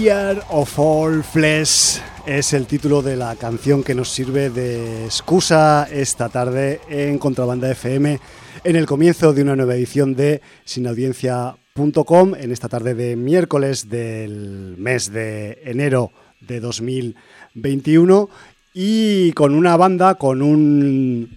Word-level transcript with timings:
Fear 0.00 0.42
of 0.48 0.78
All 0.78 1.22
Flesh 1.22 2.00
es 2.24 2.54
el 2.54 2.66
título 2.66 3.02
de 3.02 3.16
la 3.16 3.36
canción 3.36 3.82
que 3.84 3.94
nos 3.94 4.08
sirve 4.08 4.48
de 4.48 5.04
excusa 5.04 5.86
esta 5.92 6.30
tarde 6.30 6.80
en 6.88 7.18
Contrabanda 7.18 7.70
FM 7.70 8.18
en 8.64 8.76
el 8.76 8.86
comienzo 8.86 9.34
de 9.34 9.42
una 9.42 9.56
nueva 9.56 9.74
edición 9.74 10.14
de 10.14 10.40
sinaudiencia.com 10.64 12.34
en 12.34 12.50
esta 12.50 12.70
tarde 12.70 12.94
de 12.94 13.14
miércoles 13.14 13.90
del 13.90 14.74
mes 14.78 15.12
de 15.12 15.60
enero 15.66 16.12
de 16.40 16.60
2021 16.60 18.30
y 18.72 19.32
con 19.32 19.54
una 19.54 19.76
banda, 19.76 20.14
con 20.14 20.40
un, 20.40 21.28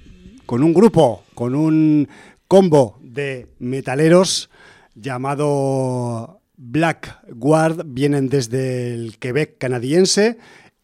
con 0.46 0.64
un 0.64 0.74
grupo, 0.74 1.26
con 1.36 1.54
un 1.54 2.08
combo 2.48 2.98
de 3.02 3.50
metaleros 3.60 4.50
llamado 4.96 6.40
Black 6.56 7.20
Guard 7.30 7.84
vienen 7.86 8.30
desde 8.30 8.94
el 8.94 9.18
Quebec 9.18 9.58
canadiense 9.58 10.38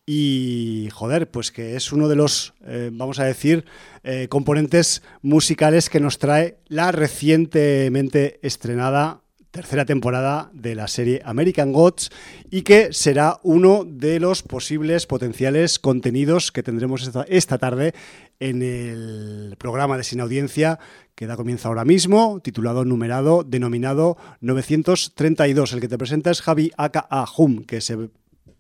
y 0.05 0.89
joder, 0.91 1.29
pues 1.29 1.51
que 1.51 1.75
es 1.75 1.91
uno 1.91 2.07
de 2.07 2.15
los, 2.15 2.55
eh, 2.65 2.89
vamos 2.91 3.19
a 3.19 3.25
decir, 3.25 3.65
eh, 4.03 4.27
componentes 4.27 5.03
musicales 5.21 5.89
que 5.89 5.99
nos 5.99 6.17
trae 6.17 6.57
la 6.67 6.91
recientemente 6.91 8.39
estrenada 8.41 9.21
tercera 9.51 9.85
temporada 9.85 10.51
de 10.53 10.75
la 10.75 10.87
serie 10.87 11.21
American 11.25 11.73
Gods 11.73 12.11
y 12.51 12.61
que 12.61 12.93
será 12.93 13.39
uno 13.43 13.83
de 13.85 14.19
los 14.19 14.43
posibles 14.43 15.07
potenciales 15.07 15.79
contenidos 15.79 16.51
que 16.51 16.63
tendremos 16.63 17.09
esta, 17.27 17.57
tarde 17.57 17.93
en 18.39 18.61
el 18.61 19.55
programa 19.57 19.97
de 19.97 20.03
Sin 20.03 20.21
Audiencia 20.21 20.79
que 21.15 21.27
da 21.27 21.35
comienzo 21.35 21.67
ahora 21.67 21.83
mismo, 21.83 22.39
titulado, 22.41 22.85
numerado, 22.85 23.43
denominado 23.43 24.17
932. 24.39 25.73
El 25.73 25.81
que 25.81 25.89
te 25.89 25.97
presenta 25.97 26.31
es 26.31 26.41
Javi 26.41 26.71
Aka 26.77 27.07
Hum, 27.35 27.65
que 27.65 27.81
se 27.81 28.09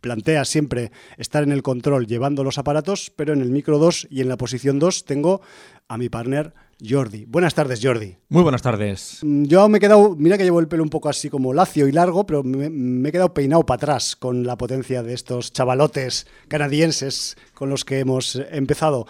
plantea 0.01 0.43
siempre 0.43 0.91
estar 1.17 1.43
en 1.43 1.51
el 1.51 1.61
control 1.61 2.07
llevando 2.07 2.43
los 2.43 2.57
aparatos, 2.57 3.11
pero 3.15 3.33
en 3.33 3.41
el 3.41 3.51
micro 3.51 3.77
2 3.77 4.07
y 4.09 4.21
en 4.21 4.29
la 4.29 4.37
posición 4.37 4.79
2 4.79 5.05
tengo 5.05 5.41
a 5.87 5.97
mi 5.97 6.09
partner 6.09 6.53
Jordi. 6.87 7.25
Buenas 7.25 7.53
tardes, 7.53 7.79
Jordi. 7.81 8.17
Muy 8.29 8.43
buenas 8.43 8.61
tardes. 8.61 9.19
Mm, 9.21 9.43
yo 9.43 9.67
me 9.69 9.77
he 9.77 9.81
quedado, 9.81 10.15
mira 10.15 10.37
que 10.37 10.43
llevo 10.43 10.59
el 10.59 10.67
pelo 10.67 10.83
un 10.83 10.89
poco 10.89 11.09
así 11.09 11.29
como 11.29 11.53
lacio 11.53 11.87
y 11.87 11.91
largo, 11.91 12.25
pero 12.25 12.43
me, 12.43 12.69
me 12.69 13.09
he 13.09 13.11
quedado 13.11 13.33
peinado 13.33 13.65
para 13.65 13.75
atrás 13.75 14.15
con 14.15 14.45
la 14.45 14.57
potencia 14.57 15.03
de 15.03 15.13
estos 15.13 15.51
chavalotes 15.53 16.27
canadienses 16.47 17.37
con 17.53 17.69
los 17.69 17.85
que 17.85 17.99
hemos 17.99 18.35
empezado 18.51 19.07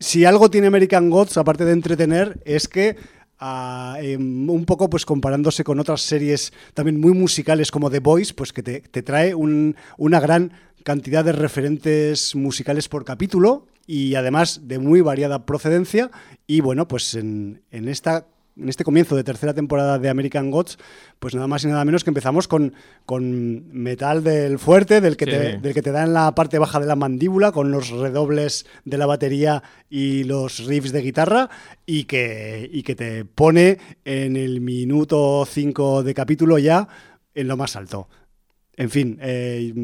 si 0.00 0.24
algo 0.24 0.50
tiene 0.50 0.66
American 0.66 1.10
Gods, 1.10 1.36
aparte 1.36 1.66
de 1.66 1.72
entretener, 1.72 2.40
es 2.46 2.66
que 2.66 2.96
uh, 3.40 3.96
eh, 4.00 4.16
un 4.16 4.64
poco 4.64 4.88
pues 4.88 5.04
comparándose 5.04 5.62
con 5.62 5.78
otras 5.78 6.00
series 6.00 6.52
también 6.74 6.98
muy 6.98 7.12
musicales 7.12 7.70
como 7.70 7.90
The 7.90 8.00
Voice, 8.00 8.34
pues 8.34 8.52
que 8.52 8.62
te, 8.62 8.80
te 8.80 9.02
trae 9.02 9.34
un, 9.34 9.76
una 9.98 10.18
gran 10.18 10.52
cantidad 10.84 11.22
de 11.22 11.32
referentes 11.32 12.34
musicales 12.34 12.88
por 12.88 13.04
capítulo 13.04 13.66
y 13.90 14.14
además 14.14 14.68
de 14.68 14.78
muy 14.78 15.00
variada 15.00 15.44
procedencia. 15.44 16.12
Y 16.46 16.60
bueno, 16.60 16.86
pues 16.86 17.16
en, 17.16 17.62
en 17.72 17.88
esta 17.88 18.28
en 18.56 18.68
este 18.68 18.84
comienzo 18.84 19.16
de 19.16 19.24
tercera 19.24 19.52
temporada 19.52 19.98
de 19.98 20.08
American 20.08 20.50
Gods, 20.50 20.78
pues 21.18 21.34
nada 21.34 21.48
más 21.48 21.64
y 21.64 21.68
nada 21.68 21.84
menos 21.84 22.04
que 22.04 22.10
empezamos 22.10 22.46
con, 22.46 22.74
con 23.04 23.72
metal 23.72 24.22
del 24.22 24.58
fuerte, 24.58 25.00
del 25.00 25.16
que, 25.16 25.24
sí. 25.24 25.30
te, 25.30 25.58
del 25.58 25.74
que 25.74 25.82
te 25.82 25.90
da 25.90 26.04
en 26.04 26.12
la 26.12 26.34
parte 26.34 26.58
baja 26.58 26.78
de 26.78 26.86
la 26.86 26.94
mandíbula, 26.94 27.50
con 27.50 27.70
los 27.72 27.90
redobles 27.90 28.66
de 28.84 28.98
la 28.98 29.06
batería 29.06 29.62
y 29.88 30.24
los 30.24 30.66
riffs 30.66 30.92
de 30.92 31.00
guitarra, 31.00 31.48
y 31.86 32.04
que, 32.04 32.68
y 32.70 32.82
que 32.82 32.94
te 32.94 33.24
pone 33.24 33.78
en 34.04 34.36
el 34.36 34.60
minuto 34.60 35.46
5 35.46 36.02
de 36.02 36.14
capítulo 36.14 36.58
ya 36.58 36.86
en 37.34 37.48
lo 37.48 37.56
más 37.56 37.74
alto. 37.76 38.08
En 38.80 38.88
fin, 38.88 39.18
eh, 39.20 39.74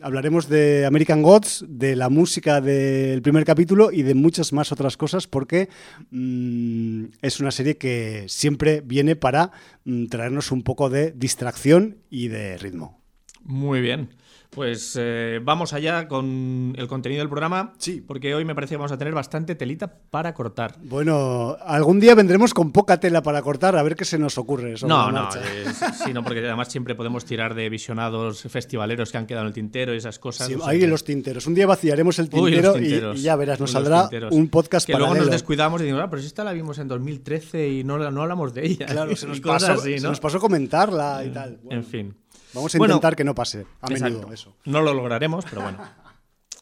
hablaremos 0.00 0.48
de 0.48 0.86
American 0.86 1.20
Gods, 1.20 1.62
de 1.68 1.94
la 1.94 2.08
música 2.08 2.62
del 2.62 3.20
primer 3.20 3.44
capítulo 3.44 3.92
y 3.92 4.02
de 4.02 4.14
muchas 4.14 4.54
más 4.54 4.72
otras 4.72 4.96
cosas 4.96 5.26
porque 5.26 5.68
mmm, 6.10 7.04
es 7.20 7.38
una 7.38 7.50
serie 7.50 7.76
que 7.76 8.24
siempre 8.28 8.80
viene 8.80 9.14
para 9.14 9.52
mmm, 9.84 10.06
traernos 10.06 10.52
un 10.52 10.62
poco 10.62 10.88
de 10.88 11.12
distracción 11.12 11.98
y 12.08 12.28
de 12.28 12.56
ritmo. 12.56 13.02
Muy 13.44 13.82
bien. 13.82 14.08
Pues 14.56 14.96
eh, 14.98 15.38
vamos 15.42 15.74
allá 15.74 16.08
con 16.08 16.74
el 16.78 16.88
contenido 16.88 17.20
del 17.20 17.28
programa. 17.28 17.74
Sí. 17.76 18.00
Porque 18.00 18.34
hoy 18.34 18.46
me 18.46 18.54
parece 18.54 18.70
que 18.70 18.78
vamos 18.78 18.90
a 18.90 18.96
tener 18.96 19.12
bastante 19.12 19.54
telita 19.54 19.86
para 20.10 20.32
cortar. 20.32 20.76
Bueno, 20.82 21.58
algún 21.60 22.00
día 22.00 22.14
vendremos 22.14 22.54
con 22.54 22.72
poca 22.72 22.98
tela 22.98 23.22
para 23.22 23.42
cortar, 23.42 23.76
a 23.76 23.82
ver 23.82 23.94
qué 23.96 24.06
se 24.06 24.18
nos 24.18 24.38
ocurre. 24.38 24.74
No, 24.86 25.12
no, 25.12 25.28
es, 25.28 25.76
sí, 26.02 26.14
no, 26.14 26.24
porque 26.24 26.40
además 26.40 26.68
siempre 26.72 26.94
podemos 26.94 27.26
tirar 27.26 27.54
de 27.54 27.68
visionados 27.68 28.40
festivaleros 28.48 29.12
que 29.12 29.18
han 29.18 29.26
quedado 29.26 29.42
en 29.42 29.48
el 29.48 29.52
tintero 29.52 29.92
y 29.92 29.98
esas 29.98 30.18
cosas. 30.18 30.46
Sí, 30.46 30.54
o 30.54 30.60
sea, 30.60 30.68
ahí 30.68 30.80
que... 30.80 30.86
los 30.86 31.04
tinteros. 31.04 31.46
Un 31.46 31.54
día 31.54 31.66
vaciaremos 31.66 32.18
el 32.18 32.30
tintero 32.30 32.72
Uy, 32.76 32.86
y, 32.86 33.18
y, 33.18 33.20
ya 33.20 33.36
verás, 33.36 33.60
nos 33.60 33.68
Uy, 33.68 33.74
saldrá 33.74 34.08
un 34.30 34.48
podcast 34.48 34.86
que 34.86 34.94
paralelo. 34.94 35.16
luego 35.16 35.26
nos 35.26 35.32
descuidamos 35.32 35.82
y 35.82 35.84
decimos, 35.84 36.02
ah, 36.02 36.08
pero 36.08 36.22
si 36.22 36.28
esta 36.28 36.44
la 36.44 36.54
vimos 36.54 36.78
en 36.78 36.88
2013 36.88 37.68
y 37.68 37.84
no, 37.84 37.98
no 37.98 38.22
hablamos 38.22 38.54
de 38.54 38.64
ella. 38.64 38.86
Claro, 38.86 39.14
se 39.16 39.26
nos, 39.26 39.38
pasó, 39.40 39.72
así, 39.72 39.96
¿no? 39.96 40.00
se 40.00 40.08
nos 40.08 40.20
pasó 40.20 40.40
comentarla 40.40 41.22
y 41.26 41.28
tal. 41.28 41.58
Bueno. 41.62 41.78
En 41.78 41.84
fin. 41.84 42.14
Vamos 42.56 42.74
a 42.74 42.78
intentar 42.78 43.00
bueno, 43.00 43.16
que 43.16 43.24
no 43.24 43.34
pase 43.34 43.66
a 43.80 43.88
menudo 43.88 44.32
eso. 44.32 44.56
No 44.64 44.80
lo 44.80 44.94
lograremos, 44.94 45.44
pero 45.44 45.62
bueno. 45.62 45.78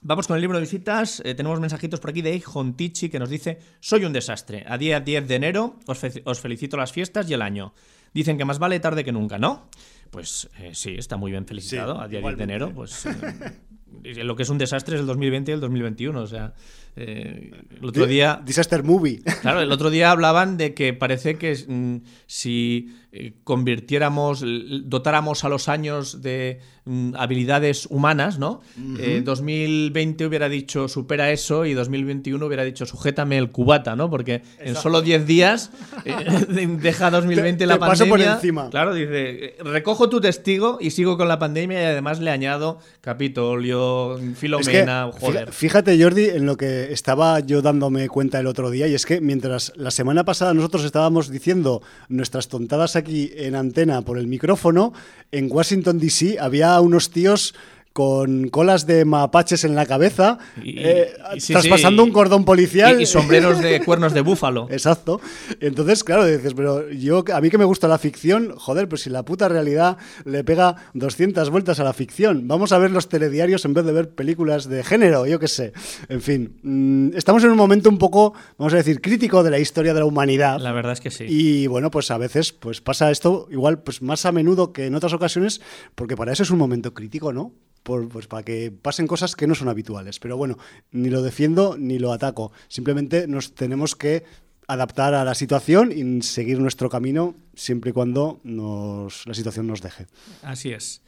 Vamos 0.07 0.27
con 0.27 0.37
el 0.37 0.43
libro 0.43 0.59
de 0.59 0.63
visitas. 0.63 1.23
Eh, 1.25 1.35
tenemos 1.35 1.61
mensajitos 1.61 1.99
por 1.99 2.11
aquí 2.11 2.21
de 2.21 2.43
Hontichi 2.53 3.09
que 3.09 3.19
nos 3.19 3.31
dice: 3.31 3.59
Soy 3.81 4.05
un 4.05 4.13
desastre. 4.13 4.65
A 4.69 4.77
día 4.77 5.01
10 5.01 5.27
de 5.27 5.35
enero 5.35 5.81
os, 5.87 5.99
fe 5.99 6.21
os, 6.27 6.41
felicito 6.41 6.77
las 6.77 6.93
fiestas 6.93 7.31
y 7.31 7.35
el 7.35 7.41
año. 7.41 7.73
Dicen 8.13 8.37
que 8.37 8.45
más 8.45 8.59
vale 8.59 8.79
tarde 8.81 9.03
que 9.03 9.13
nunca, 9.13 9.39
¿no? 9.39 9.71
Pues 10.11 10.51
eh, 10.59 10.73
sí, 10.75 10.95
está 10.99 11.17
muy 11.17 11.31
bien 11.31 11.47
felicitado. 11.47 11.95
Sí, 11.95 12.03
a 12.03 12.09
día 12.09 12.21
10 12.21 12.37
de 12.37 12.45
enero, 12.45 12.73
pues. 12.75 13.07
Eh, 13.07 14.25
lo 14.25 14.37
que 14.37 14.43
es 14.43 14.51
un 14.51 14.59
desastre 14.59 14.97
es 14.97 15.01
el 15.01 15.07
2020 15.07 15.53
y 15.53 15.55
el 15.55 15.61
2021. 15.61 16.21
O 16.21 16.27
sea, 16.27 16.53
eh, 16.97 17.51
el 17.77 17.85
otro 17.85 18.07
día. 18.07 18.41
Disaster 18.45 18.83
movie. 18.83 19.23
Claro, 19.45 19.61
el 19.61 19.73
otro 19.73 19.91
día 19.91 20.11
hablaban 20.11 20.57
de 20.57 20.73
que 20.73 20.95
parece 20.95 21.37
que 21.37 21.55
mm, 21.55 21.97
si 22.27 22.95
eh, 23.13 23.35
convirtiéramos, 23.45 24.43
dotáramos 24.87 25.45
a 25.45 25.49
los 25.49 25.69
años 25.69 26.21
de 26.21 26.59
mm, 26.85 27.15
habilidades 27.17 27.87
humanas, 27.91 28.41
¿no? 28.41 28.61
Uh 28.77 28.81
-huh. 28.81 29.01
eh, 29.01 29.23
2020 29.23 30.27
hubiera 30.27 30.49
dicho 30.49 30.89
supera 30.89 31.31
eso 31.31 31.65
y 31.65 31.75
2021 31.75 32.45
hubiera 32.45 32.65
dicho 32.65 32.87
sujétame 32.87 33.39
el 33.39 33.53
cubata, 33.53 33.95
¿no? 33.95 34.11
Porque 34.11 34.35
Exacto. 34.35 34.65
en 34.65 34.75
solo 34.75 35.03
10 35.03 35.27
días 35.27 35.71
eh, 36.05 36.17
deja 36.81 37.11
2020 37.11 37.59
te, 37.59 37.67
la 37.67 37.75
te 37.75 37.81
pandemia. 37.81 37.99
Paso 37.99 38.09
por 38.09 38.21
encima. 38.21 38.71
Claro, 38.71 38.95
dice, 38.95 39.57
recojo 39.61 40.09
tu 40.09 40.21
testigo 40.21 40.79
y 40.81 40.91
sigo 40.91 41.17
con 41.17 41.29
la 41.29 41.39
pandemia 41.39 41.83
y 41.83 41.85
además 41.85 42.19
le 42.19 42.33
añado 42.33 42.79
Capitolio, 43.01 44.19
Filomena, 44.35 45.09
es 45.11 45.15
que, 45.15 45.21
joder. 45.21 45.53
Fíjate, 45.53 46.03
Jordi, 46.03 46.31
en 46.31 46.47
lo 46.47 46.57
que 46.57 46.84
estaba 46.93 47.41
yo 47.41 47.63
dándome 47.63 48.09
cuenta 48.09 48.41
el 48.41 48.47
otro 48.47 48.71
día, 48.71 48.87
y 48.87 48.95
es 48.95 49.07
que 49.07 49.21
mientras 49.21 49.73
la 49.77 49.91
semana 49.91 50.25
pasada 50.25 50.55
nosotros 50.55 50.85
estábamos 50.85 51.31
diciendo 51.31 51.83
nuestras 52.09 52.49
tontadas 52.49 52.97
aquí 52.97 53.31
en 53.35 53.55
antena 53.55 54.03
por 54.03 54.19
el 54.19 54.27
micrófono, 54.27 54.93
en 55.33 55.51
Washington 55.51 55.99
DC 55.99 56.39
había 56.39 56.81
unos 56.81 57.11
tíos 57.11 57.55
con 57.95 58.49
colas 58.49 58.87
de 58.87 59.05
mapaches 59.05 59.63
en 59.63 59.77
la 59.77 59.87
cabeza, 59.87 60.39
y, 60.61 60.81
eh, 60.81 61.13
sí, 61.39 61.53
traspasando 61.53 62.03
sí, 62.03 62.09
un 62.09 62.13
cordón 62.13 62.45
policial. 62.45 62.99
Y, 62.99 63.05
y, 63.05 63.07
sombreros 63.07 63.61
de 63.61 63.81
cuernos 63.85 64.13
de 64.13 64.21
búfalo. 64.21 64.67
Exacto. 64.69 65.21
Entonces, 65.61 66.03
claro, 66.03 66.27
dices, 66.27 66.55
pero 66.55 66.91
yo, 66.91 67.25
a 67.33 67.41
mí 67.41 67.51
que 67.51 67.57
me 67.57 67.65
gusta 67.65 67.87
la 67.87 67.99
ficción, 67.99 68.53
joder, 68.57 68.89
pues 68.89 69.03
si 69.03 69.11
la 69.11 69.25
puta 69.25 69.49
realidad 69.49 69.97
le 70.25 70.43
pega 70.43 70.75
200 70.95 71.49
vueltas 71.51 71.79
a 71.79 71.85
la 71.85 71.93
ficción, 71.93 72.49
vamos 72.49 72.73
a 72.73 72.79
ver 72.79 72.91
los 72.91 73.09
telediarios 73.09 73.65
en 73.65 73.75
vez 73.75 73.85
de 73.85 73.93
ver 73.93 74.11
películas 74.11 74.69
de 74.69 74.83
género, 74.83 75.25
yo 75.29 75.39
qué 75.39 75.47
sé. 75.47 75.73
En 76.09 76.21
fin, 76.21 76.59
mmm, 76.63 77.17
estamos 77.17 77.45
en 77.45 77.51
un 77.51 77.57
momento 77.57 77.89
un 77.89 77.99
poco, 77.99 78.35
vamos 78.59 78.75
a 78.75 78.79
decir, 78.79 79.01
crítico 79.01 79.45
de 79.45 79.51
la 79.51 79.61
historia 79.61 79.95
de 79.95 80.01
la 80.01 80.07
humanidad. 80.07 80.59
La 80.59 80.73
verdad 80.73 80.95
es 80.95 81.01
que 81.01 81.13
sí. 81.13 81.27
Y 81.29 81.69
bueno, 81.69 81.93
pues 81.93 82.11
a 82.11 82.19
veces 82.19 82.53
pues 82.53 82.81
pasa 82.81 83.13
esto 83.13 83.47
igual 83.53 83.85
pues 83.85 84.03
más 84.03 84.27
a 84.27 84.33
menudo 84.33 84.73
que 84.73 84.87
en 84.87 84.97
otras 84.97 85.13
ocasiones, 85.13 85.61
porque 85.95 86.17
para 86.17 86.33
eso 86.33 86.43
es 86.43 86.51
un 86.51 86.59
momento 86.59 86.93
crítico, 86.93 87.33
¿no? 87.33 87.53
Pues, 87.85 88.27
para 88.27 88.43
que 88.43 88.73
pasen 88.73 89.07
cosas 89.07 89.37
que 89.37 89.47
no 89.47 89.55
son 89.55 89.69
habituales. 89.69 90.19
Pero 90.19 90.37
bueno, 90.37 90.59
ni 90.91 91.11
lo 91.11 91.23
defiendo 91.23 91.77
ni 91.79 91.99
lo 91.99 92.13
ataco. 92.13 92.51
Simplemente 92.69 93.29
nos 93.29 93.55
tenemos 93.55 93.95
que 93.95 94.25
adaptar 94.67 95.15
a 95.15 95.25
la 95.25 95.35
situación 95.35 95.93
y 95.93 96.23
seguir 96.23 96.59
nuestro 96.59 96.89
camino 96.89 97.35
siempre 97.55 97.91
y 97.91 97.93
cuando 97.93 98.41
nos, 98.43 99.27
la 99.27 99.35
situación 99.35 99.67
nos 99.67 99.83
deje. 99.83 100.07
Así 100.43 100.73
es. 100.73 101.03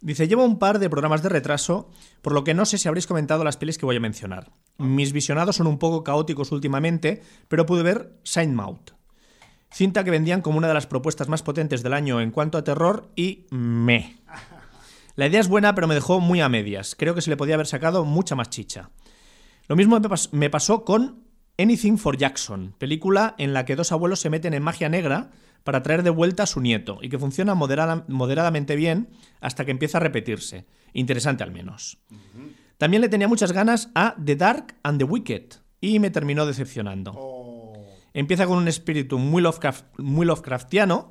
Dice, 0.00 0.28
llevo 0.28 0.44
un 0.44 0.58
par 0.58 0.78
de 0.78 0.90
programas 0.90 1.22
de 1.22 1.28
retraso, 1.28 1.90
por 2.22 2.32
lo 2.32 2.44
que 2.44 2.54
no 2.54 2.66
sé 2.66 2.78
si 2.78 2.86
habréis 2.86 3.06
comentado 3.06 3.44
las 3.44 3.56
pelis 3.56 3.78
que 3.78 3.86
voy 3.86 3.96
a 3.96 4.00
mencionar. 4.00 4.50
Mis 4.78 5.12
visionados 5.12 5.56
son 5.56 5.66
un 5.66 5.78
poco 5.78 6.04
caóticos 6.04 6.52
últimamente, 6.52 7.22
pero 7.48 7.66
pude 7.66 7.82
ver 7.82 8.12
Saint 8.22 8.54
Maud. 8.54 8.78
Cinta 9.72 10.04
que 10.04 10.10
vendían 10.10 10.42
como 10.42 10.58
una 10.58 10.68
de 10.68 10.74
las 10.74 10.86
propuestas 10.86 11.28
más 11.28 11.42
potentes 11.42 11.82
del 11.82 11.92
año 11.92 12.20
en 12.20 12.30
cuanto 12.30 12.56
a 12.56 12.64
terror 12.64 13.08
y 13.16 13.46
me. 13.50 14.16
La 15.16 15.26
idea 15.26 15.40
es 15.40 15.48
buena, 15.48 15.74
pero 15.74 15.86
me 15.86 15.94
dejó 15.94 16.20
muy 16.20 16.40
a 16.40 16.48
medias. 16.48 16.94
Creo 16.94 17.14
que 17.14 17.22
se 17.22 17.30
le 17.30 17.36
podía 17.36 17.54
haber 17.54 17.66
sacado 17.66 18.04
mucha 18.04 18.34
más 18.36 18.50
chicha. 18.50 18.90
Lo 19.68 19.74
mismo 19.76 19.98
me 20.32 20.50
pasó 20.50 20.84
con 20.84 21.24
Anything 21.58 21.96
for 21.96 22.16
Jackson, 22.18 22.74
película 22.78 23.34
en 23.38 23.52
la 23.54 23.64
que 23.64 23.76
dos 23.76 23.92
abuelos 23.92 24.20
se 24.20 24.30
meten 24.30 24.52
en 24.54 24.62
magia 24.62 24.88
negra 24.88 25.30
para 25.64 25.82
traer 25.82 26.02
de 26.02 26.10
vuelta 26.10 26.42
a 26.44 26.46
su 26.46 26.60
nieto 26.60 26.98
y 27.02 27.08
que 27.08 27.18
funciona 27.18 27.54
moderada- 27.54 28.04
moderadamente 28.08 28.76
bien 28.76 29.08
hasta 29.40 29.64
que 29.64 29.70
empieza 29.72 29.98
a 29.98 30.02
repetirse. 30.02 30.66
Interesante 30.92 31.42
al 31.42 31.50
menos. 31.50 31.98
También 32.78 33.00
le 33.00 33.08
tenía 33.08 33.26
muchas 33.26 33.52
ganas 33.52 33.90
a 33.94 34.14
The 34.22 34.36
Dark 34.36 34.76
and 34.82 34.98
the 34.98 35.04
Wicked 35.04 35.44
y 35.80 35.98
me 35.98 36.10
terminó 36.10 36.44
decepcionando. 36.46 37.12
Empieza 38.12 38.46
con 38.46 38.58
un 38.58 38.68
espíritu 38.68 39.18
muy, 39.18 39.42
Lovecraft- 39.42 39.84
muy 39.98 40.26
Lovecraftiano, 40.26 41.10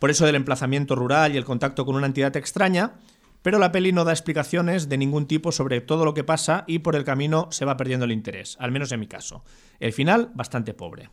por 0.00 0.10
eso 0.10 0.26
del 0.26 0.34
emplazamiento 0.34 0.96
rural 0.96 1.32
y 1.34 1.36
el 1.38 1.44
contacto 1.44 1.86
con 1.86 1.94
una 1.94 2.06
entidad 2.06 2.36
extraña, 2.36 2.94
pero 3.44 3.58
la 3.58 3.70
peli 3.72 3.92
no 3.92 4.04
da 4.04 4.12
explicaciones 4.12 4.88
de 4.88 4.96
ningún 4.96 5.26
tipo 5.26 5.52
sobre 5.52 5.82
todo 5.82 6.06
lo 6.06 6.14
que 6.14 6.24
pasa 6.24 6.64
y 6.66 6.78
por 6.78 6.96
el 6.96 7.04
camino 7.04 7.48
se 7.50 7.66
va 7.66 7.76
perdiendo 7.76 8.06
el 8.06 8.12
interés, 8.12 8.56
al 8.58 8.72
menos 8.72 8.90
en 8.90 9.00
mi 9.00 9.06
caso. 9.06 9.44
El 9.80 9.92
final, 9.92 10.30
bastante 10.34 10.72
pobre. 10.72 11.10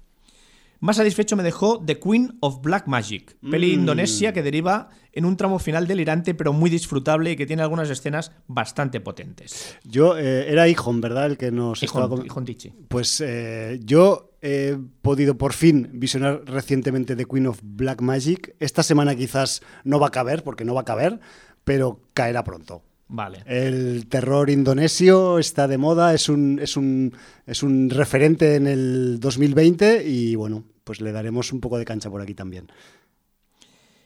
Más 0.79 0.95
satisfecho 0.95 1.35
me 1.35 1.43
dejó 1.43 1.83
The 1.85 1.99
Queen 1.99 2.37
of 2.39 2.61
Black 2.63 2.87
Magic, 2.87 3.37
peli 3.51 3.73
indonesia 3.73 4.33
que 4.33 4.41
deriva 4.41 4.89
en 5.11 5.25
un 5.25 5.35
tramo 5.37 5.59
final 5.59 5.85
delirante 5.85 6.33
pero 6.33 6.53
muy 6.53 6.69
disfrutable 6.71 7.31
y 7.31 7.35
que 7.35 7.45
tiene 7.45 7.61
algunas 7.63 7.89
escenas 7.89 8.31
bastante 8.47 8.99
potentes. 9.01 9.77
Yo, 9.83 10.17
eh, 10.17 10.49
era 10.51 10.67
Ijon, 10.69 10.99
¿verdad? 11.01 11.27
El 11.27 11.37
que 11.37 11.51
nos 11.51 11.83
estaba 11.83 12.05
Ijon, 12.05 12.17
com- 12.17 12.25
Ijon 12.25 12.45
Tichi. 12.45 12.73
Pues 12.87 13.21
eh, 13.23 13.79
yo 13.83 14.31
he 14.41 14.75
podido 15.03 15.37
por 15.37 15.53
fin 15.53 15.89
visionar 15.93 16.41
recientemente 16.45 17.15
The 17.15 17.25
Queen 17.25 17.45
of 17.45 17.59
Black 17.61 18.01
Magic. 18.01 18.55
Esta 18.59 18.81
semana 18.81 19.15
quizás 19.15 19.61
no 19.83 19.99
va 19.99 20.07
a 20.07 20.11
caber, 20.11 20.43
porque 20.43 20.65
no 20.65 20.73
va 20.73 20.81
a 20.81 20.85
caber, 20.85 21.19
pero 21.63 22.01
caerá 22.13 22.43
pronto. 22.43 22.83
Vale. 23.07 23.43
El 23.45 24.07
terror 24.07 24.49
indonesio 24.49 25.37
está 25.37 25.67
de 25.67 25.77
moda, 25.77 26.13
es 26.13 26.29
un, 26.29 26.59
es 26.59 26.77
un, 26.77 27.13
es 27.45 27.61
un 27.61 27.89
referente 27.89 28.55
en 28.55 28.67
el 28.67 29.19
2020 29.19 30.07
y 30.07 30.35
bueno, 30.35 30.63
pues 30.85 31.01
le 31.01 31.11
daremos 31.11 31.51
un 31.51 31.59
poco 31.59 31.77
de 31.77 31.83
cancha 31.83 32.09
por 32.09 32.21
aquí 32.21 32.33
también. 32.33 32.71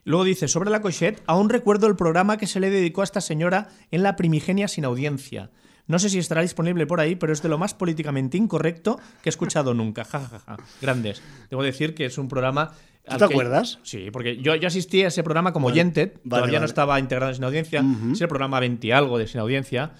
Luego 0.05 0.23
dice, 0.23 0.47
sobre 0.47 0.69
la 0.69 0.81
cochette, 0.81 1.21
aún 1.25 1.49
recuerdo 1.49 1.87
el 1.87 1.95
programa 1.95 2.37
que 2.37 2.47
se 2.47 2.59
le 2.59 2.69
dedicó 2.69 3.01
a 3.01 3.03
esta 3.03 3.21
señora 3.21 3.69
en 3.91 4.03
la 4.03 4.15
primigenia 4.15 4.67
sin 4.67 4.85
audiencia. 4.85 5.51
No 5.87 5.99
sé 5.99 6.09
si 6.09 6.17
estará 6.19 6.41
disponible 6.41 6.87
por 6.87 6.99
ahí, 6.99 7.15
pero 7.15 7.31
es 7.33 7.41
de 7.41 7.49
lo 7.49 7.57
más 7.57 7.73
políticamente 7.73 8.37
incorrecto 8.37 8.97
que 9.21 9.29
he 9.29 9.31
escuchado 9.31 9.73
nunca. 9.73 10.03
Ja, 10.03 10.19
ja, 10.19 10.27
ja, 10.29 10.39
ja. 10.39 10.57
Grandes. 10.81 11.21
Debo 11.49 11.61
decir 11.63 11.93
que 11.93 12.05
es 12.05 12.17
un 12.17 12.27
programa... 12.27 12.71
¿Tú 13.07 13.17
te 13.17 13.17
que- 13.19 13.33
acuerdas? 13.35 13.77
Sí, 13.83 14.09
porque 14.11 14.37
yo, 14.37 14.55
yo 14.55 14.67
asistí 14.67 15.03
a 15.03 15.09
ese 15.09 15.21
programa 15.23 15.53
como 15.53 15.67
Vale. 15.67 15.73
oyente, 15.79 16.13
Vale, 16.23 16.41
todavía 16.41 16.59
no 16.59 16.65
estaba 16.65 16.99
integrado 16.99 17.29
en 17.29 17.35
Sin 17.35 17.43
Audiencia, 17.43 17.83
es 18.11 18.19
el 18.19 18.27
programa 18.27 18.59
20 18.59 18.87
y 18.87 18.91
algo 18.91 19.19
de 19.19 19.27
Sin 19.27 19.41
Audiencia, 19.41 19.91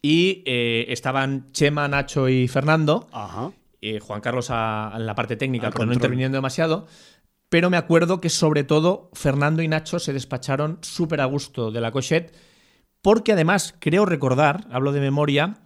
y 0.00 0.42
eh, 0.46 0.86
estaban 0.88 1.52
Chema, 1.52 1.86
Nacho 1.86 2.30
y 2.30 2.48
Fernando, 2.48 3.08
Ajá. 3.12 3.50
eh, 3.82 4.00
Juan 4.00 4.22
Carlos 4.22 4.46
a- 4.50 4.90
en 4.96 5.04
la 5.04 5.14
parte 5.14 5.36
técnica, 5.36 5.66
Al 5.66 5.74
pero 5.74 5.84
no 5.84 5.92
interviniendo 5.92 6.36
demasiado. 6.36 6.86
Pero 7.50 7.68
me 7.68 7.76
acuerdo 7.76 8.22
que 8.22 8.30
sobre 8.30 8.64
todo 8.64 9.10
Fernando 9.12 9.60
y 9.60 9.68
Nacho 9.68 9.98
se 9.98 10.14
despacharon 10.14 10.78
súper 10.80 11.20
a 11.20 11.26
gusto 11.26 11.70
de 11.70 11.82
la 11.82 11.92
cochette, 11.92 12.34
porque 13.06 13.32
además 13.34 13.72
creo 13.78 14.04
recordar, 14.04 14.66
hablo 14.72 14.90
de 14.90 14.98
memoria, 15.00 15.58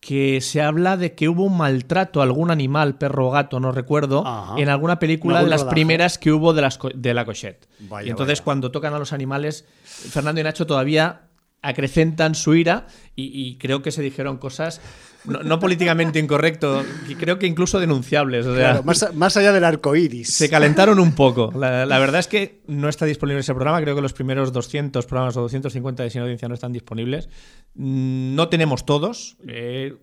que 0.00 0.40
se 0.40 0.62
habla 0.62 0.96
de 0.96 1.14
que 1.14 1.28
hubo 1.28 1.44
un 1.44 1.58
maltrato 1.58 2.20
a 2.20 2.24
algún 2.24 2.50
animal, 2.50 2.96
perro 2.96 3.28
o 3.28 3.30
gato, 3.30 3.60
no 3.60 3.72
recuerdo, 3.72 4.26
Ajá. 4.26 4.54
en 4.56 4.70
alguna 4.70 4.98
película 4.98 5.42
de 5.44 5.50
las 5.50 5.60
rodaje. 5.60 5.74
primeras 5.74 6.16
que 6.16 6.32
hubo 6.32 6.54
de, 6.54 6.62
las 6.62 6.78
co- 6.78 6.88
de 6.94 7.12
la 7.12 7.26
cochette. 7.26 7.68
Vaya, 7.80 8.06
y 8.06 8.10
entonces 8.10 8.38
vaya. 8.38 8.44
cuando 8.44 8.70
tocan 8.70 8.94
a 8.94 8.98
los 8.98 9.12
animales, 9.12 9.66
Fernando 9.84 10.40
y 10.40 10.44
Nacho 10.44 10.66
todavía 10.66 11.28
acrecentan 11.60 12.34
su 12.34 12.54
ira 12.54 12.86
y, 13.14 13.26
y 13.38 13.58
creo 13.58 13.82
que 13.82 13.92
se 13.92 14.00
dijeron 14.02 14.38
cosas 14.38 14.80
no, 15.24 15.42
no 15.42 15.58
políticamente 15.60 16.18
incorrecto, 16.18 16.82
creo 17.18 17.38
que 17.38 17.46
incluso 17.46 17.78
denunciables. 17.78 18.46
O 18.46 18.54
sea, 18.54 18.70
Claro, 18.72 18.82
más, 18.84 19.14
más 19.14 19.36
allá 19.36 19.52
del 19.52 19.64
arco 19.64 19.94
iris. 19.94 20.32
se 20.32 20.50
calentaron 20.50 20.98
un 20.98 21.14
poco. 21.14 21.52
La, 21.56 21.86
la 21.86 21.98
verdad 21.98 22.20
es 22.20 22.26
que 22.28 22.62
no 22.66 22.88
está 22.88 23.04
disponible 23.06 23.40
ese 23.40 23.54
programa. 23.54 23.80
Creo 23.80 23.94
que 23.94 24.02
los 24.02 24.12
primeros 24.12 24.52
200 24.52 25.06
programas 25.06 25.36
o 25.36 25.42
250 25.42 26.02
de 26.02 26.10
Sin 26.10 26.22
Audiencia 26.22 26.48
no 26.48 26.54
están 26.54 26.72
disponibles. 26.72 27.28
Mm, 27.74 28.34
No 28.34 28.48
tenemos 28.48 28.84
todos, 28.84 29.36
eh, 29.46 29.96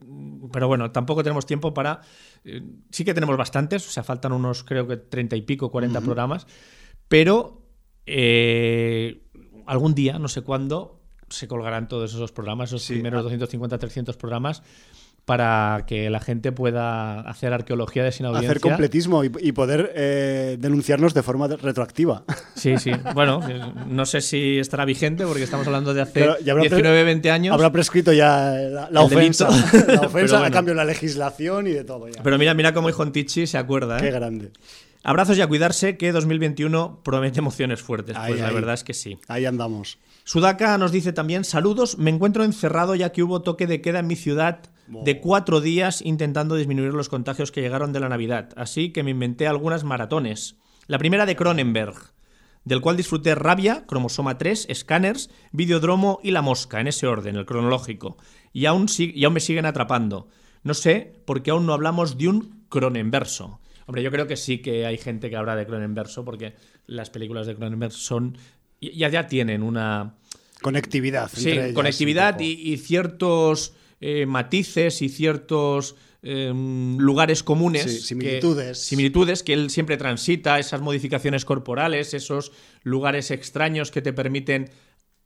pero 0.54 0.68
bueno, 0.68 0.92
tampoco 0.92 1.24
tenemos 1.24 1.46
tiempo 1.46 1.74
para. 1.74 2.02
eh, 2.46 2.62
sí 2.92 3.04
que 3.04 3.14
tenemos 3.14 3.36
bastantes, 3.38 3.86
o 3.88 3.92
sea, 3.92 4.04
faltan 4.04 4.32
unos, 4.32 4.64
creo 4.64 4.88
que 4.88 4.98
30 4.98 5.36
y 5.36 5.42
pico, 5.42 5.70
40 5.72 6.00
programas, 6.02 6.48
pero 7.08 7.64
eh, 8.06 9.22
algún 9.68 9.94
día, 9.94 10.18
no 10.20 10.28
sé 10.28 10.42
cuándo, 10.42 11.02
se 11.30 11.48
colgarán 11.48 11.88
todos 11.88 12.14
esos 12.14 12.32
programas, 12.32 12.70
esos 12.70 12.82
Sí, 12.84 12.94
primeros 12.94 13.20
ah. 13.20 13.24
250, 13.24 13.78
300 13.78 14.18
programas. 14.18 14.64
Para 15.26 15.84
que 15.86 16.10
la 16.10 16.20
gente 16.20 16.52
pueda 16.52 17.20
hacer 17.22 17.54
arqueología 17.54 18.04
de 18.04 18.12
sin 18.12 18.26
audiencia. 18.26 18.50
Hacer 18.50 18.62
completismo 18.62 19.24
y, 19.24 19.32
y 19.42 19.52
poder 19.52 19.92
eh, 19.96 20.58
denunciarnos 20.60 21.14
de 21.14 21.22
forma 21.22 21.48
retroactiva. 21.48 22.24
Sí, 22.56 22.78
sí. 22.78 22.92
Bueno, 23.14 23.42
eh, 23.48 23.62
no 23.88 24.06
sé 24.06 24.22
si 24.22 24.58
estará 24.58 24.86
vigente 24.86 25.26
porque 25.26 25.44
estamos 25.44 25.68
hablando 25.68 25.94
de 25.94 26.02
hace 26.02 26.14
Pero 26.14 26.40
ya 26.40 26.54
habrá 26.54 26.64
pre- 26.64 26.78
19, 26.78 27.04
20 27.04 27.32
años. 27.32 27.54
Habrá 27.54 27.72
prescrito 27.72 28.12
ya 28.12 28.54
la, 28.90 29.02
ofensa. 29.02 29.50
La 29.88 30.02
ofensa, 30.02 30.38
a 30.38 30.40
bueno. 30.40 30.54
cambio 30.54 30.74
la 30.74 30.86
legislación 30.86 31.68
y 31.68 31.72
de 31.72 31.84
todo. 31.84 32.08
Ya. 32.08 32.24
Pero 32.24 32.38
mira, 32.38 32.54
mira 32.54 32.74
cómo 32.74 32.90
Hijon 32.90 33.12
Tichi 33.12 33.46
se 33.48 33.58
acuerda. 33.58 33.98
Qué 33.98 34.08
¿eh? 34.08 34.12
grande. 34.12 34.52
Abrazos 35.04 35.38
y 35.38 35.42
a 35.42 35.48
cuidarse 35.48 35.96
que 35.98 36.12
2021 36.12 37.02
promete 37.04 37.40
emociones 37.40 37.82
fuertes. 37.82 38.18
Ahí, 38.18 38.34
pues 38.34 38.42
la 38.42 38.52
verdad 38.52 38.74
es 38.74 38.84
que 38.84 38.94
sí. 38.94 39.18
Ahí 39.28 39.46
andamos. 39.46 39.98
Sudaka 40.26 40.78
nos 40.78 40.92
dice 40.92 41.14
también, 41.14 41.44
saludos, 41.46 41.98
me 41.98 42.10
encuentro 42.12 42.44
encerrado 42.44 42.96
ya 42.96 43.12
que 43.12 43.24
hubo 43.24 43.42
toque 43.42 43.66
de 43.66 43.82
queda 43.82 44.00
en 44.00 44.08
mi 44.08 44.16
ciudad 44.16 44.60
de 44.90 45.20
cuatro 45.20 45.62
días 45.62 46.02
intentando 46.02 46.56
disminuir 46.56 46.94
los 46.94 47.10
contagios 47.10 47.52
que 47.52 47.62
llegaron 47.62 47.94
de 47.94 48.00
la 48.00 48.10
Navidad, 48.10 48.50
así 48.56 48.92
que 48.92 49.04
me 49.04 49.12
inventé 49.12 49.48
algunas 49.48 49.84
maratones. 49.84 50.58
La 50.88 50.98
primera 50.98 51.26
de 51.26 51.36
Cronenberg, 51.36 51.96
del 52.66 52.82
cual 52.82 52.98
disfruté 52.98 53.36
Rabia, 53.36 53.86
Cromosoma 53.86 54.38
3, 54.38 54.68
Scanners, 54.74 55.30
Videodromo 55.52 56.20
y 56.24 56.32
La 56.32 56.42
Mosca, 56.42 56.82
en 56.82 56.88
ese 56.88 57.08
orden, 57.08 57.36
el 57.36 57.46
cronológico, 57.46 58.18
y 58.52 58.66
aún, 58.66 58.88
y 58.98 59.24
aún 59.24 59.34
me 59.34 59.40
siguen 59.40 59.66
atrapando. 59.66 60.28
No 60.64 60.74
sé 60.74 61.14
por 61.26 61.44
qué 61.44 61.52
aún 61.52 61.66
no 61.66 61.74
hablamos 61.74 62.18
de 62.18 62.28
un 62.28 62.66
Cronenverso. 62.70 63.60
Hombre, 63.86 64.04
yo 64.04 64.12
creo 64.12 64.28
que 64.28 64.38
sí 64.38 64.60
que 64.60 64.86
hay 64.86 64.98
gente 64.98 65.30
que 65.30 65.36
habla 65.36 65.56
de 65.56 65.66
Cronenverso 65.66 66.24
porque 66.26 66.56
las 66.86 67.10
películas 67.10 67.48
de 67.48 67.56
Cronenberg 67.56 67.92
son 67.92 68.38
ya, 68.82 69.10
ya 69.10 69.28
tienen 69.28 69.64
una 69.64 70.16
Conectividad. 70.62 71.30
sí, 71.34 71.50
entre 71.50 71.64
ellas, 71.66 71.76
conectividad 71.76 72.40
y 72.40 72.78
ciertos 72.78 73.74
eh, 74.02 74.26
matices 74.26 75.02
y 75.02 75.10
ciertos 75.10 75.96
eh, 76.22 76.52
lugares 76.98 77.44
comunes. 77.44 77.84
Sí, 77.84 77.90
que- 77.98 78.04
similitudes. 78.04 78.78
similitudes 78.80 79.44
que 79.44 79.54
él 79.54 79.70
siempre 79.70 79.98
transita, 79.98 80.60
esas 80.60 80.82
modificaciones 80.82 81.46
corporales, 81.46 82.14
esos 82.14 82.52
lugares 82.84 83.32
extraños 83.32 83.92
que 83.92 84.02
te 84.02 84.12
permiten 84.14 84.70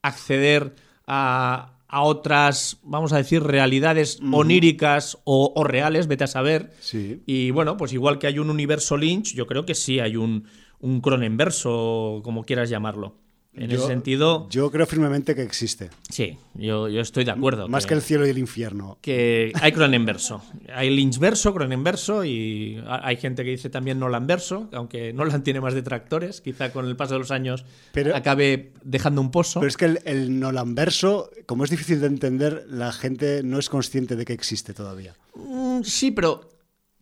acceder 0.02 0.76
a, 1.08 1.80
a 1.88 2.02
otras, 2.02 2.78
vamos 2.84 3.14
a 3.14 3.18
decir, 3.18 3.44
realidades 3.44 4.20
oníricas 4.32 5.18
o, 5.24 5.52
o 5.56 5.64
reales, 5.64 6.08
vete 6.08 6.24
a 6.26 6.28
saber. 6.28 6.72
Sí. 6.80 7.22
Y 7.26 7.52
bueno, 7.52 7.78
pues 7.78 7.94
igual 7.94 8.20
que 8.20 8.28
hay 8.28 8.40
un 8.40 8.50
universo 8.50 8.98
Lynch, 8.98 9.34
yo 9.34 9.48
creo 9.48 9.66
que 9.66 9.76
sí 9.76 10.00
hay 10.00 10.16
un, 10.16 10.46
un 10.80 11.02
Cronenverso, 11.02 12.22
como 12.24 12.44
quieras 12.44 12.70
llamarlo. 12.70 13.18
En 13.56 13.70
Yo- 13.70 13.78
ese 13.78 13.86
sentido, 13.88 14.48
Yo 14.50 14.72
creo 14.72 14.88
firmemente 14.88 15.36
que 15.36 15.44
existe. 15.44 15.92
sí, 16.10 16.38
yo, 16.56 16.90
yo 16.90 17.02
estoy 17.02 17.24
de 17.24 17.30
acuerdo. 17.32 17.68
Más 17.68 17.86
que 17.86 17.94
el 17.94 18.02
cielo 18.02 18.26
y 18.26 18.32
el 18.32 18.40
infierno. 18.40 18.98
que 19.02 19.52
hay 19.62 19.72
Cronenverso. 19.72 20.42
Hay 20.74 20.90
Lynchverso, 20.90 21.54
Cronenverso 21.54 22.26
y 22.26 22.82
ha- 22.88 23.06
hay 23.08 23.18
gente 23.18 23.44
que 23.44 23.52
dice 23.52 23.70
también 23.70 24.00
Nolanverso, 24.00 24.70
aunque 24.74 25.14
Nolan 25.14 25.44
tiene 25.44 25.62
más 25.62 25.76
detractores, 25.76 26.42
quizá 26.42 26.72
con 26.72 26.88
el 26.88 26.96
paso 26.96 27.14
de 27.14 27.20
los 27.20 27.30
años 27.30 27.64
Pero- 27.92 28.16
acabe 28.16 28.74
dejando 28.84 29.22
un 29.22 29.30
pozo. 29.30 29.60
Pero 29.60 29.68
es 29.70 29.78
que 29.78 29.86
el, 29.86 30.00
el 30.06 30.40
Nolanverso, 30.40 31.30
como 31.46 31.64
es 31.64 31.70
difícil 31.70 32.02
de 32.02 32.08
entender, 32.08 32.66
la 32.70 32.92
gente 32.92 33.44
no 33.44 33.60
es 33.60 33.70
consciente 33.70 34.16
de 34.16 34.26
que 34.26 34.34
existe 34.34 34.74
todavía. 34.74 35.14
Mm, 35.36 35.84
sí, 35.84 36.10
pero 36.10 36.50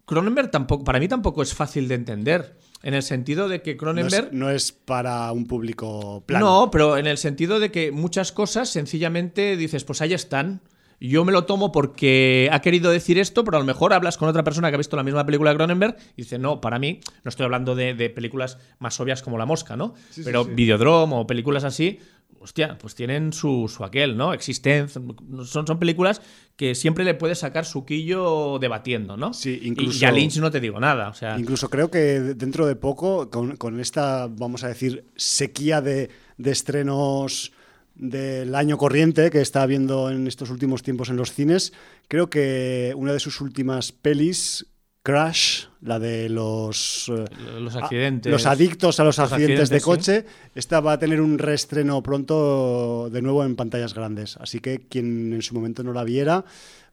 Cronenberg 0.06 0.52
tampoco, 0.52 0.84
para 0.84 1.00
mí 1.00 1.08
tampoco 1.08 1.42
es 1.44 1.54
fácil 1.54 1.88
de 1.88 1.96
entender, 1.96 2.58
en 2.84 2.94
el 2.94 3.04
sentido 3.04 3.48
de 3.48 3.62
que 3.62 3.74
No 3.74 3.78
Cronenberg... 3.78 4.26
es, 4.28 4.34
no 4.34 4.50
es 4.50 4.72
para 4.72 5.32
un 5.32 5.46
público 5.46 6.24
plano. 6.26 6.46
No, 6.46 6.72
pero 6.72 6.98
en 6.98 7.08
el 7.08 7.18
sentido 7.18 7.60
de 7.60 7.72
que 7.72 7.92
muchas 7.92 8.32
cosas 8.32 8.70
sencillamente 8.70 9.58
dices, 9.58 9.84
pues 9.84 10.02
ahí 10.02 10.14
están. 10.14 10.62
Yo 11.00 11.26
me 11.26 11.32
lo 11.32 11.46
tomo 11.46 11.72
porque 11.72 12.48
ha 12.52 12.62
querido 12.62 12.92
decir 12.92 13.18
esto, 13.18 13.44
pero 13.44 13.58
a 13.58 13.60
lo 13.60 13.66
mejor 13.66 13.92
hablas 13.92 14.20
con 14.20 14.30
otra 14.30 14.44
persona 14.44 14.70
que 14.70 14.76
ha 14.76 14.78
visto 14.78 14.96
la 14.96 15.02
misma 15.02 15.26
película 15.26 15.50
de 15.50 15.56
Cronenberg 15.58 15.98
y 16.16 16.22
dice, 16.22 16.38
no, 16.38 16.62
para 16.62 16.78
mí, 16.78 17.00
no 17.24 17.30
estoy 17.30 17.46
hablando 17.46 17.74
de, 17.74 17.96
de 17.96 18.12
películas 18.12 18.60
más 18.78 19.00
obvias 19.00 19.24
como 19.24 19.40
La 19.40 19.48
Mosca, 19.48 19.76
¿no? 19.76 19.96
pero 20.24 20.46
Videodrome 20.46 21.16
o 21.16 21.26
películas 21.26 21.64
así, 21.64 22.00
hostia, 22.42 22.78
pues 22.80 22.96
tienen 22.96 23.34
su, 23.34 23.72
su 23.74 23.84
aquel, 23.84 24.18
¿no? 24.18 24.34
Existence, 24.34 25.00
son, 25.46 25.68
son 25.68 25.80
películas 25.80 26.22
que 26.56 26.76
siempre 26.76 27.04
le 27.06 27.14
puedes 27.14 27.40
sacar 27.40 27.66
su 27.66 27.86
quillo 27.86 28.58
debatiendo, 28.60 29.16
¿no? 29.18 29.34
Sí, 29.34 29.60
incluso- 29.64 30.00
Y 30.04 30.06
a 30.08 30.12
Lynch 30.12 30.38
no 30.38 30.52
te 30.52 30.60
digo 30.60 30.80
nada, 30.80 31.10
o 31.10 31.14
sea... 31.14 31.38
Incluso 31.40 31.70
creo 31.70 31.90
que 31.92 32.20
dentro 32.20 32.66
de 32.68 32.76
poco, 32.76 33.30
con, 33.30 33.56
con 33.58 33.80
esta, 33.80 34.28
vamos 34.28 34.64
a 34.64 34.68
decir, 34.68 35.06
sequía 35.16 35.82
de, 35.82 36.10
de 36.38 36.52
estrenos 36.52 37.52
del 37.96 38.56
año 38.56 38.78
corriente 38.78 39.30
que 39.30 39.42
está 39.42 39.62
habiendo 39.62 40.10
en 40.10 40.26
estos 40.28 40.50
últimos 40.50 40.82
tiempos 40.82 41.10
en 41.10 41.18
los 41.18 41.34
cines, 41.34 41.74
creo 42.08 42.30
que 42.30 42.94
una 42.96 43.14
de 43.14 43.20
sus 43.20 43.42
últimas 43.42 43.92
pelis 43.92 44.66
Crash, 45.04 45.66
la 45.82 45.98
de 45.98 46.30
los, 46.30 47.10
eh, 47.10 47.26
Los 47.60 47.76
a- 47.76 47.80
accidentes. 47.80 48.32
los 48.32 48.46
adictos 48.46 49.00
a 49.00 49.04
los, 49.04 49.18
Los 49.18 49.32
accidentes, 49.32 49.70
de 49.70 49.82
coche. 49.82 50.26
Esta 50.54 50.80
va 50.80 50.94
a 50.94 51.00
tener 51.00 51.20
un 51.22 51.40
reestreno 51.40 52.04
pronto 52.04 53.10
de 53.12 53.22
nuevo 53.22 53.44
en 53.44 53.56
pantallas 53.56 53.96
grandes. 53.96 54.38
Así 54.38 54.60
que 54.60 54.82
quien 54.88 55.34
en 55.34 55.42
su 55.42 55.56
momento 55.56 55.82
no 55.84 55.92
la 55.92 56.04
viera, 56.04 56.46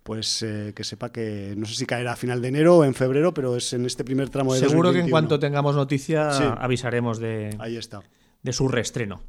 pues 0.02 0.42
eh, 0.42 0.72
que 0.74 0.84
sepa 0.84 1.12
que 1.12 1.52
no 1.56 1.66
sé 1.66 1.74
si 1.74 1.84
caerá 1.84 2.12
a 2.12 2.16
final 2.16 2.40
de 2.40 2.48
enero 2.48 2.78
o 2.78 2.84
en 2.84 2.94
febrero, 2.94 3.34
pero 3.34 3.56
es 3.56 3.74
en 3.74 3.84
este 3.84 4.04
primer 4.04 4.30
tramo 4.30 4.54
de 4.54 4.60
Seguro 4.60 4.90
que 4.90 5.00
en 5.00 5.04
2021. 5.06 5.10
cuanto 5.12 5.38
tengamos 5.38 5.76
noticia 5.76 6.32
Sí. 6.32 6.44
avisaremos 6.46 7.18
de, 7.18 7.54
Ahí 7.58 7.76
está. 7.76 8.00
de 8.42 8.52
su 8.54 8.68
reestreno. 8.68 9.20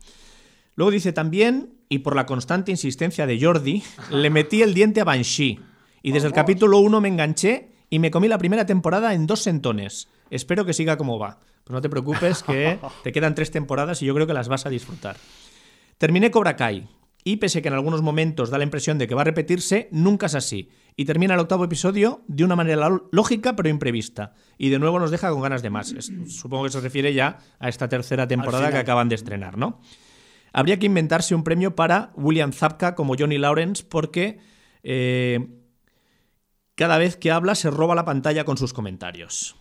Luego 0.75 0.91
dice 0.91 1.11
también, 1.11 1.73
y 1.89 1.99
por 1.99 2.15
la 2.15 2.25
constante 2.25 2.71
insistencia 2.71 3.25
de 3.27 3.43
Jordi, 3.43 3.83
le 4.11 4.29
metí 4.29 4.61
el 4.61 4.73
diente 4.73 5.01
a 5.01 5.03
Banshee. 5.03 5.59
Y 6.01 6.13
desde 6.13 6.27
el 6.27 6.33
capítulo 6.33 6.77
1 6.79 7.01
me 7.01 7.09
enganché 7.09 7.68
y 7.89 7.99
me 7.99 8.11
comí 8.11 8.27
la 8.27 8.37
primera 8.37 8.65
temporada 8.65 9.13
en 9.13 9.27
dos 9.27 9.41
sentones. 9.41 10.09
Espero 10.29 10.65
que 10.65 10.73
siga 10.73 10.97
como 10.97 11.17
va. 11.17 11.39
Pues 11.63 11.73
no 11.73 11.81
te 11.81 11.89
preocupes, 11.89 12.43
que 12.43 12.79
te 13.03 13.11
quedan 13.11 13.35
tres 13.35 13.51
temporadas 13.51 14.01
y 14.01 14.05
yo 14.05 14.13
creo 14.13 14.27
que 14.27 14.33
las 14.33 14.47
vas 14.47 14.65
a 14.65 14.69
disfrutar. 14.69 15.17
Terminé 15.97 16.31
Cobra 16.31 16.55
Kai. 16.55 16.87
Y 17.25 17.35
pese 17.35 17.61
que 17.61 17.67
en 17.67 17.73
algunos 17.73 18.01
momentos 18.01 18.49
da 18.49 18.57
la 18.57 18.63
impresión 18.63 18.97
de 18.97 19.05
que 19.05 19.13
va 19.13 19.21
a 19.21 19.25
repetirse, 19.25 19.89
nunca 19.91 20.27
es 20.27 20.35
así. 20.35 20.69
Y 20.95 21.03
termina 21.03 21.33
el 21.33 21.39
octavo 21.41 21.65
episodio 21.65 22.23
de 22.27 22.45
una 22.45 22.55
manera 22.55 22.89
lógica 23.11 23.55
pero 23.57 23.67
imprevista. 23.67 24.33
Y 24.57 24.69
de 24.69 24.79
nuevo 24.79 24.99
nos 24.99 25.11
deja 25.11 25.29
con 25.29 25.41
ganas 25.41 25.61
de 25.61 25.69
más. 25.69 25.93
Supongo 26.27 26.63
que 26.63 26.69
se 26.69 26.79
refiere 26.79 27.13
ya 27.13 27.39
a 27.59 27.67
esta 27.67 27.89
tercera 27.89 28.25
temporada 28.27 28.71
que 28.71 28.77
acaban 28.77 29.09
de 29.09 29.15
estrenar, 29.15 29.57
¿no? 29.57 29.81
Habría 30.53 30.79
que 30.79 30.85
inventarse 30.85 31.35
un 31.35 31.43
premio 31.43 31.75
para 31.75 32.11
William 32.15 32.53
Zapka 32.53 32.95
como 32.95 33.15
Johnny 33.17 33.37
Lawrence 33.37 33.83
porque 33.87 34.39
eh, 34.81 35.58
cada 36.79 36.97
vez 36.97 37.17
que 37.17 37.29
habla 37.31 37.55
se 37.55 37.69
roba 37.69 37.93
la 37.93 38.05
pantalla 38.05 38.45
con 38.45 38.57
sus 38.57 38.71
comentarios. 38.73 39.55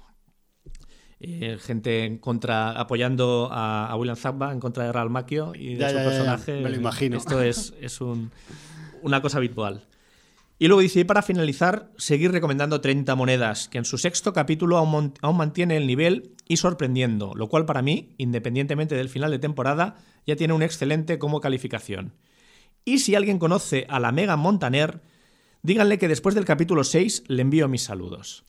Eh, 1.21 1.59
gente 1.61 2.05
en 2.05 2.19
contra 2.19 2.71
apoyando 2.71 3.49
a, 3.51 3.87
a 3.89 3.97
William 3.97 4.17
Zapka 4.17 4.53
en 4.53 4.61
contra 4.61 4.85
de 4.85 4.93
Real 4.93 5.11
Macchio 5.11 5.53
y 5.53 5.75
de 5.75 5.81
Ya, 5.81 5.89
su 5.89 5.95
ya, 5.97 6.03
ya, 6.03 6.05
ya, 6.05 6.09
personaje. 6.11 6.61
me 6.61 6.71
lo 6.71 6.77
imagino. 6.77 7.17
Esto 7.17 7.43
es, 7.43 7.75
es 7.81 8.01
un- 8.01 8.31
una 9.03 9.21
cosa 9.21 9.39
habitual. 9.39 9.89
Y 10.61 10.69
luego 10.69 10.81
dice, 10.81 11.01
y 11.01 11.05
para 11.05 11.23
finalizar, 11.23 11.91
seguir 11.97 12.31
recomendando 12.31 12.81
30 12.81 13.17
monedas, 13.17 13.69
que 13.69 13.79
en 13.79 13.85
su 13.85 13.99
sexto 13.99 14.33
capítulo 14.33 14.77
aún, 14.77 15.15
aún 15.21 15.37
mantiene 15.37 15.77
el 15.77 15.87
nivel 15.89 16.35
y 16.47 16.57
sorprendiendo, 16.59 17.33
lo 17.35 17.49
cual 17.49 17.65
para 17.65 17.83
mí, 17.83 18.15
independientemente 18.19 18.95
del 18.95 19.09
final 19.09 19.31
de 19.33 19.39
temporada, 19.41 19.97
ya 20.27 20.37
tiene 20.37 20.55
un 20.55 20.63
excelente 20.63 21.19
como 21.19 21.41
calificación. 21.41 22.15
Y 22.85 22.99
si 23.01 23.15
alguien 23.17 23.39
conoce 23.41 23.87
a 23.89 23.99
la 24.01 24.13
Mega 24.13 24.37
Montaner, 24.37 25.01
díganle 25.63 25.99
que 25.99 26.09
después 26.09 26.35
del 26.35 26.45
capítulo 26.45 26.85
6 26.85 27.25
le 27.29 27.43
envío 27.43 27.69
mis 27.69 27.83
saludos. 27.85 28.45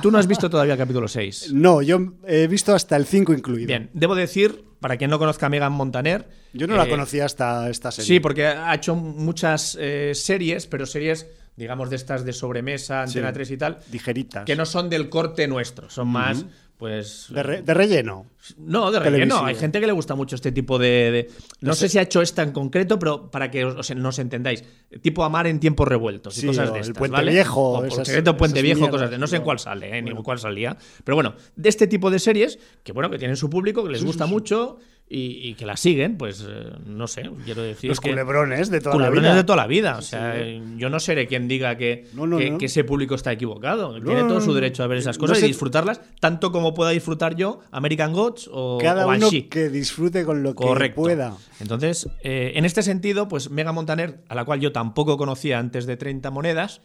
Tú 0.00 0.10
no 0.12 0.18
has 0.18 0.26
visto 0.28 0.48
todavía 0.48 0.74
el 0.74 0.78
capítulo 0.78 1.08
6. 1.08 1.50
No, 1.52 1.82
yo 1.82 2.14
he 2.26 2.46
visto 2.46 2.74
hasta 2.74 2.96
el 2.96 3.04
5 3.06 3.32
incluido. 3.32 3.66
Bien, 3.66 3.90
debo 3.94 4.14
decir, 4.14 4.64
para 4.80 4.96
quien 4.96 5.10
no 5.10 5.18
conozca 5.18 5.46
a 5.46 5.48
Megan 5.48 5.72
Montaner, 5.72 6.28
Yo 6.52 6.66
no 6.66 6.76
la 6.76 6.84
eh, 6.86 6.88
conocía 6.88 7.24
hasta 7.24 7.68
esta 7.68 7.90
serie. 7.90 8.06
Sí, 8.06 8.20
porque 8.20 8.46
ha 8.46 8.72
hecho 8.74 8.94
muchas 8.94 9.76
eh, 9.80 10.12
series, 10.14 10.66
pero 10.68 10.86
series, 10.86 11.26
digamos, 11.56 11.90
de 11.90 11.96
estas 11.96 12.24
de 12.24 12.32
sobremesa, 12.32 13.02
Antena 13.02 13.28
Sí. 13.28 13.34
3 13.34 13.50
y 13.50 13.56
tal, 13.56 13.78
Ligeritas. 13.90 14.44
que 14.44 14.54
no 14.54 14.66
son 14.66 14.88
del 14.88 15.08
corte 15.08 15.48
nuestro, 15.48 15.90
son 15.90 16.08
más, 16.08 16.44
pues... 16.76 17.26
de, 17.30 17.42
re- 17.42 17.62
de 17.62 17.74
relleno. 17.74 18.26
no, 18.58 18.90
de 18.90 18.98
relleno. 18.98 19.16
televisivo. 19.16 19.44
Hay 19.46 19.54
gente 19.54 19.80
que 19.80 19.86
le 19.86 19.92
gusta 19.92 20.14
mucho 20.14 20.34
este 20.36 20.52
tipo 20.52 20.78
de... 20.78 20.88
de- 21.10 21.30
No 21.60 21.74
sé 21.74 21.88
si 21.88 21.98
ha 21.98 22.02
hecho 22.02 22.20
esta 22.22 22.42
en 22.42 22.52
concreto, 22.52 22.98
pero 22.98 23.30
para 23.30 23.50
que 23.50 23.64
os, 23.64 23.74
os- 23.90 23.96
nos 23.96 24.18
entendáis. 24.18 24.62
Tipo 25.02 25.24
Amar 25.24 25.46
en 25.46 25.58
tiempos 25.60 25.88
revueltos 25.88 26.36
y 26.38 26.42
Sí, 26.42 26.46
cosas 26.46 26.72
de 26.72 26.78
el 26.78 26.82
estas, 26.82 26.98
Puente 26.98 27.16
¿vale? 27.16 27.32
Viejo, 27.32 27.78
O 27.78 27.84
esas- 27.84 28.06
secreto 28.06 28.36
Puente 28.36 28.62
Viejo, 28.62 28.80
mierdas, 28.80 28.92
cosas 28.94 29.10
de... 29.10 29.18
No 29.18 29.26
sé 29.26 29.36
en 29.36 29.42
cuál 29.42 29.58
sale, 29.58 29.98
¿eh? 29.98 30.02
ni 30.02 30.12
cuál 30.22 30.38
salía. 30.38 30.76
Pero 31.04 31.16
bueno, 31.16 31.34
de 31.56 31.68
este 31.68 31.86
tipo 31.86 32.10
de 32.10 32.18
series, 32.18 32.58
que 32.82 32.92
bueno, 32.92 33.10
que 33.10 33.18
tienen 33.18 33.36
su 33.36 33.48
público, 33.50 33.82
que 33.84 33.90
les 33.90 34.04
gusta 34.04 34.26
mucho 34.26 34.78
y, 35.08 35.50
y 35.50 35.54
que 35.54 35.66
la 35.66 35.76
siguen, 35.76 36.16
pues 36.18 36.44
eh, 36.48 36.72
no 36.84 37.06
sé, 37.06 37.30
quiero 37.44 37.62
decir 37.62 37.88
Los 37.88 38.00
que... 38.00 38.10
culebrones 38.10 38.70
de 38.70 38.80
toda 38.80 38.94
Culebrones 38.94 39.22
la 39.22 39.28
vida. 39.30 39.36
de 39.36 39.44
toda 39.44 39.56
la 39.56 39.66
vida. 39.68 39.96
O 39.98 40.02
sea, 40.02 40.34
yo 40.76 40.90
no 40.90 40.98
seré 40.98 41.28
quien 41.28 41.46
diga 41.46 41.76
que, 41.76 42.06
No, 42.12 42.26
no, 42.26 42.38
que, 42.38 42.50
no. 42.50 42.58
que 42.58 42.66
ese 42.66 42.82
público 42.82 43.14
está 43.14 43.30
equivocado. 43.30 44.00
Tiene 44.02 44.22
todo 44.24 44.40
su 44.40 44.52
derecho 44.52 44.82
a 44.82 44.88
ver 44.88 44.98
esas 44.98 45.16
cosas 45.16 45.38
sé- 45.38 45.44
y 45.46 45.48
disfrutarlas 45.50 46.00
tanto 46.18 46.50
como 46.50 46.74
pueda 46.74 46.90
disfrutar 46.90 47.36
yo 47.36 47.60
American 47.70 48.12
Gods 48.12 48.50
o, 48.52 48.78
Cada 48.82 49.06
o 49.06 49.10
uno 49.10 49.28
que 49.48 49.68
disfrute 49.68 50.24
con 50.24 50.42
lo 50.42 50.56
Correcto. 50.56 50.94
que 51.02 51.02
pueda. 51.02 51.36
Entonces, 51.60 52.08
eh, 52.24 52.52
en 52.56 52.64
este 52.64 52.82
sentido, 52.82 53.28
pues 53.28 53.48
Mega 53.50 53.70
Montaner, 53.70 54.24
a 54.28 54.34
la 54.34 54.44
cual 54.44 54.58
yo 54.60 54.72
tampoco 54.72 55.16
conocía 55.16 55.60
antes 55.60 55.86
de 55.86 55.96
30 55.96 56.32
monedas, 56.32 56.80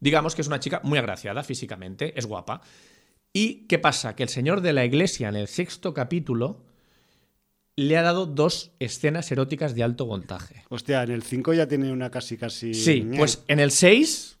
digamos 0.00 0.34
que 0.34 0.42
es 0.42 0.48
una 0.48 0.58
chica 0.58 0.80
muy 0.82 0.98
agraciada 0.98 1.44
físicamente, 1.44 2.18
es 2.18 2.26
guapa. 2.26 2.62
¿Y 3.32 3.66
qué 3.68 3.78
pasa? 3.78 4.16
Que 4.16 4.24
el 4.24 4.28
señor 4.28 4.60
de 4.60 4.72
la 4.72 4.84
iglesia 4.84 5.28
en 5.28 5.36
el 5.36 5.46
sexto 5.46 5.94
capítulo 5.94 6.64
le 7.80 7.96
ha 7.96 8.02
dado 8.02 8.26
dos 8.26 8.72
escenas 8.78 9.30
eróticas 9.32 9.74
de 9.74 9.82
alto 9.82 10.04
voltaje. 10.06 10.64
Hostia, 10.68 11.02
en 11.02 11.10
el 11.10 11.22
5 11.22 11.54
ya 11.54 11.66
tiene 11.66 11.90
una 11.92 12.10
casi 12.10 12.36
casi. 12.36 12.74
Sí, 12.74 13.08
pues 13.16 13.42
en 13.48 13.58
el 13.60 13.70
6, 13.70 14.38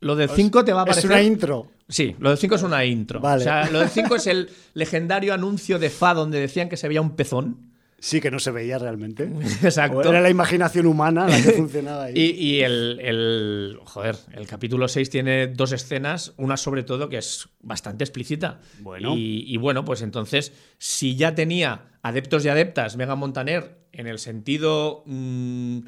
lo 0.00 0.14
del 0.16 0.28
5 0.30 0.64
te 0.64 0.72
va 0.72 0.82
a 0.82 0.84
Es 0.84 0.88
parecer. 0.90 1.10
una 1.10 1.22
intro. 1.22 1.70
Sí, 1.88 2.14
lo 2.18 2.28
del 2.30 2.38
5 2.38 2.54
es 2.54 2.62
una 2.62 2.84
intro. 2.84 3.20
Vale. 3.20 3.42
O 3.42 3.44
sea, 3.44 3.70
lo 3.70 3.80
del 3.80 3.88
5 3.88 4.16
es 4.16 4.26
el 4.26 4.50
legendario 4.74 5.34
anuncio 5.34 5.78
de 5.78 5.90
Fa 5.90 6.14
donde 6.14 6.38
decían 6.40 6.68
que 6.68 6.76
se 6.76 6.86
veía 6.88 7.00
un 7.00 7.16
pezón. 7.16 7.72
Sí, 7.98 8.20
que 8.20 8.30
no 8.30 8.38
se 8.38 8.50
veía 8.50 8.78
realmente. 8.78 9.24
Exacto. 9.62 9.98
O 9.98 10.02
era 10.10 10.20
la 10.20 10.30
imaginación 10.30 10.86
humana 10.86 11.26
la 11.26 11.42
que 11.42 11.52
funcionaba 11.56 12.04
ahí. 12.04 12.12
Y, 12.14 12.30
y 12.56 12.60
el, 12.60 13.00
el- 13.00 13.78
Joder, 13.84 14.16
el 14.32 14.46
capítulo 14.46 14.86
6 14.88 15.10
tiene 15.10 15.46
dos 15.48 15.72
escenas, 15.72 16.34
una 16.36 16.56
sobre 16.56 16.82
todo 16.84 17.08
que 17.08 17.18
es 17.18 17.48
bastante 17.60 18.04
explícita. 18.04 18.60
Bueno. 18.80 19.16
Y, 19.16 19.44
y 19.46 19.56
bueno, 19.56 19.84
pues 19.84 20.02
entonces, 20.02 20.52
si 20.78 21.16
ya 21.16 21.34
tenía 21.34 21.86
adeptos 22.04 22.44
y 22.44 22.48
adeptas 22.48 22.96
Mega 22.96 23.16
Montaner 23.16 23.78
en 23.92 24.06
el 24.06 24.18
sentido 24.18 25.02
mm, 25.06 25.78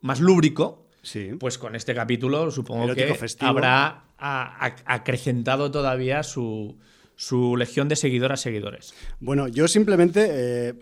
más 0.00 0.20
lúbrico, 0.20 0.86
Sí. 1.02 1.32
pues 1.38 1.58
con 1.58 1.74
este 1.74 1.94
capítulo 1.94 2.50
supongo 2.50 2.84
Erótico 2.84 3.08
que 3.08 3.14
festivo. 3.14 3.50
habrá 3.50 4.04
a- 4.16 4.66
a- 4.66 4.76
acrecentado 4.86 5.70
todavía 5.70 6.22
su, 6.22 6.78
su 7.16 7.56
legión 7.56 7.88
de 7.88 7.96
seguidoras 7.96 8.40
seguidores. 8.40 8.94
Bueno, 9.20 9.48
yo 9.48 9.68
simplemente. 9.68 10.28
eh, 10.30 10.74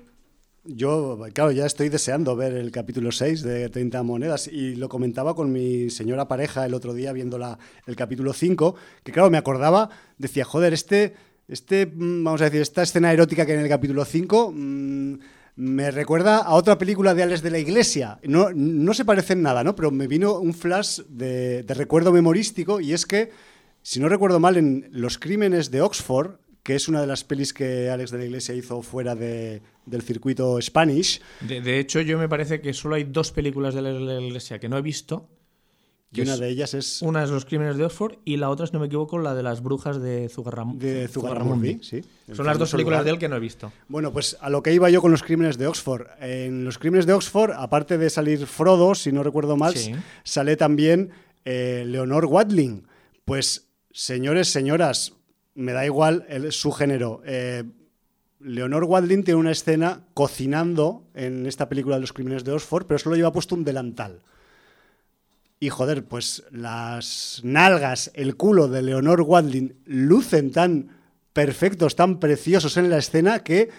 yo, 0.65 1.19
claro, 1.35 1.51
ya 1.51 1.67
estoy 1.67 1.89
deseando 1.89 2.37
ver 2.37 2.53
el 2.53 2.71
capítulo 2.71 3.11
6 3.11 3.43
de 3.43 3.69
30 3.69 4.05
monedas 4.05 4.47
y 4.47 4.77
lo 4.77 4.89
comentaba 4.89 5.35
con 5.35 5.51
mi 5.51 5.91
señora 5.91 6.29
pareja 6.29 6.65
el 6.65 6.75
otro 6.75 6.95
día 6.95 7.13
viendo 7.13 7.37
la- 7.37 7.59
el 7.89 7.97
capítulo 7.97 8.33
5, 8.33 8.77
que 9.03 9.11
claro, 9.11 9.29
me 9.29 9.39
acordaba, 9.39 9.89
decía, 10.19 10.45
joder, 10.45 10.73
este, 10.73 11.15
este, 11.53 11.87
mm, 11.87 12.25
vamos 12.25 12.41
a 12.41 12.45
decir, 12.47 12.61
esta 12.61 12.83
escena 12.83 13.13
erótica 13.13 13.45
que 13.47 13.53
hay 13.53 13.59
en 13.59 13.65
el 13.65 13.71
capítulo 13.71 14.05
5 14.05 14.53
mm, 14.55 15.15
me 15.57 15.91
recuerda 15.91 16.39
a 16.39 16.55
otra 16.55 16.79
película 16.79 17.15
de 17.15 17.23
Alex 17.23 17.43
de 17.43 17.51
la 17.51 17.59
Iglesia. 17.59 18.19
No, 18.25 18.49
no 18.55 18.95
se 18.95 19.05
parecen 19.05 19.43
nada, 19.43 19.63
¿no? 19.63 19.77
Pero 19.77 19.91
me 19.91 20.07
vino 20.09 20.39
un 20.39 20.55
flash 20.55 21.01
de, 21.09 21.63
de 21.63 21.75
recuerdo 21.75 22.11
memorístico 22.11 22.81
y 22.81 22.93
es 22.95 23.05
que, 23.05 23.31
si 23.83 24.01
no 24.01 24.09
recuerdo 24.09 24.41
mal, 24.41 24.57
en 24.57 24.89
Los 24.93 25.19
Crímenes 25.19 25.71
de 25.71 25.83
Oxford, 25.83 26.37
que 26.63 26.75
es 26.77 26.89
una 26.89 27.01
de 27.03 27.07
las 27.07 27.25
pelis 27.25 27.53
que 27.53 27.91
Alex 27.91 28.11
de 28.13 28.19
la 28.19 28.25
Iglesia 28.25 28.55
hizo 28.55 28.81
fuera 28.83 29.15
de- 29.15 29.61
del 29.85 30.03
circuito 30.03 30.61
Spanish, 30.63 31.21
De, 31.41 31.61
de 31.61 31.81
hecho, 31.81 32.01
yo 32.01 32.17
me 32.19 32.29
parece 32.29 32.61
que 32.61 32.73
solo 32.73 32.95
hay 32.95 33.03
dos 33.05 33.33
películas 33.33 33.75
de 33.75 33.83
la, 33.83 33.91
la 33.93 34.21
iglesia 34.21 34.59
que 34.61 34.69
no 34.69 34.79
he 34.79 34.83
visto. 34.83 35.29
Y 36.13 36.21
una 36.21 36.37
de 36.37 36.49
ellas 36.49 36.75
es 36.75 37.01
Una 37.03 37.25
es 37.25 37.31
Los 37.31 37.45
Crímenes 37.45 37.77
de 37.77 37.85
Oxford 37.85 38.17
y 38.25 38.37
la 38.37 38.51
otra, 38.51 38.67
si 38.67 38.73
no 38.73 38.81
me 38.81 38.87
equivoco, 38.87 39.19
la 39.19 39.35
de 39.35 39.43
las 39.43 39.63
brujas 39.63 40.01
de 40.01 40.29
Zugarram 40.29 40.79
de. 40.79 41.09
Zugarramurdi. 41.09 41.79
Sí, 41.83 42.03
Son 42.33 42.45
las 42.47 42.59
dos 42.59 42.71
películas 42.71 42.99
lugar. 42.99 43.05
de 43.05 43.11
él 43.13 43.19
que 43.19 43.29
no 43.29 43.37
he 43.37 43.41
visto. 43.41 43.73
Bueno, 43.89 44.13
pues 44.13 44.37
a 44.41 44.51
lo 44.51 44.63
que 44.63 44.73
iba 44.75 44.91
yo 44.91 45.01
con 45.01 45.11
los 45.11 45.23
crímenes 45.23 45.57
de 45.59 45.67
Oxford. 45.67 46.07
En 46.21 46.65
los 46.65 46.79
crímenes 46.79 47.07
de 47.07 47.13
Oxford, 47.15 47.53
aparte 47.57 47.97
de 47.99 48.11
salir 48.11 48.47
Frodo, 48.47 48.95
si 48.95 49.11
no 49.13 49.23
recuerdo 49.23 49.57
mal, 49.57 49.75
Sí. 49.77 49.95
sale 50.25 50.57
también 50.57 51.11
eh, 51.45 51.85
Leonor 51.87 52.27
Watling. 52.27 52.87
Pues, 53.25 53.69
señores, 53.91 54.49
señoras, 54.49 55.15
me 55.55 55.73
da 55.73 55.85
igual 55.87 56.25
el- 56.29 56.53
su 56.53 56.73
género. 56.73 57.21
Eh, 57.25 57.65
Leonor 58.41 58.85
Watling 58.85 59.23
tiene 59.25 59.39
una 59.39 59.53
escena 59.53 60.05
cocinando 60.15 61.05
en 61.15 61.47
esta 61.47 61.69
película 61.69 61.95
de 61.97 62.01
los 62.01 62.13
crímenes 62.13 62.43
de 62.45 62.53
Oxford, 62.53 62.87
pero 62.87 62.99
solo 62.99 63.15
lleva 63.17 63.33
puesto 63.33 63.55
un 63.55 63.65
delantal. 63.65 64.21
Y 65.63 65.71
joder, 65.71 66.05
pues 66.05 66.43
las 66.51 67.41
nalgas, 67.45 68.11
el 68.15 68.37
culo 68.37 68.67
de 68.67 68.83
Leonor 68.83 69.21
Watling 69.21 69.77
lucen 69.85 70.51
tan 70.51 70.89
perfectos, 71.33 71.95
tan 71.95 72.19
preciosos 72.19 72.77
en 72.79 72.91
la 72.91 72.99
escena 72.99 73.45
que 73.45 73.71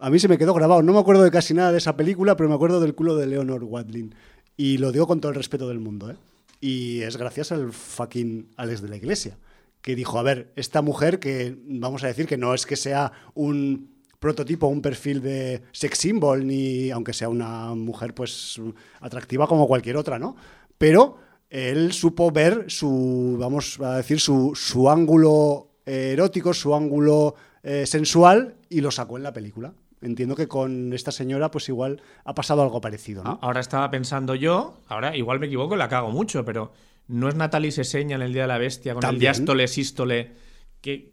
a 0.00 0.10
mí 0.10 0.18
se 0.18 0.26
me 0.26 0.36
quedó 0.36 0.52
grabado. 0.52 0.82
No 0.82 0.92
me 0.92 0.98
acuerdo 0.98 1.22
de 1.22 1.30
casi 1.30 1.54
nada 1.54 1.70
de 1.70 1.78
esa 1.78 1.96
película, 1.96 2.36
pero 2.36 2.48
me 2.48 2.56
acuerdo 2.56 2.80
del 2.80 2.96
culo 2.96 3.14
de 3.14 3.28
Leonor 3.28 3.62
Watling. 3.62 4.12
Y 4.56 4.78
lo 4.78 4.90
digo 4.90 5.06
con 5.06 5.20
todo 5.20 5.30
el 5.30 5.36
respeto 5.36 5.68
del 5.68 5.78
mundo, 5.78 6.10
¿eh? 6.10 6.16
Y 6.60 7.02
es 7.02 7.16
gracias 7.16 7.52
al 7.52 7.72
fucking 7.72 8.48
Alex 8.56 8.82
de 8.82 8.88
la 8.88 8.96
Iglesia, 8.96 9.38
que 9.80 9.94
dijo, 9.94 10.18
a 10.18 10.24
ver, 10.24 10.52
esta 10.56 10.82
mujer 10.82 11.20
que 11.20 11.56
vamos 11.68 12.02
a 12.02 12.08
decir 12.08 12.26
que 12.26 12.36
no 12.36 12.52
es 12.52 12.66
que 12.66 12.74
sea 12.74 13.12
un 13.34 13.92
prototipo, 14.22 14.68
un 14.68 14.80
perfil 14.80 15.20
de 15.20 15.62
sex 15.72 15.98
symbol, 15.98 16.46
ni 16.46 16.92
aunque 16.92 17.12
sea 17.12 17.28
una 17.28 17.74
mujer 17.74 18.14
pues 18.14 18.60
atractiva 19.00 19.48
como 19.48 19.66
cualquier 19.66 19.96
otra, 19.96 20.16
¿no? 20.20 20.36
Pero 20.82 21.16
él 21.48 21.92
supo 21.92 22.32
ver 22.32 22.64
su, 22.66 23.36
vamos 23.38 23.78
a 23.78 23.98
decir, 23.98 24.18
su, 24.18 24.50
su 24.56 24.90
ángulo 24.90 25.76
erótico, 25.86 26.52
su 26.52 26.74
ángulo 26.74 27.36
eh, 27.62 27.86
sensual 27.86 28.56
y 28.68 28.80
lo 28.80 28.90
sacó 28.90 29.16
en 29.16 29.22
la 29.22 29.32
película. 29.32 29.74
Entiendo 30.00 30.34
que 30.34 30.48
con 30.48 30.92
esta 30.92 31.12
señora, 31.12 31.52
pues 31.52 31.68
igual 31.68 32.02
ha 32.24 32.34
pasado 32.34 32.62
algo 32.62 32.80
parecido, 32.80 33.22
¿no? 33.22 33.38
Ahora 33.42 33.60
estaba 33.60 33.88
pensando 33.92 34.34
yo, 34.34 34.80
ahora 34.88 35.16
igual 35.16 35.38
me 35.38 35.46
equivoco, 35.46 35.76
la 35.76 35.88
cago 35.88 36.10
mucho, 36.10 36.44
pero 36.44 36.72
¿no 37.06 37.28
es 37.28 37.36
Natalie 37.36 37.70
Seseña 37.70 38.16
en 38.16 38.22
el 38.22 38.32
Día 38.32 38.42
de 38.42 38.48
la 38.48 38.58
Bestia 38.58 38.94
con 38.94 39.04
el 39.04 39.20
diástole, 39.20 39.68
sístole, 39.68 40.32
que, 40.80 41.11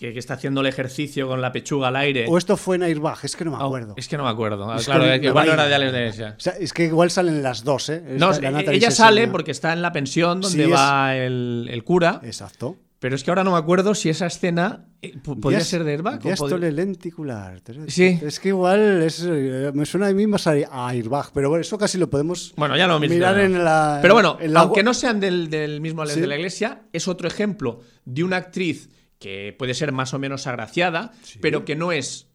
que, 0.00 0.14
que 0.14 0.18
está 0.18 0.32
haciendo 0.34 0.62
el 0.62 0.66
ejercicio 0.66 1.28
con 1.28 1.42
la 1.42 1.52
pechuga 1.52 1.88
al 1.88 1.96
aire? 1.96 2.24
O 2.26 2.38
esto 2.38 2.56
fue 2.56 2.76
en 2.76 2.84
Airbag, 2.84 3.18
es 3.22 3.36
que 3.36 3.44
no 3.44 3.50
me 3.50 3.58
Oh, 3.58 3.66
acuerdo. 3.66 3.94
es 3.98 4.08
que 4.08 4.16
no 4.16 4.24
me 4.24 4.30
acuerdo. 4.30 4.74
Es 4.74 4.86
claro, 4.86 5.04
que 5.20 5.26
igual 5.26 5.46
no 5.46 5.52
era 5.52 5.66
de 5.66 5.74
Alex 5.74 5.92
de 5.92 5.98
Iglesia. 5.98 6.34
O 6.38 6.40
sea, 6.40 6.52
es 6.58 6.72
que 6.72 6.84
igual 6.86 7.10
salen 7.10 7.42
las 7.42 7.64
dos, 7.64 7.90
¿eh? 7.90 8.02
No, 8.16 8.32
la 8.32 8.60
ella 8.62 8.90
sale 8.90 9.28
porque 9.28 9.50
está 9.50 9.74
en 9.74 9.82
la 9.82 9.92
pensión 9.92 10.40
donde 10.40 10.64
Sí, 10.64 10.70
es- 10.70 10.74
va 10.76 11.14
el, 11.16 11.68
el 11.70 11.84
cura, 11.84 12.20
Exacto. 12.24 12.78
pero 12.98 13.14
es 13.14 13.22
que 13.24 13.30
ahora 13.30 13.44
no 13.44 13.52
me 13.52 13.58
acuerdo 13.58 13.94
si 13.94 14.08
esa 14.08 14.24
escena 14.26 14.86
eh, 15.02 15.14
podría 15.40 15.60
ser 15.60 15.84
de 15.84 15.92
Airbag 15.92 16.22
diástole 16.22 16.52
podría- 16.54 16.70
lenticular. 16.72 17.60
Sí. 17.88 18.18
Es 18.22 18.40
que 18.40 18.48
igual 18.48 19.02
es, 19.02 19.22
eh, 19.28 19.70
me 19.74 19.84
suena 19.84 20.06
a 20.06 20.12
mí 20.14 20.26
más 20.26 20.46
a 20.46 20.52
Airbag, 20.88 21.30
pero 21.34 21.50
bueno, 21.50 21.60
eso 21.60 21.76
casi 21.76 21.98
lo 21.98 22.08
podemos 22.08 22.54
Bueno, 22.56 22.74
ya 22.76 22.86
lo 22.86 22.98
mismo. 23.00 23.14
mirar 23.16 23.38
en 23.38 23.62
la. 23.62 23.98
Pero 24.00 24.14
bueno, 24.14 24.38
en 24.40 24.54
la- 24.54 24.60
aunque 24.60 24.82
no 24.82 24.94
sean 24.94 25.20
del, 25.20 25.50
del 25.50 25.82
mismo 25.82 26.00
Alex 26.02 26.14
Sí. 26.14 26.20
de 26.22 26.26
la 26.26 26.36
Iglesia, 26.36 26.82
es 26.92 27.06
otro 27.06 27.28
ejemplo 27.28 27.80
de 28.06 28.24
una 28.24 28.36
actriz 28.36 28.88
que 29.20 29.54
puede 29.56 29.74
ser 29.74 29.92
más 29.92 30.12
o 30.14 30.18
menos 30.18 30.48
agraciada, 30.48 31.12
pero 31.40 31.64
que 31.64 31.76
no 31.76 31.92
es 31.92 32.26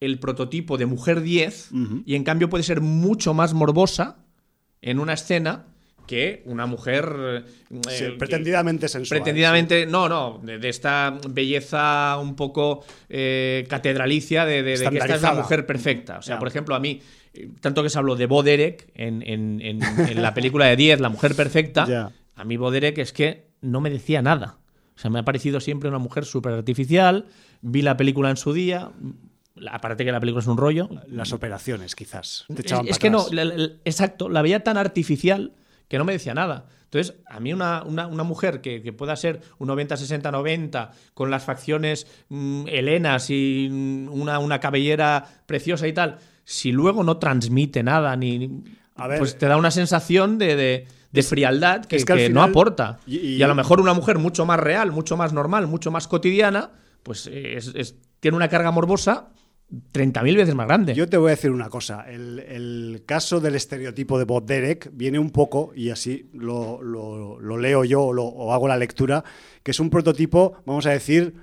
el 0.00 0.18
prototipo 0.20 0.78
de 0.78 0.86
mujer 0.86 1.20
10 1.20 1.70
y 2.06 2.14
en 2.14 2.24
cambio 2.24 2.48
puede 2.48 2.64
ser 2.64 2.80
mucho 2.80 3.34
más 3.34 3.52
morbosa 3.52 4.16
en 4.80 5.00
una 5.00 5.12
escena 5.14 5.66
que 6.06 6.42
una 6.46 6.64
mujer 6.66 7.44
eh, 7.44 7.44
Sí, 7.90 8.04
pretendidamente 8.18 8.88
sensual. 8.88 9.18
Pretendidamente, 9.20 9.84
no, 9.84 10.08
no, 10.08 10.40
de, 10.42 10.58
de 10.58 10.68
esta 10.70 11.18
belleza 11.28 12.16
un 12.18 12.34
poco 12.36 12.82
eh, 13.10 13.66
catedralicia 13.68 14.46
de, 14.46 14.62
de- 14.62 14.70
de 14.70 14.76
que 14.90 14.96
esta 14.98 15.14
es 15.16 15.22
la 15.22 15.28
mujer 15.42 15.66
perfecta. 15.66 16.18
O 16.18 16.22
sea, 16.22 16.34
por 16.38 16.48
ejemplo, 16.48 16.74
a 16.74 16.80
mí, 16.80 17.02
eh, 17.34 17.50
tanto 17.60 17.82
que 17.82 17.90
se 17.90 17.98
habló 17.98 18.16
de 18.16 18.24
Bo 18.26 18.42
Derek 18.42 18.90
en, 18.94 19.22
en- 19.22 19.60
en- 19.60 19.82
en 19.82 20.22
la 20.22 20.32
película 20.32 20.64
de 20.66 20.76
10, 20.76 21.00
La 21.00 21.08
mujer 21.10 21.34
perfecta, 21.34 21.84
a 22.36 22.44
mí 22.44 22.56
Bo 22.56 22.70
Derek 22.70 22.96
es 22.98 23.12
que 23.12 23.48
no 23.60 23.80
me 23.82 23.90
decía 23.90 24.22
nada. 24.22 24.56
O 24.98 25.00
sea, 25.00 25.12
me 25.12 25.20
ha 25.20 25.24
parecido 25.24 25.60
siempre 25.60 25.88
una 25.88 25.98
mujer 25.98 26.24
súper 26.24 26.54
artificial. 26.54 27.26
Vi 27.62 27.82
la 27.82 27.96
película 27.96 28.30
en 28.30 28.36
su 28.36 28.52
día. 28.52 28.90
Aparte 29.70 30.04
que 30.04 30.10
la 30.10 30.18
película 30.18 30.40
es 30.42 30.48
un 30.48 30.56
rollo. 30.56 30.88
Las 31.06 31.32
operaciones, 31.32 31.94
quizás. 31.94 32.46
Te 32.52 32.62
Es, 32.66 32.72
es 32.88 32.98
que 32.98 33.08
no, 33.08 33.20
atrás. 33.20 33.32
la- 33.34 33.44
la- 33.44 33.70
exacto, 33.84 34.28
la 34.28 34.42
veía 34.42 34.64
tan 34.64 34.76
artificial 34.76 35.52
que 35.86 35.98
no 35.98 36.04
me 36.04 36.12
decía 36.12 36.34
nada. 36.34 36.66
Entonces, 36.84 37.14
a 37.28 37.38
mí 37.38 37.52
una, 37.52 37.84
una- 37.84 38.08
una 38.08 38.24
mujer 38.24 38.60
que, 38.60 38.82
que 38.82 38.92
pueda 38.92 39.14
ser 39.14 39.40
un 39.58 39.68
90, 39.68 39.96
60, 39.96 40.32
90, 40.32 40.90
con 41.14 41.30
las 41.30 41.44
facciones 41.44 42.08
mm, 42.28 42.64
helenas 42.68 43.30
y 43.30 43.68
mm, 43.70 44.08
una, 44.10 44.40
una 44.40 44.58
cabellera 44.58 45.24
preciosa 45.46 45.86
y 45.86 45.92
tal, 45.92 46.18
si 46.44 46.72
luego 46.72 47.04
no 47.04 47.18
transmite 47.18 47.82
nada, 47.84 48.16
ni, 48.16 48.64
A 48.96 49.06
ver, 49.06 49.18
pues 49.20 49.38
te 49.38 49.46
da 49.46 49.56
una 49.58 49.70
sensación 49.70 50.38
de, 50.38 50.56
de- 50.56 50.86
de 51.12 51.22
frialdad 51.22 51.84
que, 51.84 51.96
es 51.96 52.04
que 52.04 52.28
no 52.30 52.42
aporta. 52.42 52.98
y- 53.06 53.16
y- 53.18 53.36
Y, 53.36 53.42
a 53.42 53.48
lo 53.48 53.54
mejor 53.54 53.80
una 53.80 53.94
mujer 53.94 54.18
mucho 54.18 54.44
más 54.46 54.60
real, 54.60 54.92
mucho 54.92 55.16
más 55.16 55.32
normal, 55.32 55.66
mucho 55.66 55.90
más 55.90 56.06
cotidiana, 56.08 56.70
pues 57.02 57.26
es- 57.32 57.72
es- 57.74 57.94
tiene 58.20 58.36
una 58.36 58.48
carga 58.48 58.70
morbosa 58.70 59.28
30.000 59.92 60.36
veces 60.36 60.54
más 60.54 60.66
grande. 60.66 60.94
Yo 60.94 61.08
te 61.08 61.16
voy 61.18 61.28
a 61.28 61.30
decir 61.36 61.50
una 61.50 61.68
cosa. 61.68 62.04
El, 62.08 62.38
el 62.40 63.02
caso 63.06 63.38
del 63.40 63.54
estereotipo 63.54 64.18
de 64.18 64.24
Bob 64.24 64.44
Derek 64.46 64.90
viene 64.92 65.18
un 65.18 65.30
poco, 65.30 65.72
y 65.74 65.90
así 65.90 66.28
lo, 66.32 66.82
lo- 66.82 67.38
lo 67.40 67.56
leo 67.58 67.84
yo 67.84 68.02
o, 68.04 68.12
lo- 68.12 68.24
o 68.24 68.52
hago 68.54 68.66
la 68.68 68.76
lectura, 68.78 69.24
que 69.62 69.70
es 69.72 69.80
un 69.80 69.90
prototipo, 69.90 70.54
vamos 70.66 70.86
a 70.86 70.90
decir, 70.90 71.34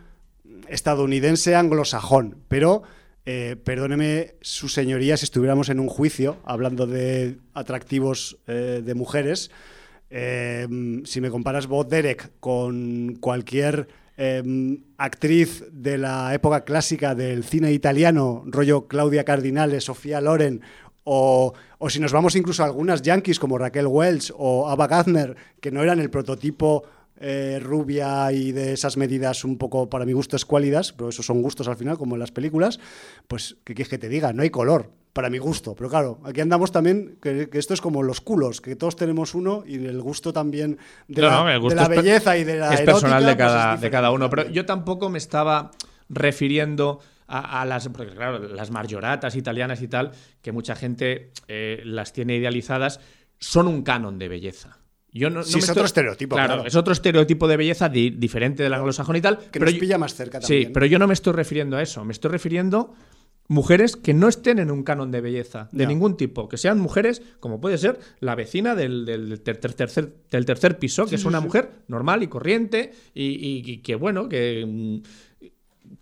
estadounidense 0.68 1.56
anglosajón. 1.56 2.38
Pero, 2.48 2.84
eh, 3.26 3.56
perdóneme 3.64 4.36
su 4.42 4.70
señoría, 4.70 5.18
si 5.18 5.26
estuviéramos 5.26 5.70
en 5.70 5.80
un 5.80 5.90
juicio 5.90 6.38
hablando 6.46 6.86
de 6.86 7.38
atractivos 7.56 8.38
eh, 8.46 8.84
de 8.86 8.94
mujeres, 8.94 9.50
eh, 10.12 10.68
si 11.06 11.22
me 11.22 11.32
comparas 11.32 11.66
Bob 11.66 11.88
Derek 11.88 12.32
con 12.40 13.16
cualquier 13.20 13.88
actriz 14.98 15.66
de 15.74 15.98
la 15.98 16.34
época 16.34 16.64
clásica 16.64 17.16
del 17.16 17.44
cine 17.44 17.74
italiano, 17.74 18.44
rollo 18.46 18.88
Claudia 18.88 19.26
Cardinale, 19.26 19.82
Sofía 19.82 20.22
Loren, 20.22 20.62
o, 21.04 21.54
o 21.80 21.90
si 21.90 22.00
nos 22.00 22.14
vamos 22.14 22.38
incluso 22.38 22.64
a 22.64 22.68
algunas 22.68 23.02
yankees 23.02 23.40
como 23.40 23.58
Raquel 23.58 23.88
Welch 23.88 24.32
o 24.38 24.70
Ava 24.70 24.88
Gardner, 24.88 25.36
que 25.60 25.70
no 25.70 25.84
eran 25.84 26.00
el 26.00 26.10
prototipo 26.10 26.84
eh, 27.20 27.60
rubia 27.62 28.32
y 28.32 28.52
de 28.52 28.74
esas 28.74 28.98
medidas 28.98 29.44
un 29.46 29.58
poco, 29.58 29.90
para 29.90 30.06
mi 30.06 30.14
gusto, 30.14 30.36
escuálidas, 30.36 30.94
pero 30.94 31.10
esos 31.10 31.26
son 31.26 31.42
gustos 31.42 31.68
al 31.68 31.78
final, 31.78 31.98
como 31.98 32.16
en 32.16 32.20
las 32.20 32.32
películas, 32.32 32.80
pues, 33.28 33.58
¿qué 33.64 33.74
quieres 33.74 33.90
que 33.90 33.98
te 33.98 34.10
diga? 34.10 34.34
No 34.34 34.44
hay 34.44 34.50
color, 34.50 34.92
para 35.14 35.30
mi 35.30 35.38
gusto. 35.38 35.76
Pero 35.76 35.90
claro, 35.90 36.20
aquí 36.26 36.42
andamos 36.42 36.72
también, 36.74 37.18
que, 37.22 37.50
que 37.50 37.58
esto 37.58 37.74
es 37.74 37.80
como 37.82 38.04
los 38.04 38.20
culos, 38.20 38.60
que 38.60 38.76
todos 38.76 38.96
tenemos 38.98 39.34
uno 39.34 39.64
y 39.66 39.76
el 39.76 40.02
gusto 40.02 40.34
también 40.34 40.78
de, 41.08 41.22
No, 41.22 41.30
la, 41.30 41.44
no, 41.44 41.50
el 41.50 41.60
gusto 41.60 41.76
de 41.76 41.76
la 41.76 41.84
es 41.84 41.90
per- 41.90 42.04
belleza 42.04 42.38
y 42.38 42.44
de 42.44 42.58
la 42.58 42.74
es 42.74 42.80
erótica, 42.82 42.92
personal 42.94 43.26
de 43.26 43.38
cada, 43.38 43.78
de 43.78 43.90
cada 43.90 44.12
uno. 44.12 44.30
Pero 44.30 44.50
yo 44.50 44.66
tampoco 44.66 45.10
me 45.10 45.18
estaba 45.18 45.72
refiriendo 46.10 47.00
a, 47.28 47.62
a 47.62 47.66
las, 47.66 47.88
porque 47.90 48.14
claro, 48.14 48.40
las 48.40 48.72
marjoratas 48.72 49.36
italianas 49.36 49.82
y 49.82 49.88
tal, 49.88 50.12
que 50.42 50.52
mucha 50.52 50.76
gente 50.76 51.32
eh, 51.48 51.82
las 51.86 52.14
tiene 52.14 52.36
idealizadas, 52.36 53.00
son 53.40 53.68
un 53.68 53.84
canon 53.84 54.20
de 54.20 54.28
belleza. 54.28 54.78
Yo 55.18 55.30
no, 55.30 55.38
no 55.38 55.44
Sí, 55.44 55.54
me 55.54 55.60
es 55.60 55.64
estoy- 55.66 55.72
otro 55.72 55.86
estereotipo, 55.86 56.36
Claro, 56.36 56.54
claro. 56.56 56.68
es 56.68 56.76
otro 56.76 56.92
estereotipo 56.92 57.48
de 57.48 57.56
belleza 57.56 57.88
di- 57.88 58.10
diferente 58.10 58.64
del 58.64 58.74
anglosajón 58.74 59.16
y 59.16 59.22
tal. 59.22 59.38
que 59.40 59.46
pero 59.54 59.66
nos 59.66 59.74
yo- 59.76 59.80
pilla 59.80 59.98
más 59.98 60.14
cerca 60.14 60.42
Sí, 60.42 60.48
también. 60.54 60.74
pero 60.74 60.86
yo 60.88 61.00
no 61.00 61.08
me 61.08 61.14
estoy 61.14 61.32
refiriendo 61.34 61.78
a 61.78 61.82
eso. 61.82 62.04
Me 62.04 62.12
estoy 62.12 62.32
refiriendo 62.32 62.94
mujeres 63.48 63.96
que 63.96 64.14
no 64.14 64.28
estén 64.28 64.60
en 64.60 64.72
un 64.72 64.84
canon 64.84 65.12
de 65.12 65.22
belleza 65.22 65.70
de 65.72 65.86
ningún 65.88 66.18
tipo, 66.18 66.50
que 66.50 66.58
sean 66.58 66.80
mujeres 66.80 67.22
como 67.40 67.62
puede 67.62 67.78
ser 67.78 68.00
la 68.20 68.36
vecina 68.36 68.76
del, 68.76 69.06
del 69.06 69.40
ter- 69.42 69.58
ter- 69.58 69.74
tercer, 69.74 70.14
del 70.32 70.46
tercer 70.46 70.80
piso, 70.80 71.06
que 71.06 71.16
es 71.16 71.24
una 71.26 71.40
mujer 71.40 71.70
normal 71.88 72.22
y 72.24 72.28
corriente 72.28 72.92
y, 73.14 73.24
y- 73.26 73.62
y 73.72 73.78
que 73.78 73.96
bueno, 73.96 74.28
que 74.28 74.66
mm, 74.68 75.48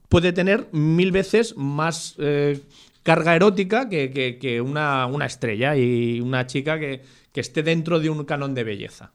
puede 0.10 0.32
tener 0.34 0.67
mil 0.71 1.12
veces 1.12 1.56
más 1.58 2.15
eh, 2.17 2.60
carga 3.04 3.36
erótica 3.36 3.89
que, 3.89 4.10
que- 4.12 4.38
que 4.39 4.62
una, 4.62 5.06
una 5.08 5.26
estrella 5.26 5.76
y 5.76 6.21
una 6.21 6.47
chica 6.47 6.80
que, 6.80 7.02
que 7.34 7.41
esté 7.41 7.62
dentro 7.63 8.00
de 8.00 8.10
un 8.10 8.24
canon 8.24 8.54
de 8.56 8.63
belleza. 8.63 9.12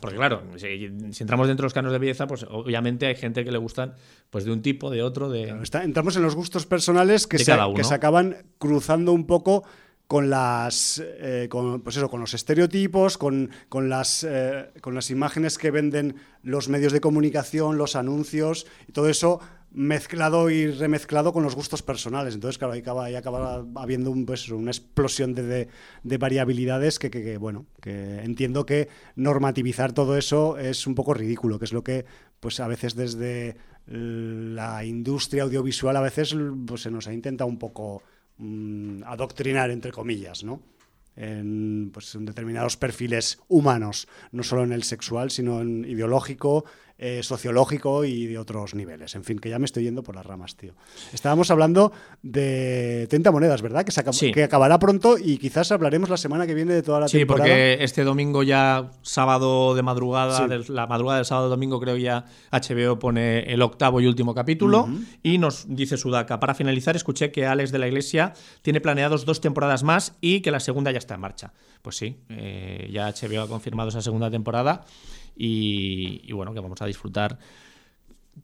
Porque 0.00 0.16
claro, 0.16 0.42
si, 0.56 0.90
si 1.12 1.22
entramos 1.22 1.46
dentro 1.48 1.62
de 1.62 1.66
los 1.66 1.72
canones 1.72 1.92
de 1.92 1.98
belleza, 1.98 2.26
pues 2.26 2.44
obviamente 2.50 3.06
hay 3.06 3.14
gente 3.14 3.42
que 3.44 3.50
le 3.52 3.56
gustan 3.58 3.94
pues 4.28 4.44
de 4.44 4.52
un 4.52 4.60
tipo, 4.60 4.90
de 4.90 5.02
otro, 5.02 5.30
de... 5.30 5.44
Claro, 5.44 5.62
está- 5.62 5.84
entramos 5.84 6.14
en 6.16 6.22
los 6.22 6.34
gustos 6.34 6.66
personales 6.66 7.26
que 7.26 7.38
se, 7.38 7.52
que 7.76 7.84
se 7.84 7.94
acaban 7.94 8.36
cruzando 8.58 9.12
un 9.12 9.26
poco 9.26 9.64
con 10.06 10.28
las 10.28 11.02
eh, 11.02 11.46
con, 11.48 11.80
pues 11.80 11.96
eso, 11.96 12.10
con 12.10 12.20
los 12.20 12.34
estereotipos, 12.34 13.16
con, 13.16 13.48
con 13.70 13.88
las 13.88 14.24
eh, 14.28 14.68
con 14.82 14.94
las 14.94 15.10
imágenes 15.10 15.56
que 15.56 15.70
venden 15.70 16.16
los 16.42 16.68
medios 16.68 16.92
de 16.92 17.00
comunicación, 17.00 17.78
los 17.78 17.96
anuncios, 17.96 18.66
y 18.88 18.92
todo 18.92 19.08
eso 19.08 19.40
mezclado 19.74 20.50
y 20.50 20.70
remezclado 20.70 21.32
con 21.32 21.42
los 21.42 21.54
gustos 21.54 21.82
personales. 21.82 22.34
Entonces, 22.34 22.58
claro, 22.58 22.74
ahí 22.74 22.80
acaba, 22.80 23.04
ahí 23.06 23.14
acaba 23.14 23.64
habiendo 23.76 24.10
un, 24.10 24.26
pues, 24.26 24.48
una 24.50 24.70
explosión 24.70 25.34
de, 25.34 25.42
de- 25.42 25.68
de 26.02 26.18
variabilidades 26.18 26.98
que, 26.98 27.10
que- 27.10 27.22
que, 27.22 27.38
bueno, 27.38 27.66
que 27.80 28.20
entiendo 28.22 28.66
que 28.66 28.88
normativizar 29.16 29.92
todo 29.92 30.16
eso 30.16 30.58
es 30.58 30.86
un 30.86 30.94
poco 30.94 31.14
ridículo, 31.14 31.58
que 31.58 31.64
es 31.64 31.72
lo 31.72 31.82
que 31.82 32.04
pues 32.40 32.58
a 32.60 32.66
veces 32.68 32.94
desde 32.96 33.56
la 33.86 34.84
industria 34.84 35.44
audiovisual 35.44 35.96
a 35.96 36.00
veces 36.00 36.34
pues, 36.66 36.82
se 36.82 36.90
nos 36.90 37.06
ha 37.08 37.12
intentado 37.12 37.48
un 37.48 37.58
poco 37.58 38.02
mm, 38.38 39.02
adoctrinar, 39.04 39.70
entre 39.70 39.92
comillas, 39.92 40.44
¿no? 40.44 40.60
En, 41.14 41.90
pues, 41.92 42.14
en 42.14 42.24
determinados 42.24 42.76
perfiles 42.78 43.38
humanos, 43.48 44.08
no 44.32 44.42
solo 44.42 44.64
en 44.64 44.72
el 44.72 44.82
sexual, 44.82 45.30
sino 45.30 45.60
en 45.60 45.84
ideológico, 45.84 46.64
eh, 47.04 47.20
sociológico 47.24 48.04
y 48.04 48.26
de 48.26 48.38
otros 48.38 48.76
niveles. 48.76 49.16
En 49.16 49.24
fin, 49.24 49.40
que 49.40 49.48
ya 49.50 49.58
me 49.58 49.64
estoy 49.64 49.82
yendo 49.82 50.04
por 50.04 50.14
las 50.14 50.24
ramas, 50.24 50.54
tío. 50.56 50.72
Estábamos 51.12 51.50
hablando 51.50 51.92
de 52.22 53.06
30 53.10 53.32
monedas, 53.32 53.60
¿verdad? 53.60 53.84
Que, 53.84 53.90
se 53.90 54.04
acab- 54.04 54.12
Sí. 54.12 54.30
que 54.30 54.44
acabará 54.44 54.78
pronto 54.78 55.16
y 55.18 55.38
quizás 55.38 55.72
hablaremos 55.72 56.08
la 56.10 56.16
semana 56.16 56.46
que 56.46 56.54
viene 56.54 56.74
de 56.74 56.82
toda 56.82 57.00
la 57.00 57.08
Sí, 57.08 57.18
temporada. 57.18 57.44
porque 57.44 57.78
este 57.82 58.04
domingo 58.04 58.44
ya, 58.44 58.90
sábado 59.02 59.74
de 59.74 59.82
madrugada, 59.82 60.46
Sí. 60.62 60.72
la 60.72 60.86
madrugada 60.86 61.16
del 61.18 61.26
sábado 61.26 61.48
domingo, 61.48 61.80
creo 61.80 61.96
ya 61.96 62.24
HBO 62.52 62.98
pone 63.00 63.40
el 63.52 63.62
octavo 63.62 64.00
y 64.00 64.06
último 64.06 64.32
capítulo. 64.34 64.88
Y 65.24 65.38
nos 65.38 65.64
dice 65.68 65.96
Sudaka, 65.96 66.38
para 66.38 66.54
finalizar, 66.54 66.94
escuché 66.94 67.32
que 67.32 67.46
Alex 67.46 67.72
de 67.72 67.78
la 67.80 67.88
Iglesia 67.88 68.32
tiene 68.62 68.80
planeados 68.80 69.24
dos 69.24 69.40
temporadas 69.40 69.82
más 69.82 70.14
y 70.20 70.40
que 70.40 70.52
la 70.52 70.60
segunda 70.60 70.92
ya 70.92 70.98
está 70.98 71.14
en 71.16 71.20
marcha. 71.20 71.52
Pues 71.82 71.96
sí, 71.96 72.16
eh, 72.28 72.88
ya 72.92 73.08
HBO 73.08 73.42
ha 73.42 73.48
confirmado 73.48 73.88
esa 73.88 74.02
segunda 74.02 74.30
temporada 74.30 74.84
y, 75.36 76.20
y 76.24 76.32
bueno, 76.32 76.52
que 76.54 76.60
vamos 76.60 76.80
a 76.82 76.86
disfrutar 76.86 77.38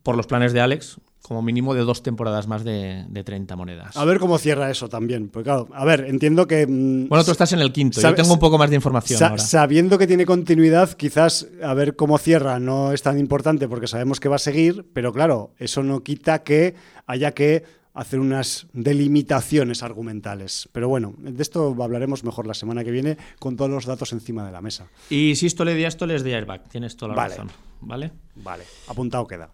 por 0.02 0.16
los 0.16 0.26
planes 0.26 0.52
de 0.52 0.60
Alex 0.60 0.98
como 1.22 1.42
mínimo 1.42 1.74
de 1.74 1.80
dos 1.82 2.02
temporadas 2.02 2.46
más 2.46 2.64
de, 2.64 3.04
de 3.08 3.24
30 3.24 3.54
monedas. 3.56 3.96
A 3.96 4.04
ver 4.04 4.18
cómo 4.18 4.38
cierra 4.38 4.70
eso 4.70 4.88
también. 4.88 5.28
Porque 5.28 5.44
claro, 5.44 5.68
a 5.74 5.84
ver, 5.84 6.04
entiendo 6.06 6.46
que... 6.46 6.66
mm, 6.66 7.08
Bueno, 7.08 7.24
tú 7.24 7.32
estás 7.32 7.52
en 7.52 7.58
el 7.60 7.72
quinto, 7.72 8.00
yo 8.00 8.14
tengo 8.14 8.32
un 8.32 8.38
poco 8.38 8.56
más 8.56 8.70
de 8.70 8.76
información 8.76 9.18
Sa- 9.18 9.28
ahora. 9.28 9.42
sabiendo 9.42 9.98
que 9.98 10.06
tiene 10.06 10.24
continuidad, 10.24 10.90
quizás 10.92 11.48
a 11.62 11.74
ver 11.74 11.96
cómo 11.96 12.16
cierra 12.18 12.60
no 12.60 12.92
es 12.92 13.02
tan 13.02 13.18
importante 13.18 13.68
porque 13.68 13.88
sabemos 13.88 14.20
que 14.20 14.28
va 14.28 14.36
a 14.36 14.38
seguir, 14.38 14.86
pero 14.94 15.12
claro, 15.12 15.52
eso 15.58 15.82
no 15.82 16.02
quita 16.02 16.42
que 16.44 16.74
haya 17.06 17.32
que 17.32 17.64
hacer 17.94 18.20
unas 18.20 18.66
delimitaciones 18.72 19.82
argumentales. 19.82 20.68
Pero 20.72 20.88
bueno, 20.88 21.14
de 21.18 21.42
esto 21.42 21.76
hablaremos 21.82 22.24
mejor 22.24 22.46
la 22.46 22.54
semana 22.54 22.84
que 22.84 22.90
viene 22.90 23.16
con 23.38 23.56
todos 23.56 23.70
los 23.70 23.86
datos 23.86 24.12
encima 24.12 24.44
de 24.46 24.52
la 24.52 24.60
mesa. 24.60 24.88
Y 25.10 25.34
Sístole 25.36 25.74
Diástoles 25.74 26.22
de 26.22 26.34
Airbag, 26.34 26.68
tienes 26.68 26.96
toda 26.96 27.10
la 27.10 27.16
Vale. 27.16 27.34
razón. 27.34 27.50
¿Vale? 27.80 28.12
Vale, 28.36 28.64
apuntado 28.88 29.26
queda. 29.26 29.50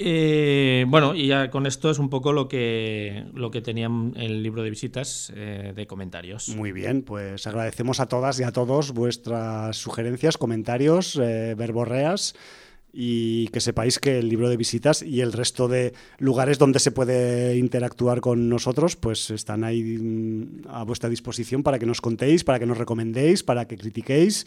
Eh, 0.00 0.84
bueno, 0.86 1.12
y 1.12 1.26
ya 1.26 1.50
con 1.50 1.66
esto 1.66 1.90
es 1.90 1.98
un 1.98 2.08
poco 2.08 2.32
lo 2.32 2.46
que, 2.46 3.24
lo 3.34 3.50
que 3.50 3.60
tenía 3.60 3.90
el 4.14 4.44
libro 4.44 4.62
de 4.62 4.70
visitas 4.70 5.32
eh, 5.34 5.72
de 5.74 5.86
comentarios. 5.88 6.50
Muy 6.50 6.70
bien, 6.70 7.02
pues 7.02 7.48
agradecemos 7.48 7.98
a 7.98 8.06
todas 8.06 8.38
y 8.38 8.44
a 8.44 8.52
todos 8.52 8.92
vuestras 8.92 9.76
sugerencias, 9.76 10.36
comentarios, 10.36 11.16
eh, 11.16 11.56
verborreas 11.56 12.34
y 12.92 13.48
que 13.48 13.60
sepáis 13.60 13.98
que 13.98 14.18
el 14.18 14.28
libro 14.28 14.48
de 14.48 14.56
visitas 14.56 15.02
y 15.02 15.20
el 15.20 15.32
resto 15.32 15.68
de 15.68 15.92
lugares 16.18 16.58
donde 16.58 16.78
se 16.78 16.90
puede 16.90 17.56
interactuar 17.56 18.20
con 18.20 18.48
nosotros, 18.48 18.96
pues 18.96 19.30
están 19.30 19.64
ahí 19.64 19.98
mm, 19.98 20.68
a 20.68 20.84
vuestra 20.84 21.08
disposición 21.08 21.62
para 21.62 21.78
que 21.78 21.86
nos 21.86 22.00
contéis, 22.00 22.44
para 22.44 22.58
que 22.58 22.66
nos 22.66 22.78
recomendéis, 22.78 23.42
para 23.42 23.66
que 23.66 23.76
critiquéis 23.76 24.46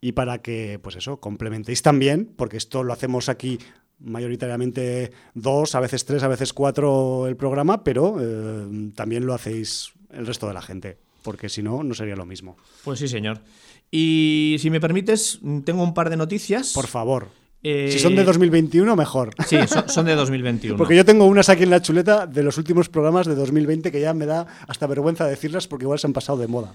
y 0.00 0.12
para 0.12 0.38
que, 0.38 0.78
pues 0.82 0.96
eso, 0.96 1.18
complementéis 1.18 1.82
también, 1.82 2.30
porque 2.36 2.56
esto 2.56 2.84
lo 2.84 2.92
hacemos 2.92 3.28
aquí 3.28 3.58
mayoritariamente 3.98 5.12
dos, 5.34 5.74
a 5.74 5.80
veces 5.80 6.04
tres, 6.04 6.22
a 6.22 6.28
veces 6.28 6.52
cuatro 6.52 7.26
el 7.26 7.36
programa, 7.36 7.84
pero 7.84 8.16
eh, 8.20 8.90
también 8.94 9.26
lo 9.26 9.34
hacéis 9.34 9.92
el 10.10 10.26
resto 10.26 10.48
de 10.48 10.54
la 10.54 10.62
gente, 10.62 10.96
porque 11.22 11.48
si 11.48 11.62
no, 11.62 11.82
no 11.82 11.94
sería 11.94 12.16
lo 12.16 12.24
mismo. 12.24 12.56
Pues 12.84 12.98
sí, 12.98 13.08
señor. 13.08 13.40
Y 13.90 14.56
si 14.60 14.70
me 14.70 14.80
permites, 14.80 15.40
tengo 15.64 15.82
un 15.82 15.94
par 15.94 16.10
de 16.10 16.16
noticias. 16.16 16.72
Por 16.72 16.86
favor. 16.86 17.28
Eh, 17.62 17.90
Si 17.92 17.98
son 17.98 18.14
de 18.16 18.24
2021, 18.24 18.96
mejor. 18.96 19.34
Sí, 19.46 19.56
son, 19.66 19.88
son 19.88 20.06
de 20.06 20.14
2021. 20.14 20.76
Porque 20.78 20.96
yo 20.96 21.04
tengo 21.04 21.26
unas 21.26 21.48
aquí 21.48 21.64
en 21.64 21.70
la 21.70 21.82
chuleta 21.82 22.26
de 22.26 22.42
los 22.42 22.56
últimos 22.58 22.88
programas 22.88 23.26
de 23.26 23.34
2020 23.34 23.92
que 23.92 24.00
ya 24.00 24.14
me 24.14 24.26
da 24.26 24.46
hasta 24.66 24.86
vergüenza 24.86 25.26
decirlas 25.26 25.66
porque 25.68 25.84
igual 25.84 25.98
se 25.98 26.06
han 26.06 26.12
pasado 26.12 26.38
de 26.38 26.46
moda. 26.46 26.72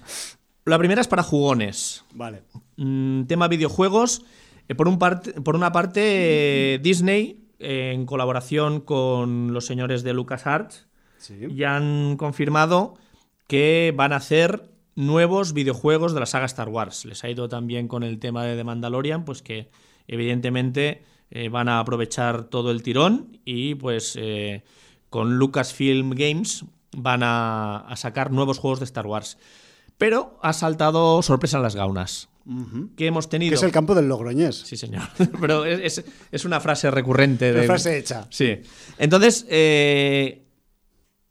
La 0.64 0.78
primera 0.78 1.00
es 1.00 1.08
para 1.08 1.22
jugones. 1.22 2.04
Vale. 2.14 2.42
Mm, 2.76 3.24
tema 3.24 3.48
videojuegos. 3.48 4.22
Eh, 4.68 4.74
por, 4.74 4.88
un 4.88 4.98
por 4.98 5.54
una 5.56 5.70
parte, 5.72 6.74
eh, 6.74 6.78
Disney, 6.82 7.44
eh, 7.58 7.92
en 7.94 8.04
colaboración 8.06 8.80
con 8.80 9.52
los 9.52 9.66
señores 9.66 10.02
de 10.02 10.12
LucasArts, 10.12 10.86
Sí. 11.18 11.34
ya 11.54 11.76
han 11.76 12.16
confirmado 12.16 12.94
que 13.48 13.92
van 13.96 14.12
a 14.12 14.16
hacer 14.16 14.68
nuevos 14.96 15.52
videojuegos 15.52 16.14
de 16.14 16.20
la 16.20 16.26
saga 16.26 16.46
Star 16.46 16.68
Wars. 16.68 17.04
Les 17.04 17.22
ha 17.24 17.30
ido 17.30 17.48
también 17.48 17.86
con 17.88 18.02
el 18.02 18.18
tema 18.18 18.44
de 18.44 18.56
The 18.56 18.64
Mandalorian, 18.64 19.24
pues 19.24 19.42
que 19.42 19.68
evidentemente 20.08 21.02
eh, 21.30 21.48
van 21.48 21.68
a 21.68 21.80
aprovechar 21.80 22.44
todo 22.44 22.70
el 22.70 22.82
tirón 22.82 23.38
y 23.44 23.74
pues 23.74 24.14
eh, 24.18 24.62
con 25.10 25.38
Lucasfilm 25.38 26.10
Games 26.10 26.64
van 26.96 27.22
a, 27.22 27.78
a 27.78 27.96
sacar 27.96 28.30
nuevos 28.32 28.58
juegos 28.58 28.78
de 28.78 28.84
Star 28.86 29.06
Wars. 29.06 29.38
Pero 29.98 30.38
ha 30.42 30.52
saltado 30.52 31.22
sorpresa 31.22 31.56
en 31.56 31.62
las 31.62 31.74
gaunas. 31.74 32.28
¿Qué 32.96 33.06
hemos 33.08 33.28
tenido? 33.28 33.50
Que 33.50 33.56
es 33.56 33.62
el 33.64 33.72
campo 33.72 33.94
del 33.96 34.08
Logroñés. 34.08 34.54
Sí, 34.54 34.76
señor. 34.76 35.02
Pero 35.40 35.64
es, 35.64 35.98
es- 35.98 36.04
es 36.30 36.44
una 36.44 36.60
frase 36.60 36.90
recurrente. 36.92 37.50
Una 37.50 37.62
de- 37.62 37.66
frase 37.66 37.98
hecha. 37.98 38.26
Sí. 38.30 38.60
Entonces, 38.98 39.46
eh, 39.48 40.44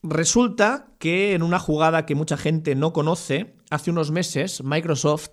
resulta 0.03 0.88
que 0.99 1.33
en 1.33 1.43
una 1.43 1.59
jugada 1.59 2.05
que 2.05 2.15
mucha 2.15 2.38
gente 2.38 2.75
no 2.75 2.93
conoce, 2.93 3.55
hace 3.69 3.91
unos 3.91 4.11
meses 4.11 4.63
Microsoft 4.63 5.29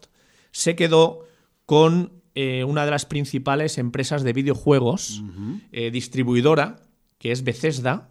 se 0.50 0.76
quedó 0.76 1.24
con 1.66 2.22
eh, 2.35 2.64
una 2.64 2.85
de 2.85 2.90
las 2.90 3.07
principales 3.07 3.79
empresas 3.79 4.23
de 4.23 4.33
videojuegos, 4.33 5.23
eh, 5.71 5.90
distribuidora, 5.90 6.81
que 7.18 7.33
es 7.33 7.45
Bethesda, 7.45 8.11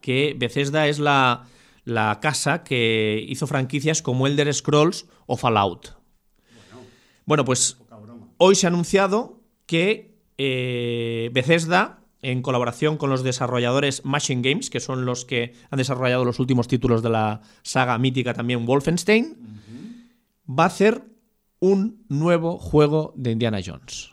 que 0.00 0.34
Bethesda 0.36 0.88
es 0.88 0.98
la, 0.98 1.46
la 1.84 2.18
casa 2.20 2.64
que 2.64 3.24
hizo 3.28 3.46
franquicias 3.46 4.02
como 4.02 4.26
Elder 4.26 4.52
Scrolls 4.52 5.06
o 5.26 5.36
Fallout. 5.36 5.90
Bueno, 7.24 7.44
pues 7.44 7.78
hoy 8.38 8.54
se 8.54 8.66
ha 8.66 8.70
anunciado 8.70 9.40
que 9.66 10.16
eh, 10.38 11.30
Bethesda, 11.32 12.00
en 12.22 12.42
colaboración 12.42 12.96
con 12.96 13.10
los 13.10 13.22
desarrolladores 13.22 14.04
Machine 14.04 14.42
Games, 14.42 14.70
que 14.70 14.80
son 14.80 15.04
los 15.04 15.24
que 15.24 15.54
han 15.70 15.76
desarrollado 15.78 16.24
los 16.24 16.38
últimos 16.40 16.68
títulos 16.68 17.02
de 17.02 17.10
la 17.10 17.42
saga 17.62 17.98
mítica 17.98 18.34
también 18.34 18.66
Wolfenstein, 18.66 19.36
va 20.48 20.64
a 20.64 20.66
hacer 20.66 21.11
un 21.62 22.04
nuevo 22.08 22.58
juego 22.58 23.14
de 23.16 23.30
Indiana 23.30 23.60
Jones. 23.64 24.10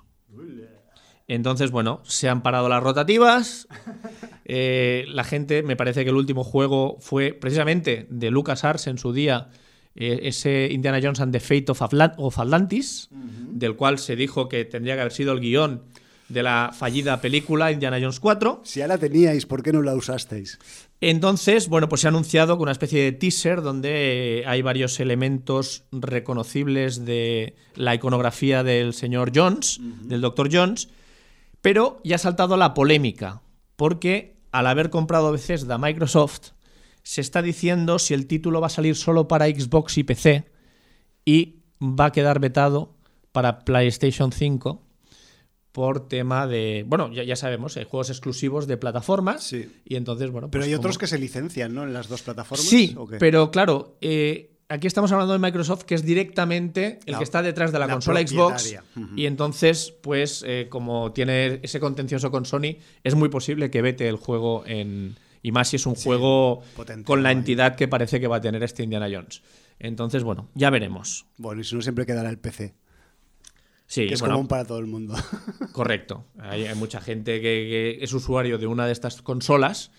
Entonces, 1.28 1.72
bueno, 1.72 2.00
se 2.04 2.30
han 2.30 2.44
parado 2.44 2.70
las 2.70 2.82
rotativas. 2.82 3.68
Eh, 4.52 5.06
la 5.10 5.24
gente, 5.24 5.62
me 5.62 5.76
parece 5.76 6.04
que 6.04 6.10
el 6.10 6.16
último 6.16 6.44
juego 6.44 6.98
fue 7.00 7.34
precisamente 7.34 8.08
de 8.10 8.32
LucasArts 8.32 8.88
en 8.88 8.98
su 8.98 9.14
día, 9.14 9.50
eh, 9.94 10.22
ese 10.24 10.70
Indiana 10.72 11.00
Jones 11.00 11.20
and 11.20 11.32
the 11.32 11.40
Fate 11.40 11.66
of, 11.70 11.84
of 12.18 12.40
Atlantis, 12.40 13.10
del 13.12 13.76
cual 13.76 14.00
se 14.00 14.16
dijo 14.16 14.50
que 14.50 14.66
tendría 14.66 14.96
que 14.96 15.02
haber 15.02 15.14
sido 15.14 15.34
el 15.34 15.40
guion 15.40 15.84
de 16.30 16.44
la 16.44 16.72
fallida 16.74 17.20
película 17.20 17.72
Indiana 17.72 17.98
Jones 18.00 18.20
4. 18.20 18.62
Si 18.64 18.80
ya 18.80 18.88
la 18.88 18.98
teníais, 18.98 19.46
¿por 19.46 19.64
qué 19.64 19.74
no 19.74 19.82
la 19.82 19.96
usasteis? 19.96 20.60
Entonces, 21.02 21.68
bueno, 21.68 21.90
pues 21.90 22.02
se 22.02 22.08
ha 22.08 22.10
anunciado 22.10 22.58
con 22.58 22.64
una 22.64 22.72
especie 22.72 23.04
de 23.04 23.12
teaser 23.12 23.62
donde 23.62 24.44
hay 24.46 24.62
varios 24.62 25.00
elementos 25.00 25.84
reconocibles 25.92 27.06
de 27.06 27.56
la 27.76 27.96
iconografía 27.96 28.64
del 28.64 28.94
señor 28.94 29.32
Jones, 29.34 29.80
del 30.04 30.22
Dr. 30.22 30.50
Jones, 30.52 30.90
pero 31.62 32.00
ya 32.04 32.16
ha 32.16 32.20
saltado 32.20 32.58
la 32.58 32.74
polémica, 32.74 33.42
porque 33.76 34.38
al 34.52 34.68
haber 34.68 34.90
comprado 34.90 35.32
Bethesda 35.32 35.78
Microsoft, 35.78 36.52
se 37.02 37.22
está 37.22 37.42
diciendo 37.42 37.98
si 37.98 38.14
el 38.14 38.28
título 38.28 38.62
va 38.62 38.68
a 38.68 38.72
salir 38.72 38.96
solo 38.96 39.28
para 39.28 39.48
Xbox 39.48 39.98
y 39.98 40.04
PC 40.04 40.46
y 41.26 41.64
va 41.82 42.06
a 42.06 42.12
quedar 42.12 42.40
vetado 42.40 42.94
para 43.32 43.60
PlayStation 43.60 44.32
5 44.32 44.89
por 45.80 46.10
tema 46.10 46.46
de, 46.46 46.84
bueno, 46.86 47.10
ya, 47.14 47.24
ya 47.24 47.38
sabemos, 47.38 47.78
hay 47.78 47.86
juegos 47.86 48.10
exclusivos 48.10 48.68
de 48.68 48.76
plataformas 48.76 49.46
Sí. 49.46 49.72
y 49.86 49.96
entonces, 49.96 50.30
bueno, 50.30 50.50
Pero 50.52 50.60
pues 50.64 50.68
hay 50.68 50.74
como- 50.76 50.82
otros 50.82 50.98
que 50.98 51.08
se 51.08 51.18
licencian, 51.18 51.74
¿no? 51.74 51.84
En 51.84 51.94
las 51.94 52.10
dos 52.10 52.22
plataformas. 52.22 52.68
Sí, 52.68 52.94
¿o 52.98 53.08
qué? 53.08 53.16
pero 53.16 53.50
claro, 53.50 53.96
eh, 54.02 54.58
aquí 54.68 54.88
estamos 54.88 55.10
hablando 55.14 55.32
de 55.32 55.40
Microsoft, 55.40 55.84
que 55.84 55.96
es 55.96 56.04
directamente 56.04 57.00
el 57.06 57.14
La- 57.14 57.18
que 57.20 57.24
está 57.24 57.42
detrás 57.42 57.72
de 57.72 57.80
la, 57.80 57.88
la 57.88 57.94
consola 57.94 58.20
Xbox. 58.28 58.76
Y 59.16 59.26
entonces, 59.26 59.94
pues, 60.02 60.44
eh, 60.46 60.68
como 60.70 61.14
tiene 61.14 61.62
ese 61.64 61.80
contencioso 61.80 62.30
con 62.30 62.44
Sony, 62.44 62.76
es 63.06 63.16
muy 63.16 63.30
posible 63.30 63.72
que 63.72 63.82
vete 63.82 64.10
el 64.10 64.18
juego 64.18 64.64
en. 64.66 65.16
Y 65.42 65.54
más 65.54 65.70
si 65.70 65.78
es 65.78 65.86
un 65.86 65.96
juego 65.96 66.62
potente, 66.76 67.06
con 67.06 67.24
la 67.24 67.32
entidad 67.32 67.78
que 67.78 67.88
parece 67.88 68.20
que 68.20 68.28
va 68.28 68.36
a 68.36 68.42
tener 68.42 68.62
este 68.64 68.84
Indiana 68.84 69.08
Jones. 69.10 69.42
Entonces, 69.80 70.24
bueno, 70.24 70.50
ya 70.56 70.70
veremos. 70.72 71.26
Bueno, 71.38 71.62
y 71.62 71.64
si 71.64 71.74
no, 71.76 71.82
siempre 71.82 72.06
quedará 72.06 72.30
el 72.30 72.38
PC, 72.38 72.74
Sí, 73.92 74.06
que 74.08 74.14
es 74.14 74.20
bueno, 74.20 74.36
común 74.36 74.48
para 74.48 74.66
todo 74.66 74.78
el 74.78 74.86
mundo. 74.86 75.16
Correcto. 75.74 76.26
Hay, 76.38 76.66
hay 76.68 76.76
mucha 76.76 77.02
gente 77.02 77.42
que, 77.42 77.98
que 77.98 78.04
es 78.04 78.14
usuario 78.14 78.60
de 78.60 78.68
una 78.68 78.86
de 78.86 78.92
estas 78.92 79.24
consolas, 79.24 79.90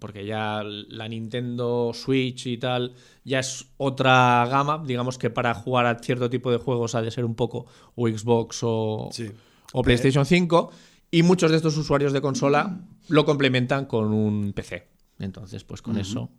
porque 0.00 0.26
ya 0.26 0.62
la 0.64 1.06
Nintendo 1.06 1.92
Switch 1.94 2.46
y 2.46 2.58
tal 2.58 2.94
ya 3.22 3.38
es 3.38 3.66
otra 3.76 4.44
gama. 4.50 4.82
Digamos 4.84 5.18
que 5.18 5.30
para 5.30 5.54
jugar 5.54 5.86
a 5.86 5.98
cierto 6.00 6.28
tipo 6.30 6.50
de 6.50 6.56
juegos 6.58 6.96
ha 6.96 7.02
de 7.02 7.12
ser 7.12 7.24
un 7.24 7.36
poco 7.36 7.66
o 7.94 8.08
Xbox 8.08 8.58
o, 8.62 9.08
Sí. 9.12 9.30
o 9.72 9.82
PlayStation 9.82 10.26
5. 10.26 10.72
Y 11.12 11.22
muchos 11.22 11.50
de 11.52 11.58
estos 11.58 11.76
usuarios 11.76 12.12
de 12.12 12.20
consola 12.20 12.80
lo 13.08 13.24
complementan 13.24 13.86
con 13.86 14.12
un 14.12 14.52
PC. 14.52 14.88
Entonces, 15.20 15.62
pues 15.64 15.80
con 15.82 15.96
eso. 15.98 16.30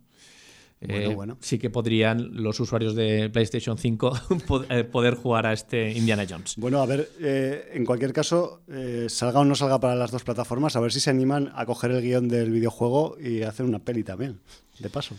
Bueno, 0.86 1.10
eh, 1.10 1.14
bueno. 1.14 1.38
Sí 1.40 1.58
que 1.58 1.70
podrían 1.70 2.30
los 2.42 2.58
usuarios 2.60 2.94
de 2.94 3.30
PlayStation 3.30 3.78
5 3.78 4.10
pod- 4.48 4.66
eh, 4.70 4.84
poder 4.84 5.14
jugar 5.14 5.46
a 5.46 5.52
este 5.52 5.92
Indiana 5.92 6.24
Jones. 6.28 6.54
Bueno, 6.56 6.80
a 6.80 6.86
ver, 6.86 7.08
eh, 7.20 7.70
en 7.74 7.84
cualquier 7.84 8.12
caso, 8.12 8.62
eh, 8.68 9.06
salga 9.08 9.40
o 9.40 9.44
no 9.44 9.54
salga 9.54 9.78
para 9.80 9.94
las 9.94 10.10
dos 10.10 10.24
plataformas, 10.24 10.76
a 10.76 10.80
ver 10.80 10.92
si 10.92 11.00
se 11.00 11.10
animan 11.10 11.52
a 11.54 11.66
coger 11.66 11.90
el 11.92 12.02
guion 12.02 12.28
del 12.28 12.50
videojuego 12.50 13.16
y 13.20 13.42
hacer 13.42 13.66
una 13.66 13.78
peli 13.78 14.02
también, 14.04 14.40
de 14.78 14.88
paso. 14.90 15.14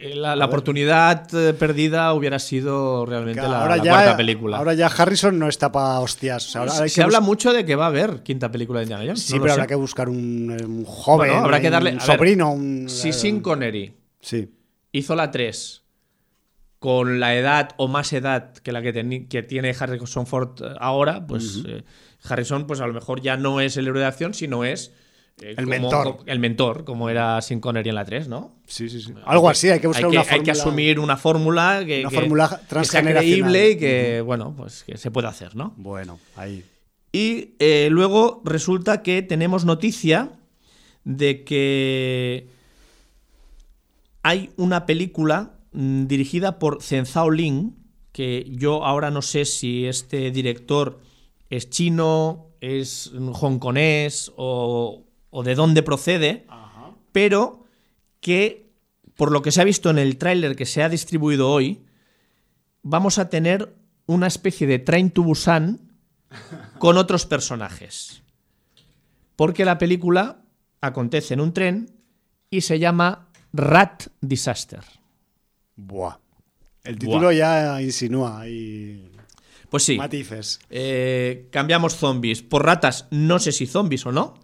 La, 0.00 0.36
la 0.36 0.44
oportunidad 0.44 1.26
perdida 1.58 2.14
hubiera 2.14 2.38
sido 2.38 3.04
realmente 3.04 3.42
la, 3.42 3.62
ahora, 3.62 3.76
la 3.78 3.82
ya, 3.84 3.90
cuarta 3.90 4.16
película. 4.16 4.56
ahora 4.58 4.74
ya 4.74 4.86
Harrison 4.86 5.36
no 5.36 5.48
está 5.48 5.72
para 5.72 5.98
hostias. 5.98 6.46
O 6.46 6.50
sea, 6.52 6.60
ahora 6.60 6.72
hay 6.84 6.88
se 6.88 7.02
habla 7.02 7.18
mucho 7.20 7.52
de 7.52 7.64
que 7.64 7.74
va 7.74 7.86
a 7.86 7.88
haber 7.88 8.22
quinta 8.22 8.48
película 8.52 8.78
de 8.78 8.84
Indiana 8.84 9.02
Jones. 9.04 9.22
Sí, 9.22 9.34
no 9.34 9.42
pero 9.42 9.54
sé. 9.54 9.60
habrá 9.60 9.66
que 9.66 9.74
buscar 9.74 10.08
un, 10.08 10.56
un 10.64 10.84
joven, 10.84 11.30
Bueno, 11.32 11.44
habrá 11.44 11.60
que 11.60 11.68
darle 11.70 11.90
un 11.90 11.96
ver, 11.96 12.06
sobrino, 12.06 12.52
un... 12.52 12.88
Si 12.88 13.12
Sean 13.12 13.40
Connery 13.40 13.92
Sí, 14.20 14.48
hizo 14.92 15.14
la 15.16 15.30
3 15.30 15.82
con 16.78 17.20
la 17.20 17.34
edad 17.36 17.70
o 17.76 17.86
más 17.88 18.12
edad 18.12 18.54
que 18.54 18.72
la 18.72 18.82
que, 18.82 19.26
que 19.28 19.42
tiene 19.42 19.74
Harrison 19.78 20.26
Ford 20.26 20.60
eh, 20.62 20.74
ahora, 20.80 21.26
pues 21.26 21.62
eh, 21.66 21.84
Harrison 22.24 22.66
pues 22.66 22.80
a 22.80 22.86
lo 22.86 22.92
mejor 22.92 23.20
ya 23.20 23.36
no 23.36 23.60
es 23.60 23.76
el 23.76 23.86
héroe 23.86 24.00
de 24.00 24.06
acción, 24.06 24.34
sino 24.34 24.64
es 24.64 24.92
eh, 25.40 25.50
El 25.56 25.64
como- 25.64 25.68
mentor. 25.70 26.04
como- 26.16 26.22
el 26.26 26.38
mentor, 26.40 26.84
como 26.84 27.08
era 27.08 27.40
Sin 27.40 27.60
Connery 27.60 27.88
en 27.90 27.94
la 27.94 28.04
3, 28.04 28.26
¿no? 28.28 28.56
Sí, 28.66 28.88
sí, 28.88 29.00
sí. 29.00 29.14
Algo 29.24 29.48
así, 29.48 29.70
hay 29.70 29.78
que 29.80 29.86
buscar 29.86 30.04
hay 30.06 30.10
que, 30.10 30.16
una 30.18 30.20
hay 30.22 30.26
que 30.26 30.34
fórmula. 30.54 30.62
asumir 30.62 30.98
una 31.00 31.16
fórmula 31.16 31.82
que, 31.86 32.00
Una 32.00 32.10
que- 32.10 32.14
fórmula 32.16 32.60
que 32.68 32.84
sea 32.84 33.02
creíble 33.02 33.70
y 33.70 33.76
que, 33.78 34.20
bueno, 34.20 34.52
pues 34.56 34.82
que 34.84 34.98
se 34.98 35.10
pueda 35.12 35.28
hacer, 35.28 35.54
¿no? 35.54 35.74
Bueno, 35.76 36.18
ahí. 36.36 36.64
Y 37.12 37.54
eh, 37.60 37.88
luego 37.90 38.42
resulta 38.44 39.02
que 39.02 39.22
tenemos 39.22 39.64
noticia 39.64 40.30
de 41.04 41.44
que 41.44 42.48
hay 44.22 44.50
una 44.56 44.86
película 44.86 45.58
mm, 45.72 46.06
dirigida 46.06 46.58
por 46.58 46.82
Zhao 46.82 47.30
Lin, 47.30 47.76
que 48.12 48.46
yo 48.50 48.84
ahora 48.84 49.10
no 49.10 49.22
sé 49.22 49.44
si 49.44 49.86
este 49.86 50.30
director 50.30 51.00
es 51.50 51.70
chino, 51.70 52.50
es 52.60 53.12
hongkonés 53.14 54.32
o, 54.36 55.04
o 55.30 55.42
de 55.42 55.54
dónde 55.54 55.82
procede, 55.82 56.46
pero 57.10 57.64
que 58.20 58.70
por 59.16 59.32
lo 59.32 59.42
que 59.42 59.50
se 59.50 59.60
ha 59.60 59.64
visto 59.64 59.90
en 59.90 59.98
el 59.98 60.16
tráiler 60.18 60.56
que 60.56 60.66
se 60.66 60.82
ha 60.82 60.88
distribuido 60.88 61.50
hoy, 61.50 61.84
vamos 62.82 63.18
a 63.18 63.28
tener 63.28 63.74
una 64.06 64.26
especie 64.26 64.66
de 64.66 64.78
Train 64.78 65.10
to 65.10 65.22
Busan 65.22 65.92
con 66.78 66.96
otros 66.96 67.26
personajes. 67.26 68.22
Porque 69.36 69.64
la 69.64 69.78
película 69.78 70.44
acontece 70.80 71.34
en 71.34 71.40
un 71.40 71.52
tren 71.52 71.98
y 72.50 72.62
se 72.62 72.78
llama 72.78 73.31
Rat 73.52 74.04
Disaster. 74.20 74.80
Buah. 75.76 76.16
El 76.84 76.98
título 76.98 77.20
Buah. 77.28 77.32
ya 77.34 77.82
insinúa 77.82 78.40
ahí 78.40 79.10
Pues 79.70 79.84
sí, 79.84 79.96
matices. 79.96 80.58
eh, 80.70 81.48
cambiamos 81.50 81.96
zombies 81.96 82.42
por 82.42 82.64
ratas, 82.64 83.06
no 83.10 83.38
sé 83.38 83.52
si 83.52 83.66
zombies 83.66 84.04
o 84.06 84.12
no, 84.12 84.34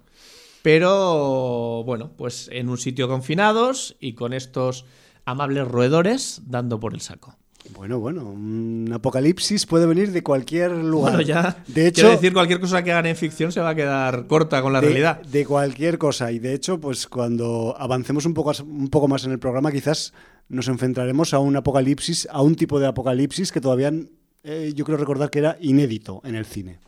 pero 0.63 1.83
bueno, 1.85 2.13
pues 2.17 2.49
en 2.53 2.69
un 2.69 2.79
sitio 2.79 3.09
confinados 3.09 3.97
y 4.01 4.13
con 4.15 4.33
estos 4.33 4.85
amables 5.25 5.67
roedores 5.69 6.43
dando 6.47 6.79
por 6.81 6.95
el 6.95 7.01
saco. 7.01 7.37
Bueno, 7.71 7.99
bueno, 7.99 8.25
un 8.25 8.91
apocalipsis 8.93 9.67
puede 9.67 9.87
venir 9.87 10.13
de 10.13 10.23
cualquier 10.23 10.71
lugar. 10.73 11.15
Bueno, 11.15 11.27
ya. 11.27 11.63
De 11.67 11.87
hecho, 11.89 12.03
quiero 12.03 12.11
decir, 12.11 12.33
cualquier 12.33 12.61
cosa 12.61 12.83
que 12.83 12.93
hagan 12.93 13.07
en 13.07 13.17
ficción 13.17 13.53
se 13.53 13.61
va 13.61 13.71
a 13.71 13.75
quedar 13.75 14.27
corta 14.27 14.63
con 14.63 14.73
la 14.73 14.81
de, 14.81 14.87
realidad. 14.87 15.23
de 15.23 15.45
cualquier 15.45 15.99
cosa. 15.99 16.33
Y 16.33 16.39
de 16.39 16.55
hecho, 16.55 16.81
pues 16.81 17.07
cuando 17.07 17.75
avancemos 17.79 18.25
un 18.27 18.35
poco, 18.35 18.53
un 18.63 18.89
poco 18.89 19.09
más 19.09 19.25
en 19.25 19.33
el 19.33 19.39
programa, 19.39 19.71
quizás 19.71 20.15
nos 20.49 20.69
enfrentaremos 20.69 21.35
a 21.35 21.41
un 21.41 21.57
apocalipsis, 21.57 22.27
a 22.31 22.43
un 22.43 22.55
tipo 22.55 22.81
de 22.81 22.87
apocalipsis 22.87 23.53
que 23.53 23.61
todavía 23.61 23.93
eh, 24.45 24.73
yo 24.75 24.85
creo 24.85 24.97
recordar 24.97 25.31
que 25.31 25.41
era 25.41 25.59
inédito 25.61 26.23
en 26.25 26.37
el 26.37 26.47
cine. 26.47 26.79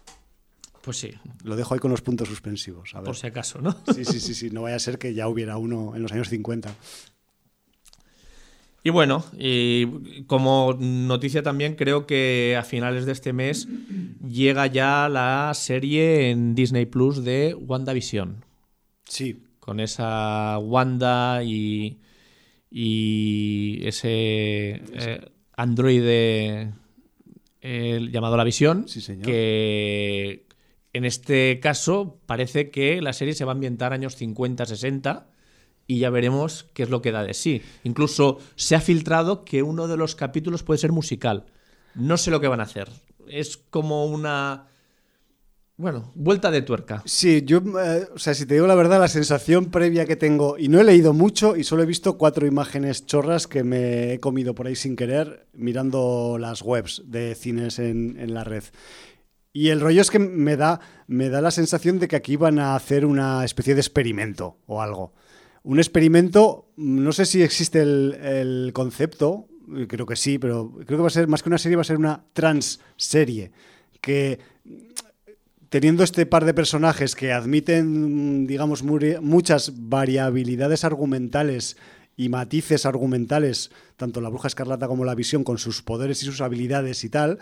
Pues 0.83 0.97
sí, 0.97 1.11
Lo 1.45 1.57
dejo 1.57 1.75
ahí 1.75 1.81
con 1.81 1.91
los 1.91 2.01
puntos 2.01 2.29
suspensivos. 2.29 2.95
A 2.95 3.01
ver. 3.01 3.07
por 3.07 3.17
si 3.17 3.27
acaso, 3.27 3.61
¿no? 3.61 3.77
Sí, 3.95 4.05
sí, 4.05 4.19
sí, 4.19 4.35
sí. 4.35 4.51
No 4.51 4.63
vaya 4.63 4.77
a 4.77 4.79
ser 4.79 4.99
que 4.99 5.13
ya 5.13 5.29
hubiera 5.29 5.59
uno 5.59 5.95
en 5.95 6.03
los 6.03 6.11
años 6.13 6.31
50. 6.31 6.75
Y 8.83 8.91
bueno, 8.91 9.25
y 9.39 10.23
como 10.27 10.75
noticia 10.81 11.43
también 11.43 11.75
creo 11.75 12.07
que 12.07 12.57
a 12.59 12.63
finales 12.63 13.05
de 13.05 13.13
este 13.13 13.33
mes 13.33 13.69
llega 14.27 14.67
ya 14.69 15.09
la 15.11 15.53
serie 15.55 16.31
en 16.31 16.55
Disney 16.55 16.87
Plus 16.87 17.23
de 17.23 17.55
WandaVision. 17.55 18.45
Sí, 19.05 19.43
Con 19.59 19.81
esa 19.81 20.59
Wanda 20.59 21.43
y, 21.45 21.99
y 22.71 23.87
ese 23.87 24.81
eh, 24.95 25.31
androide 25.57 26.73
eh, 27.61 28.09
llamado 28.11 28.39
La 28.39 28.45
Visión. 28.45 28.89
Sí, 28.89 29.03
señor. 29.03 29.27
Que 29.27 30.47
en 30.95 31.05
este 31.05 31.61
caso 31.61 32.19
parece 32.25 32.71
que 32.71 33.03
la 33.03 33.13
serie 33.13 33.35
se 33.35 33.45
va 33.45 33.53
a 33.53 33.55
ambientar 33.55 33.93
años 33.93 34.19
50-60 34.19 35.25
y 35.91 35.99
ya 35.99 36.11
veremos 36.11 36.67
qué 36.73 36.85
es 36.85 36.89
lo 36.89 37.03
que 37.03 37.11
da 37.11 37.25
de 37.25 37.35
sí. 37.35 37.63
Incluso 37.83 38.39
se 38.55 38.77
ha 38.77 38.81
filtrado 38.81 39.45
que 39.45 39.65
uno 39.65 39.89
de 39.89 39.97
los 39.97 40.15
capítulos 40.15 40.63
puede 40.63 40.79
ser 40.79 40.93
musical. 40.93 41.47
No 41.97 42.17
sé 42.17 42.31
lo 42.31 42.41
que 42.41 42.47
van 42.47 42.61
a 42.61 42.63
hacer. 42.63 42.89
Es 43.27 43.57
como 43.57 44.07
una. 44.07 44.69
Bueno, 45.77 46.13
vuelta 46.15 46.53
de 46.53 46.63
tuerca. 46.63 47.03
Sí, 47.07 47.43
yo, 47.45 47.59
eh, 47.83 48.07
o 48.15 48.21
sea, 48.21 48.35
si 48.35 48.47
te 48.47 48.55
digo 48.55 48.69
la 48.69 48.77
verdad, 48.77 49.01
la 49.01 49.09
sensación 49.09 49.73
previa 49.73 50.07
que 50.07 50.15
tengo, 50.15 50.57
y 50.59 50.69
no 50.69 50.79
he 50.79 50.85
leído 50.85 51.13
mucho 51.13 51.57
y 51.57 51.65
solo 51.65 51.83
he 51.83 51.87
visto 51.87 52.17
cuatro 52.17 52.47
imágenes 52.47 53.05
chorras 53.05 53.49
que 53.49 53.65
me 53.65 54.13
he 54.13 54.21
comido 54.21 54.55
por 54.55 54.69
ahí 54.69 54.77
sin 54.77 54.95
querer 54.95 55.49
mirando 55.55 56.37
las 56.39 56.63
webs 56.63 57.03
de 57.07 57.35
cines 57.35 57.81
en, 57.81 58.17
en 58.17 58.33
la 58.33 58.45
red. 58.45 58.63
Y 59.53 59.71
el 59.71 59.81
rollo 59.81 60.03
es 60.03 60.11
que 60.13 60.21
me 60.21 60.57
da, 60.57 60.79
me 61.09 61.31
da 61.31 61.41
la 61.41 61.51
sensación 61.51 61.99
de 61.99 62.07
que 62.07 62.15
aquí 62.15 62.37
van 62.37 62.61
a 62.61 62.77
hacer 62.77 63.05
una 63.05 63.45
especie 63.45 63.75
de 63.75 63.81
experimento 63.81 64.59
o 64.67 64.83
algo. 64.83 65.15
Un 65.63 65.79
experimento, 65.79 66.69
no 66.77 67.13
sé 67.13 67.27
si 67.27 67.43
existe 67.43 67.81
el, 67.83 68.71
concepto, 68.73 69.47
creo 69.89 70.07
que 70.07 70.17
sí, 70.17 70.39
pero 70.39 70.73
creo 70.87 70.99
que 70.99 71.03
va 71.03 71.09
a 71.09 71.11
ser, 71.11 71.29
más 71.29 71.43
que 71.43 71.49
una 71.49 71.59
serie, 71.59 71.77
va 71.77 71.83
a 71.83 71.85
ser 71.85 71.99
una 71.99 72.25
transserie. 72.33 73.53
Que 74.01 74.39
teniendo 75.69 76.03
este 76.03 76.27
par 76.27 76.45
de 76.45 76.55
personajes 76.55 77.15
que 77.15 77.33
admiten, 77.33 78.47
digamos, 78.47 78.83
muchas 78.83 79.73
variabilidades 79.77 80.85
argumentales 80.85 81.77
y 82.17 82.29
matices 82.29 82.87
argumentales, 82.87 83.71
tanto 83.97 84.21
la 84.21 84.29
bruja 84.29 84.49
escarlata 84.49 84.89
como 84.89 85.05
la 85.05 85.15
visión, 85.15 85.45
con 85.45 85.59
sus 85.59 85.83
poderes 85.83 86.23
y 86.23 86.27
sus 86.27 86.41
habilidades 86.41 87.05
y 87.05 87.09
tal, 87.09 87.39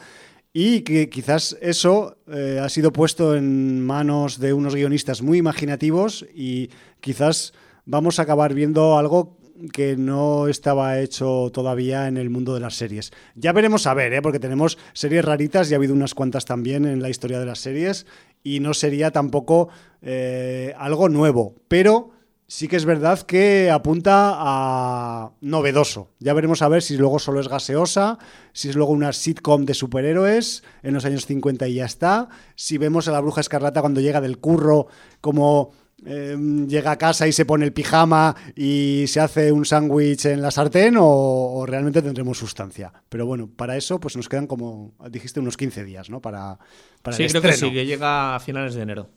y 0.53 0.81
que 0.81 1.09
quizás 1.09 1.57
eso 1.61 2.19
eh, 2.27 2.61
ha 2.63 2.69
sido 2.69 2.93
puesto 2.93 3.35
en 3.35 3.85
manos 3.85 4.39
de 4.39 4.53
unos 4.53 4.75
guionistas 4.75 5.23
muy 5.23 5.39
imaginativos 5.39 6.27
y 6.35 6.71
quizás 7.01 7.55
vamos 7.89 8.19
a 8.19 8.23
acabar 8.23 8.53
viendo 8.53 8.99
algo 8.99 9.39
que 9.73 9.97
no 9.97 10.47
estaba 10.47 11.01
hecho 11.01 11.51
todavía 11.53 12.07
en 12.07 12.17
el 12.17 12.31
mundo 12.31 12.55
de 12.55 12.61
las 12.61 12.77
series. 12.77 13.13
Ya 13.35 13.53
veremos 13.53 13.87
a 13.87 13.95
ver, 13.95 14.13
¿eh? 14.13 14.23
porque 14.23 14.39
tenemos 14.39 14.79
series 14.93 15.25
raritas 15.25 15.69
y 15.71 15.75
ha 15.75 15.79
habido 15.79 15.95
unas 15.95 16.15
cuantas 16.15 16.45
también 16.45 16.85
en 16.85 17.03
la 17.03 17.09
historia 17.09 17.41
de 17.41 17.47
las 17.47 17.59
series 17.59 18.07
y 18.45 18.61
no 18.61 18.75
sería 18.75 19.11
tampoco 19.11 19.71
eh, 20.03 20.75
algo 20.79 21.09
nuevo, 21.09 21.55
pero 21.67 22.11
sí 22.47 22.69
que 22.69 22.77
es 22.77 22.85
verdad 22.85 23.23
que 23.23 23.71
apunta 23.71 24.35
a 24.37 25.33
novedoso. 25.41 26.11
Ya 26.21 26.35
veremos 26.35 26.61
a 26.61 26.69
ver 26.69 26.83
si 26.83 26.99
luego 26.99 27.19
solo 27.19 27.41
es 27.41 27.49
gaseosa, 27.49 28.19
si 28.53 28.69
es 28.69 28.77
luego 28.77 28.93
una 28.93 29.15
sitcom 29.15 29.65
de 29.65 29.75
superhéroes 29.75 30.63
en 30.83 30.93
los 30.93 31.07
años 31.07 31.25
50 31.25 31.67
y 31.67 31.75
ya 31.77 31.87
está, 31.87 32.29
si 32.55 32.77
vemos 32.77 33.09
a 33.09 33.13
la 33.13 33.21
bruja 33.21 33.41
escarlata 33.41 33.81
cuando 33.81 34.03
llega 34.03 34.21
del 34.21 34.39
curro 34.39 34.89
como 35.21 35.73
eh, 36.07 36.37
llega 36.69 36.93
a 36.93 36.97
casa 36.99 37.27
y 37.27 37.33
se 37.33 37.45
pone 37.45 37.65
el 37.65 37.73
pijama 37.73 38.35
y 38.55 39.05
se 39.09 39.21
hace 39.21 39.51
un 39.53 39.65
sándwich 39.65 40.27
en 40.27 40.41
la 40.43 40.51
sartén 40.51 40.97
o, 40.97 41.05
o 41.07 41.67
realmente 41.67 42.03
tendremos 42.03 42.39
sustancia. 42.39 42.93
Pero 43.09 43.27
bueno, 43.27 43.49
para 43.55 43.77
eso 43.77 43.99
pues 44.01 44.17
nos 44.17 44.29
quedan 44.29 44.47
como, 44.47 44.95
dijiste, 45.11 45.41
unos 45.41 45.57
15 45.57 45.85
días, 45.85 46.09
¿no? 46.11 46.21
Para, 46.21 46.59
para 47.03 47.17
Sí, 47.17 47.25
el 47.25 47.31
creo 47.31 47.43
que 47.43 47.49
estreno. 47.51 47.71
sí, 47.71 47.75
que 47.77 47.87
llega 47.87 48.37
a 48.37 48.41
finales 48.41 48.75
de 48.75 48.83
enero. 48.83 49.11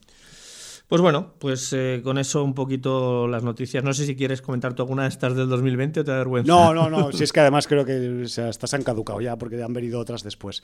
Pues 0.88 1.02
bueno, 1.02 1.36
pues 1.39 1.72
eh, 1.72 2.02
con 2.04 2.17
eso 2.17 2.44
un 2.44 2.54
poquito 2.54 3.26
las 3.26 3.44
noticias. 3.44 3.82
No 3.82 3.94
sé 3.94 4.06
si 4.06 4.15
quieres 4.17 4.41
comentar 4.41 4.74
tú 4.74 4.82
alguna 4.82 5.04
de 5.04 5.10
estas 5.10 5.36
del 5.38 5.48
2020 5.48 6.02
o 6.02 6.04
te 6.04 6.12
da 6.12 6.17
vergüenza. 6.17 6.52
No, 6.52 6.74
no, 6.74 6.89
no. 6.89 7.12
Si 7.13 7.24
es 7.24 7.32
que 7.32 7.39
además 7.39 7.65
creo 7.67 7.86
que 7.86 8.24
o 8.26 8.28
sea, 8.28 8.50
estas 8.50 8.74
han 8.74 8.84
caducado 8.84 9.22
ya 9.22 9.38
porque 9.38 9.63
han 9.63 9.72
venido 9.72 10.02
otras 10.02 10.22
después. 10.24 10.63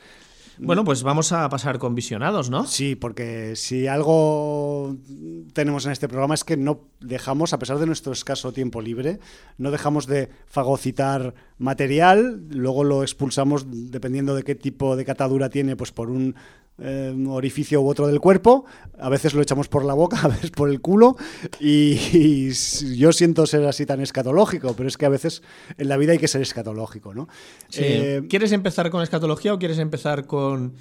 Bueno, 0.59 0.83
pues 0.83 1.03
vamos 1.03 1.31
a 1.31 1.47
pasar 1.49 1.77
con 1.77 1.95
visionados, 1.95 2.49
¿no? 2.49 2.65
Sí, 2.65 2.95
porque 2.95 3.55
si 3.55 3.87
algo 3.87 4.95
tenemos 5.53 5.85
en 5.85 5.91
este 5.91 6.07
programa 6.07 6.33
es 6.33 6.43
que 6.43 6.57
no 6.57 6.81
dejamos, 6.99 7.53
a 7.53 7.59
pesar 7.59 7.79
de 7.79 7.85
nuestro 7.85 8.13
escaso 8.13 8.51
tiempo 8.51 8.81
libre, 8.81 9.19
no 9.57 9.71
dejamos 9.71 10.07
de 10.07 10.29
fagocitar 10.47 11.33
material, 11.57 12.47
luego 12.49 12.83
lo 12.83 13.03
expulsamos 13.03 13.65
dependiendo 13.91 14.35
de 14.35 14.43
qué 14.43 14.55
tipo 14.55 14.95
de 14.95 15.05
catadura 15.05 15.49
tiene, 15.49 15.75
pues 15.75 15.91
por 15.91 16.09
un 16.09 16.35
eh, 16.79 17.15
orificio 17.27 17.81
u 17.81 17.87
otro 17.89 18.07
del 18.07 18.19
cuerpo, 18.19 18.65
a 18.99 19.09
veces 19.09 19.33
lo 19.33 19.41
echamos 19.41 19.67
por 19.67 19.83
la 19.85 19.93
boca, 19.93 20.19
a 20.23 20.27
veces 20.27 20.51
por 20.51 20.69
el 20.69 20.79
culo, 20.81 21.15
y, 21.59 21.99
y 22.13 22.95
yo 22.97 23.11
siento 23.11 23.45
ser 23.47 23.65
así 23.65 23.85
tan 23.85 24.01
escatológico, 24.01 24.73
pero 24.75 24.87
es 24.89 24.97
que 24.97 25.05
a 25.05 25.09
veces 25.09 25.41
en 25.77 25.89
la 25.89 25.97
vida 25.97 26.11
hay 26.13 26.19
que 26.19 26.27
ser 26.27 26.41
escatológico, 26.41 27.13
¿no? 27.13 27.27
Sí. 27.69 27.81
Eh, 27.83 28.23
¿Quieres 28.29 28.51
empezar 28.51 28.89
con 28.89 29.01
escatología 29.01 29.53
o 29.53 29.59
quieres 29.59 29.79
empezar 29.79 30.25
con, 30.27 30.73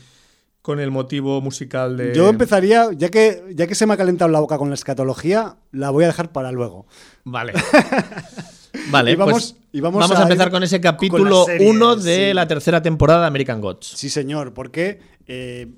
con 0.63 0.81
el 0.81 0.91
motivo 0.91 1.41
musical 1.41 1.97
de. 1.97 2.15
Yo 2.15 2.29
empezaría, 2.29 2.89
ya 2.97 3.09
que, 3.09 3.45
ya 3.55 3.67
que 3.67 3.75
se 3.75 3.87
me 3.87 3.95
ha 3.95 3.97
calentado 3.97 4.31
la 4.31 4.41
boca 4.41 4.59
con 4.59 4.69
la 4.69 4.75
escatología, 4.75 5.57
la 5.73 5.91
voy 5.91 6.05
a 6.05 6.09
dejar 6.09 6.33
para 6.33 6.53
luego. 6.53 6.87
Vale. 7.25 7.53
Vale, 8.91 9.13
Y 9.13 9.17
vamos- 9.17 9.33
pues 9.33 9.57
y 9.73 9.81
vamos 9.81 10.11
a, 10.11 10.19
a 10.19 10.23
empezar 10.23 10.51
con 10.51 10.63
ese 10.63 10.81
capítulo 10.81 11.45
serie, 11.45 11.69
1 11.71 11.97
de 11.97 12.29
sí. 12.29 12.35
la 12.35 12.47
tercera 12.47 12.83
temporada 12.83 13.23
de 13.23 13.27
American 13.27 13.61
Gods. 13.61 13.87
Sí, 13.97 14.11
señor, 14.11 14.53
porque 14.55 15.01
eh, 15.27 15.69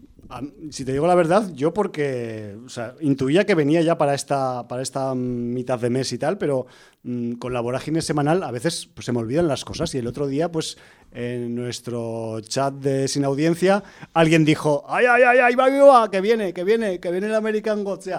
si 0.71 0.85
te 0.85 0.93
digo 0.93 1.07
la 1.07 1.15
verdad, 1.15 1.51
yo 1.55 1.73
porque 1.73 2.57
o 2.65 2.69
sea, 2.69 2.95
intuía 3.01 3.47
que 3.47 3.55
venía 3.55 3.81
ya 3.81 3.97
para 3.97 4.15
esta, 4.15 4.69
para 4.69 4.83
esta 4.83 5.15
mitad 5.15 5.79
de 5.79 5.89
mes 5.89 6.13
y 6.13 6.19
tal, 6.19 6.37
pero 6.37 6.67
mm, 7.03 7.35
con 7.35 7.55
la 7.55 7.61
vorágine 7.61 8.03
semanal 8.03 8.43
a 8.43 8.51
veces 8.51 8.91
pues, 8.93 9.07
se 9.07 9.13
me 9.13 9.21
olvidan 9.21 9.49
las 9.49 9.65
cosas. 9.65 9.95
Y 9.95 9.99
el 9.99 10.07
otro 10.07 10.27
día, 10.27 10.53
pues 10.53 10.77
en 11.13 11.55
nuestro 11.55 12.41
chat 12.43 12.75
de 12.75 13.09
Sin 13.09 13.25
Audiencia, 13.25 13.83
alguien 14.13 14.45
dijo: 14.45 14.85
¡Ay, 14.87 15.07
ay, 15.07 15.23
ay, 15.23 15.39
ay, 15.39 15.55
va, 15.55 15.69
va, 15.87 16.11
que 16.11 16.21
viene, 16.21 16.53
que 16.53 16.65
viene, 16.65 17.01
que 17.01 17.11
viene 17.11 17.29
el 17.29 17.35
American 17.35 17.83
Gods! 17.83 18.11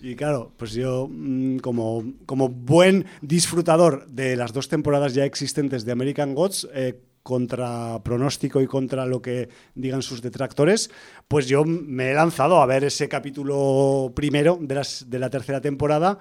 Y 0.00 0.16
claro, 0.16 0.52
pues 0.56 0.72
yo, 0.72 1.06
mm, 1.10 1.58
como, 1.58 2.02
como 2.24 2.48
buen 2.48 3.04
disfrutador 3.20 4.06
de 4.08 4.36
las 4.36 4.54
dos 4.54 4.68
temporadas 4.68 5.12
ya 5.12 5.26
existentes 5.26 5.84
de 5.84 5.92
American 5.92 6.34
Gods, 6.34 6.66
eh, 6.72 6.98
contra 7.28 8.02
pronóstico 8.02 8.62
y 8.62 8.66
contra 8.66 9.04
lo 9.04 9.20
que 9.20 9.50
digan 9.74 10.00
sus 10.00 10.22
detractores, 10.22 10.90
pues 11.28 11.46
yo 11.46 11.62
me 11.66 12.10
he 12.10 12.14
lanzado 12.14 12.62
a 12.62 12.64
ver 12.64 12.84
ese 12.84 13.06
capítulo 13.06 14.12
primero 14.16 14.58
de, 14.58 15.18
la 15.18 15.28
tercera 15.28 15.60
temporada. 15.60 16.20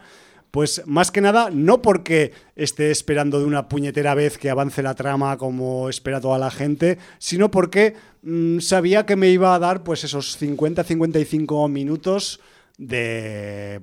Pues 0.52 0.82
más 0.86 1.10
que 1.10 1.22
nada, 1.22 1.50
no 1.50 1.82
porque 1.82 2.34
esté 2.58 2.92
esperando 2.92 3.40
de 3.40 3.46
una 3.46 3.70
puñetera 3.70 4.16
vez 4.16 4.38
que 4.38 4.50
avance 4.50 4.84
la 4.84 4.96
trama 4.96 5.38
como 5.38 5.88
espera 5.88 6.20
toda 6.20 6.40
la 6.40 6.52
gente, 6.52 6.98
sino 7.20 7.52
porque 7.52 7.96
mm, 8.24 8.60
sabía 8.60 9.06
que 9.06 9.16
me 9.16 9.30
iba 9.30 9.56
a 9.56 9.60
dar 9.60 9.86
pues 9.86 10.04
esos 10.04 10.38
50-55 10.42 11.70
minutos 11.70 12.42
de 12.78 13.80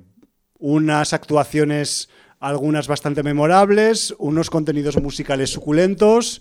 unas 0.59 1.11
actuaciones, 1.13 2.07
algunas 2.39 2.87
bastante 2.87 3.23
memorables, 3.23 4.13
unos 4.19 4.51
contenidos 4.51 5.01
musicales 5.01 5.49
suculentos 5.49 6.39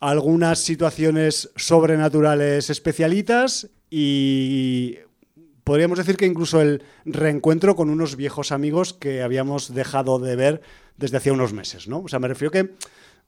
algunas 0.00 0.60
situaciones 0.60 1.50
sobrenaturales 1.56 2.70
especialitas 2.70 3.70
y 3.90 4.98
podríamos 5.64 5.98
decir 5.98 6.16
que 6.16 6.26
incluso 6.26 6.60
el 6.60 6.82
reencuentro 7.04 7.74
con 7.74 7.90
unos 7.90 8.16
viejos 8.16 8.52
amigos 8.52 8.92
que 8.92 9.22
habíamos 9.22 9.74
dejado 9.74 10.18
de 10.18 10.36
ver 10.36 10.62
desde 10.96 11.16
hacía 11.16 11.32
unos 11.32 11.52
meses, 11.52 11.88
¿no? 11.88 12.00
O 12.00 12.08
sea, 12.08 12.18
me 12.18 12.28
refiero 12.28 12.50
que 12.50 12.74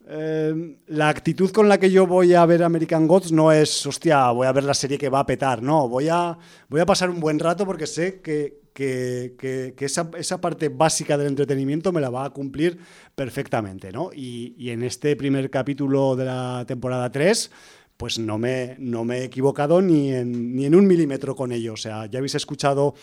eh, 0.09 0.79
la 0.87 1.09
actitud 1.09 1.51
con 1.51 1.69
la 1.69 1.79
que 1.79 1.91
yo 1.91 2.07
voy 2.07 2.35
a 2.35 2.47
ver 2.47 2.63
American 2.63 3.09
Gods 3.09 3.33
no 3.33 3.51
es, 3.51 3.85
hostia, 3.87 4.31
voy 4.31 4.47
a 4.47 4.53
ver 4.53 4.65
la 4.65 4.75
serie 4.75 4.99
que 4.99 5.09
va 5.09 5.21
a 5.21 5.27
petar, 5.27 5.63
no, 5.63 5.89
voy 5.89 6.09
a, 6.09 6.39
voy 6.69 6.81
a 6.81 6.87
pasar 6.87 7.11
un 7.11 7.19
buen 7.19 7.39
rato 7.39 7.67
porque 7.67 7.87
sé 7.87 8.21
que, 8.21 8.66
que, 8.77 9.75
esa, 9.81 10.41
parte 10.41 10.69
básica 10.69 11.17
del 11.17 11.29
entretenimiento 11.29 11.93
me 11.93 12.01
la 12.01 12.11
va 12.11 12.27
a 12.27 12.31
cumplir 12.31 12.79
perfectamente, 13.15 13.91
¿no? 13.91 14.11
Y, 14.15 14.71
en 14.71 14.83
este 14.83 15.17
primer 15.17 15.49
capítulo 15.51 16.15
de 16.15 16.27
la 16.27 16.65
temporada 16.67 17.11
3 17.11 17.51
pues 17.97 18.19
no 18.19 18.37
me, 18.37 18.77
no 18.79 19.07
me 19.07 19.21
he 19.21 19.25
equivocado 19.25 19.81
ni 19.81 20.13
en, 20.13 20.55
ni 20.55 20.67
en 20.67 20.75
un 20.75 20.87
milímetro 20.87 21.35
con 21.35 21.51
ello. 21.51 21.73
O 21.73 21.77
sea, 21.79 22.05
ya 22.05 22.19
habéis 22.19 22.35
escuchado 22.35 22.95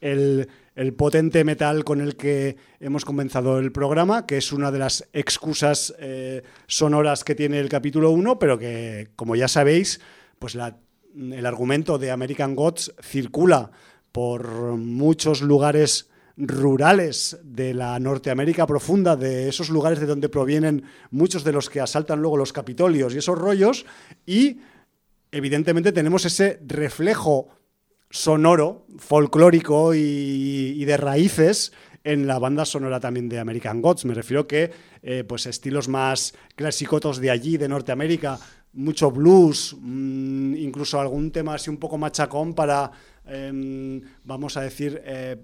el, 0.00 0.48
potente 0.96 1.44
metal 1.44 1.84
con 1.84 2.00
el 2.00 2.16
que 2.16 2.56
hemos 2.80 3.04
comenzado 3.04 3.58
el 3.58 3.72
programa, 3.72 4.24
que 4.24 4.38
es 4.38 4.50
una 4.50 4.70
de 4.70 4.78
las 4.78 5.06
excusas 5.12 5.94
eh, 5.98 6.42
sonoras 6.66 7.24
que 7.24 7.34
tiene 7.34 7.60
el 7.60 7.68
capítulo 7.68 8.10
1, 8.10 8.38
pero 8.38 8.58
que, 8.58 9.10
como 9.16 9.36
ya 9.36 9.48
sabéis, 9.48 10.00
pues 10.38 10.54
el 10.54 11.44
argumento 11.44 11.98
de 11.98 12.10
American 12.10 12.54
Gods 12.54 12.94
circula 13.02 13.70
por 14.18 14.50
muchos 14.76 15.42
lugares 15.42 16.10
rurales 16.36 17.38
de 17.44 17.72
la 17.72 17.96
Norteamérica 18.00 18.66
profunda, 18.66 19.14
de 19.14 19.48
esos 19.48 19.70
lugares 19.70 20.00
de 20.00 20.06
donde 20.06 20.28
provienen 20.28 20.82
muchos 21.12 21.44
de 21.44 21.52
los 21.52 21.70
que 21.70 21.80
asaltan 21.80 22.20
luego 22.20 22.36
los 22.36 22.52
capitolios 22.52 23.14
y 23.14 23.18
esos 23.18 23.38
rollos, 23.38 23.86
y 24.26 24.58
evidentemente 25.30 25.92
tenemos 25.92 26.24
ese 26.24 26.58
reflejo 26.66 27.46
sonoro, 28.10 28.86
folclórico 28.98 29.94
y, 29.94 30.84
de 30.84 30.96
raíces 30.96 31.72
en 32.02 32.26
la 32.26 32.40
banda 32.40 32.64
sonora 32.64 32.98
también 32.98 33.28
de 33.28 33.38
American 33.38 33.80
Gods. 33.80 34.04
Me 34.04 34.14
refiero 34.14 34.48
que 34.48 34.72
eh, 35.00 35.22
pues 35.22 35.46
estilos 35.46 35.86
más 35.86 36.34
clasicotos 36.56 37.20
de 37.20 37.30
allí, 37.30 37.56
de 37.56 37.68
Norteamérica, 37.68 38.40
mucho 38.72 39.12
blues, 39.12 39.76
mm, 39.80 40.56
incluso 40.56 41.00
algún 41.00 41.30
tema 41.30 41.54
así 41.54 41.70
un 41.70 41.78
poco 41.78 41.98
machacón 41.98 42.54
para, 42.54 42.90
em, 43.28 44.00
vamos 44.24 44.56
a 44.56 44.62
decir, 44.62 45.00
eh, 45.04 45.36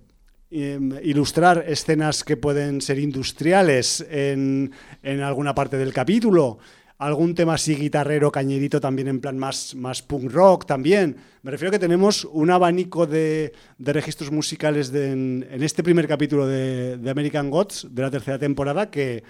em, 0.51 0.93
ilustrar 1.03 1.65
escenas 1.69 2.25
que 2.25 2.37
pueden 2.37 2.81
ser 2.81 2.99
industriales 2.99 4.05
en, 4.11 4.73
en 5.03 5.21
alguna 5.21 5.55
parte 5.55 5.77
del 5.77 5.93
capítulo 5.93 6.59
algún 6.99 7.35
tema 7.35 7.55
así 7.55 7.75
guitarrero, 7.75 8.31
cañerito 8.31 8.81
también 8.81 9.09
en 9.09 9.21
plan 9.21 9.37
más, 9.37 9.75
más 9.75 10.03
punk 10.03 10.31
rock 10.31 10.67
también. 10.67 11.17
Me 11.43 11.51
refiero 11.51 11.71
a 11.71 11.73
que 11.73 11.79
tenemos 11.79 12.25
un 12.25 12.51
abanico 12.51 13.07
de, 13.07 13.53
registros 13.79 14.31
musicales 14.31 14.93
en, 14.95 15.47
este 15.51 15.83
primer 15.83 16.07
capítulo 16.07 16.47
de, 16.47 16.99
American 17.11 17.51
Gods, 17.51 17.89
de 17.91 18.03
la 18.03 18.11
tercera 18.11 18.39
temporada, 18.39 18.91
que, 18.91 19.25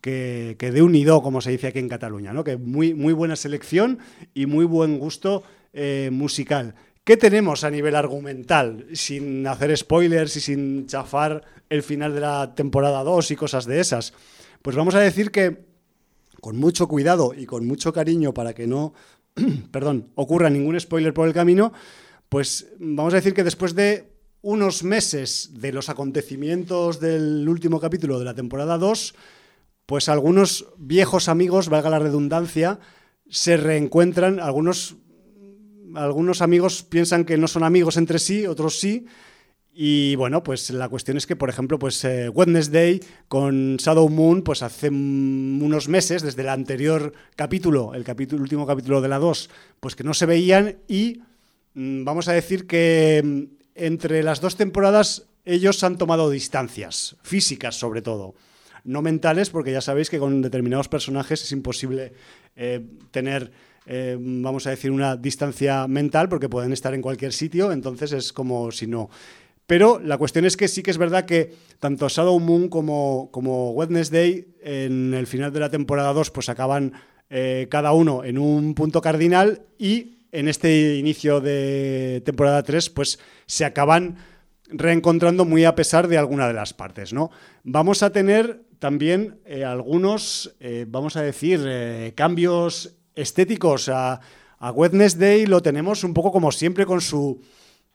que, 0.00 0.56
de 0.58 0.82
unido, 0.82 1.22
como 1.22 1.40
se 1.40 1.50
dice 1.50 1.68
aquí 1.68 1.78
en 1.78 1.88
Cataluña, 1.88 2.32
¿no? 2.32 2.42
que 2.42 2.56
muy, 2.56 2.94
muy 2.94 3.12
buena 3.12 3.36
selección 3.36 3.98
y 4.34 4.46
muy 4.46 4.64
buen 4.64 4.98
gusto 4.98 5.42
eh, 5.72 6.08
musical. 6.10 6.74
¿Qué 7.04 7.16
tenemos 7.16 7.64
a 7.64 7.70
nivel 7.70 7.96
argumental? 7.96 8.86
Sin 8.92 9.46
hacer 9.46 9.76
spoilers 9.76 10.36
y 10.36 10.40
sin 10.40 10.86
chafar 10.86 11.42
el 11.68 11.82
final 11.82 12.14
de 12.14 12.20
la 12.20 12.54
temporada 12.54 13.02
2 13.02 13.30
y 13.30 13.36
cosas 13.36 13.64
de 13.64 13.80
esas. 13.80 14.12
Pues 14.62 14.76
vamos 14.76 14.94
a 14.94 15.00
decir 15.00 15.30
que 15.30 15.64
con 16.40 16.56
mucho 16.56 16.88
cuidado 16.88 17.32
y 17.36 17.46
con 17.46 17.66
mucho 17.66 17.92
cariño 17.92 18.34
para 18.34 18.54
que 18.54 18.66
no, 18.66 18.92
perdón, 19.70 20.10
ocurra 20.14 20.50
ningún 20.50 20.78
spoiler 20.78 21.14
por 21.14 21.26
el 21.26 21.34
camino, 21.34 21.72
pues 22.28 22.68
vamos 22.78 23.14
a 23.14 23.16
decir 23.16 23.34
que 23.34 23.44
después 23.44 23.74
de 23.74 24.12
unos 24.42 24.84
meses 24.84 25.50
de 25.54 25.72
los 25.72 25.88
acontecimientos 25.88 27.00
del 27.00 27.48
último 27.48 27.80
capítulo 27.80 28.18
de 28.18 28.24
la 28.24 28.34
temporada 28.34 28.78
2, 28.78 29.14
pues 29.86 30.08
algunos 30.08 30.66
viejos 30.78 31.28
amigos, 31.28 31.68
valga 31.68 31.90
la 31.90 31.98
redundancia, 31.98 32.78
se 33.28 33.56
reencuentran, 33.56 34.40
algunos, 34.40 34.96
algunos 35.94 36.42
amigos 36.42 36.82
piensan 36.82 37.24
que 37.24 37.36
no 37.36 37.48
son 37.48 37.64
amigos 37.64 37.96
entre 37.96 38.18
sí, 38.18 38.46
otros 38.46 38.78
sí, 38.78 39.06
y 39.72 40.16
bueno, 40.16 40.42
pues 40.42 40.70
la 40.70 40.88
cuestión 40.88 41.16
es 41.16 41.26
que, 41.26 41.36
por 41.36 41.48
ejemplo, 41.48 41.78
pues 41.78 42.04
eh, 42.04 42.28
Wednesday 42.28 43.00
con 43.28 43.76
Shadow 43.76 44.08
Moon, 44.08 44.42
pues 44.42 44.62
hace 44.62 44.88
unos 44.90 45.88
meses, 45.88 46.22
desde 46.22 46.42
el 46.42 46.48
anterior 46.48 47.14
capítulo, 47.36 47.94
el 47.94 48.04
capítulo, 48.04 48.42
último 48.42 48.66
capítulo 48.66 49.00
de 49.00 49.08
la 49.08 49.18
2, 49.18 49.48
pues 49.78 49.94
que 49.94 50.04
no 50.04 50.12
se 50.12 50.26
veían 50.26 50.80
y 50.88 51.22
mm, 51.74 52.04
vamos 52.04 52.28
a 52.28 52.32
decir 52.32 52.66
que 52.66 53.22
mm, 53.24 53.42
entre 53.76 54.22
las 54.22 54.40
dos 54.40 54.56
temporadas 54.56 55.28
ellos 55.44 55.82
han 55.84 55.96
tomado 55.96 56.30
distancias, 56.30 57.16
físicas 57.22 57.76
sobre 57.76 58.02
todo, 58.02 58.34
no 58.84 59.02
mentales, 59.02 59.50
porque 59.50 59.72
ya 59.72 59.80
sabéis 59.80 60.10
que 60.10 60.18
con 60.18 60.42
determinados 60.42 60.88
personajes 60.88 61.42
es 61.42 61.52
imposible 61.52 62.12
eh, 62.56 62.84
tener 63.12 63.52
eh, 63.86 64.16
vamos 64.20 64.66
a 64.66 64.70
decir, 64.70 64.90
una 64.90 65.16
distancia 65.16 65.86
mental 65.88 66.28
porque 66.28 66.48
pueden 66.48 66.72
estar 66.72 66.94
en 66.94 67.02
cualquier 67.02 67.32
sitio, 67.32 67.72
entonces 67.72 68.12
es 68.12 68.32
como 68.32 68.70
si 68.70 68.86
no. 68.86 69.10
Pero 69.66 70.00
la 70.00 70.18
cuestión 70.18 70.44
es 70.44 70.56
que 70.56 70.68
sí 70.68 70.82
que 70.82 70.90
es 70.90 70.98
verdad 70.98 71.24
que 71.24 71.54
tanto 71.78 72.08
Shadow 72.08 72.38
Moon 72.40 72.68
como, 72.68 73.30
como 73.32 73.70
Wednesday 73.70 74.48
en 74.62 75.14
el 75.14 75.26
final 75.26 75.52
de 75.52 75.60
la 75.60 75.70
temporada 75.70 76.12
2 76.12 76.30
pues 76.30 76.48
acaban 76.48 76.92
eh, 77.30 77.68
cada 77.70 77.92
uno 77.92 78.24
en 78.24 78.36
un 78.36 78.74
punto 78.74 79.00
cardinal 79.00 79.62
y 79.78 80.26
en 80.32 80.48
este 80.48 80.96
inicio 80.96 81.40
de 81.40 82.22
temporada 82.24 82.62
3 82.62 82.90
pues 82.90 83.20
se 83.46 83.64
acaban 83.64 84.16
reencontrando 84.68 85.44
muy 85.44 85.64
a 85.64 85.76
pesar 85.76 86.08
de 86.08 86.18
alguna 86.18 86.48
de 86.48 86.54
las 86.54 86.74
partes. 86.74 87.12
¿no? 87.12 87.30
Vamos 87.62 88.02
a 88.02 88.10
tener 88.10 88.62
también 88.80 89.38
eh, 89.44 89.64
algunos, 89.64 90.56
vamos 90.88 91.16
a 91.16 91.22
decir, 91.22 91.60
cambios 92.16 92.99
estéticos. 93.14 93.88
A, 93.88 94.20
a 94.58 94.70
Wednesday 94.72 95.46
lo 95.46 95.62
tenemos 95.62 96.04
un 96.04 96.14
poco 96.14 96.32
como 96.32 96.52
siempre 96.52 96.86
con 96.86 97.00
su 97.00 97.40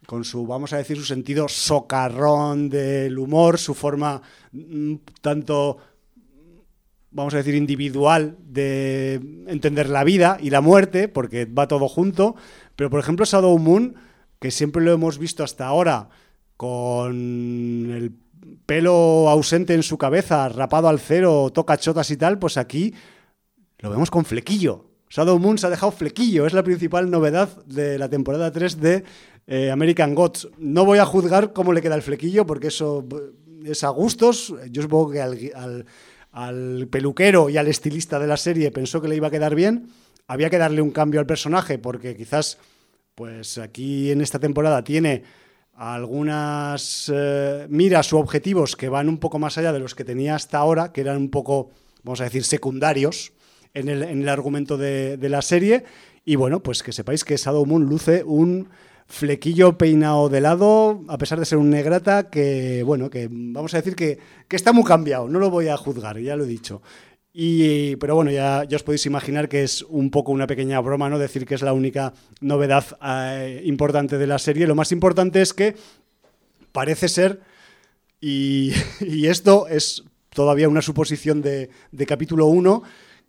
con 0.05 0.24
su, 0.24 0.45
vamos 0.45 0.74
a 0.74 0.78
decir, 0.78 0.97
su 0.97 1.05
sentido 1.05 1.47
socarrón 1.47 2.70
del 2.70 3.18
humor, 3.18 3.57
su 3.57 3.74
forma 3.74 4.22
mm, 4.51 4.95
tanto, 5.22 5.78
vamos 7.11 7.34
a 7.34 7.38
decir, 7.38 7.55
individual 7.55 8.38
de 8.39 9.16
entender 9.47 9.89
la 9.89 10.03
vida 10.03 10.38
y 10.39 10.49
la 10.49 10.61
muerte, 10.61 11.07
porque 11.07 11.45
va 11.45 11.68
todo 11.68 11.88
junto. 11.88 12.36
Pero, 12.76 12.89
por 12.89 12.99
ejemplo, 12.99 13.26
Shadow 13.26 13.57
Moon, 13.57 13.95
que 14.39 14.51
siempre 14.51 14.84
lo 14.84 14.91
hemos 14.91 15.18
visto 15.18 15.43
hasta 15.43 15.66
ahora 15.66 16.09
con 16.57 17.91
el 17.91 18.13
pelo 18.66 19.30
ausente 19.30 19.74
en 19.74 19.84
su 19.84 19.97
cabeza, 19.97 20.49
rapado 20.49 20.88
al 20.88 20.99
cero, 20.99 21.51
toca 21.53 21.78
chotas 21.78 22.11
y 22.11 22.18
tal, 22.18 22.39
pues 22.39 22.57
aquí 22.57 22.93
lo 23.80 23.89
vemos 23.89 24.11
con 24.11 24.26
flequillo. 24.26 24.94
Shadow 25.09 25.39
Moon 25.39 25.57
se 25.57 25.67
ha 25.67 25.69
dejado 25.69 25.91
flequillo, 25.91 26.45
es 26.45 26.53
la 26.53 26.63
principal 26.63 27.09
novedad 27.09 27.63
de 27.65 27.97
la 27.97 28.09
temporada 28.09 28.51
3 28.51 28.79
de 28.79 29.03
eh, 29.47 29.71
American 29.71 30.15
Gods. 30.15 30.49
No 30.57 30.85
voy 30.85 30.99
a 30.99 31.05
juzgar 31.05 31.53
cómo 31.53 31.73
le 31.73 31.81
queda 31.81 31.95
el 31.95 32.01
flequillo, 32.01 32.45
porque 32.45 32.67
eso 32.67 33.05
es 33.63 33.83
a 33.83 33.89
gustos. 33.89 34.53
Yo 34.71 34.81
supongo 34.81 35.11
que 35.11 35.21
al, 35.21 36.87
peluquero 36.89 37.49
y 37.49 37.57
al 37.57 37.67
estilista 37.67 38.19
de 38.19 38.27
la 38.27 38.37
serie 38.37 38.71
pensó 38.71 39.01
que 39.01 39.07
le 39.07 39.15
iba 39.15 39.27
a 39.27 39.31
quedar 39.31 39.55
bien. 39.55 39.89
Había 40.27 40.49
que 40.49 40.57
darle 40.57 40.81
un 40.81 40.91
cambio 40.91 41.19
al 41.19 41.27
personaje, 41.27 41.77
porque 41.77 42.15
quizás 42.15 42.57
pues 43.13 43.57
aquí 43.57 44.11
en 44.11 44.21
esta 44.21 44.39
temporada 44.39 44.83
tiene 44.83 45.23
algunas 45.75 47.11
eh, 47.13 47.67
miras 47.69 48.11
u 48.11 48.17
objetivos 48.17 48.75
que 48.75 48.89
van 48.89 49.07
un 49.07 49.19
poco 49.19 49.39
más 49.39 49.57
allá 49.57 49.71
de 49.71 49.79
los 49.79 49.93
que 49.93 50.03
tenía 50.03 50.35
hasta 50.35 50.57
ahora, 50.57 50.91
que 50.91 51.01
eran 51.01 51.17
un 51.17 51.29
poco, 51.29 51.69
vamos 52.03 52.19
a 52.21 52.25
decir, 52.25 52.43
secundarios 52.43 53.31
en 53.76 53.89
el, 53.89 54.30
argumento 54.30 54.78
de, 54.78 55.17
la 55.21 55.41
serie. 55.41 55.84
Y 56.26 56.36
bueno, 56.36 56.63
pues 56.63 56.82
que 56.82 56.91
sepáis 56.91 57.23
que 57.23 57.38
Shadow 57.38 57.65
Moon 57.65 57.84
luce 57.84 58.23
un 58.23 58.69
flequillo 59.05 59.78
peinado 59.78 60.30
de 60.30 60.41
lado, 60.41 61.03
a 61.07 61.19
pesar 61.19 61.39
de 61.39 61.45
ser 61.45 61.59
un 61.59 61.69
negrata, 61.69 62.32
que 62.32 62.82
bueno, 62.84 63.11
que 63.11 63.28
vamos 63.30 63.73
a 63.76 63.78
decir 63.78 63.95
que, 63.95 64.17
que 64.47 64.55
está 64.55 64.73
muy 64.73 64.84
cambiado, 64.84 65.28
no 65.30 65.38
lo 65.38 65.51
voy 65.51 65.67
a 65.67 65.78
juzgar, 65.78 66.19
ya 66.19 66.36
lo 66.36 66.45
he 66.45 66.47
dicho. 66.47 66.82
Y, 67.38 67.97
pero 67.97 68.15
bueno, 68.15 68.32
ya, 68.32 68.63
ya, 68.63 68.78
os 68.78 68.84
podéis 68.84 69.05
imaginar 69.05 69.49
que 69.49 69.61
es 69.61 69.82
un 69.82 70.09
poco 70.09 70.32
una 70.32 70.47
pequeña 70.47 70.80
broma, 70.80 71.09
¿no? 71.09 71.19
Decir 71.19 71.45
que 71.45 71.55
es 71.55 71.61
la 71.61 71.73
única 71.73 72.13
novedad 72.39 72.86
eh, 73.05 73.61
importante 73.65 74.17
de 74.17 74.26
la 74.26 74.39
serie. 74.39 74.65
Lo 74.65 74.73
más 74.73 74.93
importante 74.93 75.41
es 75.41 75.53
que 75.53 75.76
parece 76.71 77.09
ser, 77.09 77.41
y, 78.21 78.71
esto 79.28 79.67
es 79.67 80.05
todavía 80.30 80.69
una 80.69 80.82
suposición 80.82 81.41
de, 81.41 81.69
de 81.91 82.05
capítulo 82.05 82.45
1, 82.45 82.84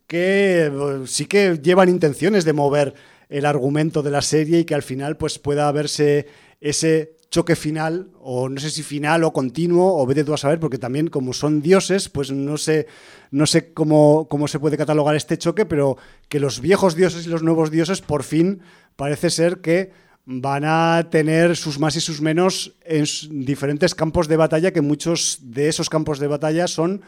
que 0.06 0.66
eh, 0.66 1.02
sí 1.06 1.26
que 1.26 1.58
llevan 1.62 1.88
intenciones 1.88 2.44
de 2.44 2.52
mover 2.52 2.94
el 3.28 3.46
argumento 3.46 4.02
de 4.02 4.10
la 4.10 4.22
serie 4.22 4.60
y 4.60 4.64
que 4.64 4.74
al 4.74 4.82
final 4.82 5.16
pues 5.16 5.38
pueda 5.38 5.70
verse 5.72 6.26
ese 6.60 7.16
choque 7.30 7.56
final, 7.56 8.08
o 8.20 8.48
no 8.48 8.60
sé 8.60 8.70
si 8.70 8.82
final 8.82 9.24
o 9.24 9.32
continuo, 9.32 10.00
o 10.00 10.06
vete 10.06 10.24
tú 10.24 10.32
a 10.32 10.38
saber, 10.38 10.60
porque 10.60 10.78
también 10.78 11.08
como 11.08 11.32
son 11.32 11.60
dioses, 11.60 12.08
pues 12.08 12.30
no 12.30 12.56
sé, 12.56 12.86
no 13.30 13.46
sé 13.46 13.72
cómo, 13.74 14.28
cómo 14.28 14.48
se 14.48 14.60
puede 14.60 14.76
catalogar 14.76 15.16
este 15.16 15.36
choque, 15.36 15.66
pero 15.66 15.96
que 16.28 16.40
los 16.40 16.60
viejos 16.60 16.94
dioses 16.94 17.26
y 17.26 17.28
los 17.28 17.42
nuevos 17.42 17.70
dioses 17.70 18.00
por 18.00 18.22
fin 18.22 18.60
parece 18.94 19.30
ser 19.30 19.60
que 19.60 19.90
van 20.24 20.64
a 20.64 21.08
tener 21.10 21.56
sus 21.56 21.78
más 21.78 21.96
y 21.96 22.00
sus 22.00 22.20
menos 22.20 22.74
en 22.84 23.04
diferentes 23.44 23.94
campos 23.94 24.28
de 24.28 24.36
batalla, 24.36 24.72
que 24.72 24.80
muchos 24.80 25.38
de 25.42 25.68
esos 25.68 25.90
campos 25.90 26.18
de 26.18 26.26
batalla 26.26 26.66
son 26.66 27.02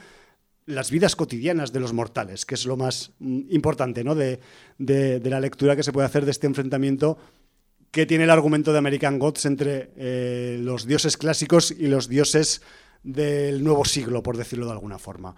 las 0.69 0.91
vidas 0.91 1.17
cotidianas 1.17 1.73
de 1.73 1.81
los 1.81 1.95
mortales, 1.95 2.45
que 2.45 2.55
es 2.55 2.67
lo 2.67 2.77
más 2.77 3.13
mm, 3.19 3.41
importante 3.51 4.05
¿no? 4.05 4.15
de, 4.15 4.39
de, 4.79 5.21
la 5.25 5.41
lectura 5.41 5.75
que 5.75 5.83
se 5.83 5.93
puede 5.93 6.07
hacer 6.07 6.25
de 6.25 6.31
este 6.31 6.47
enfrentamiento 6.47 7.19
que 7.91 8.05
tiene 8.05 8.25
el 8.25 8.31
argumento 8.31 8.73
de 8.73 8.79
American 8.79 9.19
Gods 9.19 9.47
entre 9.47 9.91
eh, 9.97 10.59
los 10.61 10.87
dioses 10.87 11.17
clásicos 11.17 11.71
y 11.71 11.87
los 11.87 12.09
dioses 12.09 12.61
del 13.03 13.65
nuevo 13.65 13.87
siglo, 13.87 14.23
por 14.23 14.37
decirlo 14.37 14.67
de 14.67 14.73
alguna 14.73 14.99
forma. 14.99 15.35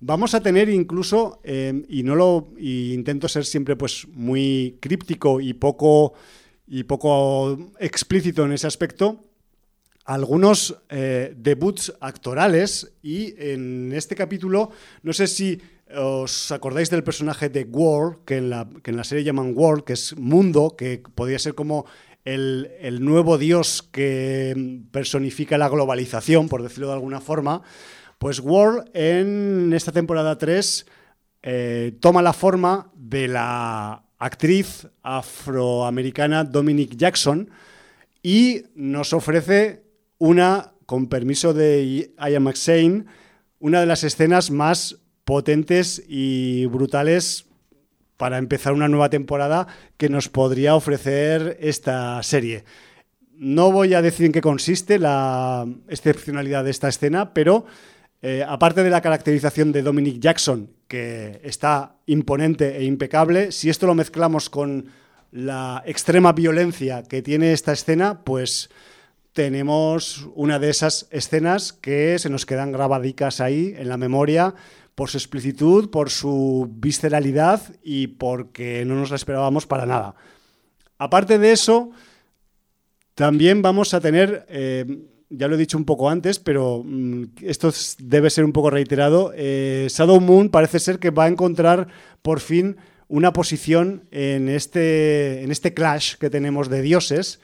Vamos 0.00 0.34
a 0.34 0.42
tener 0.42 0.68
incluso, 0.68 1.40
eh, 1.44 1.82
y 1.88 2.02
no 2.02 2.14
lo 2.14 2.48
intento 2.58 3.26
ser 3.26 3.46
siempre 3.46 3.76
pues 3.76 4.06
muy 4.12 4.76
críptico 4.80 5.40
y 5.40 5.54
poco, 5.54 6.12
y 6.66 6.84
poco 6.84 7.72
explícito 7.78 8.44
en 8.44 8.52
ese 8.52 8.66
aspecto, 8.66 9.24
algunos 10.04 10.76
eh, 10.88 11.34
debuts 11.36 11.94
actorales 12.00 12.92
y 13.02 13.34
en 13.38 13.92
este 13.92 14.14
capítulo, 14.14 14.70
no 15.02 15.12
sé 15.12 15.26
si 15.26 15.60
¿Os 15.96 16.50
acordáis 16.50 16.90
del 16.90 17.04
personaje 17.04 17.48
de 17.48 17.64
World, 17.64 18.24
que 18.24 18.38
en, 18.38 18.50
la, 18.50 18.66
que 18.82 18.90
en 18.90 18.96
la 18.96 19.04
serie 19.04 19.22
llaman 19.22 19.52
World, 19.54 19.84
que 19.84 19.92
es 19.92 20.16
mundo, 20.16 20.74
que 20.76 21.02
podría 21.14 21.38
ser 21.38 21.54
como 21.54 21.84
el, 22.24 22.98
nuevo 23.00 23.38
dios 23.38 23.82
que 23.82 24.80
personifica 24.90 25.58
la 25.58 25.68
globalización, 25.68 26.48
por 26.48 26.62
decirlo 26.62 26.88
de 26.88 26.94
alguna 26.94 27.20
forma? 27.20 27.62
Pues 28.18 28.40
World 28.40 28.90
en 28.94 29.72
esta 29.74 29.92
temporada 29.92 30.38
3 30.38 30.86
eh, 31.42 31.96
toma 32.00 32.22
la 32.22 32.32
forma 32.32 32.90
de 32.94 33.28
la 33.28 34.04
actriz 34.18 34.88
afroamericana 35.02 36.44
Dominic 36.44 36.96
Jackson 36.96 37.50
y 38.22 38.62
nos 38.74 39.12
ofrece 39.12 39.83
una, 40.24 40.72
con 40.86 41.08
permiso 41.08 41.52
de 41.52 42.10
Ian 42.18 42.44
McShane, 42.44 43.04
una 43.58 43.80
de 43.80 43.86
las 43.86 44.04
escenas 44.04 44.50
más 44.50 44.96
potentes 45.26 46.02
y 46.08 46.64
brutales 46.64 47.44
para 48.16 48.38
empezar 48.38 48.72
una 48.72 48.88
nueva 48.88 49.10
temporada 49.10 49.66
que 49.98 50.08
nos 50.08 50.30
podría 50.30 50.76
ofrecer 50.76 51.58
esta 51.60 52.22
serie. 52.22 52.64
No 53.36 53.70
voy 53.70 53.92
a 53.92 54.00
decir 54.00 54.24
en 54.24 54.32
qué 54.32 54.40
consiste 54.40 54.98
la 54.98 55.66
excepcionalidad 55.88 56.64
de 56.64 56.70
esta 56.70 56.88
escena, 56.88 57.34
pero 57.34 57.66
eh, 58.22 58.42
aparte 58.48 58.82
de 58.82 58.88
la 58.88 59.02
caracterización 59.02 59.72
de 59.72 59.82
Dominic 59.82 60.20
Jackson, 60.20 60.70
que 60.88 61.38
está 61.44 61.96
imponente 62.06 62.78
e 62.78 62.84
impecable, 62.84 63.52
si 63.52 63.68
esto 63.68 63.86
lo 63.86 63.94
mezclamos 63.94 64.48
con 64.48 64.86
la 65.32 65.82
extrema 65.84 66.32
violencia 66.32 67.02
que 67.02 67.20
tiene 67.20 67.52
esta 67.52 67.72
escena, 67.72 68.24
pues 68.24 68.70
tenemos 69.34 70.28
una 70.34 70.58
de 70.58 70.70
esas 70.70 71.08
escenas 71.10 71.72
que 71.72 72.18
se 72.18 72.30
nos 72.30 72.46
quedan 72.46 72.72
grabadicas 72.72 73.40
ahí 73.40 73.74
en 73.76 73.88
la 73.88 73.96
memoria 73.96 74.54
por 74.94 75.10
su 75.10 75.18
explicitud, 75.18 75.90
por 75.90 76.08
su 76.08 76.70
visceralidad 76.70 77.60
y 77.82 78.06
porque 78.06 78.84
no 78.86 78.94
nos 78.94 79.10
la 79.10 79.16
esperábamos 79.16 79.66
para 79.66 79.86
nada. 79.86 80.14
Aparte 80.98 81.38
de 81.40 81.50
eso, 81.50 81.90
también 83.16 83.60
vamos 83.60 83.92
a 83.92 84.00
tener, 84.00 84.46
eh, 84.48 84.86
ya 85.28 85.48
lo 85.48 85.56
he 85.56 85.58
dicho 85.58 85.76
un 85.76 85.84
poco 85.84 86.08
antes, 86.08 86.38
pero 86.38 86.82
mm, 86.84 87.24
esto 87.42 87.72
debe 87.98 88.30
ser 88.30 88.44
un 88.44 88.52
poco 88.52 88.70
reiterado, 88.70 89.32
eh, 89.34 89.88
Shadow 89.90 90.20
Moon 90.20 90.48
parece 90.48 90.78
ser 90.78 91.00
que 91.00 91.10
va 91.10 91.24
a 91.24 91.28
encontrar 91.28 91.88
por 92.22 92.38
fin 92.38 92.76
una 93.08 93.32
posición 93.32 94.04
en 94.12 94.48
este, 94.48 95.42
en 95.42 95.50
este 95.50 95.74
clash 95.74 96.14
que 96.14 96.30
tenemos 96.30 96.68
de 96.68 96.82
dioses 96.82 97.40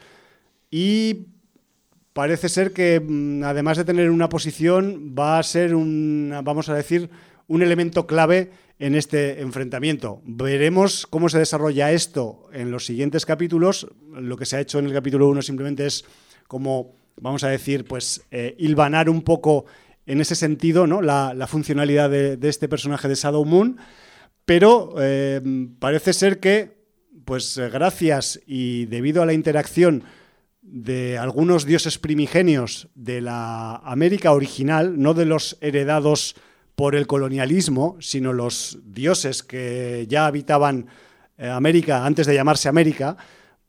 y 0.71 1.27
parece 2.13 2.49
ser 2.49 2.73
que 2.73 3.01
mm, 3.01 3.45
además 3.45 3.77
de 3.77 3.85
tener 3.85 4.11
una 4.11 4.29
posición 4.29 5.15
va 5.19 5.39
a 5.39 5.43
ser 5.43 5.75
un, 5.75 6.35
vamos 6.45 6.69
a 6.69 6.75
decir, 6.75 7.11
un 7.47 7.63
elemento 7.63 8.07
clave 8.07 8.51
en 8.79 8.95
este 8.95 9.43
enfrentamiento. 9.43 10.23
Veremos 10.25 11.07
cómo 11.07 11.29
se 11.29 11.39
desarrolla 11.39 11.93
esto 11.93 12.49
en 12.53 12.71
los 12.71 12.87
siguientes 12.87 13.27
capítulos. 13.27 13.87
Lo 14.13 14.37
que 14.37 14.47
se 14.47 14.57
ha 14.57 14.61
hecho 14.61 14.79
en 14.79 14.87
el 14.87 14.93
capítulo 14.93 15.29
1 15.29 15.43
simplemente 15.43 15.87
es 15.87 16.05
como, 16.49 16.97
vamos 17.21 17.45
a 17.45 17.49
decir, 17.49 17.85
pues 17.85 18.23
eh, 18.31 18.55
hilvanar 18.59 19.11
un 19.11 19.23
poco 19.23 19.67
en 20.07 20.21
ese 20.21 20.35
sentido 20.35 20.87
¿no? 20.87 21.03
la, 21.03 21.47
funcionalidad 21.47 22.09
de, 22.11 22.39
este 22.43 22.69
personaje 22.69 23.07
de 23.07 23.15
Shadow 23.15 23.45
Moon, 23.45 23.77
pero 24.45 24.95
eh, 24.99 25.41
parece 25.79 26.13
ser 26.13 26.41
que, 26.41 26.81
pues 27.25 27.59
gracias 27.59 28.41
y 28.47 28.87
debido 28.87 29.23
a 29.23 29.27
la 29.27 29.35
interacción 29.35 30.03
de 30.71 31.19
algunos 31.19 31.67
dioses 31.67 31.99
primigenios 31.99 32.89
de 32.95 33.21
la 33.21 33.77
América 33.77 34.33
original, 34.33 35.01
no 35.01 35.15
de 35.15 35.27
los 35.27 35.59
heredados 35.61 36.37
por 36.77 36.95
el 36.95 37.07
colonialismo, 37.07 37.97
sino 38.01 38.33
los 38.33 38.79
dioses 38.85 39.43
que 39.43 40.07
ya 40.09 40.27
habitaban 40.27 40.87
eh, 41.37 41.49
América 41.49 42.07
antes 42.07 42.27
de 42.27 42.35
llamarse 42.35 42.69
América, 42.69 43.17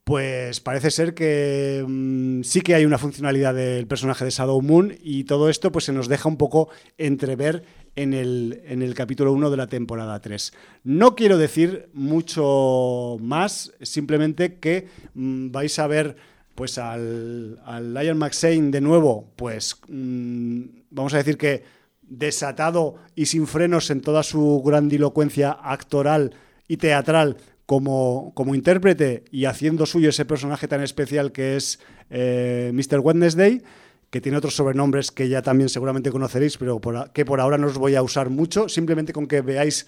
pues 0.04 0.60
parece 0.60 0.92
ser 0.92 1.14
que 1.14 1.84
mm, 1.88 2.44
sí 2.44 2.62
que 2.62 2.76
hay 2.76 2.86
una 2.86 2.98
funcionalidad 2.98 3.54
del 3.54 3.88
personaje 3.88 4.26
de 4.26 4.32
Shadow 4.32 4.62
Moon 4.62 4.96
y 5.02 5.24
todo 5.26 5.50
esto 5.50 5.72
pues 5.72 5.86
se 5.86 5.94
nos 5.94 6.08
deja 6.08 6.30
un 6.30 6.38
poco 6.38 6.70
entrever 6.98 7.64
en 7.96 8.14
el, 8.14 8.62
en 8.66 8.82
el 8.82 8.94
capítulo 8.94 9.34
1 9.34 9.50
de 9.50 9.58
la 9.58 9.68
temporada 9.68 10.20
3. 10.22 10.54
No 10.84 11.16
quiero 11.16 11.38
decir 11.38 11.90
mucho 11.94 13.18
más, 13.20 13.74
simplemente 13.82 14.60
que 14.60 14.88
mm, 15.14 15.52
vais 15.52 15.80
a 15.80 15.88
ver 15.88 16.16
pues 16.62 16.78
al, 16.78 17.60
al 17.66 17.92
Lion 17.92 18.20
McShane 18.20 18.70
de 18.70 18.82
nuevo, 18.82 19.34
pues 19.36 19.82
mm, 19.88 20.62
vamos 20.92 21.12
a 21.16 21.18
decir 21.18 21.36
que 21.36 21.64
desatado 22.04 22.98
y 23.16 23.26
sin 23.26 23.48
frenos 23.48 23.90
en 23.90 24.02
toda 24.02 24.22
su 24.22 24.62
grandilocuencia 24.64 25.54
actoral 25.54 26.36
y 26.68 26.78
teatral 26.78 27.38
como, 27.66 28.32
como 28.36 28.54
intérprete 28.54 29.24
y 29.32 29.46
haciendo 29.46 29.88
suyo 29.88 30.10
ese 30.10 30.24
personaje 30.24 30.68
tan 30.68 30.84
especial 30.84 31.32
que 31.32 31.56
es 31.56 31.80
eh, 32.12 32.70
Mr. 32.76 33.00
Wednesday, 33.00 33.64
que 34.12 34.22
tiene 34.22 34.38
otros 34.38 34.56
sobrenombres 34.56 35.10
que 35.10 35.30
ya 35.30 35.42
también 35.42 35.68
seguramente 35.68 36.12
conoceréis, 36.12 36.60
pero 36.60 36.80
que 37.12 37.26
por 37.26 37.42
ahora 37.42 37.58
no 37.58 37.66
os 37.66 37.80
voy 37.80 37.96
a 37.96 38.04
usar 38.04 38.30
mucho, 38.30 38.70
simplemente 38.70 39.14
con 39.14 39.26
que 39.26 39.42
veáis 39.42 39.88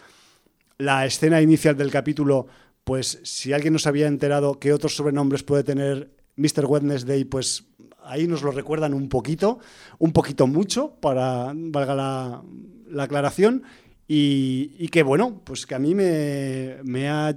la 0.80 1.05
escena 1.05 1.39
inicial 1.39 1.78
del 1.78 1.91
capítulo, 1.91 2.47
pues 2.84 3.19
si 3.21 3.53
alguien 3.53 3.74
nos 3.74 3.86
había 3.86 4.07
enterado 4.07 4.57
qué 4.57 4.74
otros 4.74 4.95
sobrenombres 4.95 5.43
puede 5.43 5.63
tener 5.63 6.22
Mr. 6.36 6.65
Wednesday, 6.65 7.23
pues 7.25 7.65
ahí 8.03 8.27
nos 8.27 8.43
lo 8.43 8.51
recuerdan 8.51 8.93
un 8.93 9.09
poquito, 9.09 9.59
un 9.99 10.11
poquito 10.11 10.47
mucho, 10.47 10.95
para 10.99 11.51
valga 11.55 11.95
la, 11.95 13.03
aclaración, 13.03 13.63
y, 14.07 14.88
que 14.89 15.01
bueno, 15.01 15.41
pues 15.43 15.65
que 15.65 15.75
a 15.75 15.79
mí 15.79 15.95
me, 15.95 17.09
ha 17.09 17.36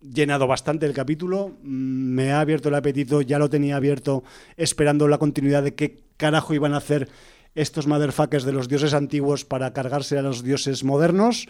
llenado 0.00 0.46
bastante 0.46 0.86
el 0.86 0.92
capítulo, 0.92 1.56
me 1.62 2.32
ha 2.32 2.40
abierto 2.40 2.68
el 2.68 2.74
apetito, 2.74 3.22
ya 3.22 3.38
lo 3.38 3.48
tenía 3.48 3.76
abierto 3.76 4.24
esperando 4.56 5.08
la 5.08 5.18
continuidad 5.18 5.62
de 5.62 5.74
qué 5.74 6.02
carajo 6.16 6.52
iban 6.52 6.74
a 6.74 6.78
hacer 6.78 7.08
estos 7.54 7.86
motherfuckers 7.86 8.44
de 8.44 8.52
los 8.52 8.68
dioses 8.68 8.94
antiguos 8.94 9.44
para 9.44 9.72
cargarse 9.72 10.18
a 10.18 10.22
los 10.22 10.42
dioses 10.42 10.84
modernos. 10.84 11.46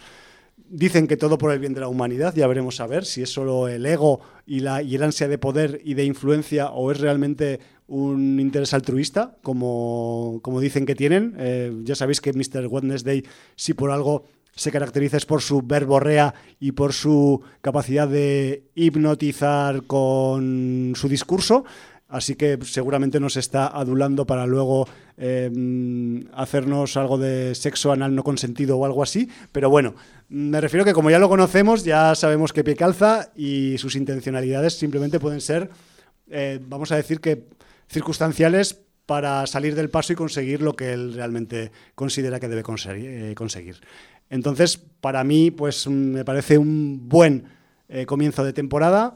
Dicen 0.73 1.05
que 1.05 1.17
todo 1.17 1.37
por 1.37 1.51
el 1.51 1.59
bien 1.59 1.73
de 1.73 1.81
la 1.81 1.89
humanidad, 1.89 2.33
ya 2.33 2.47
veremos 2.47 2.79
a 2.79 2.87
ver 2.87 3.03
si 3.03 3.21
es 3.21 3.29
solo 3.29 3.67
el 3.67 3.85
ego 3.85 4.21
y, 4.45 4.61
la, 4.61 4.81
y 4.81 4.95
el 4.95 5.03
ansia 5.03 5.27
de 5.27 5.37
poder 5.37 5.81
y 5.83 5.95
de 5.95 6.05
influencia 6.05 6.69
o 6.69 6.93
es 6.93 7.01
realmente 7.01 7.59
un 7.87 8.39
interés 8.39 8.73
altruista, 8.73 9.35
como, 9.43 10.39
como 10.41 10.61
dicen 10.61 10.85
que 10.85 10.95
tienen. 10.95 11.35
Eh, 11.37 11.73
ya 11.83 11.93
sabéis 11.93 12.21
que 12.21 12.31
Mr. 12.31 12.67
Wednesday, 12.67 13.21
si 13.57 13.73
por 13.73 13.91
algo 13.91 14.23
se 14.55 14.71
caracteriza 14.71 15.17
es 15.17 15.25
por 15.25 15.41
su 15.41 15.61
verborrea 15.61 16.33
y 16.57 16.71
por 16.71 16.93
su 16.93 17.41
capacidad 17.59 18.07
de 18.07 18.63
hipnotizar 18.73 19.83
con 19.83 20.93
su 20.95 21.09
discurso. 21.09 21.65
Así 22.11 22.35
que 22.35 22.59
seguramente 22.63 23.21
nos 23.21 23.37
está 23.37 23.67
adulando 23.67 24.27
para 24.27 24.45
luego 24.45 24.85
eh, 25.15 25.49
hacernos 26.33 26.97
algo 26.97 27.17
de 27.17 27.55
sexo 27.55 27.93
anal 27.93 28.13
no 28.13 28.23
consentido 28.23 28.77
o 28.77 28.85
algo 28.85 29.01
así. 29.01 29.29
Pero 29.53 29.69
bueno, 29.69 29.95
me 30.27 30.59
refiero 30.59 30.83
que 30.83 30.91
como 30.91 31.09
ya 31.09 31.19
lo 31.19 31.29
conocemos, 31.29 31.85
ya 31.85 32.13
sabemos 32.15 32.51
qué 32.51 32.65
pie 32.65 32.75
calza 32.75 33.31
y 33.33 33.77
sus 33.77 33.95
intencionalidades 33.95 34.73
simplemente 34.73 35.21
pueden 35.21 35.39
ser, 35.39 35.69
eh, 36.29 36.59
vamos 36.61 36.91
a 36.91 36.97
decir 36.97 37.21
que 37.21 37.47
circunstanciales 37.87 38.77
para 39.05 39.47
salir 39.47 39.73
del 39.73 39.89
paso 39.89 40.11
y 40.11 40.17
conseguir 40.17 40.61
lo 40.61 40.75
que 40.75 40.91
él 40.91 41.13
realmente 41.13 41.71
considera 41.95 42.41
que 42.41 42.49
debe 42.49 42.61
eh, 42.61 43.33
conseguir. 43.37 43.77
Entonces, 44.29 44.77
para 44.77 45.23
mí, 45.23 45.49
pues 45.49 45.87
me 45.87 46.25
parece 46.25 46.57
un 46.57 47.07
buen 47.07 47.45
comienzo 48.05 48.45
de 48.45 48.53
temporada 48.53 49.15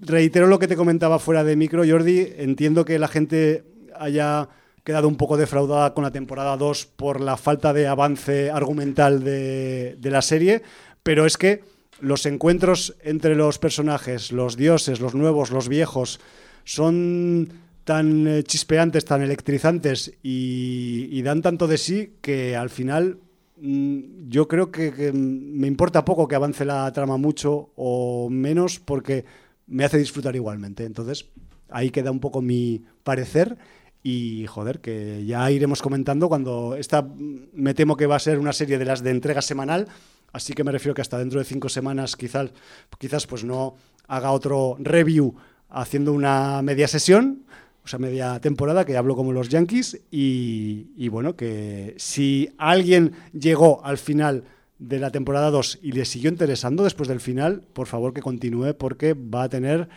reitero 0.00 0.46
lo 0.46 0.58
que 0.58 0.68
te 0.68 0.76
comentaba 0.76 1.18
fuera 1.18 1.44
de 1.44 1.56
micro, 1.56 1.84
Jordi. 1.86 2.28
Entiendo 2.36 2.84
que 2.84 2.98
la 2.98 3.08
gente 3.08 3.64
haya 3.98 4.48
quedado 4.84 5.08
un 5.08 5.16
poco 5.16 5.36
defraudada 5.36 5.92
con 5.92 6.04
la 6.04 6.12
temporada 6.12 6.56
2 6.56 6.86
por 6.86 7.20
la 7.20 7.36
falta 7.36 7.72
de 7.72 7.86
avance 7.86 8.50
argumental 8.50 9.22
de, 9.22 9.98
la 10.02 10.22
serie, 10.22 10.62
pero 11.02 11.26
es 11.26 11.36
que 11.36 11.62
los 12.00 12.24
encuentros 12.26 12.96
entre 13.02 13.34
los 13.34 13.58
personajes, 13.58 14.32
los 14.32 14.56
dioses, 14.56 15.00
los 15.00 15.14
nuevos, 15.14 15.50
los 15.50 15.68
viejos, 15.68 16.20
son 16.64 17.52
tan 17.84 18.26
eh, 18.26 18.42
chispeantes, 18.44 19.04
tan 19.04 19.20
electrizantes 19.20 20.14
y, 20.22 21.20
dan 21.22 21.42
tanto 21.42 21.66
de 21.66 21.76
sí 21.76 22.14
que 22.22 22.56
al 22.56 22.70
final 22.70 23.18
mm, 23.60 24.28
yo 24.28 24.48
creo 24.48 24.70
que 24.70 25.12
me 25.12 25.66
importa 25.66 26.04
poco 26.06 26.28
que 26.28 26.36
avance 26.36 26.64
la 26.64 26.90
trama 26.92 27.18
mucho 27.18 27.72
o 27.76 28.30
menos 28.30 28.78
porque 28.78 29.26
me 29.68 29.84
hace 29.84 29.98
disfrutar 29.98 30.34
igualmente. 30.34 30.84
Entonces, 30.84 31.26
ahí 31.68 31.90
queda 31.90 32.10
un 32.10 32.20
poco 32.20 32.42
mi 32.42 32.84
parecer 33.04 33.56
y 34.02 34.46
joder, 34.46 34.80
que 34.80 35.24
ya 35.26 35.50
iremos 35.50 35.82
comentando 35.82 36.28
cuando 36.28 36.76
esta 36.76 37.06
me 37.52 37.74
temo 37.74 37.96
que 37.96 38.06
va 38.06 38.16
a 38.16 38.20
ser 38.20 38.38
una 38.38 38.52
serie 38.52 38.78
de 38.78 38.84
las 38.84 39.02
de 39.02 39.10
entrega 39.10 39.42
semanal, 39.42 39.88
así 40.32 40.52
que 40.52 40.64
me 40.64 40.72
refiero 40.72 40.94
que 40.94 41.02
hasta 41.02 41.18
dentro 41.18 41.40
de 41.40 41.44
cinco 41.44 41.68
semanas 41.68 42.16
quizás, 42.16 42.50
quizás 42.98 43.26
pues 43.26 43.44
no 43.44 43.74
haga 44.06 44.30
otro 44.30 44.76
review 44.78 45.34
haciendo 45.68 46.12
una 46.12 46.62
media 46.62 46.88
sesión, 46.88 47.44
o 47.84 47.88
sea, 47.88 47.98
media 47.98 48.38
temporada, 48.40 48.84
que 48.84 48.96
hablo 48.96 49.16
como 49.16 49.32
los 49.32 49.48
Yankees, 49.48 50.00
y, 50.10 50.90
y 50.96 51.08
bueno, 51.08 51.36
que 51.36 51.94
si 51.98 52.50
alguien 52.56 53.12
llegó 53.32 53.84
al 53.84 53.98
final 53.98 54.44
de 54.78 54.98
la 54.98 55.10
temporada 55.10 55.50
2 55.50 55.80
y 55.82 55.92
le 55.92 56.04
siguió 56.04 56.30
interesando 56.30 56.84
después 56.84 57.08
del 57.08 57.20
final, 57.20 57.62
por 57.72 57.86
favor 57.86 58.14
que 58.14 58.22
continúe 58.22 58.74
porque 58.78 59.14
va 59.14 59.44
a 59.44 59.48
tener 59.48 59.88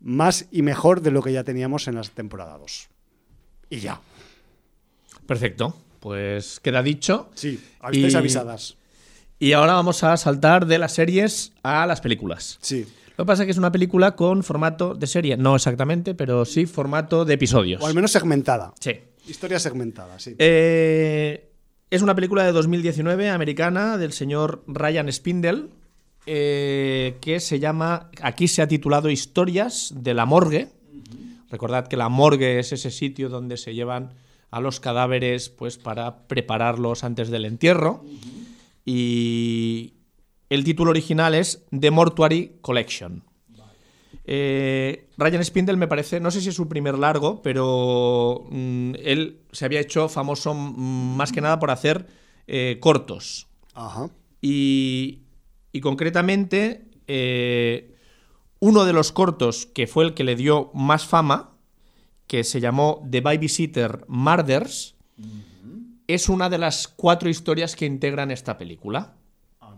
más 0.00 0.46
y 0.50 0.62
mejor 0.62 1.00
de 1.00 1.10
lo 1.10 1.22
que 1.22 1.32
ya 1.32 1.44
teníamos 1.44 1.88
en 1.88 1.94
la 1.94 2.02
temporada 2.02 2.58
2. 2.58 2.88
Y 3.70 3.78
ya. 3.78 4.00
Perfecto. 5.26 5.76
Pues 6.00 6.60
queda 6.60 6.82
dicho. 6.82 7.30
Sí, 7.34 7.60
estáis 7.82 8.14
avisadas. 8.14 8.76
Y 9.38 9.52
ahora 9.52 9.74
vamos 9.74 10.04
a 10.04 10.16
saltar 10.16 10.66
de 10.66 10.78
las 10.78 10.92
series 10.92 11.52
a 11.62 11.86
las 11.86 12.00
películas. 12.00 12.58
Sí. 12.60 12.86
Lo 13.16 13.24
que 13.24 13.26
pasa 13.26 13.42
es 13.42 13.46
que 13.46 13.50
es 13.50 13.58
una 13.58 13.72
película 13.72 14.14
con 14.14 14.42
formato 14.42 14.94
de 14.94 15.06
serie, 15.06 15.36
no 15.36 15.56
exactamente, 15.56 16.14
pero 16.14 16.44
sí 16.44 16.66
formato 16.66 17.24
de 17.24 17.34
episodios. 17.34 17.82
O 17.82 17.86
al 17.86 17.94
menos 17.94 18.12
segmentada. 18.12 18.72
Sí. 18.78 18.92
Historia 19.26 19.58
segmentada, 19.58 20.18
sí. 20.18 20.36
Eh, 20.38 21.45
es 21.90 22.02
una 22.02 22.14
película 22.14 22.44
de 22.44 22.52
2019 22.52 23.30
americana 23.30 23.96
del 23.96 24.12
señor 24.12 24.64
Ryan 24.66 25.12
Spindle 25.12 25.68
eh, 26.26 27.18
que 27.20 27.38
se 27.38 27.60
llama, 27.60 28.10
aquí 28.20 28.48
se 28.48 28.60
ha 28.60 28.66
titulado 28.66 29.10
Historias 29.10 29.94
de 29.94 30.12
la 30.12 30.26
morgue. 30.26 30.68
Recordad 31.50 31.86
que 31.86 31.96
la 31.96 32.08
morgue 32.08 32.58
es 32.58 32.72
ese 32.72 32.90
sitio 32.90 33.28
donde 33.28 33.56
se 33.56 33.74
llevan 33.74 34.14
a 34.50 34.60
los 34.60 34.80
cadáveres 34.80 35.48
pues 35.48 35.78
para 35.78 36.26
prepararlos 36.26 37.04
antes 37.04 37.30
del 37.30 37.44
entierro. 37.44 38.04
Y 38.84 39.94
el 40.50 40.64
título 40.64 40.90
original 40.90 41.34
es 41.34 41.64
The 41.78 41.92
Mortuary 41.92 42.56
Collection. 42.60 43.22
Eh, 44.24 45.08
Ryan 45.16 45.44
Spindle 45.44 45.76
me 45.76 45.88
parece, 45.88 46.20
no 46.20 46.30
sé 46.30 46.40
si 46.40 46.48
es 46.48 46.54
su 46.54 46.68
primer 46.68 46.98
largo, 46.98 47.42
pero 47.42 48.44
mm, 48.50 48.94
él 49.02 49.40
se 49.52 49.64
había 49.64 49.80
hecho 49.80 50.08
famoso 50.08 50.54
mm, 50.54 51.16
más 51.16 51.32
que 51.32 51.40
nada 51.40 51.58
por 51.58 51.70
hacer 51.70 52.06
eh, 52.46 52.78
cortos. 52.80 53.46
Y, 54.40 55.22
concretamente, 55.82 56.88
eh, 57.06 57.94
uno 58.60 58.84
de 58.84 58.92
los 58.92 59.12
cortos 59.12 59.66
que 59.66 59.86
fue 59.86 60.04
el 60.04 60.14
que 60.14 60.24
le 60.24 60.36
dio 60.36 60.70
más 60.72 61.04
fama, 61.04 61.56
que 62.26 62.42
se 62.42 62.60
llamó 62.60 63.06
The 63.10 63.20
Babysitter 63.20 64.04
Murders, 64.08 64.94
es 66.06 66.28
una 66.28 66.48
de 66.48 66.58
las 66.58 66.88
cuatro 66.88 67.28
historias 67.28 67.74
que 67.76 67.86
integran 67.86 68.30
esta 68.30 68.58
película. 68.58 69.16
Ah, 69.60 69.74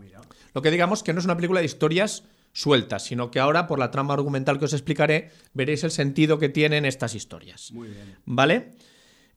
Lo 0.55 0.63
que 0.63 0.71
digamos 0.71 1.03
que 1.03 1.13
no 1.13 1.21
es 1.21 1.25
una 1.25 1.37
película 1.37 1.61
de 1.61 1.67
historias 1.67 2.25
sueltas, 2.53 3.05
sino 3.05 3.31
que 3.31 3.41
ahora, 3.41 3.67
por 3.67 3.79
la 3.79 3.91
trama 3.91 4.15
argumental 4.15 4.59
que 4.59 4.65
os 4.65 4.73
explicaré, 4.73 5.31
veréis 5.55 5.85
el 5.85 5.91
sentido 5.91 6.39
que 6.39 6.49
tienen 6.49 6.85
estas 6.85 7.15
historias. 7.15 7.73
Muy 7.73 7.89
bien. 7.89 8.17
¿Vale? 8.25 8.73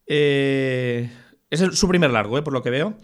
Eh, 0.07 1.09
es 1.49 1.59
su 1.59 1.87
primer 1.87 2.11
largo, 2.11 2.37
eh, 2.37 2.41
por 2.41 2.53
lo 2.53 2.63
que 2.63 2.69
veo. 2.69 2.97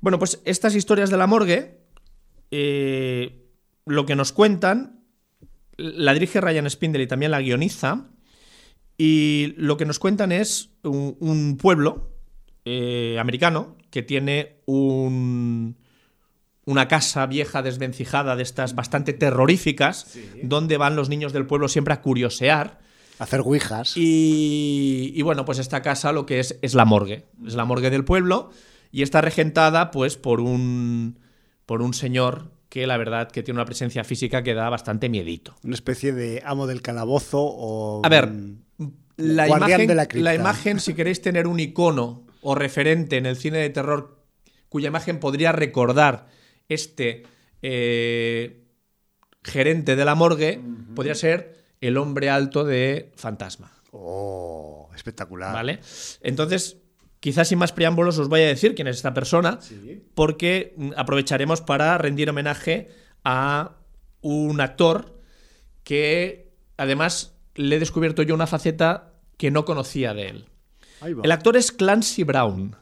Bueno, 0.00 0.18
pues 0.18 0.40
estas 0.44 0.74
historias 0.74 1.10
de 1.10 1.16
la 1.16 1.26
morgue, 1.26 1.80
eh, 2.50 3.44
lo 3.84 4.06
que 4.06 4.16
nos 4.16 4.32
cuentan, 4.32 5.04
la 5.76 6.14
dirige 6.14 6.40
Ryan 6.40 6.70
Spindle 6.70 7.02
y 7.02 7.06
también 7.06 7.30
la 7.30 7.40
guioniza, 7.40 8.08
y 8.98 9.54
lo 9.56 9.76
que 9.76 9.84
nos 9.84 9.98
cuentan 9.98 10.32
es 10.32 10.70
un 10.82 11.58
pueblo 11.60 12.12
americano 12.64 13.76
que 13.90 14.02
tiene 14.02 14.62
un 14.66 15.76
una 16.66 16.88
casa 16.88 17.26
vieja 17.26 17.62
desvencijada 17.62 18.34
de 18.36 18.42
estas 18.42 18.74
bastante 18.74 19.12
terroríficas, 19.12 20.18
donde 20.42 20.76
van 20.76 20.96
los 20.96 21.08
niños 21.08 21.32
del 21.32 21.46
pueblo 21.46 21.68
siempre 21.68 21.94
a 21.94 22.02
curiosear. 22.02 22.80
hacer 23.20 23.40
ouijas. 23.40 23.92
Y, 23.94 25.22
bueno, 25.22 25.44
pues 25.44 25.60
esta 25.60 25.80
casa 25.80 26.12
lo 26.12 26.26
que 26.26 26.40
es 26.40 26.58
es 26.62 26.74
la 26.74 26.84
morgue. 26.84 27.24
Es 27.46 27.54
la 27.54 27.64
morgue 27.64 27.88
del 27.88 28.04
pueblo 28.04 28.50
y 28.90 29.02
está 29.02 29.20
regentada 29.20 29.92
pues 29.92 30.16
por 30.16 30.40
un, 30.40 31.20
por 31.66 31.82
un 31.82 31.94
señor 31.94 32.50
que 32.68 32.88
la 32.88 32.96
verdad 32.96 33.30
que 33.30 33.44
tiene 33.44 33.58
una 33.58 33.64
presencia 33.64 34.02
física 34.02 34.42
que 34.42 34.54
da 34.54 34.68
bastante 34.68 35.08
miedito. 35.08 35.54
Una 35.62 35.74
especie 35.74 36.12
de 36.12 36.42
amo 36.44 36.66
del 36.66 36.82
calabozo 36.82 37.42
o... 37.42 38.02
A 38.04 38.08
ver, 38.08 38.28
la 39.16 39.46
imagen, 39.46 39.86
de 39.86 39.94
la, 39.94 40.08
la 40.10 40.34
imagen, 40.34 40.80
si 40.80 40.94
queréis 40.94 41.22
tener 41.22 41.46
un 41.46 41.60
icono 41.60 42.26
o 42.42 42.56
referente 42.56 43.18
en 43.18 43.26
el 43.26 43.36
cine 43.36 43.58
de 43.58 43.70
terror 43.70 44.16
cuya 44.68 44.88
imagen 44.88 45.20
podría 45.20 45.52
recordar 45.52 46.34
este 46.68 47.24
eh, 47.62 48.64
gerente 49.42 49.96
de 49.96 50.04
la 50.04 50.14
morgue 50.14 50.60
podría 50.94 51.14
ser 51.14 51.64
el 51.80 51.96
hombre 51.96 52.30
alto 52.30 52.64
de 52.64 53.12
Fantasma. 53.16 53.72
Oh, 53.92 54.90
espectacular. 54.94 55.52
¿Vale? 55.52 55.80
Entonces, 56.20 56.78
quizás 57.20 57.48
sin 57.48 57.58
más 57.58 57.72
preámbulos 57.72 58.18
os 58.18 58.28
voy 58.28 58.42
a 58.42 58.46
decir 58.46 58.74
quién 58.74 58.88
es 58.88 58.96
esta 58.96 59.14
persona, 59.14 59.58
porque 60.14 60.74
aprovecharemos 60.96 61.60
para 61.60 61.96
rendir 61.98 62.28
homenaje 62.30 62.88
a 63.24 63.76
un 64.20 64.60
actor 64.60 65.20
que 65.84 66.52
además 66.76 67.34
le 67.54 67.76
he 67.76 67.78
descubierto 67.78 68.22
yo 68.22 68.34
una 68.34 68.46
faceta 68.46 69.14
que 69.36 69.50
no 69.50 69.64
conocía 69.64 70.14
de 70.14 70.28
él. 70.28 70.48
El 71.22 71.30
actor 71.30 71.56
es 71.56 71.72
Clancy 71.72 72.24
Brown. 72.24 72.76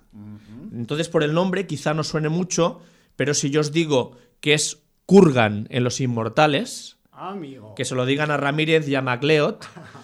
Entonces, 0.72 1.09
por 1.09 1.22
el 1.22 1.35
nombre 1.35 1.66
quizá 1.66 1.95
no 1.95 2.03
suene 2.05 2.28
mucho, 2.28 2.80
pero 3.16 3.34
si 3.34 3.50
yo 3.50 3.60
os 3.60 3.72
digo 3.72 4.16
que 4.40 4.54
es 4.54 4.82
Kurgan 5.06 5.66
en 5.70 5.84
Los 5.84 6.00
Inmortales, 6.00 6.98
que 7.76 7.84
se 7.84 7.94
lo 7.94 8.06
digan 8.06 8.30
a 8.30 8.36
Ramírez 8.36 8.88
y 8.88 8.94
a 8.94 9.02
MacLeod, 9.02 9.56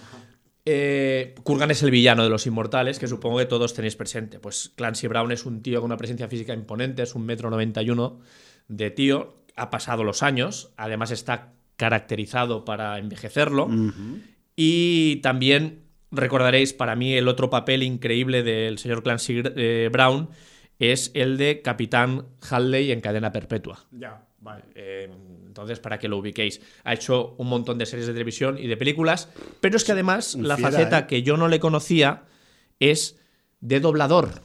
eh, 0.65 1.35
Kurgan 1.43 1.71
es 1.71 1.83
el 1.83 1.91
villano 1.91 2.23
de 2.23 2.31
Los 2.31 2.47
Inmortales, 2.47 2.99
que 2.99 3.09
supongo 3.09 3.39
que 3.39 3.47
todos 3.47 3.75
tenéis 3.75 3.97
presente. 3.97 4.39
Pues 4.39 4.73
Clancy 4.77 5.07
Brown 5.07 5.33
es 5.33 5.47
un 5.47 5.63
tío 5.63 5.81
con 5.81 5.91
una 5.91 5.97
presencia 5.97 6.29
física 6.29 6.55
imponente, 6.55 7.03
es 7.03 7.15
un 7.15 7.27
metro 7.27 7.51
noventa 7.51 7.83
y 7.83 7.91
uno 7.91 8.21
de 8.69 8.91
tío, 8.91 9.43
ha 9.57 9.71
pasado 9.71 10.05
los 10.05 10.23
años, 10.23 10.73
además 10.77 11.11
está 11.11 11.53
caracterizado 11.77 12.65
para 12.65 12.99
envejecerlo. 12.99 13.69
Y 14.55 15.17
también 15.17 15.85
recordaréis 16.11 16.73
para 16.73 16.95
mí 16.97 17.15
el 17.15 17.29
otro 17.29 17.51
papel 17.51 17.83
increíble 17.83 18.43
del 18.43 18.79
señor 18.79 19.03
Clancy 19.03 19.43
eh, 19.57 19.89
Brown 19.91 20.29
es 20.81 21.13
el 21.15 21.37
de 21.37 21.61
Capitán 21.63 22.27
Halley 22.51 22.91
en 22.91 23.01
cadena 23.01 23.31
perpetua. 23.31 23.87
Ya, 23.93 24.27
vale. 24.41 24.65
Eh, 24.75 25.09
entonces, 25.47 25.79
para 25.79 25.99
que 25.99 26.09
lo 26.09 26.17
ubiquéis, 26.17 26.61
ha 26.85 26.95
hecho 26.95 27.35
un 27.37 27.49
montón 27.49 27.77
de 27.77 27.87
series 27.87 28.07
de 28.07 28.15
televisión 28.15 28.57
y 28.59 28.67
de 28.67 28.77
películas, 28.77 29.29
pero 29.61 29.77
es 29.77 29.85
que 29.85 29.93
además 29.93 30.35
la 30.37 30.57
faceta 30.57 31.01
¿eh? 31.01 31.07
que 31.07 31.23
yo 31.23 31.37
no 31.37 31.49
le 31.49 31.61
conocía 31.61 32.25
es 32.81 33.21
de 33.61 33.79
doblador. 33.79 34.43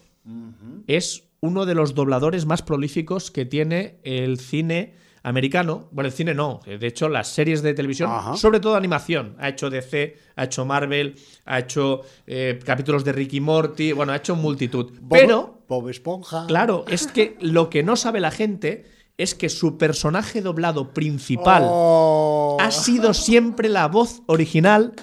Es 0.87 1.23
uno 1.39 1.65
de 1.65 1.75
los 1.75 1.95
dobladores 1.95 2.45
más 2.45 2.61
prolíficos 2.61 3.31
que 3.31 3.45
tiene 3.45 3.99
el 4.03 4.39
cine 4.39 4.95
americano. 5.25 5.87
Bueno, 5.91 6.07
el 6.07 6.13
cine 6.13 6.33
no, 6.33 6.59
de 6.65 6.85
hecho 6.87 7.09
las 7.09 7.27
series 7.27 7.61
de 7.63 7.73
televisión, 7.73 8.11
Ajá. 8.11 8.37
sobre 8.37 8.59
todo 8.59 8.75
animación. 8.75 9.35
Ha 9.39 9.49
hecho 9.49 9.69
DC, 9.69 10.15
ha 10.35 10.43
hecho 10.45 10.65
Marvel, 10.65 11.15
ha 11.45 11.59
hecho 11.59 12.01
eh, 12.27 12.59
capítulos 12.63 13.03
de 13.03 13.11
Ricky 13.11 13.41
Morty, 13.41 13.91
bueno, 13.91 14.11
ha 14.13 14.17
hecho 14.17 14.35
multitud. 14.35 14.91
Bob- 15.01 15.17
Pero 15.19 15.61
Bob 15.67 15.89
Esponja. 15.89 16.45
Claro, 16.47 16.85
es 16.87 17.07
que 17.07 17.37
lo 17.41 17.69
que 17.69 17.81
no 17.83 17.95
sabe 17.95 18.19
la 18.19 18.31
gente 18.31 18.85
es 19.17 19.33
que 19.33 19.49
su 19.49 19.77
personaje 19.77 20.41
doblado 20.41 20.93
principal 20.93 21.63
Oh. 21.65 22.57
ha 22.59 22.69
sido 22.71 23.13
siempre 23.13 23.69
la 23.69 23.87
voz 23.87 24.21
original 24.27 24.93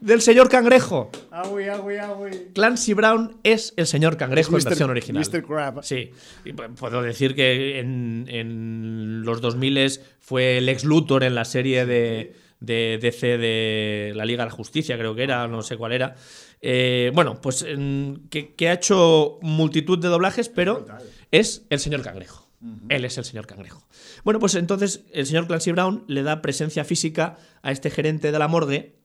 del 0.00 0.20
señor 0.20 0.48
Cangrejo. 0.48 1.10
Agüi, 1.30 1.68
agüi, 1.68 1.96
agüi. 1.98 2.30
Clancy 2.54 2.94
Brown 2.94 3.36
es 3.42 3.74
el 3.76 3.86
señor 3.86 4.16
Cangrejo 4.16 4.56
en 4.56 4.64
versión 4.64 4.90
original. 4.90 5.24
Mr. 5.30 5.42
Crab. 5.44 5.82
Sí, 5.84 6.10
y 6.44 6.52
pu- 6.52 6.74
puedo 6.74 7.02
decir 7.02 7.34
que 7.34 7.78
en, 7.78 8.26
en 8.28 9.22
los 9.24 9.40
2000 9.40 10.00
fue 10.18 10.58
el 10.58 10.68
ex 10.68 10.84
Luthor 10.84 11.22
en 11.24 11.34
la 11.34 11.44
serie 11.44 11.86
de, 11.86 12.34
de 12.60 12.98
DC 13.00 13.38
de 13.38 14.12
la 14.14 14.24
Liga 14.24 14.44
de 14.44 14.50
la 14.50 14.54
Justicia, 14.56 14.96
creo 14.98 15.14
que 15.14 15.22
era, 15.22 15.46
no 15.48 15.62
sé 15.62 15.76
cuál 15.76 15.92
era. 15.92 16.14
Eh, 16.62 17.10
bueno, 17.14 17.40
pues 17.40 17.62
en- 17.62 18.22
que, 18.30 18.54
que 18.54 18.68
ha 18.68 18.74
hecho 18.74 19.38
multitud 19.42 19.98
de 19.98 20.08
doblajes, 20.08 20.48
pero 20.48 20.86
es 21.30 21.66
el 21.70 21.78
señor 21.78 22.02
Cangrejo. 22.02 22.48
Él 22.90 23.06
es 23.06 23.16
el 23.16 23.24
señor 23.24 23.46
Cangrejo. 23.46 23.86
Bueno, 24.22 24.38
pues 24.38 24.54
entonces 24.54 25.04
el 25.14 25.24
señor 25.24 25.46
Clancy 25.46 25.72
Brown 25.72 26.04
le 26.08 26.22
da 26.22 26.42
presencia 26.42 26.84
física 26.84 27.38
a 27.62 27.72
este 27.72 27.88
gerente 27.88 28.32
de 28.32 28.38
la 28.38 28.48
morgue 28.48 28.99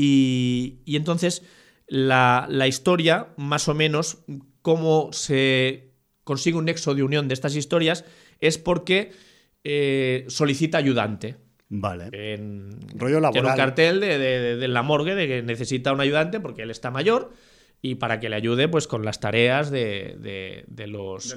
y, 0.00 0.80
y 0.84 0.96
entonces 0.96 1.42
la, 1.86 2.46
la 2.50 2.66
historia, 2.66 3.28
más 3.36 3.68
o 3.68 3.74
menos, 3.74 4.18
cómo 4.62 5.10
se 5.12 5.92
consigue 6.24 6.56
un 6.58 6.66
nexo 6.66 6.94
de 6.94 7.02
unión 7.02 7.26
de 7.28 7.34
estas 7.34 7.56
historias, 7.56 8.04
es 8.40 8.58
porque 8.58 9.10
eh, 9.64 10.24
solicita 10.28 10.78
ayudante. 10.78 11.36
Vale. 11.70 12.10
En, 12.12 12.70
Rollo 12.94 13.16
un 13.16 13.22
laboral. 13.22 13.56
cartel 13.56 14.00
de, 14.00 14.18
de- 14.18 14.38
de- 14.40 14.56
de 14.56 14.68
la 14.68 14.82
morgue 14.82 15.14
de 15.14 15.26
que 15.26 15.42
necesita 15.42 15.92
un 15.92 16.00
ayudante 16.00 16.40
porque 16.40 16.62
él 16.62 16.70
está 16.70 16.90
mayor 16.90 17.32
y 17.80 17.94
para 17.94 18.18
que 18.18 18.28
le 18.28 18.34
ayude 18.36 18.66
pues 18.68 18.88
con 18.88 19.04
las 19.04 19.20
tareas 19.20 19.70
de, 19.70 20.16
de- 20.20 20.64
de 20.66 20.86
los 20.88 21.28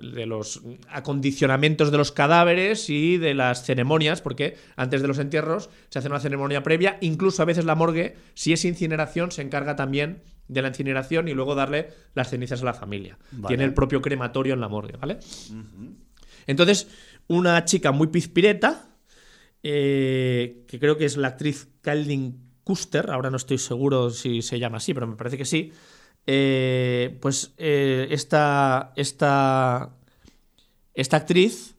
de 0.00 0.26
los 0.26 0.62
acondicionamientos 0.88 1.90
de 1.90 1.98
los 1.98 2.12
cadáveres 2.12 2.88
y 2.88 3.16
de 3.18 3.34
las 3.34 3.64
ceremonias 3.64 4.20
porque 4.22 4.56
antes 4.76 5.02
de 5.02 5.08
los 5.08 5.18
entierros 5.18 5.70
se 5.88 5.98
hace 5.98 6.08
una 6.08 6.20
ceremonia 6.20 6.62
previa. 6.62 6.98
Incluso 7.00 7.42
a 7.42 7.46
veces 7.46 7.64
la 7.64 7.74
morgue 7.74 8.14
si 8.34 8.52
es 8.52 8.64
incineración 8.64 9.32
se 9.32 9.42
encarga 9.42 9.74
también 9.74 10.22
de 10.46 10.62
la 10.62 10.68
incineración 10.68 11.26
y 11.28 11.34
luego 11.34 11.54
darle 11.56 11.88
las 12.14 12.30
cenizas 12.30 12.62
a 12.62 12.64
la 12.64 12.74
familia. 12.74 13.18
Vale. 13.32 13.48
tiene 13.48 13.64
el 13.64 13.74
propio 13.74 14.00
crematorio 14.00 14.54
en 14.54 14.60
la 14.60 14.68
morgue 14.68 14.96
vale 14.98 15.18
entonces 16.46 16.88
una 17.26 17.64
chica 17.64 17.90
muy 17.92 18.06
pizpireta 18.06 18.88
eh, 19.62 20.64
que 20.68 20.78
creo 20.78 20.96
que 20.96 21.04
es 21.04 21.16
la 21.16 21.28
actriz 21.28 21.68
Caldin 21.82 22.47
Custer, 22.68 23.10
ahora 23.10 23.30
no 23.30 23.38
estoy 23.38 23.56
seguro 23.56 24.10
si 24.10 24.42
se 24.42 24.58
llama 24.58 24.76
así, 24.76 24.92
pero 24.92 25.06
me 25.06 25.16
parece 25.16 25.38
que 25.38 25.46
sí. 25.46 25.72
eh, 26.26 27.16
pues 27.22 27.54
eh, 27.56 28.08
esta, 28.10 28.92
esta, 28.94 29.96
esta 30.92 31.16
actriz, 31.16 31.74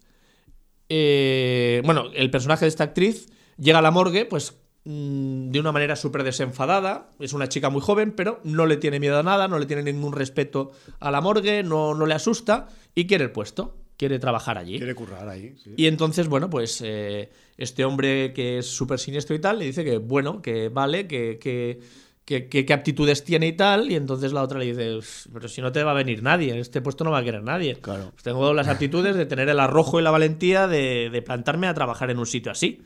eh, 0.90 1.84
bueno, 1.86 2.06
el 2.16 2.32
personaje 2.32 2.66
de 2.66 2.70
esta 2.70 2.86
actriz 2.86 3.30
llega 3.60 3.78
a 3.78 3.84
la 3.84 3.92
morgue, 3.92 4.26
pues 4.26 4.56
mm, 4.86 5.52
de 5.52 5.60
una 5.60 5.72
manera 5.72 5.96
súper 5.96 6.24
desenfadada. 6.24 7.12
Es 7.20 7.34
una 7.34 7.50
chica 7.50 7.70
muy 7.70 7.82
joven, 7.82 8.12
pero 8.14 8.40
no 8.44 8.66
le 8.66 8.78
tiene 8.78 9.00
miedo 9.00 9.20
a 9.20 9.24
nada, 9.24 9.48
no 9.48 9.60
le 9.60 9.68
tiene 9.68 9.84
ningún 9.84 10.14
respeto 10.14 10.72
a 11.00 11.12
la 11.12 11.22
morgue, 11.22 11.62
no, 11.62 11.94
no 11.94 12.08
le 12.08 12.16
asusta 12.16 12.68
y 12.96 13.06
quiere 13.06 13.26
el 13.26 13.32
puesto, 13.32 13.78
quiere 14.00 14.18
trabajar 14.18 14.58
allí. 14.58 14.78
Quiere 14.78 14.96
currar 14.96 15.28
ahí. 15.28 15.54
sí. 15.62 15.74
Y 15.76 15.88
entonces, 15.88 16.30
bueno, 16.30 16.50
pues 16.50 16.82
eh, 16.86 17.30
este 17.58 17.84
hombre 17.84 18.32
que 18.34 18.60
es 18.60 18.66
súper 18.66 18.98
siniestro 18.98 19.36
y 19.36 19.40
tal, 19.40 19.60
le 19.60 19.66
dice 19.66 19.84
que, 19.84 19.98
bueno, 19.98 20.42
que 20.42 20.70
vale, 20.70 21.06
que, 21.06 21.38
que, 21.38 21.82
que- 22.24 22.48
que- 22.48 22.66
qué 22.66 22.74
aptitudes 22.74 23.26
tiene 23.26 23.48
y 23.48 23.54
tal. 23.58 23.92
Y 23.92 23.96
entonces 23.96 24.32
la 24.32 24.42
otra 24.42 24.58
le 24.58 24.68
dice, 24.68 24.94
"Pues, 24.96 25.28
pero 25.34 25.50
si 25.50 25.60
no 25.62 25.74
te 25.74 25.84
va 25.84 25.92
a 25.92 25.96
venir 25.96 26.24
nadie, 26.24 26.54
en 26.54 26.60
este 26.60 26.80
puesto 26.80 27.04
no 27.04 27.12
va 27.12 27.18
a 27.18 27.24
querer 27.26 27.44
nadie. 27.44 27.76
Claro. 27.82 28.12
Pues 28.12 28.24
tengo 28.24 28.54
las 28.54 28.70
aptitudes 28.70 29.18
de 29.18 29.26
tener 29.26 29.50
el 29.50 29.60
arrojo 29.60 30.00
y 30.00 30.04
la 30.04 30.12
valentía 30.12 30.68
de, 30.70 31.10
de 31.12 31.22
plantarme 31.22 31.68
a 31.68 31.74
trabajar 31.74 32.10
en 32.10 32.20
un 32.20 32.26
sitio 32.26 32.54
así. 32.54 32.82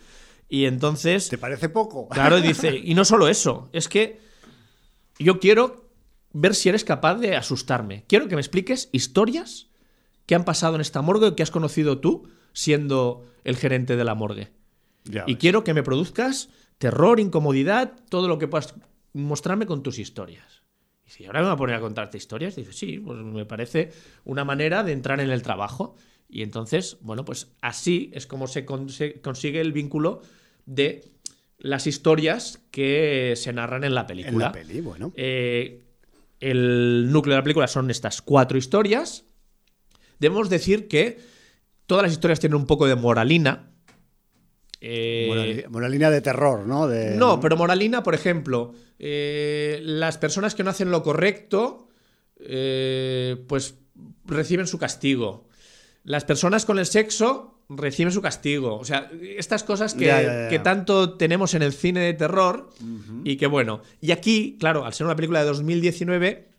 Y 0.50 0.66
entonces... 0.66 1.30
¿Te 1.30 1.38
parece 1.38 1.70
poco? 1.70 2.10
Claro, 2.10 2.40
y 2.40 2.42
dice, 2.42 2.76
y 2.84 2.96
no 2.96 3.06
solo 3.06 3.28
eso, 3.28 3.70
es 3.72 3.88
que 3.88 4.18
yo 5.20 5.40
quiero 5.40 5.90
ver 6.32 6.56
si 6.56 6.70
eres 6.70 6.84
capaz 6.84 7.16
de 7.16 7.36
asustarme. 7.36 8.04
Quiero 8.08 8.28
que 8.28 8.36
me 8.36 8.42
expliques 8.42 8.90
historias 8.92 9.68
que 10.26 10.36
han 10.36 10.46
pasado 10.46 10.76
en 10.76 10.82
esta 10.82 11.02
morgue 11.02 11.36
que 11.36 11.44
has 11.44 11.52
conocido 11.52 12.00
tú 12.00 12.30
siendo 12.54 13.26
el 13.44 13.56
gerente 13.58 13.96
de 13.96 14.04
la 14.04 14.16
morgue. 14.16 14.52
Ya 15.06 15.24
Y 15.28 15.34
ves. 15.34 15.42
quiero 15.42 15.64
que 15.64 15.74
me 15.74 15.84
produzcas 15.84 16.50
terror, 16.78 17.20
incomodidad, 17.20 17.94
todo 18.10 18.28
lo 18.28 18.38
que 18.40 18.48
puedas 18.48 18.74
mostrarme 19.14 19.66
con 19.66 19.84
tus 19.84 20.00
historias. 20.00 20.62
Y 21.06 21.10
si 21.10 21.26
ahora 21.26 21.42
me 21.42 21.48
voy 21.48 21.54
a 21.54 21.58
poner 21.58 21.76
a 21.76 21.82
contarte 21.82 22.18
historias, 22.18 22.56
dice, 22.56 22.72
sí, 22.74 23.00
pues 23.00 23.18
me 23.20 23.46
parece 23.46 23.92
una 24.24 24.46
manera 24.46 24.84
de 24.84 24.94
entrar 24.94 25.20
en 25.20 25.30
el 25.30 25.42
trabajo. 25.44 25.96
Y 26.30 26.42
entonces, 26.42 26.98
bueno, 27.02 27.26
pues 27.26 27.52
así 27.62 28.10
es 28.14 28.26
como 28.26 28.48
se, 28.48 28.66
con- 28.66 28.90
se 28.90 29.20
consigue 29.22 29.60
el 29.62 29.74
vínculo 29.74 30.22
de 30.66 31.12
las 31.58 31.86
historias 31.86 32.62
que 32.72 33.34
se 33.36 33.54
narran 33.54 33.84
en 33.84 33.94
la 33.94 34.02
En 34.02 34.08
película. 34.08 34.46
la 34.46 34.52
peli, 34.54 34.82
bueno. 34.82 35.12
Eh, 35.16 35.84
el 36.40 37.12
núcleo 37.12 37.34
de 37.36 37.40
la 37.40 37.44
película 37.44 37.68
son 37.68 37.90
estas 37.92 38.22
cuatro 38.22 38.58
historias. 38.58 39.26
Debemos 40.20 40.50
decir 40.50 40.88
que 40.88 41.20
todas 41.86 42.04
las 42.04 42.12
historias 42.12 42.40
tienen 42.40 42.56
un 42.58 42.66
poco 42.68 42.88
de 42.88 42.96
moralina. 42.96 43.70
Eh, 44.82 45.28
Morali- 45.30 45.70
moralina 45.70 46.10
de 46.10 46.22
terror, 46.22 46.66
¿no? 46.68 46.88
De, 46.88 47.16
no, 47.16 47.40
pero 47.40 47.56
moralina, 47.56 48.04
por 48.04 48.16
ejemplo, 48.16 48.74
eh, 49.00 49.80
las 49.84 50.18
personas 50.18 50.56
que 50.56 50.64
no 50.64 50.72
hacen 50.72 50.92
lo 50.92 51.04
correcto, 51.04 51.88
eh, 52.40 53.38
pues 53.48 53.76
reciben 54.26 54.68
su 54.68 54.78
castigo. 54.78 55.48
Las 56.04 56.26
personas 56.26 56.66
con 56.66 56.80
el 56.80 56.86
sexo 56.86 57.62
reciben 57.70 58.12
su 58.12 58.22
castigo. 58.22 58.76
O 58.78 58.84
sea, 58.84 59.10
estas 59.38 59.64
cosas 59.64 59.94
que, 59.94 60.06
Ya, 60.08 60.22
ya, 60.22 60.34
ya. 60.44 60.50
que 60.50 60.60
tanto 60.60 61.16
tenemos 61.16 61.54
en 61.54 61.62
el 61.62 61.72
cine 61.72 62.02
de 62.02 62.14
terror 62.14 62.70
y 63.24 63.38
que 63.38 63.48
bueno. 63.48 63.82
Y 64.02 64.12
aquí, 64.12 64.58
claro, 64.60 64.86
al 64.86 64.94
ser 64.94 65.06
una 65.06 65.16
película 65.16 65.40
de 65.40 65.46
2019, 65.46 66.50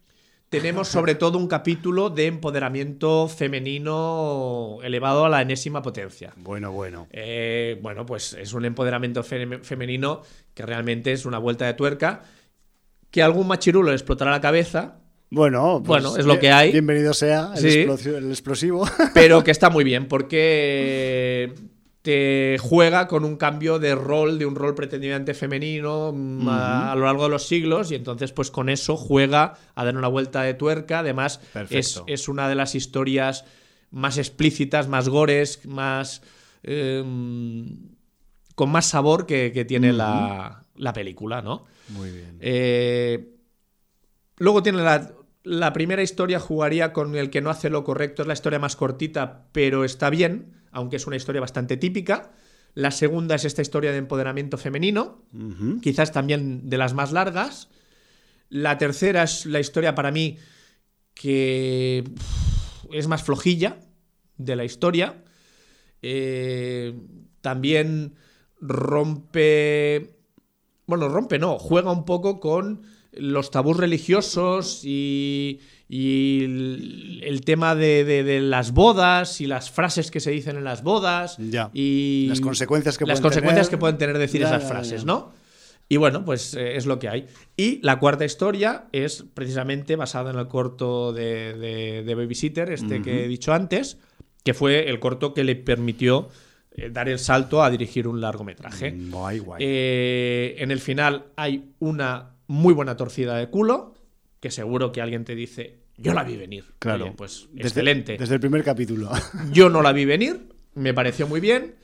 tenemos 0.61 0.89
sobre 0.89 1.15
todo 1.15 1.39
un 1.39 1.47
capítulo 1.49 2.11
de 2.11 2.27
empoderamiento 2.27 3.29
femenino 3.29 4.79
elevado 4.83 5.25
a 5.25 5.29
la 5.29 5.43
enésima 5.43 5.83
potencia. 5.83 6.33
Bueno, 6.37 6.73
bueno. 6.73 7.07
Eh, 7.11 7.79
bueno, 7.83 8.05
pues 8.07 8.33
es 8.35 8.53
un 8.53 8.65
empoderamiento 8.65 9.23
fe- 9.23 9.59
femenino 9.63 10.23
que 10.55 10.65
realmente 10.65 11.13
es 11.13 11.27
una 11.27 11.39
vuelta 11.39 11.67
de 11.67 11.75
tuerca. 11.75 12.23
Que 13.11 13.23
algún 13.23 13.47
machirulo 13.47 13.89
le 13.91 13.95
explotará 13.95 14.31
la 14.31 14.41
cabeza, 14.41 14.99
Bueno, 15.31 15.83
pues, 15.85 16.03
Bueno, 16.03 16.17
es 16.17 16.27
lo 16.27 16.39
que 16.39 16.53
hay. 16.53 16.71
Bienvenido 16.71 17.13
sea 17.13 17.51
el, 17.57 17.61
Sí. 17.61 17.79
explosi- 17.85 18.15
el 18.15 18.31
explosivo. 18.31 18.87
pero 19.15 19.43
que 19.45 19.51
está 19.51 19.69
muy 19.71 19.83
bien 19.83 20.07
porque 20.07 21.53
te 22.05 22.59
juega 22.61 23.09
con 23.09 23.25
un 23.25 23.37
cambio 23.37 23.79
de 23.79 23.95
rol, 23.95 24.39
de 24.39 24.45
un 24.45 24.57
rol 24.57 24.75
pretendidamente 24.75 25.33
femenino 25.33 26.13
mm, 26.15 26.47
a, 26.51 26.93
a 26.93 26.95
lo 26.97 27.07
largo 27.07 27.23
de 27.23 27.31
los 27.31 27.49
siglos 27.49 27.91
y 27.91 27.95
entonces 27.95 28.31
pues 28.31 28.51
con 28.51 28.69
eso 28.69 28.99
juega 28.99 29.55
a 29.75 29.85
dar 29.87 29.97
una 29.97 30.09
vuelta 30.09 30.43
de 30.43 30.53
tuerca. 30.53 30.99
Además 30.99 31.41
es, 31.71 32.03
es 32.07 32.29
una 32.29 32.47
de 32.47 32.57
las 32.57 32.75
historias 32.75 33.47
más 33.91 34.19
explícitas, 34.19 34.87
más 34.87 35.09
gores, 35.09 35.65
más... 35.65 36.21
eh, 36.63 37.03
con 38.55 38.71
más 38.71 38.87
sabor 38.87 39.25
que, 39.27 39.51
que 39.53 39.65
tiene 39.65 39.93
la, 39.93 40.63
la 40.77 40.93
película, 40.93 41.41
¿no? 41.43 41.65
Muy 41.89 42.11
bien. 42.11 42.37
Eh, 42.41 43.35
luego 44.37 44.63
tiene 44.63 44.83
la, 44.83 45.11
la 45.45 45.75
primera 45.75 46.03
historia, 46.03 46.41
jugaría 46.41 46.95
con 46.95 47.15
el 47.17 47.29
que 47.29 47.43
no 47.43 47.51
hace 47.51 47.69
lo 47.69 47.85
correcto, 47.85 48.23
es 48.23 48.29
la 48.29 48.35
historia 48.35 48.59
más 48.59 48.77
cortita, 48.77 49.47
pero 49.53 49.85
está 49.85 50.09
bien, 50.09 50.55
aunque 50.73 50.97
es 50.97 51.07
una 51.07 51.17
historia 51.17 51.43
bastante 51.43 51.77
típica. 51.77 52.33
La 52.73 52.91
segunda 52.91 53.35
es 53.35 53.45
esta 53.45 53.63
historia 53.63 53.93
de 53.93 53.99
empoderamiento 53.99 54.57
femenino, 54.57 55.23
quizás 55.83 56.13
también 56.13 56.69
de 56.69 56.79
las 56.79 56.95
más 56.95 57.13
largas. 57.13 57.69
La 58.49 58.79
tercera 58.79 59.23
es 59.23 59.45
la 59.47 59.61
historia 59.61 59.95
para 59.95 60.11
mí 60.11 60.39
que 61.13 62.05
es 62.91 63.07
más 63.07 63.23
flojilla 63.23 63.79
de 64.39 64.57
la 64.57 64.65
historia. 64.65 65.23
Eh, 66.01 66.99
también 67.43 68.15
rompe. 68.61 70.17
Bueno, 70.87 71.09
rompe 71.09 71.39
no, 71.39 71.59
juega 71.59 71.93
un 71.93 72.05
poco 72.05 72.41
con 72.41 72.83
los 73.19 73.51
tabús 73.51 73.77
religiosos 73.77 74.81
y, 74.85 75.61
y 75.89 76.45
el, 76.45 77.21
el 77.25 77.41
tema 77.43 77.75
de, 77.75 78.05
de- 78.05 78.25
de 78.25 78.41
las 78.41 78.73
bodas 78.73 79.41
y 79.41 79.47
las 79.47 79.71
frases 79.71 80.11
que 80.11 80.21
se 80.21 80.31
dicen 80.31 80.57
en 80.57 80.65
las 80.65 80.83
bodas 80.83 81.37
Ya. 81.39 81.71
y 81.73 82.27
Las 82.29 82.41
consecuencias 82.41 82.99
que 82.99 83.05
las 83.07 83.21
pueden 83.21 83.23
consecuencias 83.31 83.67
tener. 83.69 83.71
que 83.79 83.81
pueden 83.81 83.99
tener 83.99 84.19
decir 84.19 84.41
Ya, 84.41 84.49
esas 84.49 84.63
ya, 84.63 84.69
frases. 84.69 85.05
¿no? 85.05 85.33
Y 85.89 85.99
bueno, 85.99 86.25
pues 86.25 86.55
eh, 86.55 86.77
es 86.77 86.87
lo 86.87 86.99
que 86.99 87.09
hay. 87.11 87.27
Y 87.57 87.79
la 87.83 87.99
cuarta 87.99 88.25
historia 88.25 88.87
es 88.93 89.25
precisamente 89.35 89.97
basada 89.97 90.31
en 90.31 90.39
el 90.39 90.49
corto 90.49 91.13
de, 91.13 92.03
de- 92.05 92.15
Babysitter, 92.15 92.71
este 92.73 93.03
que 93.03 93.25
he 93.25 93.29
dicho 93.29 93.53
antes, 93.53 93.99
que 94.43 94.55
fue 94.55 94.89
el 94.89 94.99
corto 94.99 95.35
que 95.35 95.45
le 95.45 95.57
permitió 95.57 96.29
eh, 96.77 96.89
dar 96.91 97.09
el 97.11 97.19
salto 97.19 97.63
a 97.63 97.71
dirigir 97.71 98.09
un 98.09 98.21
largometraje. 98.21 98.95
Guay, 99.11 99.39
guay. 99.41 99.63
Eh, 99.65 100.57
en 100.59 100.71
el 100.71 100.81
final 100.81 101.27
hay 101.37 101.67
una 101.81 102.31
muy 102.47 102.75
buena 102.75 102.97
torcida 102.97 103.37
de 103.37 103.49
culo, 103.49 103.95
que 104.41 104.51
seguro 104.51 104.93
que 104.93 105.01
alguien 105.01 105.25
te 105.25 105.35
dice, 105.35 105.81
yo 105.97 106.13
la 106.15 106.25
vi 106.25 106.37
venir. 106.37 106.65
claro. 106.79 107.05
Oye, 107.07 107.15
pues 107.17 107.49
Desde- 107.53 107.69
excelente. 107.69 108.17
Desde 108.19 108.35
el 108.35 108.41
primer 108.41 108.63
capítulo. 108.65 109.11
Yo 109.53 109.69
no 109.71 109.81
la 109.83 109.93
vi 109.93 110.05
venir, 110.05 110.49
me 110.75 110.93
pareció 110.93 111.27
muy 111.27 111.41
bien. 111.41 111.77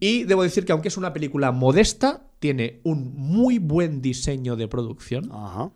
Y 0.00 0.24
debo 0.24 0.42
decir 0.42 0.64
que 0.64 0.72
aunque 0.72 0.88
es 0.88 0.96
una 0.96 1.12
película 1.12 1.52
modesta, 1.52 2.22
tiene 2.38 2.80
un 2.84 3.12
muy 3.14 3.58
buen 3.58 4.00
diseño 4.00 4.56
de 4.56 4.66
producción. 4.66 5.30
Ajá. 5.30 5.70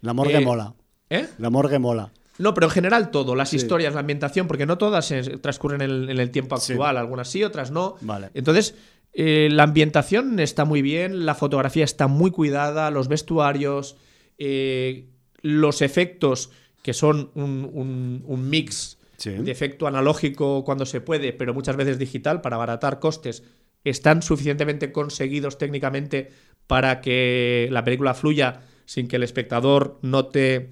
La 0.00 0.14
morgue 0.14 0.38
Eh, 0.38 0.40
mola. 0.44 0.74
¿Eh? 1.10 1.28
La 1.38 1.50
morgue 1.50 1.78
mola. 1.78 2.12
No, 2.38 2.54
pero 2.54 2.68
en 2.68 2.70
general 2.72 3.10
todo, 3.10 3.34
las 3.36 3.50
Sí. 3.50 3.56
historias, 3.56 3.92
la 3.92 4.00
ambientación, 4.00 4.46
porque 4.46 4.64
no 4.64 4.78
todas 4.78 5.04
se 5.04 5.22
transcurren 5.36 5.82
en 5.82 5.90
el, 5.90 6.08
en 6.10 6.18
el 6.18 6.30
tiempo 6.30 6.56
Sí. 6.56 6.72
actual, 6.72 6.96
algunas 6.96 7.28
sí, 7.28 7.44
otras 7.44 7.70
no. 7.70 7.96
Vale. 8.00 8.30
Entonces, 8.32 8.74
eh, 9.12 9.48
la 9.50 9.64
ambientación 9.64 10.38
está 10.40 10.64
muy 10.64 10.82
bien, 10.82 11.26
la 11.26 11.34
fotografía 11.34 11.84
está 11.84 12.06
muy 12.06 12.30
cuidada, 12.30 12.90
los 12.90 13.08
vestuarios, 13.08 13.96
eh, 14.38 15.06
los 15.42 15.82
efectos, 15.82 16.50
que 16.82 16.92
son 16.94 17.30
un, 17.34 17.68
un- 17.72 18.24
un 18.26 18.48
mix 18.50 18.96
Sí. 19.16 19.30
de 19.30 19.50
efecto 19.50 19.86
analógico 19.86 20.64
cuando 20.64 20.86
se 20.86 21.02
puede, 21.02 21.34
pero 21.34 21.52
muchas 21.52 21.76
veces 21.76 21.98
digital 21.98 22.40
para 22.40 22.56
abaratar 22.56 23.00
costes, 23.00 23.42
están 23.84 24.22
suficientemente 24.22 24.92
conseguidos 24.92 25.58
técnicamente 25.58 26.30
para 26.66 27.02
que 27.02 27.68
la 27.70 27.84
película 27.84 28.14
fluya 28.14 28.60
sin 28.86 29.08
que 29.08 29.16
el 29.16 29.22
espectador 29.22 29.98
note 30.00 30.70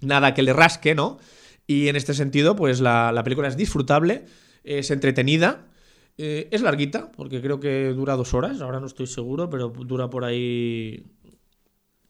nada 0.00 0.34
que 0.34 0.42
le 0.42 0.52
rasque, 0.52 0.94
¿no? 0.94 1.18
Y 1.66 1.88
en 1.88 1.96
este 1.96 2.14
sentido, 2.14 2.54
pues 2.54 2.80
la, 2.80 3.10
la 3.12 3.24
película 3.24 3.48
es 3.48 3.56
disfrutable, 3.56 4.24
es 4.62 4.90
entretenida, 4.92 5.66
eh, 6.22 6.48
es 6.50 6.60
larguita, 6.60 7.10
porque 7.12 7.40
creo 7.40 7.58
que 7.60 7.88
dura 7.94 8.14
dos 8.16 8.34
horas, 8.34 8.60
ahora 8.60 8.78
no 8.80 8.86
estoy 8.86 9.06
seguro, 9.06 9.48
pero 9.48 9.68
dura 9.70 10.10
por 10.10 10.24
ahí 10.24 11.06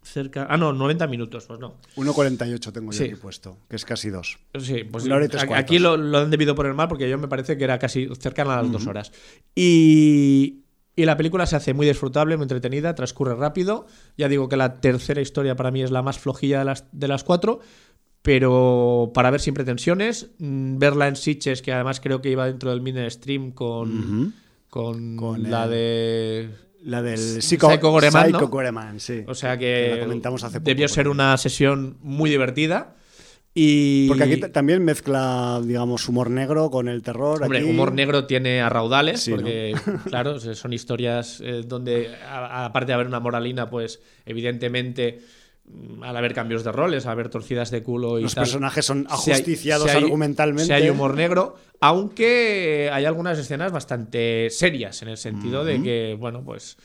cerca... 0.03 0.47
Ah, 0.51 0.57
no, 0.57 0.73
90 0.73 1.07
minutos, 1.07 1.45
pues 1.47 1.61
no. 1.61 1.77
1.48 1.97 2.73
tengo 2.73 2.91
yo 2.91 2.99
Sí. 2.99 3.05
aquí 3.05 3.15
puesto, 3.17 3.59
que 3.69 3.77
es 3.77 3.85
casi 3.85 4.11
dos. 4.11 4.39
Sí, 4.59 4.83
pues 4.85 5.05
aquí 5.55 5.79
lo, 5.79 5.97
lo 5.97 6.19
han 6.19 6.31
debido 6.31 6.55
poner 6.55 6.75
mal 6.75 6.89
porque 6.89 7.09
yo 7.09 7.19
me 7.19 7.29
parece 7.29 7.57
que 7.57 7.65
era 7.65 7.79
casi 7.79 8.09
cercana 8.19 8.59
a 8.59 8.63
las 8.63 8.73
dos 8.73 8.87
horas. 8.87 9.13
Y, 9.55 10.65
y 10.97 11.05
la 11.05 11.17
película 11.17 11.47
se 11.47 11.57
hace 11.57 11.75
muy 11.75 11.87
disfrutable, 11.87 12.37
muy 12.37 12.45
entretenida, 12.45 12.95
transcurre 12.95 13.35
rápido. 13.35 13.87
Ya 14.17 14.29
digo 14.29 14.49
que 14.49 14.57
la 14.57 14.81
tercera 14.81 15.21
historia 15.21 15.55
para 15.55 15.71
mí 15.71 15.83
es 15.83 15.91
la 15.91 16.03
más 16.03 16.19
flojilla 16.19 16.61
de 16.61 16.65
las, 16.65 16.87
de 16.93 17.07
las 17.09 17.23
cuatro, 17.23 17.61
pero 18.23 19.11
para 19.15 19.31
ver 19.31 19.41
sin 19.41 19.55
pretensiones, 19.55 20.31
mm, 20.39 20.79
verla 20.79 21.09
en 21.09 21.17
Sitges, 21.17 21.63
que 21.63 21.73
además 21.73 22.01
creo 22.01 22.21
que 22.21 22.31
iba 22.31 22.47
dentro 22.47 22.71
del 22.71 22.81
mini 22.83 23.09
stream 23.11 23.53
con, 23.53 24.35
con, 24.69 25.17
Con 25.17 25.51
la 25.51 25.65
el- 25.65 25.71
de... 25.71 26.51
La 26.83 27.03
del 27.03 27.43
Psycho 27.43 27.69
Psycho, 27.71 27.91
Goreman, 27.91 28.31
¿no? 28.33 28.39
Psycho 28.39 28.49
Goreman, 28.51 29.01
sí. 29.01 29.23
O 29.27 29.35
sea 29.35 29.59
Que 29.59 29.91
que 29.91 29.97
la 29.99 30.05
comentamos 30.07 30.43
hace 30.45 30.61
poco, 30.61 30.65
debió 30.71 30.89
ser 30.89 31.09
una 31.09 31.37
sesión 31.37 31.99
muy 32.01 32.31
divertida. 32.31 32.97
Y... 33.53 34.09
Porque 34.09 34.23
aquí 34.25 34.37
también 34.41 34.83
mezcla, 34.83 35.61
digamos, 35.63 36.09
humor 36.09 36.31
negro 36.31 36.71
con 36.71 36.89
el 36.89 37.03
terror. 37.03 37.43
Hombre, 37.43 37.59
aquí. 37.59 37.69
humor 37.69 37.93
negro 37.93 38.25
tiene 38.27 38.63
a 38.63 38.71
raudales, 38.71 39.21
Sí, 39.21 39.31
¿no? 39.33 39.37
porque, 39.37 39.75
claro, 40.09 40.39
son 40.41 40.73
historias 40.73 41.43
eh, 41.45 41.65
donde, 41.67 42.15
a- 42.27 42.65
aparte 42.65 42.89
de 42.89 42.95
haber 42.95 43.09
una 43.09 43.21
moralina, 43.21 43.69
pues, 43.69 44.01
evidentemente, 44.25 45.21
al 46.03 46.17
haber 46.17 46.35
cambios 46.35 46.65
de 46.65 46.73
roles, 46.73 47.07
al 47.07 47.13
haber 47.13 47.29
torcidas 47.29 47.71
de 47.71 47.83
culo 47.83 48.19
y 48.19 48.23
Los 48.23 48.35
tal, 48.35 48.43
personajes 48.45 48.85
son 48.85 49.07
si 49.23 49.31
hay- 49.31 49.37
ajusticiados 49.37 49.91
si 49.91 49.97
hay- 49.97 50.03
argumentalmente. 50.05 50.65
si 50.67 50.73
hay 50.73 50.89
humor 50.91 51.15
negro, 51.15 51.57
aunque 51.81 52.91
hay 52.93 53.05
algunas 53.05 53.39
escenas 53.39 53.73
bastante 53.73 54.49
serias, 54.51 55.03
en 55.03 55.09
el 55.09 55.17
sentido 55.17 55.65
de 55.65 55.83
que, 55.83 56.17
bueno, 56.19 56.43
pues, 56.45 56.77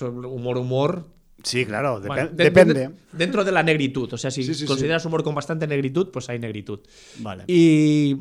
humor, 0.00 0.58
humor. 0.58 1.06
Sí, 1.42 1.66
claro, 1.66 2.00
depe- 2.00 2.06
bueno, 2.06 2.28
de- 2.28 2.44
depende. 2.44 2.74
de- 2.74 2.90
dentro 3.12 3.42
de 3.44 3.50
la 3.52 3.62
negritud. 3.62 4.12
O 4.12 4.16
sea, 4.18 4.30
si 4.30 4.44
Sí, 4.44 4.54
sí, 4.54 4.64
consideras 4.64 5.04
humor 5.04 5.24
con 5.24 5.34
bastante 5.34 5.66
negritud, 5.66 6.10
pues 6.12 6.28
hay 6.28 6.38
negritud. 6.38 6.80
Vale. 7.18 7.44
Y, 7.48 8.16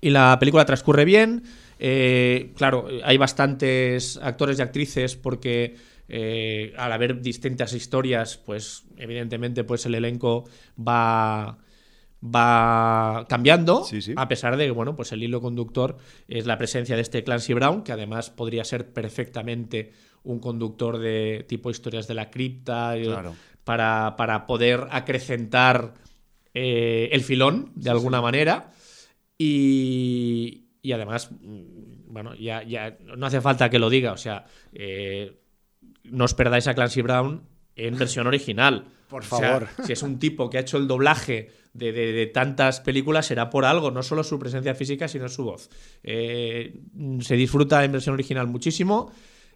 y 0.00 0.10
la 0.10 0.36
película 0.38 0.64
transcurre 0.64 1.04
bien. 1.04 1.42
Eh, 1.80 2.52
claro, 2.56 2.86
hay 3.04 3.16
bastantes 3.18 4.18
actores 4.22 4.58
y 4.58 4.62
actrices 4.62 5.16
porque 5.16 5.76
eh, 6.08 6.72
al 6.76 6.92
haber 6.92 7.20
distintas 7.20 7.72
historias, 7.74 8.36
pues 8.38 8.84
evidentemente 8.96 9.64
pues 9.64 9.84
el 9.86 9.94
elenco 9.94 10.44
va 10.78 11.58
va 12.24 13.26
cambiando 13.28 13.84
Sí, 13.84 14.02
sí. 14.02 14.12
a 14.16 14.26
pesar 14.26 14.56
de 14.56 14.64
que 14.66 14.70
bueno 14.72 14.96
pues 14.96 15.12
el 15.12 15.22
hilo 15.22 15.40
conductor 15.40 15.98
es 16.26 16.46
la 16.46 16.58
presencia 16.58 16.96
de 16.96 17.02
este 17.02 17.22
Clancy 17.22 17.54
Brown 17.54 17.84
que 17.84 17.92
además 17.92 18.30
podría 18.30 18.64
ser 18.64 18.92
perfectamente 18.92 19.92
un 20.24 20.40
conductor 20.40 20.98
de 20.98 21.44
tipo 21.48 21.70
historias 21.70 22.08
de 22.08 22.14
la 22.14 22.28
cripta 22.28 22.96
eh, 22.96 23.04
Claro. 23.04 23.36
para, 23.62 24.16
para 24.16 24.46
poder 24.46 24.88
acrecentar 24.90 25.94
eh, 26.54 27.08
el 27.12 27.22
filón 27.22 27.70
de 27.76 27.90
alguna 27.90 28.20
manera. 28.20 28.72
Y, 29.38 30.64
y 30.82 30.92
además, 30.92 31.30
mm, 31.30 32.12
bueno, 32.12 32.34
ya, 32.34 32.62
ya 32.64 32.98
no 33.16 33.26
hace 33.26 33.40
falta 33.40 33.70
que 33.70 33.78
lo 33.78 33.88
diga, 33.90 34.12
o 34.12 34.16
sea, 34.16 34.44
eh, 34.72 35.38
no 36.04 36.24
os 36.24 36.34
perdáis 36.34 36.66
a 36.68 36.74
Clancy 36.74 37.02
Brown 37.02 37.42
en 37.76 37.96
versión 37.98 38.26
original. 38.26 38.86
Por 39.08 39.22
O 39.22 39.26
sea, 39.26 39.38
favor. 39.38 39.68
si 39.86 39.92
es 39.94 40.02
un 40.02 40.18
tipo 40.18 40.50
que 40.50 40.58
ha 40.58 40.60
hecho 40.60 40.76
el 40.76 40.86
doblaje 40.86 41.50
de, 41.72 41.92
de- 41.92 42.12
de 42.12 42.26
tantas 42.26 42.80
películas, 42.80 43.24
será 43.26 43.48
por 43.48 43.64
algo, 43.64 43.90
no 43.90 44.02
solo 44.02 44.22
su 44.22 44.38
presencia 44.38 44.74
física, 44.74 45.08
sino 45.08 45.28
su 45.30 45.44
voz. 45.44 45.70
Eh, 46.02 46.78
se 47.20 47.34
disfruta 47.36 47.82
en 47.84 47.92
versión 47.92 48.12
original 48.14 48.46
muchísimo. 48.48 49.10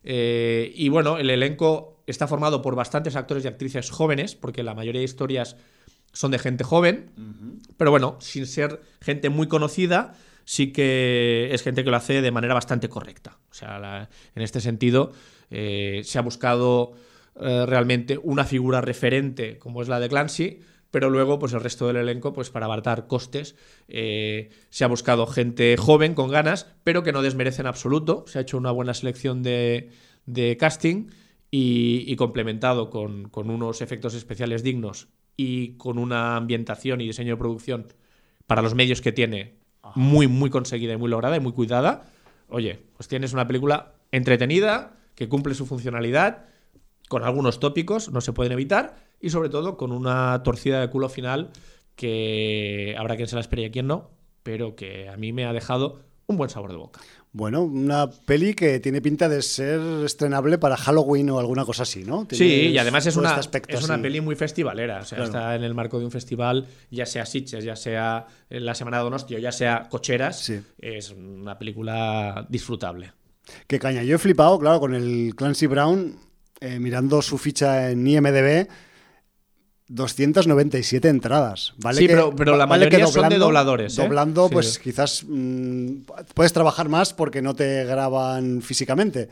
eh, 0.04 0.72
y 0.74 0.88
bueno, 0.88 1.18
el 1.18 1.28
elenco 1.28 2.02
está 2.06 2.26
formado 2.26 2.62
por 2.62 2.74
bastantes 2.76 3.14
actores 3.14 3.44
y 3.44 3.48
actrices 3.48 3.90
jóvenes, 3.90 4.34
porque 4.34 4.62
la 4.62 4.74
mayoría 4.74 5.00
de 5.00 5.04
historias 5.04 5.56
son 6.14 6.30
de 6.30 6.38
gente 6.38 6.64
joven. 6.64 7.10
Pero 7.76 7.90
bueno, 7.90 8.16
sin 8.20 8.46
ser 8.46 8.80
gente 9.02 9.28
muy 9.28 9.48
conocida, 9.48 10.14
sí 10.44 10.72
que 10.72 11.50
es 11.52 11.62
gente 11.62 11.84
que 11.84 11.90
lo 11.90 11.96
hace 11.96 12.22
de 12.22 12.30
manera 12.30 12.54
bastante 12.54 12.88
correcta. 12.88 13.38
O 13.50 13.54
sea, 13.54 13.78
la- 13.78 14.08
en 14.34 14.42
este 14.42 14.60
sentido, 14.62 15.12
eh, 15.52 16.00
se 16.04 16.18
ha 16.18 16.22
buscado 16.22 16.92
eh, 17.40 17.64
realmente 17.66 18.18
una 18.22 18.44
figura 18.44 18.80
referente 18.80 19.58
como 19.58 19.82
es 19.82 19.88
la 19.88 20.00
de 20.00 20.08
Clancy, 20.08 20.60
pero 20.90 21.08
luego, 21.08 21.38
pues 21.38 21.54
el 21.54 21.60
resto 21.60 21.86
del 21.86 21.96
elenco, 21.96 22.34
pues 22.34 22.50
para 22.50 22.66
abaratar 22.66 23.06
costes, 23.06 23.56
eh, 23.88 24.50
se 24.68 24.84
ha 24.84 24.88
buscado 24.88 25.26
gente 25.26 25.76
joven 25.78 26.14
con 26.14 26.30
ganas, 26.30 26.66
pero 26.84 27.02
que 27.02 27.12
no 27.12 27.22
desmerece 27.22 27.62
en 27.62 27.66
absoluto. 27.66 28.24
Se 28.26 28.38
ha 28.38 28.42
hecho 28.42 28.58
una 28.58 28.72
buena 28.72 28.92
selección 28.92 29.42
de, 29.42 29.88
de 30.26 30.58
casting 30.58 31.06
y, 31.50 32.04
y 32.06 32.16
complementado 32.16 32.90
con, 32.90 33.30
con 33.30 33.48
unos 33.48 33.80
efectos 33.80 34.12
especiales 34.12 34.62
dignos 34.62 35.08
y 35.34 35.78
con 35.78 35.98
una 35.98 36.36
ambientación 36.36 37.00
y 37.00 37.06
diseño 37.06 37.34
de 37.34 37.38
producción 37.38 37.86
para 38.46 38.60
los 38.60 38.74
medios 38.74 39.00
que 39.00 39.12
tiene 39.12 39.54
muy, 39.94 40.26
muy 40.26 40.50
conseguida 40.50 40.92
y 40.92 40.98
muy 40.98 41.08
lograda 41.08 41.36
y 41.36 41.40
muy 41.40 41.52
cuidada. 41.52 42.04
Oye, 42.48 42.80
pues 42.96 43.08
tienes 43.08 43.32
una 43.32 43.46
película 43.46 43.94
entretenida, 44.10 44.98
que 45.14 45.28
cumple 45.28 45.54
su 45.54 45.66
funcionalidad, 45.66 46.46
con 47.08 47.24
algunos 47.24 47.60
tópicos, 47.60 48.10
no 48.10 48.20
se 48.20 48.32
pueden 48.32 48.52
evitar, 48.52 48.96
y 49.20 49.30
sobre 49.30 49.48
todo 49.48 49.76
con 49.76 49.92
una 49.92 50.42
torcida 50.42 50.80
de 50.80 50.88
culo 50.90 51.08
final 51.08 51.50
que 51.96 52.94
habrá 52.98 53.16
quien 53.16 53.28
se 53.28 53.34
la 53.36 53.40
espere 53.40 53.62
y 53.62 53.64
a 53.66 53.70
quien 53.70 53.86
no, 53.86 54.10
pero 54.42 54.74
que 54.74 55.08
a 55.08 55.16
mí 55.16 55.32
me 55.32 55.44
ha 55.44 55.52
dejado 55.52 56.00
un 56.26 56.36
buen 56.36 56.50
sabor 56.50 56.70
de 56.70 56.76
boca. 56.78 57.00
Bueno, 57.34 57.62
una 57.62 58.10
peli 58.10 58.52
que 58.54 58.78
tiene 58.78 59.00
pinta 59.00 59.26
de 59.28 59.40
ser 59.40 59.80
estrenable 60.04 60.58
para 60.58 60.76
Halloween 60.76 61.30
o 61.30 61.38
alguna 61.38 61.64
cosa 61.64 61.84
así, 61.84 62.04
¿no? 62.04 62.26
Sí, 62.30 62.68
y 62.68 62.78
además 62.78 63.06
es 63.06 63.16
una, 63.16 63.40
este 63.40 63.62
es 63.68 63.84
una 63.84 64.00
peli 64.00 64.20
muy 64.20 64.36
festivalera. 64.36 65.00
O 65.00 65.04
sea, 65.04 65.16
Claro. 65.16 65.24
está 65.30 65.54
en 65.54 65.64
el 65.64 65.74
marco 65.74 65.98
de 65.98 66.04
un 66.04 66.10
festival, 66.10 66.66
ya 66.90 67.06
sea 67.06 67.24
Sitges, 67.24 67.64
ya 67.64 67.74
sea 67.76 68.26
en 68.50 68.66
la 68.66 68.74
Semana 68.74 68.98
de 68.98 69.04
Donosti 69.04 69.34
o 69.34 69.38
ya 69.38 69.50
sea 69.52 69.88
Cocheras. 69.88 70.40
Sí. 70.40 70.60
Es 70.78 71.10
una 71.10 71.58
película 71.58 72.46
disfrutable. 72.50 73.12
Qué 73.66 73.78
caña. 73.78 74.02
Yo 74.02 74.16
he 74.16 74.18
flipado, 74.18 74.58
claro, 74.58 74.80
con 74.80 74.94
el 74.94 75.34
Clancy 75.36 75.66
Brown, 75.66 76.16
eh, 76.60 76.78
mirando 76.78 77.20
su 77.22 77.38
ficha 77.38 77.90
en 77.90 78.06
IMDB. 78.06 78.68
297 79.88 81.08
entradas. 81.08 81.74
¿vale? 81.78 81.98
Sí, 81.98 82.06
que- 82.06 82.14
pero- 82.14 82.34
pero 82.34 82.56
la 82.56 82.66
vale 82.66 82.86
mayoría 82.86 83.06
son 83.06 83.28
de 83.28 83.38
dobladores, 83.38 83.98
¿eh? 83.98 84.02
Doblando, 84.02 84.48
Sí. 84.48 84.52
pues 84.54 84.78
quizás 84.78 85.24
mm, 85.28 86.02
puedes 86.34 86.52
trabajar 86.52 86.88
más 86.88 87.12
porque 87.12 87.42
no 87.42 87.54
te 87.54 87.84
graban 87.84 88.62
físicamente. 88.62 89.28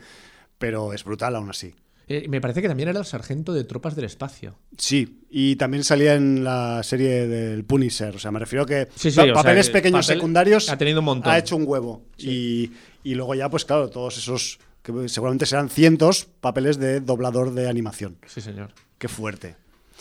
Pero 0.59 0.93
es 0.93 1.03
brutal 1.03 1.35
aún 1.35 1.49
así. 1.49 1.73
Eh, 2.07 2.27
me 2.27 2.41
parece 2.41 2.61
que 2.61 2.67
también 2.67 2.89
era 2.89 2.99
el 2.99 3.05
sargento 3.05 3.53
de 3.53 3.63
tropas 3.63 3.95
del 3.95 4.05
espacio. 4.05 4.55
Sí, 4.77 5.21
y 5.31 5.55
también 5.55 5.83
salía 5.83 6.13
en 6.15 6.43
la 6.43 6.83
serie 6.83 7.25
del 7.27 7.63
Punisher. 7.63 8.15
O 8.15 8.19
sea, 8.19 8.29
me 8.31 8.37
refiero 8.39 8.63
a 8.63 8.65
que 8.67 8.87
papeles 9.33 9.69
pequeños 9.69 10.05
secundarios 10.05 10.69
ha 10.69 10.77
tenido 10.77 10.99
un 10.99 11.05
montón. 11.05 11.31
Ha 11.31 11.37
hecho 11.39 11.55
un 11.55 11.63
huevo. 11.65 12.03
Y, 12.17 12.69
y, 13.03 13.15
luego 13.15 13.35
ya, 13.35 13.49
pues 13.49 13.65
claro, 13.65 13.89
todos 13.89 14.17
esos, 14.17 14.59
que 14.81 15.09
seguramente 15.09 15.45
serán 15.45 15.69
cientos, 15.69 16.27
papeles 16.39 16.77
de 16.77 17.01
doblador 17.01 17.53
de 17.53 17.69
animación. 17.69 18.17
Sí, 18.27 18.41
señor. 18.41 18.71
Qué 18.97 19.07
fuerte. 19.07 19.55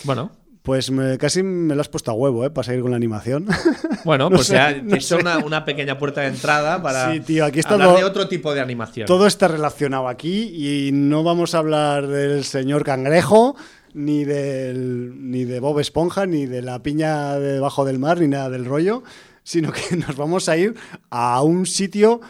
Bueno, 0.05 0.32
pues 0.62 0.92
casi 1.18 1.42
me 1.42 1.74
lo 1.74 1.80
has 1.80 1.88
puesto 1.88 2.11
a 2.11 2.14
huevo, 2.14 2.44
¿eh? 2.44 2.51
Para 2.51 2.66
seguir 2.66 2.82
con 2.82 2.90
la 2.90 2.96
animación. 2.96 3.46
Bueno, 4.03 4.30
pues 4.30 4.48
ya 4.48 4.70
he 4.70 4.94
hecho 4.94 5.18
una, 5.18 5.64
pequeña 5.66 5.98
puerta 5.98 6.22
de 6.22 6.28
entrada 6.28 6.82
para 6.82 7.12
sí, 7.12 7.20
tío, 7.20 7.44
aquí 7.44 7.59
está 7.59 7.74
hablar 7.74 7.96
de 7.96 8.05
otro 8.05 8.28
tipo 8.28 8.55
de 8.55 8.62
animación. 8.62 9.07
Todo 9.07 9.26
está 9.26 9.46
relacionado 9.46 10.09
aquí 10.09 10.55
y 10.55 10.90
no 10.90 11.22
vamos 11.22 11.55
a 11.55 11.59
hablar 11.59 12.07
del 12.07 12.44
señor 12.44 12.82
cangrejo, 12.82 13.57
ni, 13.92 14.24
del, 14.24 15.30
ni 15.30 15.44
de 15.44 15.61
Bob 15.61 15.80
Esponja, 15.80 16.24
ni 16.24 16.46
de 16.46 16.62
la 16.62 16.82
piña 16.82 17.38
debajo 17.38 17.84
del 17.84 17.98
mar, 17.98 18.20
ni 18.20 18.28
nada 18.28 18.48
del 18.48 18.64
rollo, 18.64 19.03
sino 19.42 19.70
que 19.70 19.96
nos 19.96 20.16
vamos 20.16 20.48
a 20.48 20.57
ir 20.57 20.74
a 21.11 21.42
un 21.42 21.66
sitio 21.66 22.22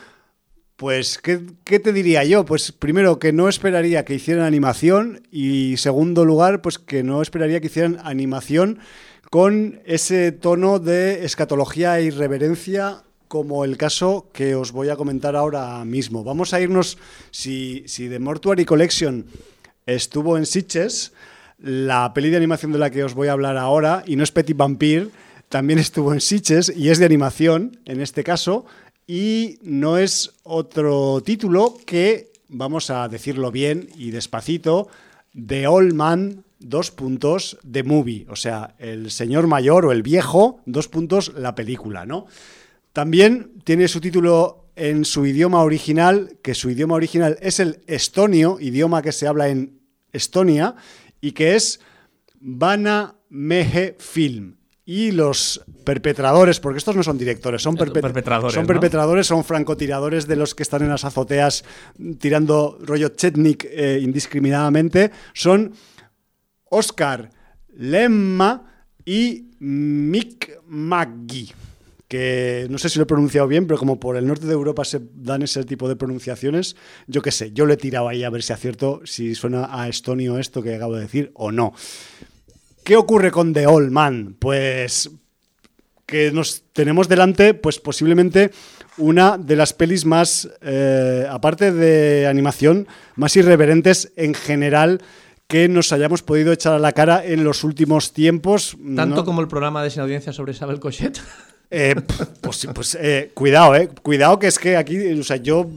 pues, 0.81 1.19
¿qué, 1.19 1.79
te 1.79 1.93
diría 1.93 2.25
yo? 2.25 2.47
Pues 2.47 2.73
primero 2.73 3.19
que 3.19 3.35
no 3.35 3.51
esperaría 3.51 4.07
que 4.07 4.15
hicieran 4.15 4.47
animación 4.47 5.21
y 5.31 5.77
segundo 5.77 6.25
lugar, 6.25 6.63
pues 6.63 6.79
que 6.79 7.03
no 7.03 7.21
esperaría 7.21 7.61
que 7.61 7.67
hicieran 7.67 7.99
animación 8.03 8.79
con 9.29 9.83
ese 9.85 10.33
tono 10.33 10.79
de 10.79 11.27
escatología 11.27 11.99
e 11.99 12.05
irreverencia 12.05 13.03
como 13.29 13.67
el 13.67 13.77
caso 13.77 14.31
que 14.33 14.55
os 14.55 14.73
voy 14.73 14.89
a 14.89 14.97
comentar 14.97 15.37
ahora 15.37 15.85
mismo. 15.85 16.25
Vamos 16.25 16.55
a 16.55 16.63
irnos, 16.63 16.97
si, 17.31 17.85
si 17.87 18.09
The 18.09 18.19
Mortuary 18.19 18.65
Collection 18.65 19.27
estuvo 19.85 20.39
en 20.39 20.47
Sitches, 20.47 21.13
la 21.59 22.15
peli 22.15 22.31
de 22.31 22.39
animación 22.39 22.73
de 22.73 22.79
la 22.79 22.89
que 22.89 23.05
os 23.05 23.13
voy 23.13 23.29
a 23.29 23.33
hablar 23.33 23.59
ahora, 23.59 24.03
y 24.07 24.17
no 24.17 24.25
es 24.25 24.33
Petit 24.33 24.57
Vampire, 24.57 25.09
también 25.51 25.79
estuvo 25.79 26.15
en 26.15 26.23
Sitches 26.23 26.73
y 26.75 26.89
es 26.89 26.99
de 26.99 27.05
animación, 27.05 27.81
en 27.85 28.01
este 28.01 28.25
caso, 28.25 28.65
y 29.11 29.59
no 29.63 29.99
es 29.99 30.35
otro 30.45 31.21
título 31.25 31.77
que, 31.85 32.31
vamos 32.47 32.91
a 32.91 33.09
decirlo 33.09 33.51
bien 33.51 33.89
y 33.97 34.13
despacito, 34.13 34.87
The 35.35 35.67
Old 35.67 35.95
Man, 35.95 36.45
dos 36.61 36.93
puntos, 36.93 37.59
The 37.69 37.83
Movie, 37.83 38.27
o 38.29 38.37
sea, 38.37 38.77
el 38.79 39.11
señor 39.11 39.49
mayor 39.49 39.85
o 39.85 39.91
el 39.91 40.05
viejo, 40.05 40.61
dos 40.65 40.87
puntos, 40.87 41.33
la 41.35 41.57
película, 41.57 42.07
¿no? 42.07 42.27
También 42.93 43.55
tiene 43.65 43.89
su 43.89 44.01
título 44.01 44.69
en 44.77 45.05
su 45.05 45.27
idioma 45.27 45.65
original, 45.65 46.39
que 46.41 46.55
su 46.55 46.71
idioma 46.71 46.95
original 46.95 47.37
es 47.43 47.59
el 47.59 47.81
estonio, 47.89 48.59
idioma 48.61 49.03
que 49.03 49.11
se 49.11 49.27
habla 49.27 49.49
en 49.49 49.81
Estonia, 50.13 50.77
y 51.21 51.33
que 51.33 51.57
es 51.57 51.81
Vana 52.39 53.17
Mehe 53.29 53.97
Film 53.99 54.60
y 54.85 55.13
los 55.13 55.63
perpetradores, 55.85 56.61
porque 56.61 56.79
estos 56.79 56.97
no 56.97 57.03
son 57.03 57.19
directores, 57.19 57.63
son, 57.63 57.77
perpetradores. 57.77 58.55
Son 58.55 58.67
perpetradores, 58.67 59.27
son 59.27 59.45
francotiradores 59.45 60.27
de 60.27 60.37
los 60.37 60.55
que 60.55 60.63
están 60.63 60.83
en 60.83 60.89
las 60.89 61.05
azoteas 61.05 61.65
tirando 62.19 62.79
rollo 62.81 63.11
chetnik 63.11 63.67
eh, 63.71 64.01
indiscriminadamente, 64.03 65.11
son 65.33 65.73
Oscar 66.65 67.31
Lemma 67.77 68.85
y 69.05 69.51
Mick 69.61 70.61
Maggi 70.67 71.53
que 72.11 72.67
no 72.69 72.77
sé 72.77 72.89
si 72.89 72.99
lo 72.99 73.05
he 73.05 73.07
pronunciado 73.07 73.47
bien, 73.47 73.69
pero 73.69 73.79
como 73.79 74.01
por 74.01 74.17
el 74.17 74.27
norte 74.27 74.45
de 74.45 74.53
Europa 74.53 74.85
se 74.85 75.01
dan 75.15 75.43
ese 75.43 75.63
tipo 75.63 75.89
de 75.89 75.95
pronunciaciones, 75.95 76.75
yo 77.07 77.23
qué 77.23 77.31
sé, 77.31 77.53
yo 77.53 77.67
le 77.67 77.75
he 77.75 77.77
tirado 77.77 78.09
ahí 78.09 78.25
a 78.25 78.31
ver 78.31 78.43
si 78.43 78.53
acierto, 78.53 79.01
si 79.05 79.37
suena 79.37 79.69
a 79.71 79.89
estonio 79.89 80.37
esto 80.37 80.61
que 80.61 80.75
acabo 80.75 80.97
de 80.97 81.03
decir 81.03 81.31
o 81.35 81.53
no. 81.53 81.73
¿Qué 82.85 82.97
ocurre 82.97 83.31
con 83.31 83.53
The 83.53 83.67
Old 83.67 83.91
Man? 83.91 84.37
Pues 84.39 85.11
que 86.07 86.33
nos 86.33 86.65
tenemos 86.73 87.09
delante, 87.09 87.55
pues 87.55 87.79
posiblemente 87.79 88.51
una 88.99 89.39
de 89.39 89.57
las 89.57 89.73
pelis 89.73 90.05
más, 90.05 90.49
eh, 90.61 91.27
aparte 91.31 91.73
de 91.73 92.27
animación, 92.27 92.89
más 93.15 93.37
irreverentes 93.37 94.13
en 94.17 94.35
general 94.35 95.01
que 95.47 95.69
nos 95.69 95.93
hayamos 95.93 96.23
podido 96.23 96.53
echar 96.53 96.75
a 96.75 96.79
la 96.79 96.93
cara 96.93 97.25
en 97.25 97.45
los 97.45 97.65
últimos 97.65 98.13
tiempos. 98.13 98.77
¿Tanto 98.95 99.25
como 99.25 99.41
el 99.41 99.49
programa 99.49 99.83
de 99.83 99.91
Sin 99.91 100.03
Audiencia 100.03 100.33
sobre 100.33 100.53
Isabel 100.53 100.79
Cochet? 100.81 101.21
Eh, 101.71 101.95
pues, 102.41 102.69
pues 102.75 102.99
eh, 103.01 103.31
cuidado, 103.33 103.77
eh. 103.77 103.89
Cuidado 104.03 104.39
que 104.41 104.49
es 104.49 104.59
que 104.59 104.77
aquí, 104.77 104.99
o 105.13 105.23
sea, 105.23 105.37
yo 105.37 105.69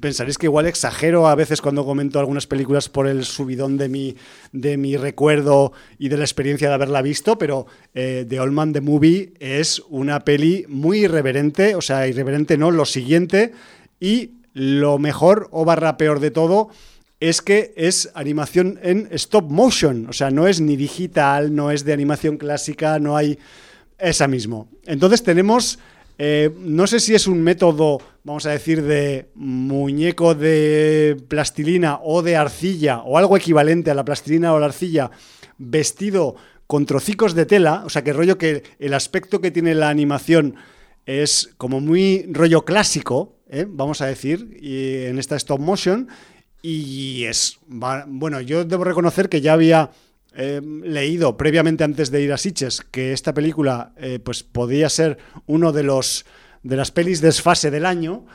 pensaréis 0.00 0.38
que 0.38 0.46
igual 0.46 0.66
exagero 0.66 1.28
a 1.28 1.34
veces 1.34 1.60
cuando 1.60 1.84
comento 1.84 2.18
algunas 2.18 2.46
películas 2.46 2.88
por 2.88 3.06
el 3.06 3.24
subidón 3.24 3.76
de 3.76 3.88
mi, 3.88 4.16
de 4.52 4.76
mi 4.76 4.96
recuerdo 4.96 5.72
y 5.98 6.08
de 6.08 6.16
la 6.16 6.24
experiencia 6.24 6.68
de 6.68 6.74
haberla 6.74 7.02
visto, 7.02 7.38
pero 7.38 7.66
eh, 7.94 8.26
The 8.28 8.40
Old 8.40 8.52
Man 8.52 8.72
the 8.72 8.80
Movie 8.80 9.34
es 9.38 9.82
una 9.88 10.20
peli 10.20 10.64
muy 10.68 11.04
irreverente, 11.04 11.74
o 11.74 11.80
sea, 11.80 12.08
irreverente 12.08 12.56
no, 12.56 12.70
lo 12.70 12.84
siguiente, 12.84 13.52
y 14.00 14.32
lo 14.52 14.98
mejor 14.98 15.48
o 15.52 15.64
barra 15.64 15.96
peor 15.96 16.20
de 16.20 16.30
todo 16.30 16.70
es 17.20 17.42
que 17.42 17.74
es 17.76 18.10
animación 18.14 18.80
en 18.82 19.08
stop 19.12 19.50
motion, 19.50 20.06
o 20.08 20.12
sea, 20.12 20.30
no 20.30 20.48
es 20.48 20.60
ni 20.60 20.76
digital, 20.76 21.54
no 21.54 21.70
es 21.70 21.84
de 21.84 21.92
animación 21.92 22.38
clásica, 22.38 22.98
no 22.98 23.16
hay 23.16 23.38
esa 23.98 24.26
mismo. 24.26 24.68
Entonces 24.86 25.22
tenemos 25.22 25.78
eh, 26.22 26.50
no 26.58 26.86
sé 26.86 27.00
si 27.00 27.14
es 27.14 27.26
un 27.26 27.40
método, 27.40 27.96
vamos 28.24 28.44
a 28.44 28.50
decir, 28.50 28.82
de 28.82 29.30
muñeco 29.34 30.34
de 30.34 31.16
plastilina 31.28 31.98
o 32.02 32.20
de 32.20 32.36
arcilla 32.36 32.98
o 32.98 33.16
algo 33.16 33.38
equivalente 33.38 33.90
a 33.90 33.94
la 33.94 34.04
plastilina 34.04 34.52
o 34.52 34.58
la 34.58 34.66
arcilla 34.66 35.10
vestido 35.56 36.36
con 36.66 36.84
trocicos 36.84 37.34
de 37.34 37.46
tela, 37.46 37.84
o 37.86 37.88
sea, 37.88 38.04
que 38.04 38.12
rollo 38.12 38.36
que 38.36 38.64
el 38.78 38.92
aspecto 38.92 39.40
que 39.40 39.50
tiene 39.50 39.74
la 39.74 39.88
animación 39.88 40.56
es 41.06 41.54
como 41.56 41.80
muy 41.80 42.26
rollo 42.30 42.66
clásico, 42.66 43.38
¿eh? 43.48 43.64
vamos 43.66 44.02
a 44.02 44.06
decir, 44.06 44.58
en 44.60 45.18
esta 45.18 45.36
stop 45.36 45.58
motion, 45.58 46.08
y 46.60 47.24
es, 47.24 47.60
bueno, 47.66 48.42
yo 48.42 48.66
debo 48.66 48.84
reconocer 48.84 49.30
que 49.30 49.40
ya 49.40 49.54
había 49.54 49.90
He 50.34 50.60
leído 50.60 51.36
previamente 51.36 51.84
antes 51.84 52.10
de 52.10 52.22
ir 52.22 52.32
a 52.32 52.38
Sitges 52.38 52.82
que 52.90 53.12
esta 53.12 53.34
película 53.34 53.92
eh, 53.96 54.20
pues 54.22 54.42
podía 54.42 54.88
ser 54.88 55.18
uno 55.46 55.72
de 55.72 55.82
los 55.82 56.24
de 56.62 56.76
las 56.76 56.90
pelis 56.90 57.20
desfase 57.20 57.70
del 57.70 57.86
año. 57.86 58.26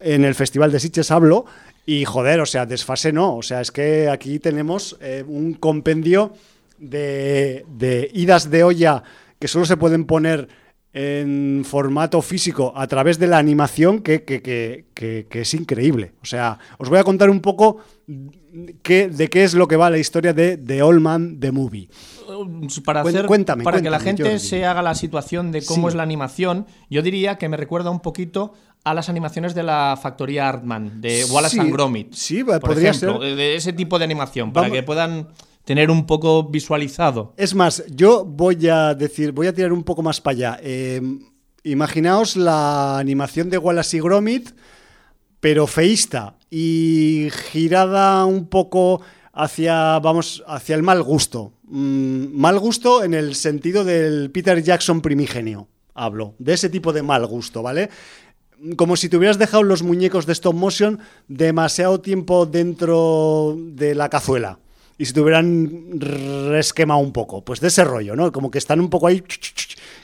En 0.00 0.24
el 0.24 0.34
Festival 0.34 0.72
de 0.72 0.80
Sitges 0.80 1.10
hablo 1.10 1.44
y 1.86 2.04
joder, 2.04 2.40
o 2.40 2.46
sea, 2.46 2.66
desfase 2.66 3.12
no, 3.12 3.36
o 3.36 3.42
sea, 3.42 3.60
es 3.60 3.70
que 3.70 4.08
aquí 4.08 4.38
tenemos 4.38 4.96
eh, 5.00 5.24
un 5.26 5.54
compendio 5.54 6.32
de, 6.78 7.64
de 7.68 8.10
idas 8.14 8.50
de 8.50 8.64
olla 8.64 9.02
que 9.38 9.48
solo 9.48 9.64
se 9.66 9.76
pueden 9.76 10.06
poner 10.06 10.48
en 10.92 11.64
formato 11.64 12.20
físico 12.20 12.72
a 12.74 12.86
través 12.86 13.18
de 13.18 13.28
la 13.28 13.38
animación 13.38 14.00
que, 14.00 14.24
que, 14.24 15.26
es 15.30 15.54
increíble. 15.54 16.12
O 16.22 16.26
sea, 16.26 16.58
os 16.78 16.88
voy 16.88 16.98
a 16.98 17.04
contar 17.04 17.30
un 17.30 17.40
poco 17.40 17.78
qué, 18.82 19.08
de 19.08 19.28
qué 19.28 19.44
es 19.44 19.54
lo 19.54 19.68
que 19.68 19.76
va 19.76 19.88
la 19.90 19.98
historia 19.98 20.32
de 20.32 20.56
The 20.56 20.82
Old 20.82 21.00
Man 21.00 21.38
The 21.38 21.52
Movie. 21.52 21.88
Para, 22.84 23.02
hacer, 23.02 23.26
para 23.62 23.82
que 23.82 23.90
la 23.90 24.00
gente 24.00 24.38
se 24.38 24.64
haga 24.64 24.82
la 24.82 24.94
situación 24.94 25.52
de 25.52 25.64
cómo 25.64 25.88
es 25.88 25.94
la 25.94 26.02
animación, 26.02 26.66
yo 26.88 27.02
diría 27.02 27.38
que 27.38 27.48
me 27.48 27.56
recuerda 27.56 27.90
un 27.90 28.00
poquito 28.00 28.54
a 28.82 28.94
las 28.94 29.08
animaciones 29.08 29.54
de 29.54 29.62
la 29.62 29.98
factoría 30.00 30.48
Artman, 30.48 31.00
de 31.00 31.24
Wallace 31.30 31.60
and 31.60 31.72
Gromit. 31.72 32.14
Sí, 32.14 32.42
podría 32.44 32.94
ser. 32.94 33.18
De 33.18 33.54
ese 33.54 33.72
tipo 33.72 33.98
de 33.98 34.04
animación, 34.04 34.52
para 34.52 34.70
que 34.70 34.82
puedan 34.82 35.28
tener 35.70 35.88
un 35.88 36.04
poco 36.04 36.42
visualizado. 36.42 37.32
Es 37.36 37.54
más, 37.54 37.84
yo 37.94 38.24
voy 38.24 38.66
a 38.66 38.92
decir, 38.92 39.30
voy 39.30 39.46
a 39.46 39.54
tirar 39.54 39.72
un 39.72 39.84
poco 39.84 40.02
más 40.02 40.20
para 40.20 40.32
allá. 40.32 40.60
Em, 40.64 41.20
imaginaos 41.62 42.34
la 42.34 42.98
animación 42.98 43.50
de 43.50 43.58
Wallace 43.58 43.98
y 43.98 44.00
Gromit, 44.00 44.50
pero 45.38 45.68
feísta 45.68 46.34
y 46.50 47.28
girada 47.52 48.24
un 48.24 48.48
poco 48.48 49.00
hacia, 49.32 50.00
vamos, 50.00 50.42
hacia 50.48 50.74
el 50.74 50.82
mal 50.82 51.04
gusto. 51.04 51.52
Mm, 51.68 52.34
mal 52.34 52.58
gusto 52.58 53.04
en 53.04 53.14
el 53.14 53.36
sentido 53.36 53.84
del 53.84 54.32
Peter 54.32 54.60
Jackson 54.60 55.00
primigenio, 55.00 55.68
hablo, 55.94 56.34
de 56.40 56.54
ese 56.54 56.68
tipo 56.68 56.92
de 56.92 57.04
mal 57.04 57.24
gusto, 57.26 57.62
¿vale? 57.62 57.90
Como 58.74 58.96
si 58.96 59.08
te 59.08 59.16
hubieras 59.16 59.38
dejado 59.38 59.62
los 59.62 59.84
muñecos 59.84 60.26
de 60.26 60.32
stop 60.32 60.54
motion 60.56 60.98
demasiado 61.28 62.00
tiempo 62.00 62.44
dentro 62.44 63.56
de 63.56 63.94
la 63.94 64.08
cazuela 64.08 64.58
y 65.00 65.06
si 65.06 65.14
te 65.14 65.22
hubieran 65.22 65.98
resquemado 65.98 67.00
un 67.00 67.10
poco, 67.10 67.42
pues 67.42 67.58
de 67.60 67.68
ese 67.68 67.84
rollo, 67.84 68.14
¿no? 68.14 68.30
Como 68.30 68.50
que 68.50 68.58
están 68.58 68.80
un 68.80 68.90
poco 68.90 69.06
ahí, 69.06 69.24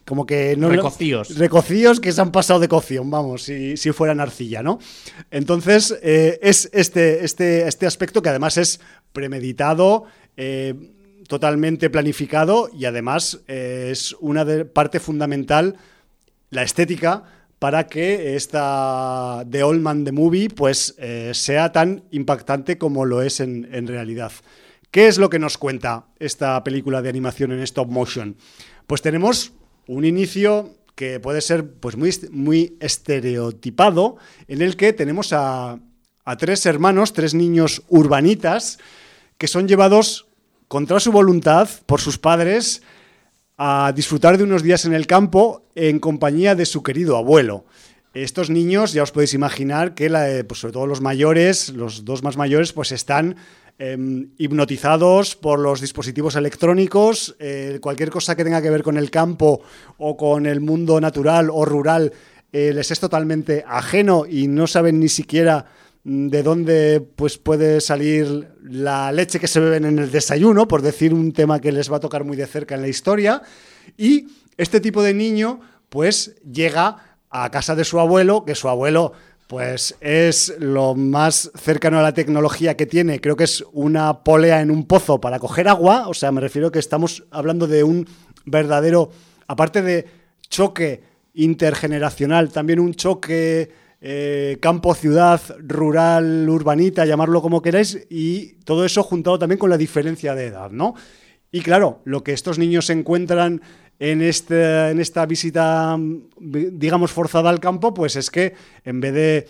como 0.06 0.24
que 0.24 0.56
no... 0.56 0.70
Recocíos. 0.70 1.36
Recocíos 1.36 2.00
que 2.00 2.12
se 2.12 2.20
han 2.22 2.32
pasado 2.32 2.60
de 2.60 2.66
cocción, 2.66 3.10
vamos, 3.10 3.42
si, 3.42 3.76
si 3.76 3.92
fueran 3.92 4.20
arcilla, 4.20 4.62
¿no? 4.62 4.78
Entonces, 5.30 5.94
eh, 6.02 6.38
es 6.40 6.70
este, 6.72 7.26
este, 7.26 7.68
este 7.68 7.84
aspecto 7.84 8.22
que 8.22 8.30
además 8.30 8.56
es 8.56 8.80
premeditado, 9.12 10.04
eh, 10.38 10.72
totalmente 11.28 11.90
planificado 11.90 12.70
y 12.72 12.86
además 12.86 13.40
eh, 13.48 13.90
es 13.92 14.16
una 14.18 14.46
parte 14.72 14.98
fundamental, 14.98 15.76
la 16.48 16.62
estética, 16.62 17.22
para 17.58 17.86
que 17.86 18.34
esta 18.34 19.44
The 19.50 19.62
Old 19.62 19.82
Man 19.82 20.04
the 20.04 20.12
Movie 20.12 20.48
pues, 20.48 20.94
eh, 20.96 21.32
sea 21.34 21.70
tan 21.70 22.04
impactante 22.12 22.78
como 22.78 23.04
lo 23.04 23.20
es 23.20 23.40
en, 23.40 23.68
en 23.72 23.86
realidad. 23.86 24.32
¿Qué 24.96 25.08
es 25.08 25.18
lo 25.18 25.28
que 25.28 25.38
nos 25.38 25.58
cuenta 25.58 26.06
esta 26.18 26.64
película 26.64 27.02
de 27.02 27.10
animación 27.10 27.52
en 27.52 27.60
stop 27.60 27.90
motion? 27.90 28.34
Pues 28.86 29.02
tenemos 29.02 29.52
un 29.86 30.06
inicio 30.06 30.70
que 30.94 31.20
puede 31.20 31.42
ser 31.42 31.70
pues, 31.70 31.98
muy, 31.98 32.10
muy 32.30 32.78
estereotipado, 32.80 34.16
en 34.48 34.62
el 34.62 34.74
que 34.74 34.94
tenemos 34.94 35.34
a, 35.34 35.78
tres 36.38 36.64
hermanos, 36.64 37.12
tres 37.12 37.34
niños 37.34 37.82
urbanitas, 37.90 38.78
que 39.36 39.48
son 39.48 39.68
llevados 39.68 40.28
contra 40.66 40.98
su 40.98 41.12
voluntad 41.12 41.68
por 41.84 42.00
sus 42.00 42.16
padres 42.16 42.80
a 43.58 43.92
disfrutar 43.94 44.38
de 44.38 44.44
unos 44.44 44.62
días 44.62 44.86
en 44.86 44.94
el 44.94 45.06
campo 45.06 45.66
en 45.74 45.98
compañía 45.98 46.54
de 46.54 46.64
su 46.64 46.82
querido 46.82 47.18
abuelo. 47.18 47.66
Estos 48.14 48.48
niños, 48.48 48.94
ya 48.94 49.02
os 49.02 49.12
podéis 49.12 49.34
imaginar 49.34 49.94
que, 49.94 50.08
pues 50.48 50.60
sobre 50.60 50.72
todo 50.72 50.86
los 50.86 51.02
mayores, 51.02 51.68
los 51.68 52.06
dos 52.06 52.22
más 52.22 52.38
mayores, 52.38 52.72
pues 52.72 52.92
están 52.92 53.36
eh, 53.78 53.96
hipnotizados 54.38 55.36
por 55.36 55.58
los 55.58 55.80
dispositivos 55.80 56.36
electrónicos, 56.36 57.36
eh, 57.38 57.78
cualquier 57.80 58.10
cosa 58.10 58.34
que 58.34 58.44
tenga 58.44 58.62
que 58.62 58.70
ver 58.70 58.82
con 58.82 58.96
el 58.96 59.10
campo 59.10 59.60
o 59.98 60.16
con 60.16 60.46
el 60.46 60.60
mundo 60.60 61.00
natural 61.00 61.50
o 61.50 61.64
rural 61.64 62.12
eh, 62.52 62.72
les 62.72 62.90
es 62.90 63.00
totalmente 63.00 63.64
ajeno 63.68 64.24
y 64.24 64.48
no 64.48 64.66
saben 64.66 64.98
ni 64.98 65.10
siquiera 65.10 65.66
mm, 66.04 66.28
de 66.28 66.42
dónde 66.42 67.00
pues, 67.16 67.36
puede 67.36 67.82
salir 67.82 68.48
la 68.62 69.12
leche 69.12 69.38
que 69.38 69.48
se 69.48 69.60
beben 69.60 69.84
en 69.84 69.98
el 69.98 70.10
desayuno, 70.10 70.66
por 70.66 70.80
decir 70.80 71.12
un 71.12 71.32
tema 71.32 71.60
que 71.60 71.70
les 71.70 71.92
va 71.92 71.98
a 71.98 72.00
tocar 72.00 72.24
muy 72.24 72.36
de 72.36 72.46
cerca 72.46 72.76
en 72.76 72.80
la 72.80 72.88
historia. 72.88 73.42
Y 73.98 74.28
este 74.56 74.80
tipo 74.80 75.02
de 75.02 75.12
niño 75.12 75.60
pues 75.90 76.36
llega 76.50 77.18
a 77.28 77.50
casa 77.50 77.74
de 77.74 77.84
su 77.84 78.00
abuelo, 78.00 78.46
que 78.46 78.54
su 78.54 78.70
abuelo 78.70 79.12
pues 79.46 79.96
es 80.00 80.54
lo 80.58 80.94
más 80.94 81.50
cercano 81.54 81.98
a 81.98 82.02
la 82.02 82.14
tecnología 82.14 82.76
que 82.76 82.86
tiene. 82.86 83.20
Creo 83.20 83.36
que 83.36 83.44
es 83.44 83.64
una 83.72 84.24
polea 84.24 84.60
en 84.60 84.70
un 84.70 84.86
pozo 84.86 85.20
para 85.20 85.38
coger 85.38 85.68
agua. 85.68 86.08
O 86.08 86.14
sea, 86.14 86.32
me 86.32 86.40
refiero 86.40 86.72
que 86.72 86.78
estamos 86.78 87.24
hablando 87.30 87.66
de 87.66 87.84
un 87.84 88.06
verdadero, 88.44 89.10
aparte 89.46 89.82
de 89.82 90.06
choque 90.48 91.02
intergeneracional, 91.34 92.50
también 92.50 92.80
un 92.80 92.94
choque 92.94 93.70
eh, 94.00 94.58
campo-ciudad, 94.60 95.40
rural, 95.58 96.48
urbanita, 96.48 97.04
llamarlo 97.04 97.42
como 97.42 97.62
queráis, 97.62 98.06
y 98.10 98.54
todo 98.64 98.84
eso 98.84 99.02
juntado 99.02 99.38
también 99.38 99.58
con 99.58 99.70
la 99.70 99.76
diferencia 99.76 100.34
de 100.34 100.46
edad, 100.46 100.70
¿no? 100.70 100.94
Y 101.50 101.60
claro, 101.60 102.00
lo 102.04 102.22
que 102.22 102.32
estos 102.32 102.58
niños 102.58 102.90
encuentran 102.90 103.62
en, 103.98 104.22
este, 104.22 104.90
en 104.90 105.00
esta 105.00 105.26
visita, 105.26 105.96
digamos, 106.38 107.12
forzada 107.12 107.50
al 107.50 107.60
campo, 107.60 107.94
pues 107.94 108.16
es 108.16 108.30
que 108.30 108.54
en 108.84 109.00
vez 109.00 109.14
de 109.14 109.48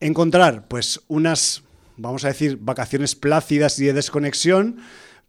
encontrar 0.00 0.66
pues 0.68 1.00
unas, 1.08 1.62
vamos 1.96 2.24
a 2.24 2.28
decir, 2.28 2.58
vacaciones 2.60 3.14
plácidas 3.14 3.78
y 3.78 3.86
de 3.86 3.92
desconexión, 3.92 4.78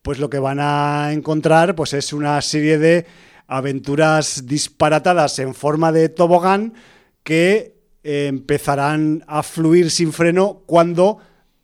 pues 0.02 0.20
lo 0.20 0.30
que 0.30 0.40
van 0.40 0.60
a 0.60 1.12
encontrar 1.12 1.76
pues 1.76 1.94
es 1.94 2.14
una 2.14 2.42
serie 2.42 2.78
de 2.78 3.06
aventuras 3.48 4.46
disparatadas 4.46 5.38
en 5.40 5.54
forma 5.54 5.92
de 5.92 6.10
tobogán 6.10 6.74
que 7.24 7.76
empezarán 8.04 9.24
a 9.28 9.44
fluir 9.44 9.92
sin 9.92 10.14
freno 10.14 10.64
cuando 10.66 11.20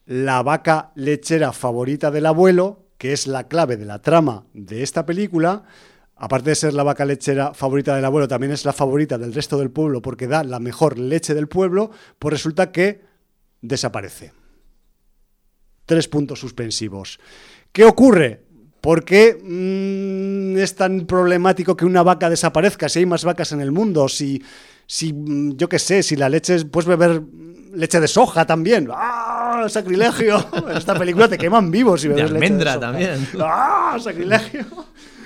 la 0.05 0.43
vaca 0.43 0.91
lechera 0.95 1.51
favorita 1.51 2.11
del 2.11 2.25
abuelo, 2.25 2.85
que 2.97 3.13
es 3.13 3.27
la 3.27 3.47
clave 3.47 3.77
de 3.77 3.85
la 3.85 4.01
trama 4.01 4.45
de 4.53 4.83
esta 4.83 5.05
película, 5.05 5.63
aparte 6.17 6.49
de 6.49 6.55
ser 6.55 6.73
la 6.73 6.83
vaca 6.83 7.05
lechera 7.05 7.53
favorita 7.53 7.95
del 7.95 8.05
abuelo, 8.05 8.27
también 8.27 8.51
es 8.51 8.65
la 8.65 8.73
favorita 8.73 9.17
del 9.17 9.33
resto 9.33 9.57
del 9.57 9.71
pueblo 9.71 10.01
porque 10.01 10.27
da 10.27 10.43
la 10.43 10.59
mejor 10.59 10.97
leche 10.97 11.33
del 11.33 11.47
pueblo, 11.47 11.91
pues 12.19 12.33
resulta 12.33 12.71
que 12.71 13.01
desaparece. 13.61 14.33
Tres 15.85 16.07
puntos 16.07 16.39
suspensivos. 16.39 17.19
¿Qué 17.71 17.85
ocurre? 17.85 18.43
¿Por 18.81 19.05
qué 19.05 19.37
mmm, 19.41 20.57
es 20.57 20.75
tan 20.75 21.05
problemático 21.05 21.75
que 21.75 21.85
una 21.85 22.03
vaca 22.03 22.29
desaparezca 22.29 22.89
si 22.89 22.99
hay 22.99 23.05
más 23.05 23.23
vacas 23.23 23.51
en 23.51 23.61
el 23.61 23.71
mundo? 23.71 24.07
Si, 24.07 24.41
si 24.85 25.13
mm, 25.13 25.55
yo 25.55 25.69
qué 25.69 25.79
sé, 25.79 26.03
si 26.03 26.15
la 26.15 26.29
leche, 26.29 26.65
puedes 26.65 26.87
beber 26.87 27.21
leche 27.73 27.99
de 27.99 28.07
soja 28.07 28.45
también. 28.45 28.89
¡Ah! 28.91 29.65
¡Sacrilegio! 29.69 30.45
En 30.69 30.77
esta 30.77 30.97
película 30.97 31.27
te 31.27 31.37
queman 31.37 31.71
vivos 31.71 32.01
si 32.01 32.07
bebes 32.07 32.29
de 32.29 32.35
almendra 32.35 32.75
leche 32.75 32.79
de 32.79 32.85
también. 32.85 33.27
¡Ah! 33.41 33.97
¡Sacrilegio! 33.99 34.65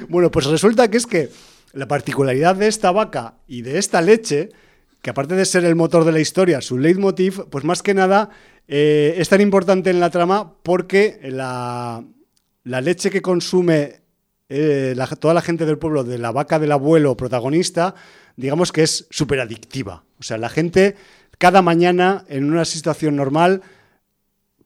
Bueno, 0.10 0.32
pues 0.32 0.46
resulta 0.46 0.90
que 0.90 0.98
es 0.98 1.06
que 1.06 1.30
la 1.74 1.88
particularidad 1.88 2.56
de 2.56 2.68
esta 2.68 2.92
vaca 2.92 3.36
y 3.48 3.62
de 3.62 3.78
esta 3.78 4.02
leche, 4.02 4.50
que 5.02 5.10
aparte 5.10 5.36
de 5.36 5.46
ser 5.46 5.66
el 5.66 5.76
motor 5.76 6.04
de 6.06 6.12
la 6.12 6.20
historia, 6.20 6.62
su 6.62 6.78
leitmotiv, 6.78 7.46
pues 7.50 7.64
más 7.64 7.82
que 7.82 7.94
nada 7.94 8.30
eh, 8.68 9.16
es 9.18 9.30
tan 9.30 9.42
importante 9.42 9.90
en 9.90 10.00
la 10.00 10.10
trama 10.10 10.54
porque 10.64 11.20
la, 11.24 12.04
la 12.64 12.82
leche 12.82 13.10
que 13.10 13.22
consume 13.22 14.02
eh, 14.50 14.94
la, 14.98 15.08
toda 15.08 15.34
la 15.34 15.42
gente 15.42 15.66
del 15.66 15.78
pueblo 15.78 16.04
de 16.04 16.18
la 16.18 16.32
vaca 16.32 16.60
del 16.60 16.74
abuelo 16.74 17.16
protagonista, 17.16 17.96
digamos 18.36 18.72
que 18.72 18.84
es 18.84 19.08
súper 19.10 19.40
adictiva. 19.40 20.04
O 20.20 20.24
sea, 20.24 20.38
la 20.38 20.50
gente 20.50 20.96
cada 21.42 21.64
mañana 21.64 22.24
en 22.30 22.52
una 22.52 22.66
situación 22.66 23.16
normal 23.16 23.64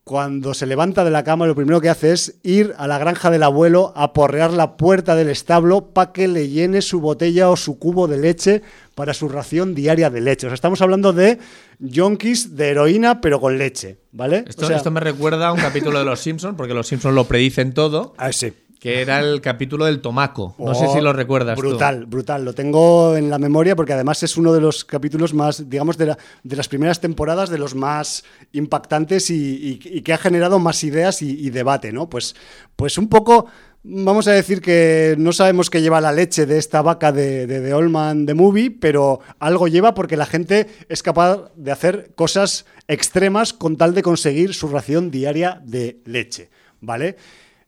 cuando 0.03 0.53
se 0.53 0.65
levanta 0.65 1.05
de 1.05 1.09
la 1.09 1.23
cama, 1.23 1.47
lo 1.47 1.55
primero 1.55 1.79
que 1.79 1.87
hace 1.87 2.11
es 2.11 2.35
ir 2.43 2.75
a 2.77 2.85
la 2.85 2.97
granja 2.97 3.31
del 3.31 3.43
abuelo 3.43 3.93
a 3.95 4.11
porrear 4.11 4.51
la 4.51 4.75
puerta 4.75 5.15
del 5.15 5.29
establo 5.29 5.93
para 5.93 6.11
que 6.11 6.27
le 6.27 6.49
llene 6.49 6.81
su 6.81 6.99
botella 6.99 7.49
o 7.49 7.55
su 7.55 7.79
cubo 7.79 8.07
de 8.07 8.17
leche 8.17 8.61
para 8.93 9.13
su 9.13 9.29
ración 9.29 9.73
diaria 9.73 10.09
de 10.09 10.19
leche. 10.19 10.47
O 10.47 10.49
sea, 10.49 10.55
estamos 10.55 10.81
hablando 10.81 11.13
de 11.13 11.39
yonkis 11.79 12.57
de 12.57 12.67
heroína, 12.71 13.21
pero 13.21 13.39
con 13.39 13.57
leche, 13.57 13.99
¿vale? 14.11 14.43
Esto, 14.45 14.65
o 14.65 14.67
sea, 14.67 14.75
esto 14.75 14.91
me 14.91 14.99
recuerda 14.99 15.47
a 15.47 15.53
un 15.53 15.61
capítulo 15.61 15.97
de 15.97 16.03
Los 16.03 16.19
Simpsons, 16.19 16.55
porque 16.57 16.73
Los 16.73 16.87
Simpsons 16.87 17.15
lo 17.15 17.23
predicen 17.23 17.73
todo. 17.73 18.13
Ah, 18.17 18.33
sí. 18.33 18.53
Que 18.85 19.01
era 19.01 19.19
el 19.19 19.41
capítulo 19.41 19.85
del 19.85 19.99
tomaco. 19.99 20.53
No 20.59 20.75
sé 20.75 20.85
Oh, 20.87 20.93
si 20.93 21.01
lo 21.01 21.11
recuerdas. 21.11 21.55
tú. 21.55 21.61
Brutal, 21.61 22.05
brutal. 22.05 22.45
Lo 22.45 22.53
tengo 22.53 23.17
en 23.17 23.31
la 23.31 23.39
memoria 23.39 23.75
porque 23.75 23.93
además 23.93 24.21
es 24.21 24.37
uno 24.37 24.53
de 24.53 24.61
los 24.61 24.85
capítulos 24.85 25.33
más, 25.33 25.67
digamos, 25.67 25.97
de, 25.97 26.05
la- 26.05 26.17
de 26.43 26.55
las 26.55 26.67
primeras 26.67 27.01
temporadas, 27.01 27.49
de 27.49 27.57
los 27.57 27.73
más 27.73 28.23
impactantes 28.51 29.31
y, 29.31 29.35
y- 29.35 29.79
y 29.83 30.01
que 30.01 30.13
ha 30.13 30.19
generado 30.19 30.59
más 30.59 30.83
ideas 30.83 31.23
y, 31.23 31.31
y 31.31 31.49
debate, 31.49 31.91
¿no? 31.91 32.09
Pues, 32.11 32.35
pues 32.75 32.99
un 32.99 33.09
poco, 33.09 33.47
vamos 33.83 34.27
a 34.27 34.33
decir 34.33 34.61
que 34.61 35.15
no 35.17 35.31
sabemos 35.33 35.71
qué 35.71 35.81
lleva 35.81 35.99
la 35.99 36.11
leche 36.11 36.45
de 36.45 36.59
esta 36.59 36.83
vaca 36.83 37.11
de, 37.11 37.47
de 37.47 37.61
The 37.61 37.73
Old 37.73 37.89
Man 37.89 38.27
The 38.27 38.35
Movie, 38.35 38.69
pero 38.69 39.19
algo 39.39 39.67
lleva 39.67 39.95
porque 39.95 40.15
la 40.15 40.27
gente 40.27 40.67
es 40.89 41.01
capaz 41.01 41.49
de 41.55 41.71
hacer 41.71 42.11
cosas 42.15 42.67
extremas 42.87 43.51
con 43.51 43.77
tal 43.77 43.95
de 43.95 44.03
conseguir 44.03 44.53
su 44.53 44.67
ración 44.67 45.09
diaria 45.09 45.59
de 45.65 46.01
leche, 46.05 46.51
¿vale? 46.81 47.15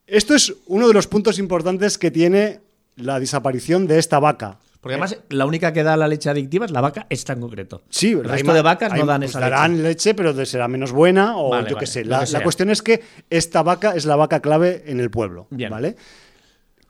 Esto 0.07 0.33
es 0.35 0.53
uno 0.67 0.87
de 0.87 0.93
los 0.93 1.07
puntos 1.07 1.37
importantes 1.37 1.97
que 1.97 2.11
tiene 2.11 2.61
la 2.95 3.19
desaparición 3.19 3.87
de 3.87 3.99
esta 3.99 4.19
vaca. 4.19 4.57
Porque 4.79 4.93
además, 4.93 5.17
la 5.29 5.45
única 5.45 5.73
que 5.73 5.83
da 5.83 5.97
la 5.97 6.07
leche 6.07 6.29
adictiva 6.29 6.65
es 6.65 6.71
la 6.71 6.81
vaca 6.81 7.07
esta 7.09 7.33
en 7.33 7.41
concreto. 7.41 7.81
Sí, 7.89 8.11
el 8.11 8.23
resto 8.23 8.53
de 8.53 8.61
vacas 8.61 8.93
hay- 8.93 8.99
no 9.01 9.05
dan 9.05 9.21
pues 9.21 9.31
esa 9.31 9.39
darán 9.41 9.71
leche. 9.73 9.83
leche, 9.83 10.13
pero 10.13 10.45
será 10.45 10.67
menos 10.67 10.91
buena 10.91 11.37
o 11.37 11.49
Vale, 11.49 11.69
yo 11.69 11.75
vale, 11.75 11.85
qué 11.85 11.91
sé. 11.91 12.05
La, 12.05 12.25
cuestión 12.41 12.69
es 12.69 12.81
que 12.81 13.01
esta 13.29 13.63
vaca 13.63 13.95
es 13.95 14.05
la 14.05 14.15
vaca 14.15 14.39
clave 14.39 14.83
en 14.87 14.99
el 14.99 15.09
pueblo, 15.09 15.47
Bien. 15.49 15.69
¿vale? 15.71 15.95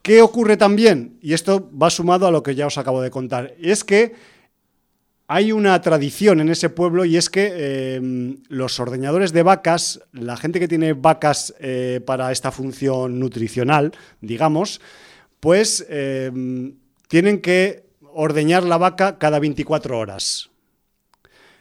¿Qué 0.04 0.22
ocurre 0.22 0.58
también? 0.58 1.18
Y 1.22 1.34
esto 1.34 1.70
va 1.82 1.90
sumado 1.90 2.28
a 2.28 2.32
lo 2.32 2.44
que 2.44 2.56
ya 2.56 2.68
os 2.68 2.78
acabo 2.78 3.02
de 3.02 3.10
contar. 3.10 3.56
Es 3.60 3.84
que 3.84 4.14
hay 5.28 5.52
una 5.52 5.80
tradición 5.82 6.40
en 6.40 6.50
ese 6.50 6.70
pueblo 6.70 7.04
y 7.04 7.18
es 7.18 7.30
que 7.30 7.52
eh, 7.54 8.36
los 8.48 8.80
ordeñadores 8.80 9.34
de 9.34 9.44
vacas, 9.44 10.00
la 10.14 10.38
gente 10.38 10.60
que 10.60 10.70
tiene 10.70 10.94
vacas 10.94 11.54
eh, 11.60 12.00
para 12.06 12.32
esta 12.32 12.52
función 12.52 13.20
nutricional, 13.20 13.92
digamos, 14.22 14.80
pues 15.42 15.86
eh, 15.90 16.32
tienen 17.10 17.42
que 17.42 17.84
ordeñar 18.14 18.64
la 18.64 18.78
vaca 18.78 19.18
cada 19.18 19.40
24 19.40 20.00
horas. 20.00 20.50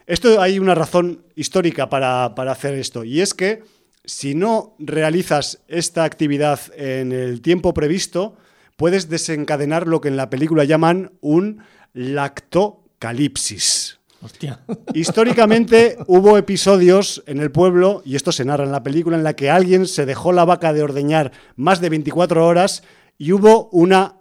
Esto 0.07 0.41
hay 0.41 0.61
una 0.61 0.77
razón 0.77 1.25
histórica 1.35 1.91
para, 1.91 2.37
para 2.37 2.53
hacer 2.53 2.75
esto, 2.75 3.03
y 3.03 3.21
es 3.21 3.35
que 3.35 3.65
si 4.05 4.37
no 4.37 4.77
realizas 4.79 5.65
esta 5.67 6.05
actividad 6.05 6.61
en 6.77 7.11
el 7.11 7.43
tiempo 7.43 7.75
previsto, 7.75 8.37
puedes 8.77 9.09
desencadenar 9.09 9.89
lo 9.89 10.01
que 10.01 10.07
en 10.07 10.17
la 10.17 10.31
película 10.31 10.63
llaman 10.63 11.11
un 11.21 11.65
lactocalipsis. 12.97 13.99
Hostia. 14.23 14.61
Históricamente 14.95 15.99
hubo 16.07 16.39
episodios 16.39 17.23
en 17.27 17.39
el 17.41 17.51
pueblo, 17.51 18.03
y 18.05 18.17
esto 18.17 18.33
se 18.33 18.45
narra 18.45 18.65
en 18.65 18.73
la 18.73 18.83
película, 18.83 19.17
en 19.17 19.25
la 19.25 19.37
que 19.37 19.51
alguien 19.51 19.87
se 19.87 20.07
dejó 20.07 20.33
la 20.33 20.45
vaca 20.45 20.73
de 20.73 20.83
ordeñar 20.83 21.33
más 21.55 21.81
de 21.81 21.91
24 21.91 22.47
horas 22.47 22.83
y 23.19 23.33
hubo 23.33 23.69
una 23.71 24.17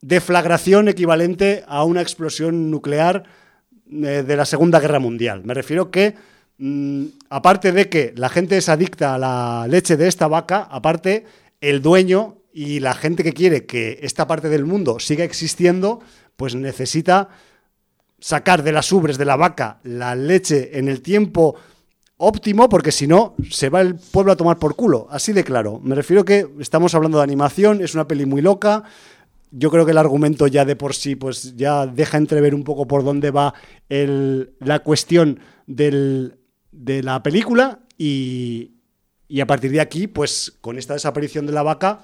deflagración 0.00 0.88
equivalente 0.88 1.64
a 1.66 1.84
una 1.84 2.02
explosión 2.02 2.70
nuclear 2.70 3.24
eh, 3.90 4.24
de 4.26 4.36
la 4.36 4.44
Segunda 4.44 4.80
Guerra 4.80 4.98
Mundial. 4.98 5.42
Me 5.44 5.54
refiero 5.54 5.90
que, 5.90 6.14
mm, 6.58 7.04
aparte 7.30 7.72
de 7.72 7.88
que 7.88 8.12
la 8.16 8.28
gente 8.28 8.56
es 8.56 8.68
adicta 8.68 9.14
a 9.14 9.18
la 9.18 9.66
leche 9.68 9.96
de 9.96 10.08
esta 10.08 10.28
vaca, 10.28 10.62
aparte 10.70 11.24
el 11.60 11.82
dueño 11.82 12.38
y 12.52 12.80
la 12.80 12.94
gente 12.94 13.22
que 13.22 13.32
quiere 13.32 13.64
que 13.66 14.00
esta 14.02 14.26
parte 14.26 14.48
del 14.48 14.64
mundo 14.64 14.98
siga 14.98 15.24
existiendo, 15.24 16.00
pues 16.36 16.54
necesita 16.54 17.28
sacar 18.22 18.62
de 18.62 18.70
las 18.70 18.92
ubres 18.92 19.18
de 19.18 19.24
la 19.24 19.36
vaca 19.36 19.80
la 19.82 20.14
leche 20.14 20.78
en 20.78 20.88
el 20.88 21.02
tiempo 21.02 21.56
óptimo, 22.18 22.68
porque 22.68 22.92
si 22.92 23.08
no, 23.08 23.34
se 23.50 23.68
va 23.68 23.80
el 23.80 23.96
pueblo 23.96 24.30
a 24.30 24.36
tomar 24.36 24.58
por 24.58 24.76
culo. 24.76 25.08
Así 25.10 25.32
de 25.32 25.42
claro. 25.42 25.80
Me 25.82 25.96
refiero 25.96 26.24
que 26.24 26.46
estamos 26.60 26.94
hablando 26.94 27.18
de 27.18 27.24
animación, 27.24 27.82
es 27.82 27.94
una 27.94 28.06
peli 28.06 28.24
muy 28.24 28.40
loca. 28.40 28.84
Yo 29.50 29.72
creo 29.72 29.84
que 29.84 29.90
el 29.90 29.98
argumento 29.98 30.46
ya 30.46 30.64
de 30.64 30.76
por 30.76 30.94
sí, 30.94 31.16
pues 31.16 31.56
ya 31.56 31.88
deja 31.88 32.16
entrever 32.16 32.54
un 32.54 32.62
poco 32.62 32.86
por 32.86 33.02
dónde 33.02 33.32
va 33.32 33.54
la 33.88 34.78
cuestión 34.84 35.40
de 35.66 36.30
la 36.76 37.22
película. 37.24 37.80
Y 37.98 38.70
a 39.40 39.46
partir 39.48 39.72
de 39.72 39.80
aquí, 39.80 40.06
pues 40.06 40.56
con 40.60 40.78
esta 40.78 40.94
desaparición 40.94 41.44
de 41.44 41.52
la 41.52 41.64
vaca, 41.64 42.02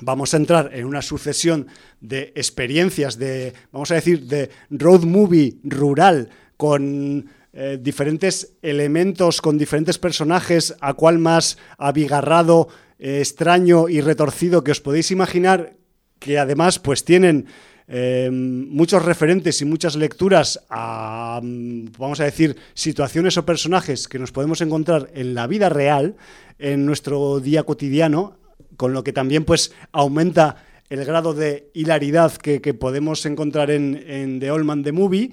vamos 0.00 0.34
a 0.34 0.36
entrar 0.36 0.70
en 0.72 0.86
una 0.86 1.02
sucesión 1.02 1.66
de 2.00 2.32
experiencias, 2.34 3.18
de, 3.18 3.52
vamos 3.70 3.90
a 3.90 3.96
decir, 3.96 4.26
de 4.26 4.50
road 4.70 5.04
movie 5.04 5.56
rural 5.62 6.30
con 6.56 7.26
eh, 7.52 7.78
diferentes 7.80 8.54
elementos, 8.62 9.40
con 9.42 9.58
diferentes 9.58 9.98
personajes, 9.98 10.74
a 10.80 10.94
cual 10.94 11.18
más 11.18 11.58
abigarrado, 11.76 12.68
eh, 12.98 13.18
extraño 13.18 13.88
y 13.88 14.00
retorcido 14.00 14.64
que 14.64 14.70
os 14.70 14.80
podéis 14.80 15.10
imaginar, 15.10 15.76
que 16.18 16.38
además 16.38 16.78
pues 16.78 17.04
tienen 17.04 17.46
eh, 17.88 18.30
muchos 18.32 19.04
referentes 19.04 19.60
y 19.60 19.64
muchas 19.66 19.96
lecturas 19.96 20.64
a, 20.70 21.40
vamos 21.42 22.20
a 22.20 22.24
decir, 22.24 22.56
situaciones 22.74 23.36
o 23.36 23.44
personajes 23.44 24.08
que 24.08 24.18
nos 24.18 24.32
podemos 24.32 24.60
encontrar 24.60 25.10
en 25.14 25.34
la 25.34 25.46
vida 25.46 25.68
real, 25.68 26.16
en 26.58 26.86
nuestro 26.86 27.40
día 27.40 27.64
cotidiano, 27.64 28.38
con 28.76 28.92
lo 28.92 29.04
que 29.04 29.12
también 29.12 29.44
pues 29.44 29.72
aumenta 29.92 30.64
el 30.88 31.04
grado 31.04 31.32
de 31.32 31.70
hilaridad 31.72 32.32
que, 32.36 32.60
podemos 32.74 33.24
encontrar 33.24 33.70
en, 33.70 34.38
The 34.40 34.50
Old 34.50 34.64
Man 34.64 34.82
the 34.82 34.92
Movie. 34.92 35.30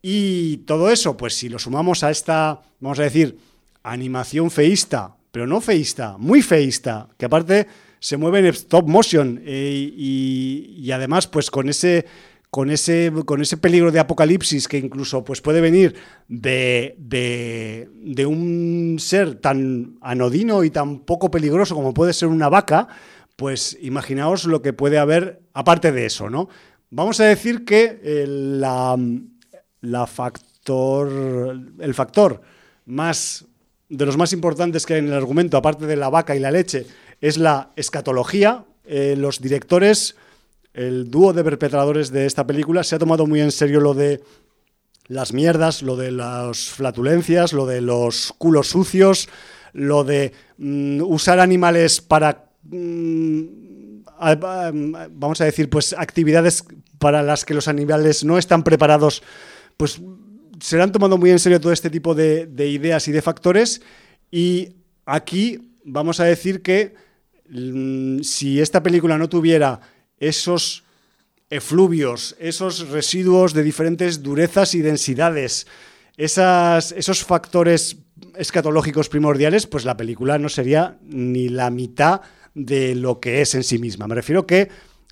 Y 0.00 0.58
todo 0.58 0.90
eso, 0.90 1.16
pues 1.16 1.34
si 1.34 1.48
lo 1.48 1.58
sumamos 1.58 2.02
a 2.02 2.10
esta, 2.10 2.62
vamos 2.80 2.98
a 2.98 3.02
decir, 3.02 3.38
animación 3.82 4.50
feísta, 4.50 5.14
pero 5.30 5.46
no 5.46 5.60
feísta, 5.60 6.16
muy 6.18 6.40
feísta, 6.40 7.08
que 7.18 7.26
aparte 7.26 7.66
se 8.00 8.16
mueve 8.16 8.38
en 8.40 8.46
stop 8.46 8.88
motion 8.88 9.40
eh, 9.44 9.92
y, 9.96 10.90
además 10.90 11.26
pues 11.26 11.50
con 11.50 11.68
ese 11.68 12.06
con 12.54 12.70
ese, 12.70 13.12
con 13.26 13.42
ese 13.42 13.56
peligro 13.56 13.90
de 13.90 13.98
apocalipsis 13.98 14.68
que 14.68 14.78
incluso 14.78 15.24
pues, 15.24 15.40
puede 15.40 15.60
venir 15.60 15.96
de, 16.28 16.94
de, 17.00 18.26
un 18.26 18.94
ser 19.00 19.34
tan 19.40 19.98
anodino 20.00 20.62
y 20.62 20.70
tan 20.70 21.00
poco 21.00 21.32
peligroso 21.32 21.74
como 21.74 21.92
puede 21.92 22.12
ser 22.12 22.28
una 22.28 22.48
vaca, 22.48 22.86
pues 23.34 23.76
imaginaos 23.82 24.44
lo 24.44 24.62
que 24.62 24.72
puede 24.72 24.98
haber 24.98 25.42
aparte 25.52 25.90
de 25.90 26.06
eso, 26.06 26.30
¿no? 26.30 26.48
Vamos 26.90 27.18
a 27.18 27.24
decir 27.24 27.64
que 27.64 27.98
la 28.24 30.06
factor, 30.06 31.58
el 31.80 31.94
factor 31.94 32.40
más 32.86 33.46
de 33.88 34.06
los 34.06 34.16
más 34.16 34.32
importantes 34.32 34.86
que 34.86 34.94
hay 34.94 35.00
en 35.00 35.08
el 35.08 35.14
argumento, 35.14 35.56
aparte 35.56 35.86
de 35.86 35.96
la 35.96 36.08
vaca 36.08 36.36
y 36.36 36.38
la 36.38 36.52
leche, 36.52 36.86
es 37.20 37.36
la 37.36 37.72
escatología. 37.74 38.64
Eh, 38.86 39.16
los 39.18 39.40
directores 39.40 40.14
el 40.74 41.08
dúo 41.08 41.32
de 41.32 41.44
perpetradores 41.44 42.10
de 42.10 42.26
esta 42.26 42.46
película 42.46 42.82
se 42.82 42.96
ha 42.96 42.98
tomado 42.98 43.26
muy 43.26 43.40
en 43.40 43.52
serio 43.52 43.80
lo 43.80 43.94
de 43.94 44.20
las 45.06 45.32
mierdas, 45.32 45.82
lo 45.82 45.96
de 45.96 46.10
las 46.10 46.68
flatulencias, 46.70 47.52
lo 47.52 47.64
de 47.66 47.80
los 47.80 48.34
culos 48.38 48.68
sucios, 48.68 49.28
lo 49.72 50.02
de 50.02 50.32
mm, 50.58 51.00
usar 51.02 51.38
animales 51.38 52.00
para, 52.00 52.50
mm, 52.64 54.02
vamos 55.12 55.40
a 55.40 55.44
decir, 55.44 55.70
pues 55.70 55.94
actividades 55.96 56.64
para 56.98 57.22
las 57.22 57.44
que 57.44 57.54
los 57.54 57.68
animales 57.68 58.24
no 58.24 58.36
están 58.36 58.64
preparados, 58.64 59.22
pues 59.76 60.00
se 60.60 60.80
han 60.80 60.92
tomado 60.92 61.18
muy 61.18 61.30
en 61.30 61.38
serio 61.38 61.60
todo 61.60 61.72
este 61.72 61.90
tipo 61.90 62.14
de, 62.14 62.46
de 62.46 62.68
ideas 62.68 63.06
y 63.06 63.12
de 63.12 63.22
factores. 63.22 63.82
Y 64.30 64.76
aquí 65.04 65.78
vamos 65.84 66.18
a 66.18 66.24
decir 66.24 66.62
que 66.62 66.94
mm, 67.50 68.20
si 68.20 68.60
esta 68.60 68.82
película 68.82 69.18
no 69.18 69.28
tuviera 69.28 69.80
esos 70.18 70.84
efluvios, 71.50 72.36
esos 72.38 72.88
residuos 72.88 73.54
de 73.54 73.62
diferentes 73.62 74.22
durezas 74.22 74.74
y 74.74 74.80
densidades, 74.80 75.66
esos 76.16 77.24
factores 77.24 77.96
escatológicos 78.36 79.08
primordiales, 79.08 79.66
pues 79.66 79.84
la 79.84 79.96
película 79.96 80.38
no 80.38 80.48
sería 80.48 80.98
ni 81.02 81.48
la 81.48 81.70
mitad 81.70 82.22
de 82.54 82.94
lo 82.94 83.20
que 83.20 83.40
es 83.40 83.54
en 83.54 83.64
sí 83.64 83.78
misma. 83.78 84.06
Me 84.06 84.14
refiero 84.14 84.46
que 84.46 84.68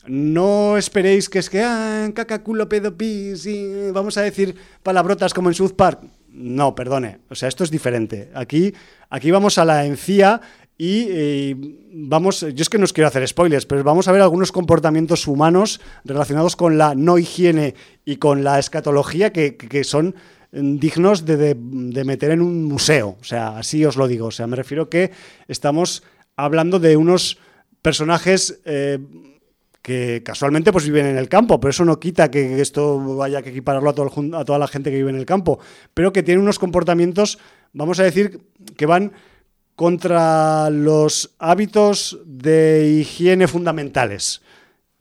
no 0.06 0.76
esperéis 0.76 1.28
que 1.28 1.38
es 1.38 1.48
que, 1.48 1.62
ah, 1.62 2.10
caca, 2.14 2.42
culo, 2.42 2.68
pedo, 2.68 2.96
pis, 2.96 3.46
y 3.46 3.90
vamos 3.92 4.16
a 4.16 4.22
decir 4.22 4.56
palabrotas 4.82 5.34
como 5.34 5.48
en 5.48 5.54
South 5.54 5.74
Park. 5.76 6.00
No, 6.28 6.74
perdone. 6.74 7.20
O 7.28 7.34
sea, 7.34 7.48
esto 7.48 7.62
es 7.62 7.70
diferente. 7.70 8.30
Aquí, 8.34 8.72
aquí 9.10 9.30
vamos 9.30 9.58
a 9.58 9.64
la 9.64 9.84
encía 9.84 10.40
y 10.78 11.06
eh, 11.10 11.54
vamos, 11.92 12.40
yo 12.40 12.62
es 12.62 12.68
que 12.68 12.78
no 12.78 12.84
os 12.84 12.92
quiero 12.92 13.08
hacer 13.08 13.26
spoilers, 13.26 13.66
pero 13.66 13.84
vamos 13.84 14.08
a 14.08 14.12
ver 14.12 14.22
algunos 14.22 14.52
comportamientos 14.52 15.26
humanos 15.26 15.80
relacionados 16.04 16.56
con 16.56 16.78
la 16.78 16.94
no 16.94 17.18
higiene 17.18 17.74
y 18.04 18.16
con 18.16 18.42
la 18.42 18.58
escatología 18.58 19.32
que, 19.32 19.84
son 19.84 20.14
mm, 20.52 20.78
dignos 20.78 21.24
de, 21.24 21.54
meter 21.54 22.30
en 22.30 22.40
un 22.40 22.64
museo. 22.64 23.16
O 23.20 23.24
sea, 23.24 23.58
así 23.58 23.84
os 23.84 23.96
lo 23.96 24.08
digo. 24.08 24.26
O 24.26 24.30
sea, 24.30 24.46
me 24.46 24.56
refiero 24.56 24.88
que 24.88 25.12
estamos 25.46 26.02
hablando 26.36 26.80
de 26.80 26.96
unos 26.96 27.38
personajes 27.82 28.60
eh, 28.64 28.98
que 29.82 30.22
casualmente 30.24 30.72
pues 30.72 30.86
viven 30.86 31.06
en 31.06 31.18
el 31.18 31.28
campo, 31.28 31.60
pero 31.60 31.70
eso 31.70 31.84
no 31.84 32.00
quita 32.00 32.30
que 32.30 32.60
esto 32.60 33.16
vaya 33.16 33.42
que 33.42 33.50
equipararlo 33.50 33.90
a, 33.90 34.40
a 34.40 34.44
toda 34.44 34.58
la 34.58 34.68
gente 34.68 34.90
que 34.90 34.96
vive 34.96 35.10
en 35.10 35.16
el 35.16 35.26
campo, 35.26 35.58
pero 35.92 36.12
que 36.12 36.22
tienen 36.22 36.42
unos 36.42 36.58
comportamientos, 36.58 37.38
vamos 37.72 38.00
a 38.00 38.04
decir, 38.04 38.40
que 38.76 38.86
van 38.86 39.12
contra 39.76 40.70
los 40.70 41.34
hábitos 41.38 42.18
de 42.24 42.98
higiene 43.00 43.48
fundamentales. 43.48 44.42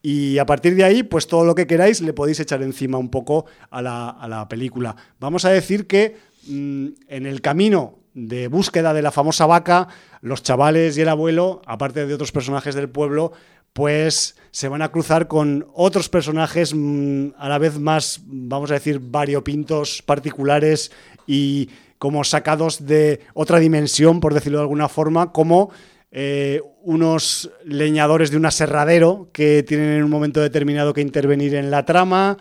Y 0.02 0.40
a 0.40 0.46
partir 0.46 0.76
de 0.76 0.84
ahí, 0.84 1.04
pues 1.04 1.28
todo 1.28 1.46
lo 1.46 1.54
que 1.54 1.68
queráis 1.68 2.02
le 2.02 2.14
podéis 2.14 2.40
echar 2.40 2.64
encima 2.64 2.98
un 2.98 3.10
poco 3.10 3.46
a 3.70 3.82
la, 3.82 4.48
película. 4.50 4.96
Vamos 5.20 5.46
a 5.46 5.50
decir 5.50 5.86
que 5.86 6.18
mm, 6.48 6.88
en 7.08 7.26
el 7.26 7.42
camino 7.42 8.00
de 8.14 8.48
búsqueda 8.48 8.94
de 8.94 9.02
la 9.02 9.12
famosa 9.12 9.46
vaca, 9.46 9.88
los 10.22 10.44
chavales 10.44 10.98
y 10.98 11.02
el 11.02 11.10
abuelo, 11.10 11.62
aparte 11.66 12.06
de 12.06 12.14
otros 12.14 12.32
personajes 12.32 12.76
del 12.76 12.90
pueblo, 12.90 13.32
pues 13.74 14.36
se 14.52 14.68
van 14.68 14.82
a 14.82 14.92
cruzar 14.92 15.28
con 15.28 15.68
otros 15.74 16.10
personajes 16.10 16.74
mm, 16.76 17.30
a 17.38 17.48
la 17.48 17.58
vez 17.58 17.80
más, 17.80 18.22
vamos 18.26 18.72
a 18.72 18.76
decir, 18.76 19.00
variopintos, 19.00 20.02
particulares 20.02 20.92
y 21.28 21.70
como 22.02 22.24
sacados 22.24 22.88
de 22.88 23.20
otra 23.36 23.60
dimensión, 23.60 24.22
por 24.22 24.34
decirlo 24.34 24.58
de 24.58 24.64
alguna 24.64 24.90
forma, 24.90 25.32
como 25.32 25.70
eh, 26.10 26.60
unos 26.82 27.52
leñadores 27.64 28.32
de 28.32 28.38
un 28.38 28.48
aserradero 28.48 29.30
que 29.32 29.62
tienen 29.62 29.92
en 29.92 30.04
un 30.04 30.10
momento 30.10 30.42
determinado 30.42 30.96
que 30.96 31.02
intervenir 31.02 31.54
en 31.54 31.70
la 31.70 31.86
trama, 31.86 32.40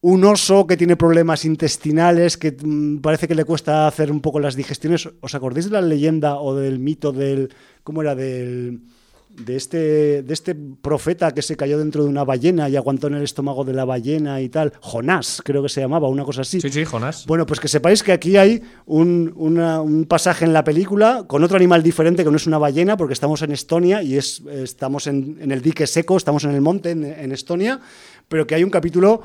un 0.00 0.24
oso 0.24 0.66
que 0.66 0.78
tiene 0.78 0.96
problemas 0.96 1.44
intestinales, 1.44 2.38
que 2.38 2.56
mm, 2.58 3.02
parece 3.02 3.28
que 3.28 3.34
le 3.34 3.44
cuesta 3.44 3.86
hacer 3.86 4.10
un 4.10 4.22
poco 4.22 4.40
las 4.40 4.56
digestiones. 4.56 5.10
¿Os 5.20 5.34
acordáis 5.34 5.66
de 5.66 5.72
la 5.72 5.82
leyenda 5.82 6.36
o 6.36 6.56
del 6.56 6.78
mito 6.78 7.12
del... 7.12 7.52
¿Cómo 7.84 8.00
era? 8.00 8.14
Del 8.14 8.80
de 9.28 9.56
este, 9.56 10.22
de 10.22 10.32
este 10.34 10.54
profeta 10.54 11.32
que 11.32 11.42
se 11.42 11.56
cayó 11.56 11.78
dentro 11.78 12.04
de 12.04 12.08
una 12.08 12.24
ballena 12.24 12.68
y 12.68 12.76
aguantó 12.76 13.08
en 13.08 13.14
el 13.14 13.22
estómago 13.22 13.64
de 13.64 13.74
la 13.74 13.84
ballena 13.84 14.40
y 14.40 14.48
tal. 14.48 14.72
Jonás, 14.80 15.42
creo 15.44 15.62
que 15.62 15.68
se 15.68 15.80
llamaba, 15.80 16.08
una 16.08 16.24
cosa 16.24 16.42
así. 16.42 16.60
Sí, 16.60 16.70
sí, 16.70 16.84
Jonás. 16.84 17.26
Bueno, 17.26 17.44
pues 17.46 17.60
que 17.60 17.68
sepáis 17.68 18.02
que 18.02 18.12
aquí 18.12 18.36
hay 18.36 18.62
un, 18.86 20.06
pasaje 20.08 20.44
en 20.44 20.52
la 20.52 20.64
película 20.64 21.24
con 21.26 21.44
otro 21.44 21.56
animal 21.56 21.82
diferente 21.82 22.24
que 22.24 22.30
no 22.30 22.36
es 22.36 22.46
una 22.46 22.58
ballena, 22.58 22.96
porque 22.96 23.14
estamos 23.14 23.42
en 23.42 23.52
Estonia 23.52 24.02
y 24.02 24.16
es, 24.16 24.42
estamos 24.50 25.06
en, 25.06 25.50
el 25.50 25.60
dique 25.60 25.86
seco, 25.86 26.16
estamos 26.16 26.44
en 26.44 26.52
el 26.52 26.60
monte 26.60 26.90
en, 26.90 27.32
Estonia, 27.32 27.80
pero 28.28 28.46
que 28.46 28.54
hay 28.54 28.64
un 28.64 28.70
capítulo 28.70 29.22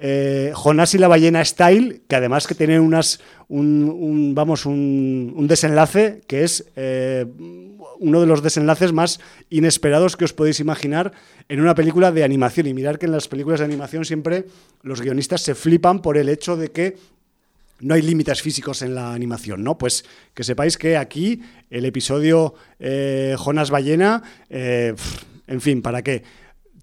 eh, 0.00 0.52
Jonás 0.54 0.94
y 0.94 0.98
la 0.98 1.08
ballena 1.08 1.44
style, 1.44 2.02
que 2.08 2.16
además 2.16 2.46
que 2.46 2.54
tiene 2.54 2.80
unas, 2.80 3.20
un, 3.48 4.32
vamos, 4.34 4.66
un, 4.66 5.46
desenlace 5.48 6.22
que 6.26 6.44
es 6.44 6.64
eh, 6.76 7.26
uno 8.00 8.20
de 8.20 8.26
los 8.26 8.42
desenlaces 8.42 8.92
más 8.92 9.20
inesperados 9.50 10.16
que 10.16 10.24
os 10.24 10.32
podéis 10.32 10.60
imaginar 10.60 11.12
en 11.48 11.60
una 11.60 11.74
película 11.74 12.12
de 12.12 12.24
animación. 12.24 12.66
Y 12.66 12.74
mirar 12.74 12.98
que 12.98 13.06
en 13.06 13.12
las 13.12 13.28
películas 13.28 13.60
de 13.60 13.66
animación 13.66 14.04
siempre 14.04 14.46
los 14.82 15.00
guionistas 15.00 15.42
se 15.42 15.54
flipan 15.54 16.02
por 16.02 16.18
el 16.18 16.28
hecho 16.28 16.56
de 16.56 16.70
que 16.70 16.96
no 17.80 17.94
hay 17.94 18.02
límites 18.02 18.40
físicos 18.40 18.82
en 18.82 18.94
la 18.94 19.12
animación, 19.12 19.62
¿no? 19.62 19.76
Pues 19.76 20.04
que 20.32 20.44
sepáis 20.44 20.78
que 20.78 20.96
aquí 20.96 21.42
el 21.70 21.84
episodio 21.84 22.54
eh, 22.78 23.36
Jonas 23.38 23.70
Ballena, 23.70 24.22
eh, 24.48 24.94
en 25.46 25.60
fin, 25.60 25.82
¿para 25.82 26.02
qué? 26.02 26.22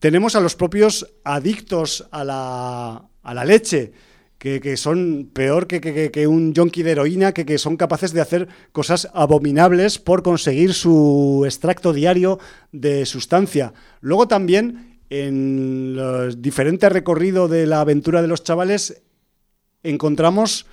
Tenemos 0.01 0.35
a 0.35 0.39
los 0.39 0.55
propios 0.55 1.13
adictos 1.23 2.07
a 2.09 2.23
la, 2.23 3.05
a 3.21 3.33
la 3.35 3.45
leche, 3.45 3.93
que, 4.39 4.75
son 4.75 5.29
peor 5.31 5.67
que, 5.67 6.25
un 6.25 6.55
yonki 6.55 6.81
de 6.81 6.93
heroína, 6.93 7.33
que, 7.33 7.59
son 7.59 7.77
capaces 7.77 8.11
de 8.11 8.19
hacer 8.19 8.47
cosas 8.71 9.09
abominables 9.13 9.99
por 9.99 10.23
conseguir 10.23 10.73
su 10.73 11.43
extracto 11.45 11.93
diario 11.93 12.39
de 12.71 13.05
sustancia. 13.05 13.75
Luego 13.99 14.27
también, 14.27 14.99
en 15.11 15.95
el 15.99 16.41
diferente 16.41 16.89
recorrido 16.89 17.47
de 17.47 17.67
la 17.67 17.81
aventura 17.81 18.23
de 18.23 18.27
los 18.27 18.43
chavales, 18.43 19.03
encontramos 19.83 20.65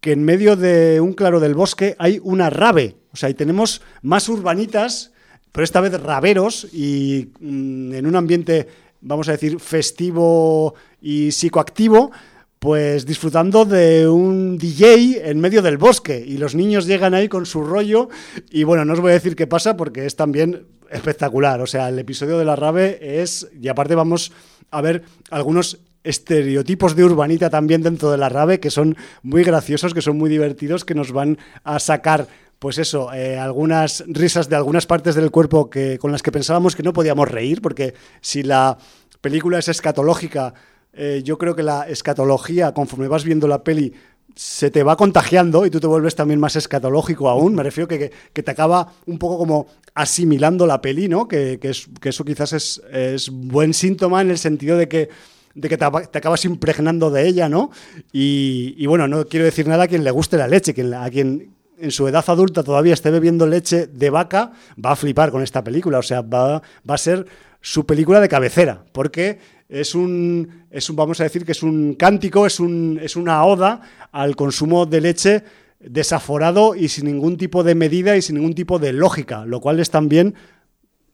que 0.00 0.12
en 0.12 0.24
medio 0.24 0.56
de 0.56 1.00
un 1.00 1.14
claro 1.14 1.40
del 1.40 1.54
bosque 1.54 1.96
hay 1.98 2.20
una 2.22 2.50
rave. 2.50 2.98
O 3.12 3.16
sea, 3.16 3.28
ahí 3.28 3.34
tenemos 3.34 3.80
más 4.02 4.28
urbanitas, 4.28 5.13
pero 5.54 5.62
esta 5.62 5.80
vez 5.80 5.92
raveros 6.02 6.66
y 6.72 7.30
mm, 7.38 7.94
en 7.94 8.06
un 8.08 8.16
ambiente, 8.16 8.66
vamos 9.00 9.28
a 9.28 9.32
decir, 9.32 9.60
festivo 9.60 10.74
y 11.00 11.30
psicoactivo, 11.30 12.10
pues 12.58 13.06
disfrutando 13.06 13.64
de 13.64 14.08
un 14.08 14.58
DJ 14.58 15.30
en 15.30 15.38
medio 15.38 15.62
del 15.62 15.78
bosque. 15.78 16.20
Y 16.26 16.38
los 16.38 16.56
niños 16.56 16.88
llegan 16.88 17.14
ahí 17.14 17.28
con 17.28 17.46
su 17.46 17.62
rollo 17.62 18.08
y 18.50 18.64
bueno, 18.64 18.84
no 18.84 18.94
os 18.94 19.00
voy 19.00 19.12
a 19.12 19.14
decir 19.14 19.36
qué 19.36 19.46
pasa 19.46 19.76
porque 19.76 20.06
es 20.06 20.16
también 20.16 20.66
espectacular, 20.90 21.60
o 21.60 21.68
sea, 21.68 21.88
el 21.88 22.00
episodio 22.00 22.36
de 22.36 22.44
la 22.44 22.56
rave 22.56 23.20
es 23.22 23.48
y 23.60 23.68
aparte 23.68 23.94
vamos 23.94 24.32
a 24.72 24.80
ver 24.80 25.04
algunos 25.30 25.78
estereotipos 26.02 26.96
de 26.96 27.04
urbanita 27.04 27.48
también 27.48 27.82
dentro 27.82 28.10
de 28.10 28.18
la 28.18 28.28
rave 28.28 28.58
que 28.58 28.70
son 28.70 28.96
muy 29.22 29.44
graciosos, 29.44 29.94
que 29.94 30.02
son 30.02 30.18
muy 30.18 30.28
divertidos, 30.28 30.84
que 30.84 30.96
nos 30.96 31.12
van 31.12 31.38
a 31.62 31.78
sacar 31.78 32.26
pues 32.64 32.78
eso, 32.78 33.12
eh, 33.12 33.36
algunas 33.36 34.02
risas 34.06 34.48
de 34.48 34.56
algunas 34.56 34.86
partes 34.86 35.14
del 35.14 35.30
cuerpo 35.30 35.68
que, 35.68 35.98
con 35.98 36.10
las 36.10 36.22
que 36.22 36.32
pensábamos 36.32 36.74
que 36.74 36.82
no 36.82 36.94
podíamos 36.94 37.30
reír, 37.30 37.60
porque 37.60 37.92
si 38.22 38.42
la 38.42 38.78
película 39.20 39.58
es 39.58 39.68
escatológica, 39.68 40.54
eh, 40.94 41.20
yo 41.22 41.36
creo 41.36 41.54
que 41.54 41.62
la 41.62 41.82
escatología, 41.82 42.72
conforme 42.72 43.06
vas 43.06 43.22
viendo 43.22 43.46
la 43.48 43.62
peli, 43.62 43.92
se 44.34 44.70
te 44.70 44.82
va 44.82 44.96
contagiando 44.96 45.66
y 45.66 45.70
tú 45.70 45.78
te 45.78 45.86
vuelves 45.86 46.14
también 46.14 46.40
más 46.40 46.56
escatológico 46.56 47.28
aún. 47.28 47.54
Me 47.54 47.62
refiero 47.62 47.86
que, 47.86 48.10
que, 48.32 48.42
te 48.42 48.50
acaba 48.50 48.94
un 49.04 49.18
poco 49.18 49.36
como 49.36 49.66
asimilando 49.94 50.66
la 50.66 50.80
peli, 50.80 51.06
¿no? 51.06 51.28
Que, 51.28 51.58
que, 51.60 51.68
eso 51.68 52.24
quizás 52.24 52.54
es, 52.54 52.82
es 52.90 53.28
buen 53.28 53.74
síntoma 53.74 54.22
en 54.22 54.30
el 54.30 54.38
sentido 54.38 54.78
de 54.78 54.88
que 54.88 55.10
de 55.54 55.68
que 55.68 55.76
te, 55.76 55.84
acabas 55.84 56.46
impregnando 56.46 57.10
de 57.10 57.28
ella, 57.28 57.50
¿no? 57.50 57.70
Y, 58.10 58.86
bueno, 58.86 59.06
no 59.06 59.26
quiero 59.26 59.44
decir 59.44 59.68
nada 59.68 59.84
a 59.84 59.86
quien 59.86 60.02
le 60.02 60.10
guste 60.10 60.38
la 60.38 60.48
leche, 60.48 60.74
a 60.96 61.10
quien 61.10 61.54
en 61.84 61.90
su 61.90 62.08
edad 62.08 62.24
adulta 62.26 62.62
todavía 62.62 62.94
esté 62.94 63.10
bebiendo 63.10 63.46
leche 63.46 63.86
de 63.86 64.10
vaca, 64.10 64.52
va 64.82 64.92
a 64.92 64.96
flipar 64.96 65.30
con 65.30 65.42
esta 65.42 65.62
película, 65.62 65.98
o 65.98 66.02
sea, 66.02 66.22
va, 66.22 66.62
va 66.88 66.94
a 66.94 66.98
ser 66.98 67.26
su 67.60 67.84
película 67.86 68.20
de 68.20 68.28
cabecera, 68.28 68.84
porque 68.92 69.38
es 69.68 69.94
un, 69.94 70.64
es 70.70 70.88
un, 70.88 70.96
vamos 70.96 71.20
a 71.20 71.24
decir 71.24 71.44
que 71.44 71.52
es 71.52 71.62
un 71.62 71.94
cántico, 71.94 72.46
es, 72.46 72.58
un, 72.58 72.98
es 73.02 73.16
una 73.16 73.44
oda 73.44 73.82
al 74.12 74.34
consumo 74.34 74.86
de 74.86 75.00
leche 75.00 75.44
desaforado 75.78 76.74
y 76.74 76.88
sin 76.88 77.04
ningún 77.04 77.36
tipo 77.36 77.62
de 77.62 77.74
medida 77.74 78.16
y 78.16 78.22
sin 78.22 78.36
ningún 78.36 78.54
tipo 78.54 78.78
de 78.78 78.92
lógica, 78.92 79.44
lo 79.44 79.60
cual 79.60 79.78
es 79.80 79.90
también 79.90 80.34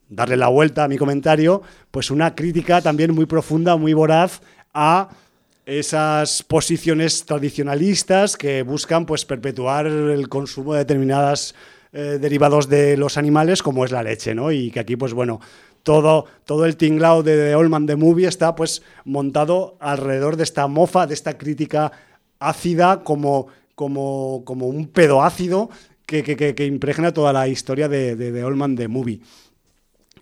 darle 0.09 0.36
la 0.36 0.48
vuelta 0.48 0.84
a 0.84 0.88
mi 0.88 0.98
comentario, 0.98 1.62
pues 1.90 2.10
una 2.10 2.34
crítica 2.34 2.80
también 2.80 3.14
muy 3.14 3.26
profunda, 3.26 3.76
muy 3.76 3.92
voraz 3.92 4.40
a 4.72 5.09
esas 5.66 6.42
posiciones 6.42 7.24
tradicionalistas 7.24 8.36
que 8.36 8.62
buscan 8.62 9.06
pues 9.06 9.24
perpetuar 9.24 9.86
el 9.86 10.28
consumo 10.28 10.72
de 10.72 10.80
determinadas 10.80 11.54
eh, 11.92 12.18
derivados 12.20 12.68
de 12.68 12.96
los 12.96 13.16
animales 13.18 13.62
como 13.62 13.84
es 13.84 13.90
la 13.90 14.02
leche, 14.02 14.34
¿no? 14.34 14.52
Y 14.52 14.70
que 14.70 14.80
aquí 14.80 14.96
pues 14.96 15.12
bueno, 15.12 15.40
todo, 15.82 16.26
todo 16.44 16.66
el 16.66 16.76
tinglao 16.76 17.22
de 17.22 17.36
The 17.36 17.54
Old 17.54 17.86
the 17.86 17.96
Movie 17.96 18.28
está 18.28 18.54
pues 18.54 18.82
montado 19.04 19.76
alrededor 19.80 20.36
de 20.36 20.44
esta 20.44 20.66
mofa, 20.66 21.06
de 21.06 21.14
esta 21.14 21.38
crítica 21.38 21.92
ácida 22.38 23.02
como, 23.02 23.48
como, 23.74 24.42
como 24.44 24.66
un 24.66 24.88
pedo 24.88 25.22
ácido 25.22 25.70
que, 26.06 26.22
que, 26.24 26.66
impregna 26.66 27.12
toda 27.12 27.32
la 27.32 27.46
historia 27.46 27.88
de, 27.88 28.16
de 28.16 28.32
The 28.32 28.44
Old 28.44 28.76
the 28.76 28.88
Movie. 28.88 29.20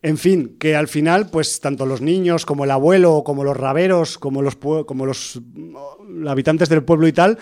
En 0.02 0.16
fin, 0.16 0.56
que 0.60 0.76
al 0.76 0.88
final, 0.88 1.28
pues 1.30 1.60
tanto 1.60 1.84
los 1.84 2.00
niños 2.00 2.46
como 2.46 2.64
el 2.64 2.70
abuelo, 2.70 3.22
como 3.24 3.42
los 3.42 3.56
raveros, 3.56 4.18
como 4.18 4.42
los, 4.42 4.56
como 4.56 5.06
los 5.06 5.40
habitantes 6.26 6.68
del 6.68 6.84
pueblo 6.84 7.08
y 7.08 7.12
tal, 7.12 7.38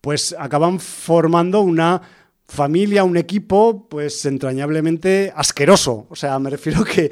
pues 0.00 0.34
acaban 0.38 0.80
formando 0.80 1.60
una 1.60 2.00
familia, 2.46 3.04
un 3.04 3.18
equipo, 3.18 3.88
pues 3.90 4.24
entrañablemente 4.24 5.32
asqueroso. 5.36 6.06
O 6.08 6.16
sea, 6.16 6.38
me 6.38 6.48
refiero 6.50 6.82
que, 6.82 7.10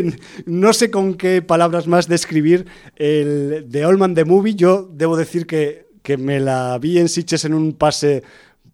no 0.46 0.72
sé 0.72 0.90
con 0.90 1.14
qué 1.14 1.42
palabras 1.42 1.86
más 1.88 2.06
describir 2.06 2.66
el 2.94 3.68
de 3.68 3.84
Allman 3.84 4.14
the 4.14 4.24
Movie. 4.24 4.54
Yo 4.54 4.88
debo 4.92 5.16
decir 5.16 5.46
que, 5.46 5.88
que 6.02 6.16
me 6.16 6.38
la 6.38 6.78
vi 6.78 6.98
en 6.98 7.08
Sitches 7.08 7.44
en 7.44 7.54
un 7.54 7.72
pase 7.72 8.22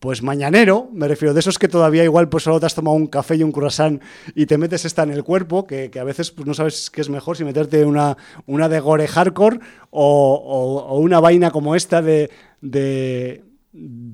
pues 0.05 0.23
mañanero, 0.23 0.91
me 0.93 1.09
refiero, 1.09 1.33
de 1.33 1.41
esos 1.41 1.59
que 1.59 1.67
todavía 1.67 2.05
igual 2.05 2.29
pues 2.29 2.45
solo 2.45 2.61
te 2.61 2.67
has 2.67 2.75
tomado 2.75 2.95
un 2.95 3.07
café 3.07 3.37
y 3.37 3.43
un 3.43 3.53
croissant 3.53 4.03
y 4.35 4.45
te 4.45 4.59
metes 4.59 4.85
esta 4.85 5.03
en 5.03 5.11
el 5.11 5.25
cuerpo, 5.25 5.67
que, 5.67 5.91
a 5.99 6.05
veces 6.05 6.31
pues 6.31 6.47
no 6.47 6.53
sabes 6.53 6.91
qué 6.91 7.01
es 7.01 7.09
mejor, 7.09 7.39
si 7.39 7.45
meterte 7.45 7.87
una, 7.87 8.15
una 8.45 8.69
de 8.69 8.81
gore 8.81 9.09
hardcore 9.09 9.61
o, 9.89 10.99
una 11.01 11.21
vaina 11.21 11.51
como 11.51 11.75
esta 11.75 12.03
de, 12.03 12.31
de, 12.61 13.43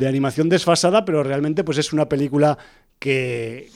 animación 0.07 0.49
desfasada, 0.49 1.05
pero 1.05 1.25
realmente 1.25 1.65
pues 1.65 1.77
es 1.79 1.93
una 1.93 2.09
película 2.09 2.57
que, 3.01 3.69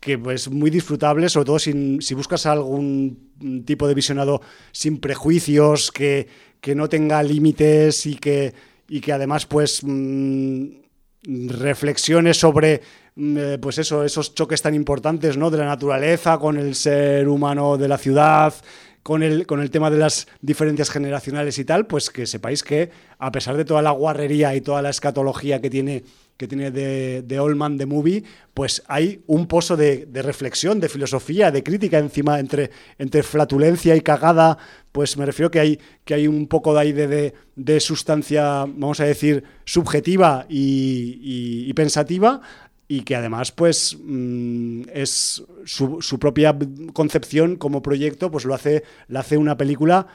que 0.00 0.18
pues 0.18 0.50
muy 0.50 0.70
disfrutable, 0.70 1.28
sobre 1.28 1.46
todo 1.46 1.60
si, 1.60 1.98
si 2.00 2.14
buscas 2.14 2.44
algún 2.46 3.62
tipo 3.64 3.86
de 3.86 3.94
visionado 3.94 4.40
sin 4.72 4.98
prejuicios, 4.98 5.92
que, 5.92 6.26
que 6.60 6.74
no 6.74 6.88
tenga 6.88 7.22
límites 7.22 8.04
y 8.06 8.16
que, 8.16 8.52
y 8.88 9.00
que 9.00 9.12
además 9.12 9.46
pues... 9.46 9.84
Mm, 9.84 10.79
reflexiones 11.24 12.38
sobre 12.38 12.82
mm, 13.14 13.36
eh, 13.38 13.58
pues 13.58 13.78
eso, 13.78 14.04
esos 14.04 14.34
choques 14.34 14.62
tan 14.62 14.74
importantes 14.74 15.36
¿no? 15.36 15.50
de 15.50 15.58
la 15.58 15.66
naturaleza 15.66 16.38
con 16.38 16.56
el 16.56 16.74
ser 16.74 17.28
humano 17.28 17.76
de 17.76 17.88
la 17.88 17.98
ciudad, 17.98 18.54
con 19.02 19.22
el, 19.22 19.46
con 19.46 19.60
el 19.60 19.70
tema 19.70 19.90
de 19.90 19.98
las 19.98 20.28
diferencias 20.40 20.90
generacionales 20.90 21.58
y 21.58 21.64
tal, 21.64 21.86
pues 21.86 22.10
que 22.10 22.26
sepáis 22.26 22.62
que 22.62 22.90
a 23.18 23.32
pesar 23.32 23.56
de 23.56 23.64
toda 23.64 23.82
la 23.82 23.90
guarrería 23.90 24.54
y 24.54 24.60
toda 24.60 24.82
la 24.82 24.90
escatología 24.90 25.60
que 25.60 25.70
tiene 25.70 26.04
que 26.40 26.48
tiene 26.48 26.70
de, 26.70 27.20
de 27.20 27.38
Old 27.38 27.54
Man 27.54 27.76
the 27.76 27.84
Movie, 27.84 28.24
pues 28.54 28.82
hay 28.88 29.20
un 29.26 29.46
pozo 29.46 29.76
de, 29.76 30.08
reflexión, 30.10 30.80
de 30.80 30.88
filosofía, 30.88 31.50
de 31.50 31.62
crítica 31.62 31.98
encima 31.98 32.40
entre, 32.40 32.70
entre 32.96 33.22
flatulencia 33.22 33.94
y 33.94 34.00
cagada, 34.00 34.56
pues 34.90 35.18
me 35.18 35.26
refiero 35.26 35.50
que 35.50 35.60
hay, 35.60 35.78
que 36.06 36.14
hay 36.14 36.26
un 36.26 36.46
poco 36.46 36.72
de 36.72 36.80
ahí 36.80 36.92
de, 36.92 37.80
sustancia, 37.80 38.60
vamos 38.60 39.00
a 39.00 39.04
decir, 39.04 39.44
subjetiva 39.66 40.46
y, 40.48 41.70
pensativa, 41.74 42.40
y 42.88 43.02
que 43.02 43.16
además 43.16 43.52
pues 43.52 43.98
mm, 44.02 44.84
es 44.94 45.44
su, 45.66 46.18
propia 46.18 46.56
concepción 46.94 47.56
como 47.56 47.82
proyecto 47.82 48.30
pues 48.30 48.46
lo 48.46 48.54
hace, 48.54 48.82
lo 49.08 49.18
hace 49.18 49.36
una 49.36 49.58
película 49.58 50.06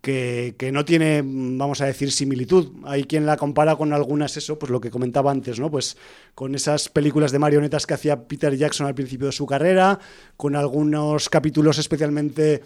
que, 0.00 0.70
no 0.72 0.84
tiene, 0.84 1.22
vamos 1.22 1.80
a 1.80 1.86
decir, 1.86 2.10
similitud. 2.10 2.72
Hay 2.84 3.04
quien 3.04 3.26
la 3.26 3.36
compara 3.36 3.76
con 3.76 3.92
algunas, 3.92 4.36
eso, 4.36 4.58
pues 4.58 4.70
lo 4.70 4.80
que 4.80 4.90
comentaba 4.90 5.30
antes, 5.30 5.60
¿no? 5.60 5.70
Pues 5.70 5.96
con 6.34 6.54
esas 6.54 6.88
películas 6.88 7.32
de 7.32 7.38
marionetas 7.38 7.86
que 7.86 7.94
hacía 7.94 8.24
Peter 8.24 8.56
Jackson 8.56 8.86
al 8.86 8.94
principio 8.94 9.26
de 9.26 9.32
su 9.32 9.46
carrera, 9.46 9.98
con 10.36 10.56
algunos 10.56 11.28
capítulos 11.28 11.78
especialmente 11.78 12.62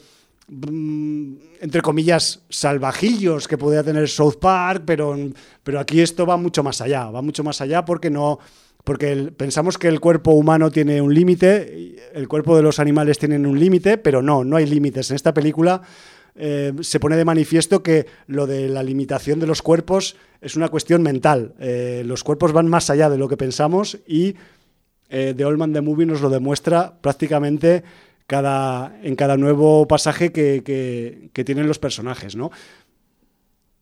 mm, 0.46 1.34
entre 1.60 1.82
comillas, 1.82 2.42
salvajillos 2.48 3.48
que 3.48 3.58
podía 3.58 3.82
tener 3.82 4.08
South 4.08 4.36
Park, 4.40 4.84
pero, 4.86 5.16
pero 5.64 5.80
aquí 5.80 6.00
esto 6.00 6.26
va 6.26 6.36
mucho 6.36 6.62
más 6.62 6.80
allá, 6.80 7.10
va 7.10 7.20
mucho 7.20 7.42
más 7.42 7.60
allá 7.60 7.84
porque 7.84 8.10
no, 8.10 8.38
porque 8.84 9.32
pensamos 9.36 9.78
que 9.78 9.88
el 9.88 9.98
cuerpo 9.98 10.32
humano 10.32 10.70
tiene 10.70 11.00
un 11.00 11.12
límite, 11.12 11.96
el 12.12 12.28
cuerpo 12.28 12.54
de 12.54 12.62
los 12.62 12.78
animales 12.78 13.18
tiene 13.18 13.36
un 13.38 13.58
límite, 13.58 13.96
pero 13.96 14.22
no, 14.22 14.44
no 14.44 14.56
hay 14.56 14.66
límites. 14.66 15.10
En 15.10 15.16
esta 15.16 15.32
película 15.32 15.82
eh, 16.36 16.72
se 16.80 16.98
pone 16.98 17.16
de 17.16 17.24
manifiesto 17.24 17.82
que 17.82 18.06
lo 18.26 18.46
de 18.46 18.68
la 18.68 18.82
limitación 18.82 19.38
de 19.38 19.46
los 19.46 19.62
cuerpos 19.62 20.16
es 20.40 20.56
una 20.56 20.68
cuestión 20.68 21.02
mental. 21.02 21.54
Eh, 21.60 22.02
los 22.04 22.24
cuerpos 22.24 22.52
van 22.52 22.66
más 22.66 22.90
allá 22.90 23.08
de 23.08 23.18
lo 23.18 23.28
que 23.28 23.36
pensamos 23.36 23.98
y 24.06 24.34
eh, 25.10 25.32
The 25.36 25.44
Old 25.44 25.58
Man 25.58 25.72
the 25.72 25.80
Movie 25.80 26.06
nos 26.06 26.20
lo 26.20 26.30
demuestra 26.30 26.98
prácticamente 27.00 27.84
cada, 28.26 28.98
en 29.02 29.14
cada 29.14 29.36
nuevo 29.36 29.86
pasaje 29.86 30.32
que, 30.32 31.30
tienen 31.44 31.68
los 31.68 31.78
personajes. 31.78 32.34
¿no? 32.34 32.50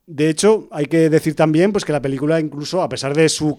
De 0.07 0.29
hecho, 0.29 0.69
hay 0.73 0.87
que 0.87 1.09
decir 1.09 1.35
también 1.35 1.73
pues, 1.73 1.87
que 1.87 1.93
la 1.93 2.03
película, 2.03 2.39
incluso 2.39 2.83
a 2.83 2.89
pesar 2.89 3.15
de 3.15 3.31
su 3.31 3.59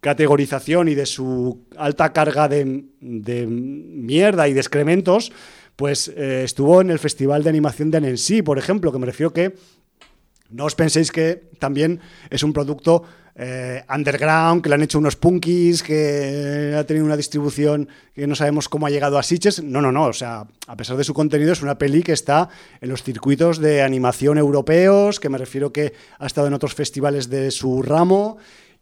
categorización 0.00 0.88
y 0.88 0.94
de 0.94 1.06
su 1.06 1.66
alta 1.76 2.12
carga 2.12 2.48
de, 2.48 2.84
de 3.00 3.46
mierda 3.46 4.48
y 4.48 4.54
de 4.54 4.60
excrementos, 4.60 5.32
pues 5.78 6.08
eh, 6.08 6.42
estuvo 6.42 6.80
en 6.80 6.90
el 6.90 6.98
Festival 6.98 7.44
de 7.44 7.50
Animación 7.50 7.92
de 7.92 7.98
Annecy, 7.98 8.42
por 8.42 8.58
ejemplo, 8.58 8.90
que 8.90 8.98
me 8.98 9.06
refiero 9.06 9.32
que 9.32 9.54
no 10.50 10.64
os 10.64 10.74
penséis 10.74 11.12
que 11.12 11.50
también 11.60 12.00
es 12.30 12.42
un 12.42 12.52
producto 12.52 13.04
eh, 13.36 13.84
underground, 13.88 14.60
que 14.60 14.70
le 14.70 14.74
han 14.74 14.82
hecho 14.82 14.98
unos 14.98 15.14
punkies, 15.14 15.84
que 15.84 16.74
ha 16.76 16.82
tenido 16.82 17.06
una 17.06 17.16
distribución 17.16 17.88
que 18.12 18.26
no 18.26 18.34
sabemos 18.34 18.68
cómo 18.68 18.88
ha 18.88 18.90
llegado 18.90 19.18
a 19.18 19.22
Sitges. 19.22 19.62
No, 19.62 19.80
no, 19.80 19.92
no. 19.92 20.06
O 20.06 20.12
sea, 20.12 20.48
a 20.66 20.76
pesar 20.76 20.96
de 20.96 21.04
su 21.04 21.14
contenido, 21.14 21.52
es 21.52 21.62
una 21.62 21.78
peli 21.78 22.02
que 22.02 22.12
está 22.12 22.48
en 22.80 22.88
los 22.88 23.04
circuitos 23.04 23.60
de 23.60 23.82
animación 23.82 24.36
europeos, 24.36 25.20
que 25.20 25.28
me 25.28 25.38
refiero 25.38 25.72
que 25.72 25.92
ha 26.18 26.26
estado 26.26 26.48
en 26.48 26.54
otros 26.54 26.74
festivales 26.74 27.30
de 27.30 27.52
su 27.52 27.82
ramo. 27.82 28.38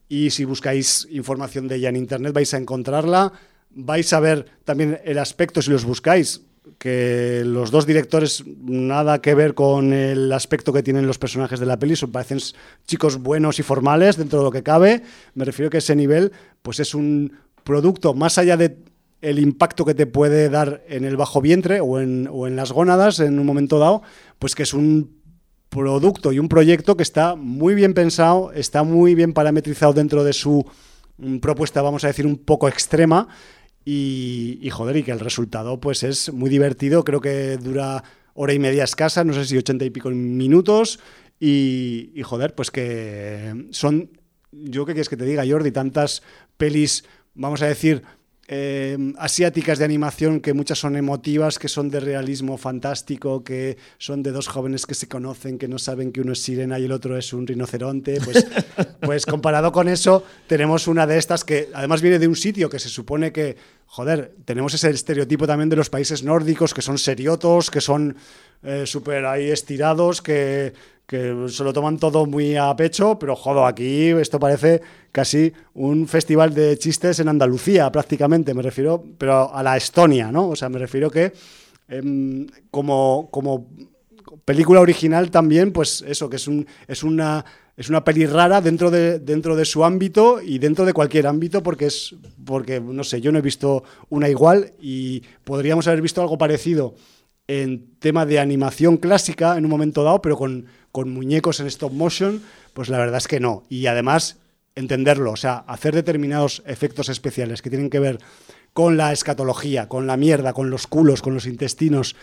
Y 0.09 0.31
si 0.31 0.47
buscáis 0.47 1.06
información 1.10 1.68
de 1.68 1.77
ella 1.77 1.90
en 1.90 1.97
internet, 1.97 2.32
vais 2.32 2.55
a 2.55 2.56
encontrarla. 2.56 3.35
Vais 3.68 4.10
a 4.14 4.20
ver 4.20 4.47
también 4.64 4.98
el 5.05 5.18
aspecto, 5.18 5.60
si 5.60 5.70
los 5.70 5.85
buscáis, 5.85 6.40
que 6.79 7.43
los 7.45 7.71
dos 7.71 7.87
directores 7.87 8.45
nada 8.47 9.21
que 9.21 9.35
ver 9.35 9.55
con 9.55 9.93
el 9.93 10.33
aspecto 10.33 10.73
que 10.73 10.83
tienen 10.83 11.07
los 11.07 11.19
personajes 11.19 11.61
de 11.61 11.67
la 11.67 11.79
peli, 11.79 11.97
son, 11.97 12.13
parecen 12.13 12.39
chicos 12.87 13.19
buenos 13.19 13.59
y 13.59 13.63
formales 13.63 14.17
dentro 14.17 14.41
de 14.41 14.45
lo 14.45 14.51
que 14.51 14.63
cabe. 14.63 15.03
Me 15.35 15.45
refiero 15.45 15.71
que 15.71 15.79
ese 15.79 15.97
nivel 15.97 16.33
pues 16.63 16.81
es 16.81 16.95
un 16.95 17.33
producto 17.65 18.15
más 18.15 18.39
allá 18.39 18.57
de 18.57 18.79
el 19.23 19.39
impacto 19.39 19.85
que 19.85 19.95
te 19.95 20.07
puede 20.07 20.51
dar 20.51 20.85
en 20.89 21.05
el 21.05 21.17
bajo 21.17 21.41
vientre 21.41 21.81
o 21.81 22.01
en, 22.01 22.29
o 22.31 22.47
en 22.47 22.57
las 22.57 22.73
gónadas 22.73 23.19
en 23.21 23.39
un 23.39 23.47
momento 23.47 23.79
dado, 23.79 24.03
pues 24.39 24.55
que 24.55 24.63
es 24.63 24.75
un 24.75 25.17
producto 25.69 26.33
y 26.33 26.39
un 26.39 26.49
proyecto 26.49 26.97
que 26.97 27.03
está 27.03 27.35
muy 27.35 27.75
bien 27.75 27.95
pensado, 27.95 28.53
está 28.53 28.83
muy 28.83 29.15
bien 29.15 29.33
parametrizado 29.33 29.93
dentro 29.93 30.25
de 30.25 30.33
su 30.33 30.65
mm, 31.19 31.39
propuesta, 31.39 31.83
vamos 31.83 32.05
a 32.05 32.09
decir, 32.09 32.27
un 32.27 32.37
poco 32.37 32.69
extrema. 32.69 33.29
Y, 33.89 34.59
y, 34.61 34.71
joder, 34.71 34.97
y 34.97 35.05
que 35.05 35.13
el 35.13 35.21
resultado 35.21 35.79
pues 35.79 36.03
es 36.03 36.33
muy 36.33 36.51
divertido, 36.51 37.05
creo 37.05 37.21
que 37.21 37.57
dura 37.57 38.03
hora 38.35 38.53
y 38.53 38.59
media 38.59 38.83
escasa, 38.83 39.23
no 39.23 39.33
sé 39.33 39.45
si 39.45 39.57
ochenta 39.57 39.85
y 39.85 39.91
pico 39.91 40.11
minutos. 40.11 40.99
Y, 41.39 42.11
y 42.13 42.23
joder, 42.23 42.57
pues 42.57 42.73
que 42.73 43.69
son, 43.71 44.11
yo 44.51 44.87
qué 44.87 44.93
quieres 44.93 45.09
que 45.09 45.17
te 45.17 45.25
diga, 45.25 45.45
Jordi, 45.49 45.71
tantas 45.71 46.25
pelis, 46.57 47.05
vamos 47.35 47.63
a 47.63 47.67
decir, 47.67 48.03
eh, 48.48 48.97
asiáticas 49.18 49.78
de 49.78 49.85
animación 49.85 50.40
que 50.40 50.52
muchas 50.52 50.78
son 50.78 50.97
emotivas, 50.97 51.59
que 51.59 51.68
son 51.68 51.90
de 51.90 51.98
realismo 51.98 52.56
fantástico, 52.59 53.43
que 53.43 53.77
son 53.98 54.23
de 54.23 54.31
dos 54.31 54.47
jóvenes 54.47 54.86
que 54.86 54.94
se 54.94 55.09
conocen, 55.09 55.59
que 55.59 55.66
no 55.66 55.78
saben 55.78 56.12
que 56.12 56.20
uno 56.20 56.32
es 56.32 56.43
sirena 56.43 56.78
y 56.78 56.85
el 56.85 56.93
otro 56.93 57.16
es 57.16 57.32
un 57.32 57.47
rinoceronte. 57.47 58.20
Pues, 58.20 58.47
pues 59.01 59.27
comparado 59.27 59.73
con 59.73 59.89
eso, 59.89 60.23
tenemos 60.47 60.86
una 60.86 61.06
de 61.06 61.18
estas 61.18 61.44
que 61.44 61.70
además 61.74 62.02
viene 62.02 62.18
de 62.20 62.28
un 62.28 62.36
sitio 62.36 62.70
que 62.70 62.78
se 62.78 62.89
supone 62.89 63.32
que, 63.32 63.56
joder, 63.86 64.35
tenemos 64.44 64.74
ese 64.74 64.90
estereotipo 64.90 65.47
también 65.47 65.68
de 65.68 65.77
los 65.77 65.90
países 65.90 66.23
nórdicos, 66.23 66.73
que 66.73 66.82
son 66.82 66.98
seriotos, 66.98 67.70
que 67.70 67.81
son 67.81 68.16
eh, 68.62 68.86
súper 68.86 69.27
ahí 69.27 69.51
estirados, 69.51 70.23
que 70.23 70.73
que 71.07 71.47
se 71.49 71.62
lo 71.62 71.73
toman 71.73 71.99
todo 71.99 72.27
muy 72.27 72.57
a 72.57 72.74
pecho, 72.74 73.19
pero 73.19 73.37
jodo, 73.37 73.65
aquí 73.65 74.09
esto 74.09 74.41
parece 74.41 74.83
casi 75.12 75.53
un 75.74 76.09
festival 76.09 76.53
de 76.53 76.77
chistes 76.78 77.20
en 77.20 77.28
Andalucía, 77.28 77.91
prácticamente, 77.93 78.55
me 78.55 78.62
refiero, 78.62 79.05
pero 79.16 79.55
a 79.55 79.62
la 79.62 79.77
Estonia, 79.77 80.33
¿no? 80.33 80.49
O 80.49 80.57
sea, 80.57 80.69
me 80.69 80.78
refiero 80.78 81.11
que 81.11 81.33
eh, 81.89 82.47
como, 82.70 83.28
como 83.31 83.69
película 84.45 84.81
original 84.81 85.31
también, 85.31 85.73
pues 85.73 86.03
eso, 86.07 86.28
que 86.28 86.37
es, 86.37 86.49
un, 86.49 86.66
es 86.89 87.05
una 87.05 87.45
es 87.77 87.91
una 87.91 88.03
peli 88.03 88.24
rara 88.24 88.61
dentro 88.61 88.91
de, 88.91 89.19
dentro 89.19 89.55
de 89.55 89.66
su 89.66 89.85
ámbito 89.85 90.41
y 90.41 90.59
dentro 90.59 90.87
de 90.87 90.95
cualquier 90.95 91.27
ámbito 91.27 91.62
porque 91.62 91.87
es 91.87 92.15
porque 92.45 92.81
no 92.81 93.05
sé 93.05 93.20
yo 93.20 93.33
no 93.33 93.39
he 93.39 93.43
visto 93.43 93.85
una 94.09 94.31
igual 94.31 94.73
y 94.81 95.23
podríamos 95.45 95.87
haber 95.87 96.01
visto 96.01 96.23
algo 96.23 96.39
parecido 96.39 96.95
en 97.48 97.94
tema 97.98 98.27
de 98.27 98.39
animación 98.39 98.97
clásica 98.97 99.56
en 99.56 99.64
un 99.64 99.70
momento 99.70 100.02
dado 100.02 100.20
pero 100.23 100.36
con, 100.36 100.66
con 100.93 101.10
muñecos 101.10 101.60
en 101.60 101.66
stop 101.66 101.93
motion, 101.93 102.43
pues 102.74 102.89
la 102.89 102.98
verdad 102.98 103.18
es 103.18 103.28
que 103.28 103.40
no. 103.40 103.64
Y 103.68 103.86
además, 103.86 104.39
entenderlo, 104.74 105.32
o 105.32 105.36
sea, 105.36 105.59
hacer 105.59 105.94
determinados 105.94 106.62
efectos 106.66 107.09
especiales 107.09 107.62
que 107.62 107.70
tienen 107.70 107.90
que 107.90 108.01
ver 108.01 108.18
con 108.73 108.97
la 108.97 109.12
escatología, 109.12 109.89
con 109.89 110.06
la 110.06 110.16
mierda, 110.16 110.52
con 110.52 110.70
los 110.70 110.86
culos, 110.86 111.23
con 111.23 111.35
los 111.35 111.47
intestinos, 111.47 112.16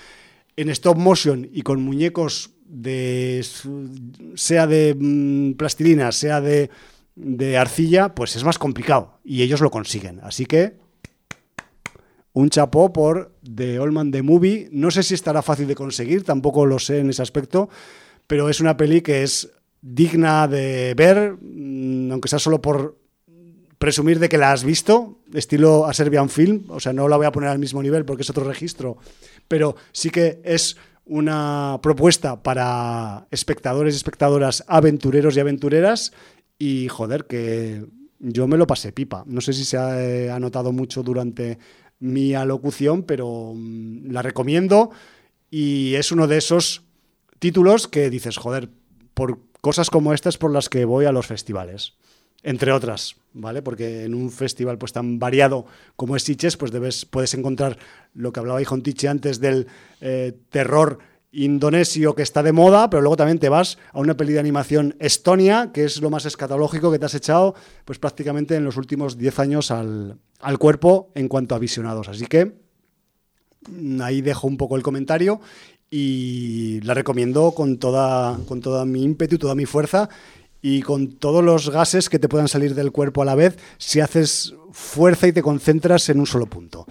en 0.55 0.69
stop 0.69 0.97
motion 0.97 1.49
y 1.51 1.63
con 1.63 1.81
muñecos 1.81 2.51
de 2.65 3.43
sea 4.35 4.67
de 4.67 4.95
mm, 4.97 5.53
plastilina, 5.53 6.11
sea 6.11 6.41
de, 6.41 6.69
de 7.15 7.57
arcilla, 7.57 8.13
pues 8.13 8.35
es 8.35 8.43
más 8.43 8.59
complicado 8.59 9.19
y 9.23 9.41
ellos 9.41 9.61
lo 9.61 9.71
consiguen. 9.71 10.19
Así 10.21 10.45
que 10.45 10.82
un 12.33 12.49
chapó 12.49 12.91
por 12.91 13.35
The 13.43 13.79
Old 13.79 14.11
The 14.11 14.21
Movie. 14.21 14.69
No 14.71 14.91
sé 14.91 15.03
si 15.03 15.13
estará 15.13 15.41
fácil 15.41 15.67
de 15.67 15.75
conseguir, 15.75 16.23
tampoco 16.23 16.65
lo 16.65 16.79
sé 16.79 16.99
en 16.99 17.09
ese 17.09 17.21
aspecto, 17.21 17.69
pero 18.27 18.49
es 18.49 18.59
una 18.59 18.75
peli 18.75 19.01
que 19.01 19.23
es 19.23 19.49
digna 19.81 20.47
de 20.47 20.93
ver, 20.95 21.37
mm, 21.39 22.11
aunque 22.11 22.29
sea 22.29 22.39
solo 22.39 22.61
por 22.61 22.97
presumir 23.77 24.17
de 24.19 24.29
que 24.29 24.37
la 24.37 24.53
has 24.53 24.63
visto, 24.63 25.19
estilo 25.33 25.85
a 25.85 25.93
Serbian 25.93 26.29
Film, 26.29 26.63
o 26.69 26.79
sea, 26.79 26.93
no 26.93 27.07
la 27.09 27.17
voy 27.17 27.25
a 27.25 27.31
poner 27.33 27.49
al 27.49 27.59
mismo 27.59 27.83
nivel 27.83 28.05
porque 28.05 28.21
es 28.23 28.29
otro 28.29 28.45
registro, 28.45 28.97
pero 29.49 29.75
sí 29.91 30.09
que 30.09 30.39
es 30.45 30.77
una 31.05 31.79
propuesta 31.83 32.41
para 32.41 33.27
espectadores 33.29 33.93
y 33.93 33.97
espectadoras 33.97 34.63
aventureros 34.67 35.35
y 35.35 35.41
aventureras 35.41 36.13
y 36.57 36.87
joder, 36.87 37.25
que 37.25 37.85
yo 38.19 38.47
me 38.47 38.57
lo 38.57 38.65
pasé 38.65 38.93
pipa. 38.93 39.23
No 39.27 39.41
sé 39.41 39.51
si 39.51 39.65
se 39.65 39.77
ha, 39.77 40.01
eh, 40.01 40.31
notado 40.39 40.71
mucho 40.71 41.03
durante 41.03 41.57
mi 42.03 42.33
alocución, 42.33 43.03
pero 43.03 43.53
mm, 43.55 44.11
la 44.11 44.21
recomiendo 44.21 44.91
y 45.49 45.95
es 45.95 46.11
uno 46.11 46.27
de 46.27 46.37
esos 46.37 46.83
títulos 47.39 47.87
que 47.87 48.09
dices, 48.09 48.35
joder, 48.35 48.69
por 49.13 49.39
cosas 49.61 49.89
como 49.89 50.13
estas 50.13 50.37
por 50.37 50.51
las 50.51 50.67
que 50.67 50.83
voy 50.83 51.05
a 51.05 51.13
los 51.13 51.27
festivales. 51.27 51.93
Entre 52.41 52.73
otras, 52.73 53.15
¿vale? 53.31 53.61
Porque 53.61 54.03
en 54.03 54.15
un 54.15 54.31
festival 54.31 54.77
pues 54.77 54.91
tan 54.91 55.17
variado 55.17 55.65
como 55.95 56.17
es 56.17 56.23
Sitges, 56.23 56.57
pues 56.57 56.73
debes, 56.73 57.05
puedes 57.05 57.33
encontrar 57.35 57.77
lo 58.13 58.33
que 58.33 58.41
hablaba 58.41 58.59
Tiche 58.83 59.07
antes 59.07 59.39
del 59.39 59.67
eh, 60.01 60.33
terror 60.49 60.99
indonesio 61.33 62.13
que 62.15 62.21
está 62.21 62.43
de 62.43 62.51
moda, 62.51 62.89
pero 62.89 63.01
luego 63.01 63.17
también 63.17 63.39
te 63.39 63.49
vas 63.49 63.77
a 63.91 63.99
una 63.99 64.15
peli 64.15 64.33
de 64.33 64.39
animación 64.39 64.95
estonia, 64.99 65.71
que 65.73 65.83
es 65.83 65.99
lo 66.01 66.09
más 66.09 66.25
escatológico 66.25 66.91
que 66.91 66.99
te 66.99 67.05
has 67.05 67.15
echado, 67.15 67.55
pues 67.83 67.99
prácticamente 67.99 68.55
en 68.55 68.63
los 68.63 68.77
últimos 68.77 69.17
10 69.17 69.39
años 69.39 69.71
al, 69.71 70.19
al 70.39 70.59
cuerpo 70.59 71.11
en 71.15 71.27
cuanto 71.27 71.55
a 71.55 71.59
visionados. 71.59 72.07
Así 72.07 72.27
que 72.27 72.53
mm, 73.67 74.01
ahí 74.01 74.21
dejo 74.21 74.47
un 74.47 74.57
poco 74.57 74.75
el 74.75 74.83
comentario 74.83 75.41
y 75.89 76.79
la 76.81 76.93
recomiendo 76.93 77.51
con 77.51 77.77
toda, 77.77 78.39
con 78.47 78.61
toda 78.61 78.85
mi 78.85 79.03
ímpetu, 79.03 79.37
toda 79.37 79.55
mi 79.55 79.65
fuerza 79.65 80.09
y 80.61 80.81
con 80.81 81.13
todos 81.17 81.43
los 81.43 81.69
gases 81.69 82.09
que 82.09 82.19
te 82.19 82.29
puedan 82.29 82.47
salir 82.47 82.73
del 82.73 82.91
cuerpo 82.91 83.21
a 83.21 83.25
la 83.25 83.35
vez 83.35 83.57
si 83.77 83.99
haces 83.99 84.55
fuerza 84.71 85.27
y 85.27 85.33
te 85.33 85.41
concentras 85.41 86.07
en 86.09 86.19
un 86.19 86.25
solo 86.25 86.45
punto. 86.45 86.85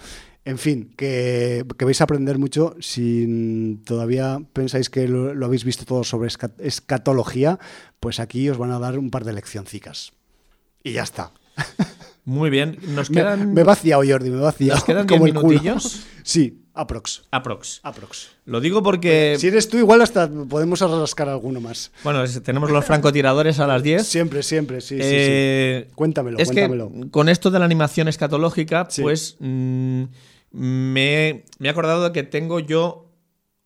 En 0.45 0.57
fin, 0.57 0.93
que, 0.97 1.65
vais 1.79 2.01
a 2.01 2.03
aprender 2.03 2.37
mucho 2.37 2.75
si 2.81 3.79
todavía 3.85 4.41
pensáis 4.51 4.89
que 4.89 5.07
lo, 5.07 5.45
habéis 5.45 5.63
visto 5.63 5.85
todo 5.85 6.03
sobre 6.03 6.29
escatología, 6.59 7.59
pues 7.99 8.19
aquí 8.19 8.49
os 8.49 8.57
van 8.57 8.71
a 8.71 8.79
dar 8.79 8.99
un 8.99 9.09
par 9.09 9.23
de 9.23 9.33
leccioncicas. 9.33 10.11
Y 10.83 10.93
ya 10.93 11.03
está. 11.03 11.31
Muy 12.25 12.49
bien, 12.49 12.77
nos 12.89 13.09
quedan... 13.09 13.47
Me, 13.49 13.53
me 13.53 13.63
vacía 13.63 13.97
hoy, 13.97 14.11
Jordi, 14.11 14.29
me 14.29 14.41
vacía. 14.41 14.73
¿Nos 14.73 14.83
quedan 14.83 15.07
como 15.07 15.25
minutillos? 15.25 16.07
Sí, 16.25 16.63
Aprox. 16.75 17.23
Aprox. 17.29 17.81
Aprox. 17.83 18.29
Lo 18.45 18.59
digo 18.59 18.81
porque. 18.81 19.35
Si 19.37 19.47
eres 19.47 19.69
tú, 19.69 19.77
igual 19.77 20.01
hasta 20.01 20.27
podemos 20.27 20.79
rascar 20.79 21.29
alguno 21.29 21.61
más. 21.61 21.91
Bueno, 22.03 22.23
tenemos 22.43 22.71
los 22.71 22.83
francotiradores 22.83 23.59
a 23.59 23.67
las 23.67 23.83
10. 23.83 24.07
Siempre, 24.07 24.41
siempre, 24.41 24.81
sí, 24.81 24.95
sí, 24.95 25.01
eh, 25.03 25.89
Cuéntamelo, 25.93 26.39
es 26.39 26.47
cuéntamelo. 26.47 26.91
Que 26.91 27.11
con 27.11 27.29
esto 27.29 27.51
de 27.51 27.59
la 27.59 27.65
animación 27.65 28.07
escatológica, 28.07 28.87
pues. 29.01 29.35
Mm, 29.39 30.05
me, 30.53 31.43
me 31.59 31.67
he 31.67 31.71
acordado 31.71 32.03
de 32.03 32.11
que 32.13 32.23
tengo 32.23 32.59
yo 32.59 33.09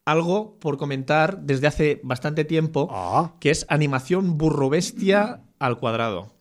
algo 0.04 0.58
por 0.58 0.78
comentar 0.78 1.42
desde 1.42 1.66
hace 1.66 2.00
bastante 2.02 2.44
tiempo, 2.44 2.88
ah. 2.90 3.34
que 3.40 3.50
es 3.50 3.66
animación 3.68 4.38
burro 4.38 4.70
bestia 4.70 5.42
al 5.58 5.78
cuadrado. 5.78 6.32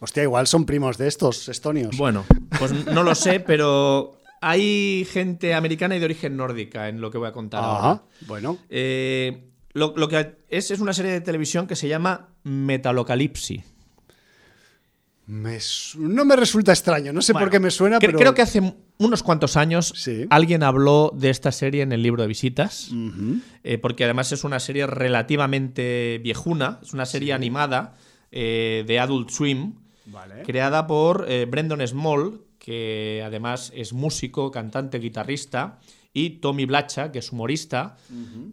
Hostia, 0.00 0.22
igual 0.22 0.46
son 0.46 0.66
primos 0.66 0.98
de 0.98 1.08
estos 1.08 1.48
estonios. 1.48 1.96
Bueno, 1.96 2.24
pues 2.58 2.72
no 2.86 3.02
lo 3.02 3.14
sé, 3.14 3.40
pero 3.40 4.18
hay 4.40 5.06
gente 5.10 5.54
americana 5.54 5.96
y 5.96 5.98
de 5.98 6.04
origen 6.04 6.36
nórdica 6.36 6.88
en 6.88 7.00
lo 7.00 7.10
que 7.10 7.18
voy 7.18 7.28
a 7.28 7.32
contar 7.32 7.64
Ajá, 7.64 8.02
Bueno. 8.26 8.58
Eh, 8.68 9.44
lo, 9.72 10.08
que 10.08 10.36
es 10.48 10.70
es 10.70 10.80
una 10.80 10.92
serie 10.92 11.12
de 11.12 11.20
televisión 11.20 11.66
que 11.66 11.76
se 11.76 11.88
llama 11.88 12.28
No 15.98 16.24
me 16.24 16.36
resulta 16.36 16.72
extraño, 16.72 17.12
no 17.12 17.20
sé 17.20 17.34
por 17.34 17.50
qué 17.50 17.60
me 17.60 17.70
suena, 17.70 17.98
pero... 17.98 18.18
Creo 18.18 18.34
que 18.34 18.40
hace 18.40 18.74
unos 18.96 19.22
cuantos 19.22 19.56
años 19.56 19.92
alguien 20.30 20.62
habló 20.62 21.12
de 21.14 21.28
esta 21.28 21.52
serie 21.52 21.82
en 21.82 21.92
el 21.92 22.02
libro 22.02 22.22
de 22.22 22.28
visitas, 22.28 22.90
eh, 23.62 23.76
porque 23.78 24.04
además 24.04 24.32
es 24.32 24.44
una 24.44 24.58
serie 24.58 24.86
relativamente 24.86 26.18
viejuna, 26.22 26.80
es 26.82 26.94
una 26.94 27.04
serie 27.04 27.34
animada 27.34 27.94
eh, 28.32 28.84
de 28.86 28.98
Adult 28.98 29.30
Swim, 29.30 29.74
creada 30.46 30.86
por 30.86 31.26
Brendan 31.48 31.86
Small, 31.86 32.40
que 32.58 33.22
además 33.24 33.70
es 33.74 33.92
músico, 33.92 34.50
cantante, 34.50 34.98
guitarrista, 34.98 35.78
y 36.12 36.30
Tommy 36.40 36.64
Blacha, 36.64 37.12
que 37.12 37.18
es 37.18 37.32
humorista, 37.32 37.96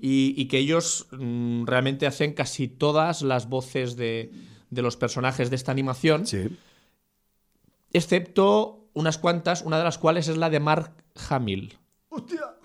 y, 0.02 0.46
que 0.46 0.58
ellos 0.58 1.08
mm, 1.12 1.66
realmente 1.66 2.06
hacen 2.06 2.34
casi 2.34 2.68
todas 2.68 3.22
las 3.22 3.50
voces 3.50 3.96
de, 3.96 4.32
los 4.72 4.98
personajes 4.98 5.50
de 5.50 5.56
esta 5.56 5.72
animación, 5.72 6.26
excepto 7.94 8.90
unas 8.94 9.18
cuantas, 9.18 9.62
una 9.62 9.78
de 9.78 9.84
las 9.84 9.98
cuales 9.98 10.28
es 10.28 10.38
la 10.38 10.50
de 10.50 10.60
Mark 10.60 10.92
Hamill, 11.30 11.78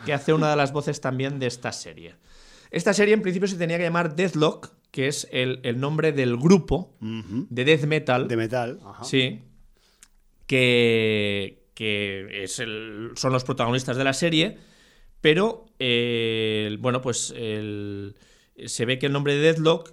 que 0.04 0.12
hace 0.12 0.32
una 0.32 0.50
de 0.50 0.56
las 0.56 0.72
voces 0.72 1.00
también 1.00 1.38
de 1.38 1.46
esta 1.46 1.72
serie. 1.72 2.16
Esta 2.70 2.94
serie 2.94 3.14
en 3.14 3.22
principio 3.22 3.48
se 3.48 3.56
tenía 3.56 3.78
que 3.78 3.84
llamar 3.84 4.14
Deathlock, 4.14 4.72
que 4.90 5.08
es 5.08 5.28
el, 5.32 5.60
nombre 5.80 6.12
del 6.12 6.36
grupo 6.36 6.96
de 7.00 7.64
death 7.64 7.84
metal. 7.84 8.28
De 8.28 8.36
metal, 8.36 8.80
Sí. 9.02 9.42
Que, 10.46 11.68
es 12.44 12.58
el, 12.58 13.12
son 13.14 13.32
los 13.32 13.44
protagonistas 13.44 13.96
de 13.96 14.04
la 14.04 14.12
serie, 14.12 14.58
Pero, 15.20 15.66
eh, 15.78 16.76
bueno, 16.80 17.02
pues 17.02 17.32
el- 17.36 18.16
se 18.66 18.84
ve 18.86 18.98
que 18.98 19.06
el 19.06 19.12
nombre 19.12 19.34
de 19.34 19.40
Deadlock 19.40 19.92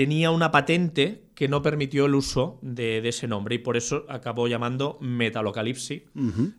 tenía 0.00 0.30
una 0.30 0.50
patente 0.50 1.24
que 1.34 1.46
no 1.46 1.60
permitió 1.60 2.06
el 2.06 2.14
uso 2.14 2.58
de, 2.62 3.02
de 3.02 3.08
ese 3.10 3.26
nombre 3.28 3.56
y 3.56 3.58
por 3.58 3.76
eso 3.76 4.06
acabó 4.08 4.48
llamando 4.48 4.96
Metalocalypse 5.02 6.06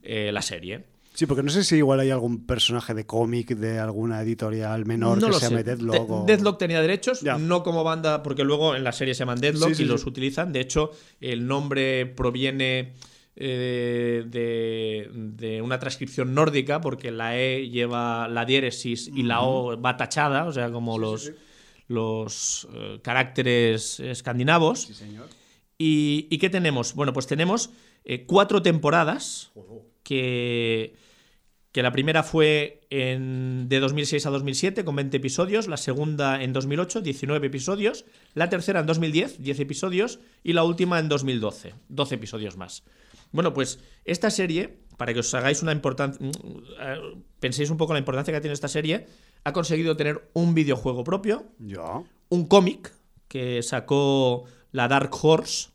eh, 0.04 0.30
la 0.32 0.44
serie. 0.44 0.86
Sí, 1.16 1.26
porque 1.26 1.42
no 1.42 1.50
sé 1.50 1.64
si 1.64 1.78
igual 1.78 2.00
hay 2.02 2.12
algún 2.12 2.46
personaje 2.46 2.94
de 2.94 3.06
cómic 3.08 3.50
de 3.56 3.80
alguna 3.80 4.22
editorial 4.22 4.86
menor 4.86 5.18
no 5.20 5.28
que 5.30 5.34
se 5.34 5.50
llame 5.50 5.64
Deadlock. 5.64 6.08
De- 6.08 6.14
o- 6.14 6.24
Deadlock 6.28 6.60
tenía 6.60 6.82
derechos, 6.82 7.22
Ya. 7.22 7.40
no 7.40 7.64
como 7.64 7.84
banda, 7.84 8.22
porque 8.22 8.44
luego 8.44 8.76
en 8.76 8.84
la 8.84 8.92
serie 8.92 9.16
se 9.16 9.20
llaman 9.20 9.40
Deadlock 9.42 9.70
Sí, 9.70 9.76
sí, 9.76 9.84
y 9.84 9.86
los 9.88 10.06
utilizan. 10.06 10.54
De 10.54 10.60
hecho, 10.62 10.92
el 11.20 11.48
nombre 11.48 12.06
proviene 12.06 12.94
eh, 13.36 14.24
de, 14.28 15.10
de 15.14 15.62
una 15.64 15.80
transcripción 15.80 16.34
nórdica, 16.36 16.80
porque 16.80 17.10
la 17.12 17.38
E 17.40 17.70
lleva 17.70 18.28
la 18.28 18.46
diéresis 18.46 19.10
y 19.14 19.24
la 19.24 19.42
O 19.42 19.82
va 19.82 19.98
tachada, 19.98 20.46
o 20.46 20.52
sea, 20.54 20.72
como 20.72 20.98
los, 21.00 21.32
los 21.92 22.68
eh, 22.74 23.00
caracteres 23.04 24.00
escandinavos. 24.00 24.90
¿Y, 25.78 26.28
y 26.30 26.38
qué 26.38 26.50
tenemos? 26.50 26.94
Bueno, 26.94 27.14
pues 27.14 27.28
tenemos 27.28 27.72
eh, 28.06 28.26
cuatro 28.26 28.62
temporadas 28.62 29.52
que, 30.04 30.96
que 31.72 31.84
la 31.84 31.92
primera 31.92 32.24
fue 32.24 32.82
en, 32.90 33.68
de 33.68 33.80
2006 33.80 34.26
a 34.26 34.30
2007 34.30 34.86
con 34.86 34.96
20 34.96 35.18
episodios, 35.18 35.68
la 35.68 35.78
segunda 35.78 36.42
en 36.42 36.54
2008, 36.54 37.02
19 37.02 37.48
episodios, 37.48 38.06
la 38.34 38.50
tercera 38.50 38.80
en 38.80 38.86
2010, 38.86 39.42
10 39.42 39.60
episodios 39.60 40.20
y 40.44 40.54
la 40.54 40.64
última 40.64 41.00
en 41.00 41.10
2012, 41.10 41.74
12 41.90 42.16
episodios 42.16 42.58
más. 42.58 42.84
Bueno, 43.32 43.54
pues 43.54 43.80
esta 44.06 44.30
serie, 44.30 44.80
para 44.98 45.14
que 45.14 45.20
os 45.20 45.34
hagáis 45.34 45.62
una 45.62 45.72
importancia, 45.72 46.20
penséis 47.40 47.70
un 47.70 47.78
poco 47.78 47.94
la 47.94 48.00
importancia 48.00 48.34
que 48.34 48.42
tiene 48.42 48.54
esta 48.54 48.68
serie, 48.68 49.08
ha 49.44 49.54
conseguido 49.54 49.96
tener 49.98 50.30
un 50.34 50.54
videojuego 50.54 51.04
propio, 51.04 51.46
Ya. 51.60 52.04
un 52.30 52.46
cómic 52.48 52.94
que 53.28 53.62
sacó 53.64 54.46
la 54.72 54.88
Dark 54.88 55.12
Horse 55.22 55.70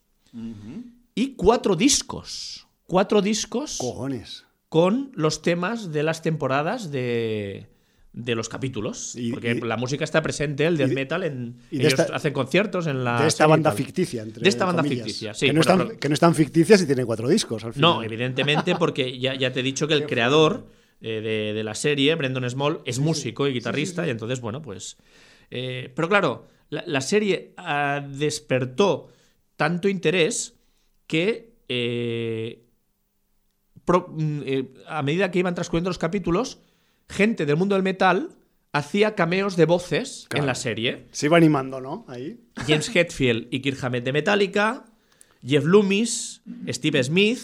y 1.15 1.35
cuatro 1.37 1.77
discos. 1.77 2.67
Cuatro 2.87 3.23
discos 3.23 3.79
Cojones. 3.79 4.45
con 4.69 5.11
los 5.15 5.43
temas 5.43 5.91
de 5.93 6.03
las 6.05 6.23
temporadas 6.23 6.91
de, 6.93 7.67
de 8.13 8.35
los 8.37 8.49
capítulos. 8.49 9.17
Y- 9.17 9.33
porque 9.33 9.53
y- 9.53 9.61
la 9.61 9.77
música 9.77 10.05
está 10.05 10.23
presente, 10.23 10.67
el 10.67 10.77
death 10.77 10.93
y 10.93 10.95
metal, 10.95 11.23
en, 11.25 11.57
y 11.71 11.81
ellos 11.81 11.95
esta- 11.99 12.15
hacen 12.15 12.33
conciertos 12.33 12.87
en 12.87 13.03
la. 13.03 13.21
de 13.23 13.27
esta 13.29 13.47
banda 13.47 13.73
ficticia. 13.73 14.23
Entre 14.23 14.43
De 14.43 14.49
esta 14.49 14.65
banda 14.67 14.83
comillas. 14.83 15.05
ficticia, 15.07 15.35
sí. 15.35 15.47
Que 15.47 15.53
no, 15.53 15.61
bueno, 15.61 15.73
están, 15.73 15.89
pero- 15.89 16.01
que 16.01 16.09
no 16.09 16.15
están 16.15 16.35
ficticias 16.35 16.83
y 16.83 16.87
tiene 16.87 17.05
cuatro 17.05 17.29
discos 17.29 17.65
al 17.65 17.73
final. 17.73 17.91
no, 17.95 18.03
evidentemente, 18.05 18.77
porque 18.77 19.19
ya, 19.19 19.35
ya 19.35 19.53
te 19.53 19.61
he 19.61 19.63
dicho 19.65 19.89
que 19.89 19.95
el 19.95 20.07
creador 20.07 20.67
eh, 21.01 21.21
de, 21.21 21.53
de 21.55 21.65
la 21.65 21.75
serie, 21.75 22.15
Brendan 22.15 22.49
Small, 22.49 22.81
es 22.85 22.99
músico 22.99 23.47
y 23.47 23.53
guitarrista, 23.53 24.07
y 24.07 24.11
entonces, 24.11 24.41
bueno, 24.41 24.63
pues. 24.63 24.97
eh, 25.51 25.93
pero 25.95 26.09
claro, 26.09 26.47
la, 26.71 26.83
la 26.87 27.01
serie 27.01 27.53
ah, 27.57 28.07
despertó 28.09 29.09
tanto 29.57 29.89
interés 29.89 30.55
que. 31.07 31.53
eh, 31.69 32.63
pro- 33.85 34.09
mm, 34.11 34.43
eh, 34.45 34.69
a 34.89 35.03
medida 35.03 35.31
que 35.31 35.39
iban 35.39 35.55
transcurriendo 35.55 35.91
los 35.91 35.99
capítulos, 35.99 36.59
gente 37.09 37.47
del 37.47 37.57
mundo 37.57 37.75
del 37.75 37.83
metal 37.85 38.31
hacía 38.73 39.15
cameos 39.15 39.57
de 39.57 39.65
voces 39.65 40.27
Claro. 40.29 40.43
en 40.43 40.47
la 40.47 40.55
serie. 40.55 41.07
Se 41.13 41.27
iba 41.27 41.37
animando, 41.37 41.81
¿no? 41.81 42.05
Ahí. 42.09 42.41
James 42.67 42.95
Hetfield 42.95 43.49
y 43.51 43.61
Kirk 43.61 43.83
Hammett 43.83 44.05
de 44.05 44.13
Metallica, 44.13 44.85
Jeff 45.47 45.65
Loomis, 45.65 46.43
Steve 46.69 47.03
Smith, 47.05 47.41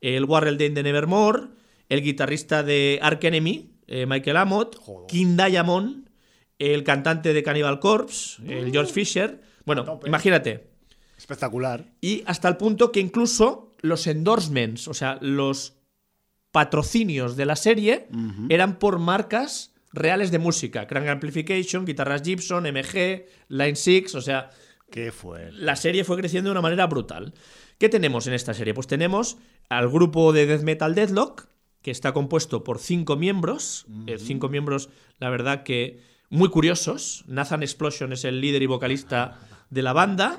el 0.00 0.24
Warrell 0.24 0.56
Dane 0.56 0.70
de 0.70 0.82
Nevermore, 0.84 1.48
el 1.92 2.02
guitarrista 2.02 2.62
de 2.62 2.98
Ark 3.02 3.22
Enemy, 3.22 3.70
eh, 3.86 4.06
Michael 4.06 4.38
Amott, 4.38 4.76
Joder. 4.76 5.06
King 5.08 5.36
Diamond, 5.36 6.08
el 6.58 6.84
cantante 6.84 7.34
de 7.34 7.42
Cannibal 7.42 7.80
Corpse, 7.80 8.42
el 8.48 8.72
George 8.72 8.92
Fisher. 8.92 9.42
Bueno, 9.66 10.00
imagínate. 10.06 10.70
Espectacular. 11.18 11.84
Y 12.00 12.22
hasta 12.26 12.48
el 12.48 12.56
punto 12.56 12.92
que 12.92 13.00
incluso 13.00 13.74
los 13.82 14.06
endorsements, 14.06 14.88
o 14.88 14.94
sea, 14.94 15.18
los 15.20 15.74
patrocinios 16.50 17.36
de 17.36 17.46
la 17.46 17.56
serie 17.56 18.08
eran 18.48 18.78
por 18.78 18.98
marcas 18.98 19.74
reales 19.92 20.30
de 20.30 20.38
música. 20.38 20.86
Crank 20.86 21.08
Amplification, 21.08 21.84
guitarras 21.84 22.22
Gibson, 22.22 22.64
MG, 22.64 23.26
Line 23.48 23.76
6, 23.76 24.14
o 24.14 24.20
sea, 24.22 24.50
Qué 24.90 25.12
fue. 25.12 25.50
la 25.52 25.76
serie 25.76 26.04
fue 26.04 26.16
creciendo 26.16 26.48
de 26.48 26.52
una 26.52 26.62
manera 26.62 26.86
brutal. 26.86 27.34
¿Qué 27.78 27.88
tenemos 27.88 28.26
en 28.26 28.32
esta 28.34 28.54
serie? 28.54 28.72
Pues 28.74 28.86
tenemos 28.86 29.36
al 29.68 29.88
grupo 29.88 30.32
de 30.32 30.46
death 30.46 30.62
metal 30.62 30.94
Deadlock, 30.94 31.48
que 31.82 31.90
está 31.90 32.12
compuesto 32.12 32.64
por 32.64 32.78
cinco 32.78 33.16
miembros. 33.16 33.86
eh, 34.06 34.18
cinco 34.18 34.48
miembros, 34.48 34.88
la 35.18 35.30
verdad 35.30 35.62
que 35.64 36.00
muy 36.30 36.48
curiosos. 36.48 37.24
Nathan 37.26 37.62
Explosion 37.62 38.12
es 38.12 38.24
el 38.24 38.40
líder 38.40 38.62
y 38.62 38.66
vocalista 38.66 39.38
de 39.68 39.82
la 39.82 39.92
banda. 39.92 40.38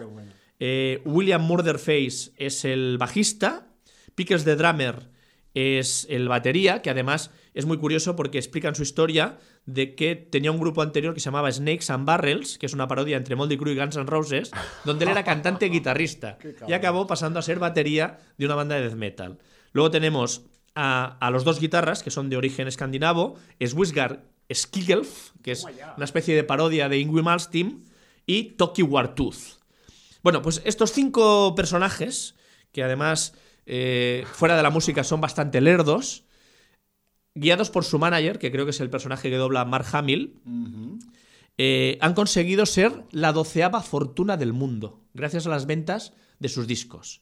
Eh, 0.60 1.02
William 1.06 1.42
Murderface 1.44 2.32
es 2.38 2.66
el 2.66 2.98
bajista. 2.98 3.68
Pickers 4.16 4.44
the 4.44 4.56
Drummer 4.56 5.12
es 5.54 6.08
el 6.10 6.28
batería, 6.28 6.82
que 6.82 6.90
además 6.90 7.32
es 7.54 7.66
muy 7.66 7.78
curioso 7.78 8.16
porque 8.16 8.40
explican 8.40 8.74
su 8.74 8.82
historia 8.82 9.38
de 9.66 9.96
que 9.96 10.16
tenía 10.16 10.52
un 10.52 10.60
grupo 10.60 10.82
anterior 10.82 11.14
que 11.14 11.20
se 11.20 11.26
llamaba 11.26 11.52
Snakes 11.52 11.92
and 11.92 12.06
Barrels, 12.06 12.58
que 12.58 12.66
es 12.66 12.74
una 12.74 12.88
parodia 12.88 13.18
entre 13.18 13.36
Moldy 13.36 13.58
Crew 13.58 13.74
y 13.74 13.78
Guns 13.78 13.96
N' 13.96 14.06
Roses, 14.06 14.52
donde 14.84 15.06
él 15.06 15.12
era 15.12 15.24
cantante 15.24 15.68
y 15.68 15.70
guitarrista. 15.70 16.38
Y 16.68 16.74
acabó 16.74 17.06
pasando 17.06 17.40
a 17.40 17.44
ser 17.44 17.60
batería 17.60 18.18
de 18.38 18.46
una 18.46 18.56
banda 18.56 18.76
de 18.76 18.82
death 18.82 18.96
metal. 18.96 19.38
Luego 19.74 19.92
tenemos 19.92 20.46
a, 20.76 21.18
a 21.20 21.30
los 21.30 21.44
dos 21.44 21.60
guitarras, 21.60 22.04
que 22.04 22.12
son 22.12 22.30
de 22.30 22.38
origen 22.38 22.68
escandinavo, 22.68 23.36
Swisgar 23.66 24.26
Skigelf, 24.52 25.32
que 25.42 25.52
es 25.52 25.66
una 25.98 26.06
especie 26.06 26.36
de 26.36 26.44
parodia 26.44 26.90
de 26.90 27.00
Yngwie 27.00 27.24
Malmsteen, 27.24 27.86
y 28.26 28.52
Toki 28.52 28.84
Wartooth. 28.84 29.60
Bueno, 30.22 30.42
pues 30.42 30.62
estos 30.66 30.92
cinco 30.92 31.54
personajes, 31.56 32.36
que 32.72 32.84
además 32.84 33.34
eh, 33.66 34.26
fuera 34.32 34.56
de 34.56 34.64
la 34.64 34.70
música 34.70 35.04
son 35.04 35.22
bastante 35.22 35.60
lerdos, 35.62 36.24
guiados 37.36 37.70
por 37.70 37.84
su 37.84 38.00
manager, 38.00 38.40
que 38.40 38.52
creo 38.52 38.66
que 38.66 38.72
es 38.72 38.80
el 38.80 38.90
personaje 38.90 39.30
que 39.30 39.38
dobla 39.38 39.66
Mark 39.66 39.88
Hamill, 39.92 40.40
eh, 41.58 41.98
han 42.02 42.14
conseguido 42.14 42.66
ser 42.66 43.04
la 43.12 43.34
doceava 43.34 43.82
fortuna 43.82 44.38
del 44.38 44.54
mundo, 44.54 45.02
gracias 45.14 45.46
a 45.46 45.50
las 45.50 45.66
ventas 45.66 46.14
de 46.40 46.50
sus 46.50 46.68
discos. 46.68 47.22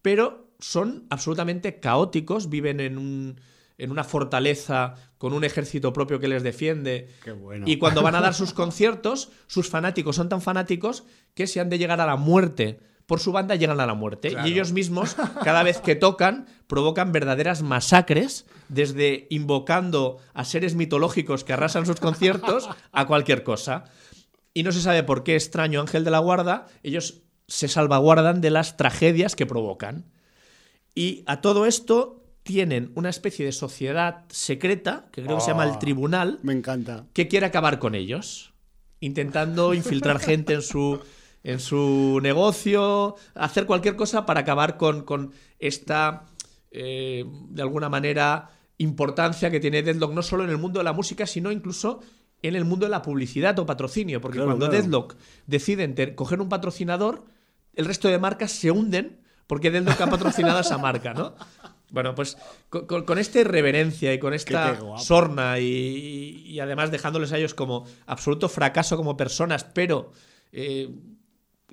Pero 0.00 0.47
son 0.58 1.06
absolutamente 1.10 1.80
caóticos, 1.80 2.48
viven 2.50 2.80
en, 2.80 2.98
un- 2.98 3.40
en 3.78 3.90
una 3.92 4.02
fortaleza 4.04 4.94
con 5.18 5.32
un 5.32 5.44
ejército 5.44 5.92
propio 5.92 6.18
que 6.18 6.26
les 6.28 6.42
defiende. 6.42 7.08
Qué 7.22 7.30
bueno. 7.32 7.64
Y 7.68 7.78
cuando 7.78 8.02
van 8.02 8.14
a 8.16 8.20
dar 8.20 8.34
sus 8.34 8.52
conciertos, 8.54 9.30
sus 9.46 9.68
fanáticos 9.68 10.16
son 10.16 10.28
tan 10.28 10.42
fanáticos 10.42 11.04
que 11.34 11.46
si 11.46 11.60
han 11.60 11.68
de 11.70 11.78
llegar 11.78 12.00
a 12.00 12.06
la 12.06 12.16
muerte 12.16 12.80
por 13.06 13.20
su 13.20 13.32
banda, 13.32 13.54
llegan 13.54 13.80
a 13.80 13.86
la 13.86 13.94
muerte. 13.94 14.36
Y 14.44 14.52
ellos 14.52 14.72
mismos, 14.72 15.16
cada 15.42 15.62
vez 15.62 15.80
que 15.80 15.94
tocan, 15.94 16.46
provocan 16.66 17.10
verdaderas 17.10 17.62
masacres, 17.62 18.44
desde 18.68 19.26
invocando 19.30 20.18
a 20.34 20.44
seres 20.44 20.74
mitológicos 20.74 21.42
que 21.42 21.54
arrasan 21.54 21.86
sus 21.86 22.00
conciertos 22.00 22.68
a 22.92 23.06
cualquier 23.06 23.44
cosa. 23.44 23.84
Y 24.52 24.62
no 24.62 24.72
se 24.72 24.82
sabe 24.82 25.04
por 25.04 25.22
qué 25.24 25.36
extraño 25.36 25.80
ángel 25.80 26.04
de 26.04 26.10
la 26.10 26.18
guarda, 26.18 26.66
ellos 26.82 27.22
se 27.46 27.68
salvaguardan 27.68 28.42
de 28.42 28.50
las 28.50 28.76
tragedias 28.76 29.36
que 29.36 29.46
provocan. 29.46 30.04
Y 30.98 31.22
a 31.26 31.40
todo 31.40 31.64
esto 31.66 32.24
tienen 32.42 32.90
una 32.96 33.08
especie 33.08 33.44
de 33.46 33.52
sociedad 33.52 34.24
secreta, 34.30 35.08
que 35.12 35.22
creo 35.22 35.36
que 35.36 35.42
se 35.42 35.50
llama 35.50 35.64
el 35.64 35.72
Oh. 35.72 35.78
Tribunal, 35.78 36.38
Me 36.42 36.52
encanta. 36.54 37.06
que 37.12 37.28
quiere 37.28 37.46
acabar 37.46 37.78
con 37.78 37.94
ellos, 37.94 38.52
intentando 39.00 39.74
infiltrar 39.74 40.18
gente 40.18 40.54
en 40.54 40.62
su, 40.62 40.98
en 41.44 41.60
su 41.60 42.18
negocio, 42.22 43.14
hacer 43.34 43.66
cualquier 43.66 43.94
cosa 43.94 44.26
para 44.26 44.40
acabar 44.40 44.76
con, 44.76 45.02
con 45.04 45.32
esta, 45.60 46.24
eh, 46.72 47.24
de 47.50 47.62
alguna 47.62 47.88
manera, 47.88 48.50
importancia 48.78 49.50
que 49.50 49.60
tiene 49.60 49.82
Deadlock 49.82 50.12
no 50.12 50.22
solo 50.22 50.42
en 50.44 50.50
el 50.50 50.58
mundo 50.58 50.80
de 50.80 50.84
la 50.84 50.92
música, 50.92 51.26
sino 51.26 51.52
incluso 51.52 52.00
en 52.42 52.56
el 52.56 52.64
mundo 52.64 52.86
de 52.86 52.90
la 52.90 53.02
publicidad 53.02 53.56
o 53.58 53.66
patrocinio, 53.66 54.20
porque 54.20 54.36
Claro, 54.38 54.50
cuando 54.50 54.66
claro. 54.68 54.82
Deadlock 54.82 55.16
deciden 55.46 55.94
coger 56.16 56.40
un 56.40 56.48
patrocinador, 56.48 57.24
el 57.74 57.84
resto 57.84 58.08
de 58.08 58.18
marcas 58.18 58.50
se 58.52 58.70
hunden 58.72 59.20
porque 59.48 59.72
Deadlock 59.72 60.00
ha 60.00 60.06
patrocinado 60.10 60.58
a 60.58 60.60
esa 60.60 60.78
marca, 60.78 61.12
¿no? 61.14 61.34
Bueno, 61.90 62.14
pues 62.14 62.36
con, 62.68 62.86
con- 62.86 63.04
con 63.04 63.18
esta 63.18 63.40
irreverencia 63.40 64.12
y 64.14 64.18
con 64.20 64.34
esta 64.34 64.74
sorna 64.98 65.58
y, 65.58 66.44
y 66.46 66.60
además 66.60 66.90
dejándoles 66.92 67.32
a 67.32 67.38
ellos 67.38 67.54
como 67.54 67.84
absoluto 68.06 68.48
fracaso 68.48 68.96
como 68.96 69.16
personas, 69.16 69.64
pero 69.64 70.12
eh, 70.52 70.90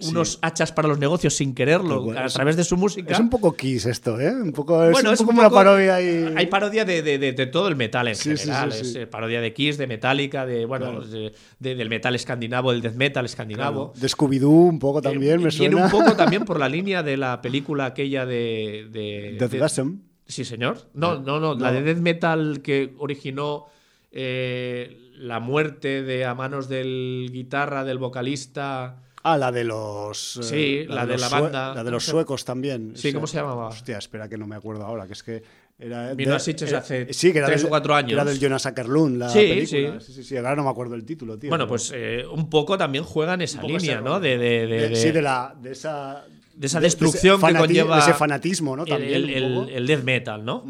unos 0.01 0.39
hachas 0.41 0.73
para 0.73 0.89
los 0.89 0.99
negocios 0.99 1.35
sin 1.35 1.55
quererlo 1.55 2.01
bueno. 2.01 2.19
a 2.19 2.27
través 2.27 2.57
de 2.57 2.65
su 2.65 2.75
música. 2.75 3.13
Es 3.13 3.19
un 3.19 3.29
poco 3.29 3.55
Kiss 3.55 3.85
esto, 3.85 4.19
¿eh? 4.19 4.29
Un 4.29 4.51
poco, 4.51 4.83
es 4.83 4.91
Bueno, 4.91 5.09
un 5.09 5.13
es 5.13 5.19
poco 5.19 5.31
un 5.31 5.37
una 5.39 5.47
poco- 5.47 5.55
parodia 5.55 6.01
y... 6.01 6.33
Hay 6.35 6.47
parodia 6.47 6.83
de, 6.83 7.01
de- 7.01 7.17
de- 7.17 7.31
de 7.31 7.45
todo 7.47 7.69
el 7.69 7.77
metal 7.77 8.09
en 8.09 8.15
Sí, 8.15 8.35
general. 8.35 8.73
sí, 8.73 8.83
sí. 8.83 8.89
Es 8.89 8.95
eh, 8.97 9.07
parodia 9.07 9.39
de 9.39 9.53
Kiss, 9.53 9.77
de 9.77 9.87
Metallica, 9.87 10.45
de 10.45 10.65
bueno, 10.65 10.87
Claro. 10.91 11.05
de- 11.07 11.33
de- 11.59 11.75
del 11.75 11.89
metal 11.89 12.13
escandinavo, 12.13 12.73
del 12.73 12.81
death 12.81 12.95
metal 12.95 13.23
escandinavo. 13.25 13.93
De 13.95 14.07
Scooby-Doo 14.09 14.49
un 14.69 14.79
poco 14.79 15.01
también, 15.01 15.35
Eh, 15.39 15.43
me 15.45 15.49
Viene 15.49 15.51
suena. 15.71 15.85
un 15.85 15.91
poco 15.91 16.15
también 16.17 16.43
por 16.45 16.59
la 16.59 16.67
línea 16.67 17.01
de 17.01 17.15
la 17.15 17.41
película 17.41 17.85
aquella 17.85 18.25
de. 18.25 18.87
de 18.91 19.37
Death 19.39 19.51
de- 19.51 19.57
Gasm. 19.59 19.89
Sí, 20.27 20.43
señor. 20.43 20.89
No, 20.93 21.19
no, 21.21 21.39
no. 21.39 21.55
La 21.55 21.71
de 21.71 21.81
death 21.83 21.99
metal 21.99 22.61
que 22.63 22.93
originó 22.97 23.67
eh, 24.11 25.11
la 25.17 25.39
muerte 25.39 26.01
de 26.03 26.25
a 26.25 26.33
manos 26.35 26.67
del 26.67 27.29
guitarra, 27.31 27.83
del 27.85 27.97
vocalista. 27.97 29.01
Ah, 29.27 29.37
la 29.37 29.51
de 29.51 29.63
los. 29.63 30.37
eh, 30.37 30.43
Sí, 30.43 30.85
la 30.87 31.05
de 31.05 31.17
la 31.17 31.29
banda. 31.29 31.73
La 31.73 31.83
de 31.83 31.89
los 31.89 32.05
suecos 32.05 32.45
también. 32.45 32.93
Sí, 32.95 33.11
¿cómo 33.11 33.25
se 33.25 33.37
llamaba? 33.37 33.69
Hostia, 33.69 33.97
espera 33.97 34.29
que 34.29 34.37
no 34.37 34.45
me 34.45 34.55
acuerdo 34.55 34.85
ahora, 34.85 35.07
que 35.07 35.13
es 35.13 35.23
que. 35.23 35.41
Era 35.79 36.13
Vino 36.13 36.29
de- 36.29 36.35
a 36.37 36.39
Sitges 36.39 36.69
era- 36.69 36.77
hace 36.79 37.11
sí, 37.13 37.33
que 37.33 37.39
era 37.39 37.47
tres 37.47 37.61
del- 37.61 37.65
o 37.65 37.69
cuatro 37.69 37.95
años. 37.95 38.13
Era 38.13 38.23
del 38.23 38.39
Jonas 38.39 38.65
Ackerlund, 38.65 39.17
la 39.17 39.29
Sí, 39.29 39.39
película. 39.39 39.99
sí. 39.99 40.05
Sí, 40.05 40.13
sí, 40.13 40.23
sí, 40.23 40.37
ahora 40.37 40.55
no 40.55 40.63
me 40.63 40.69
acuerdo 40.69 40.95
el 40.95 41.03
título, 41.03 41.37
tío. 41.37 41.49
Bueno, 41.49 41.65
pero- 41.65 41.69
pues 41.69 41.91
eh, 41.93 42.23
un 42.31 42.49
poco 42.49 42.77
también 42.77 43.03
juega 43.03 43.33
en 43.33 43.41
esa 43.41 43.61
línea, 43.63 43.99
¿no? 43.99 44.19
De, 44.21 44.37
de- 44.37 44.67
de- 44.67 44.67
De- 44.67 44.89
de- 44.89 44.95
sí, 44.95 45.11
de, 45.11 45.21
la, 45.21 45.53
de 45.61 45.71
esa. 45.73 46.23
de 46.53 46.67
esa 46.67 46.79
destrucción 46.79 47.41
que 47.41 47.53
conlleva 47.55 47.95
de 47.95 48.01
ese 48.03 48.13
fanatismo, 48.13 48.77
¿no? 48.77 48.83
el- 48.83 48.89
También. 48.89 49.13
el, 49.15 49.23
un 49.23 49.29
el- 49.31 49.53
poco. 49.55 49.69
el 49.69 49.87
death 49.87 50.03
metal, 50.03 50.45
¿no? 50.45 50.63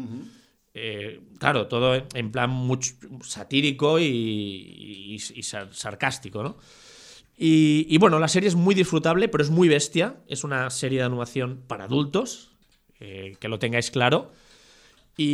Eh, 0.74 1.20
claro, 1.38 1.68
todo 1.68 1.94
en- 2.14 2.32
plan 2.32 2.50
mucho 2.50 2.94
satírico 3.22 3.98
y, 4.00 4.04
y- 4.06 5.14
y 5.34 5.42
sar- 5.42 5.68
sarcástico, 5.72 6.42
¿no? 6.42 6.56
Y, 7.36 7.86
y 7.88 7.98
bueno, 7.98 8.18
la 8.18 8.28
serie 8.28 8.48
es 8.48 8.54
muy 8.54 8.74
disfrutable, 8.74 9.28
pero 9.28 9.44
es 9.44 9.50
muy 9.50 9.68
bestia. 9.68 10.16
Es 10.26 10.42
una 10.44 10.70
serie 10.70 11.00
de 11.00 11.04
animación 11.04 11.62
para 11.66 11.84
adultos, 11.84 12.52
eh, 13.00 13.36
que 13.38 13.48
lo 13.48 13.58
tengáis 13.58 13.90
claro. 13.90 14.32
Y, 15.18 15.24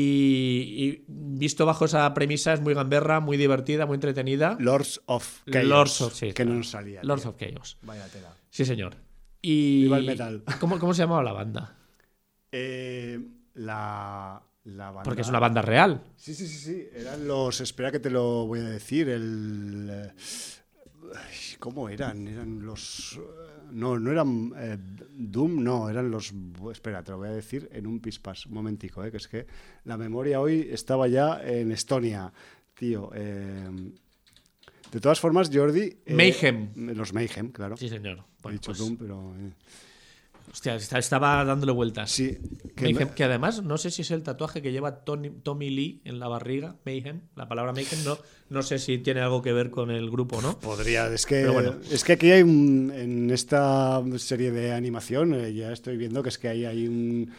y 0.78 1.04
visto 1.08 1.66
bajo 1.66 1.84
esa 1.86 2.12
premisa, 2.14 2.52
es 2.52 2.60
muy 2.60 2.72
gamberra, 2.74 3.18
muy 3.20 3.36
divertida, 3.36 3.84
muy 3.86 3.96
entretenida. 3.96 4.56
Lords 4.60 5.00
of 5.06 5.42
Chaos. 5.50 5.66
Lords 5.66 6.00
of- 6.02 6.14
sí, 6.14 6.26
que 6.28 6.34
claro. 6.34 6.50
no 6.52 6.56
nos 6.58 6.70
salía. 6.70 7.00
Lords 7.02 7.22
tío. 7.22 7.30
of 7.30 7.36
Chaos. 7.36 7.78
Vaya 7.82 8.06
tela. 8.08 8.32
Sí, 8.50 8.64
señor. 8.64 8.96
Y, 9.40 9.82
Viva 9.84 9.98
el 9.98 10.06
metal. 10.06 10.44
¿Cómo, 10.60 10.78
cómo 10.78 10.94
se 10.94 11.02
llamaba 11.02 11.22
la 11.24 11.32
banda? 11.32 11.76
Eh, 12.52 13.18
la, 13.54 14.40
la 14.64 14.84
banda. 14.90 15.02
Porque 15.02 15.22
es 15.22 15.28
una 15.28 15.40
banda 15.40 15.62
real. 15.62 16.02
Sí, 16.16 16.32
sí, 16.34 16.46
sí, 16.46 16.58
sí. 16.58 16.86
Eran 16.94 17.26
los. 17.26 17.60
Espera 17.60 17.90
que 17.90 17.98
te 17.98 18.10
lo 18.10 18.46
voy 18.46 18.60
a 18.60 18.64
decir. 18.68 19.08
El. 19.08 19.88
eh, 19.90 20.10
ay, 21.16 21.34
¿Cómo 21.62 21.88
eran? 21.88 22.26
Eran 22.26 22.66
los. 22.66 23.20
eh, 23.22 23.70
No, 23.70 23.96
no 23.96 24.10
eran 24.10 24.52
eh, 24.56 24.76
Doom, 25.10 25.62
no, 25.62 25.88
eran 25.88 26.10
los. 26.10 26.34
Espera, 26.72 27.04
te 27.04 27.12
lo 27.12 27.18
voy 27.18 27.28
a 27.28 27.32
decir 27.32 27.68
en 27.72 27.86
un 27.86 28.00
pispas. 28.00 28.46
Un 28.46 28.54
momentico, 28.54 29.04
eh, 29.04 29.12
que 29.12 29.18
es 29.18 29.28
que 29.28 29.46
la 29.84 29.96
memoria 29.96 30.40
hoy 30.40 30.66
estaba 30.72 31.06
ya 31.06 31.40
en 31.40 31.70
Estonia. 31.70 32.32
Tío, 32.74 33.10
eh, 33.14 33.70
de 34.90 35.00
todas 35.00 35.20
formas, 35.20 35.50
Jordi. 35.54 35.98
Mayhem. 36.08 36.70
Los 36.96 37.12
Mayhem, 37.12 37.52
claro. 37.52 37.76
Sí, 37.76 37.88
señor. 37.88 38.24
He 38.44 38.50
dicho 38.50 38.72
pues, 38.72 38.78
Doom, 38.78 38.96
pero. 38.96 39.32
Hostia, 40.52 40.76
estaba 40.76 41.44
dándole 41.44 41.72
vueltas. 41.72 42.10
sí. 42.10 42.38
que 42.76 42.84
Mayhem, 42.92 43.08
que 43.10 43.24
además, 43.24 43.62
no 43.62 43.76
sé 43.78 43.90
si 43.90 44.02
es 44.02 44.10
el 44.10 44.22
tatuaje 44.22 44.62
que 44.62 44.72
lleva 44.72 45.04
Tony- 45.04 45.30
Tommy 45.42 45.70
Lee 45.70 46.00
en 46.04 46.18
la 46.18 46.28
barriga, 46.28 46.76
Mayhem, 46.84 47.20
la 47.36 47.48
palabra 47.48 47.72
Mayhem, 47.72 48.04
no, 48.04 48.18
no 48.50 48.62
sé 48.62 48.78
si 48.78 48.98
tiene 48.98 49.20
algo 49.20 49.42
que 49.42 49.52
ver 49.52 49.70
con 49.70 49.90
el 49.90 50.10
grupo 50.10 50.40
no. 50.42 50.58
Podría, 50.58 51.06
es 51.12 51.26
que, 51.26 51.46
bueno. 51.48 51.74
es 51.90 52.04
que 52.04 52.12
aquí 52.14 52.30
hay 52.30 52.42
un, 52.42 52.92
en 52.94 53.30
esta 53.30 54.02
serie 54.18 54.50
de 54.50 54.72
animación, 54.72 55.34
eh, 55.34 55.52
ya 55.54 55.72
estoy 55.72 55.96
viendo 55.96 56.22
que 56.22 56.28
es 56.30 56.38
que 56.38 56.48
ahí 56.48 56.64
hay 56.64 56.86
un 56.86 57.30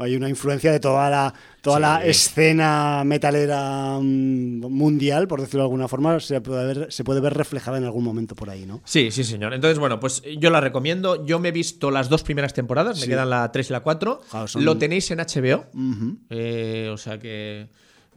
hay 0.00 0.16
una 0.16 0.28
influencia 0.28 0.70
de 0.72 0.80
toda 0.80 1.08
la 1.10 1.32
toda 1.62 1.76
Sí. 1.76 1.82
la 1.82 2.04
escena 2.04 3.02
metalera 3.04 3.98
mm, 4.00 4.60
mundial, 4.70 5.26
por 5.28 5.40
decirlo 5.40 5.60
de 5.60 5.64
alguna 5.66 5.88
forma, 5.88 6.20
se 6.20 6.40
puede 6.40 6.66
ver, 6.74 6.92
se 6.92 7.04
puede 7.04 7.20
ver 7.20 7.34
reflejada 7.34 7.78
en 7.78 7.84
algún 7.84 8.04
momento 8.04 8.34
por 8.34 8.48
ahí, 8.50 8.64
¿no? 8.66 8.80
Sí, 8.84 9.10
sí, 9.10 9.24
señor. 9.24 9.54
Entonces, 9.54 9.78
bueno, 9.78 9.98
pues 10.00 10.22
yo 10.38 10.50
la 10.50 10.60
recomiendo. 10.60 11.24
Yo 11.26 11.38
me 11.38 11.48
he 11.48 11.52
visto 11.52 11.90
las 11.90 12.08
dos 12.08 12.22
primeras 12.22 12.54
temporadas, 12.54 13.00
me 13.00 13.06
quedan 13.06 13.30
la 13.30 13.50
3 13.52 13.70
y 13.70 13.72
la 13.72 13.80
4. 13.80 14.20
Claro, 14.30 14.46
son- 14.48 14.64
Lo 14.64 14.76
tenéis 14.78 15.10
en 15.10 15.18
HBO. 15.20 15.66
Eh, 16.30 16.90
o 16.92 16.96
sea 16.96 17.18
que 17.18 17.68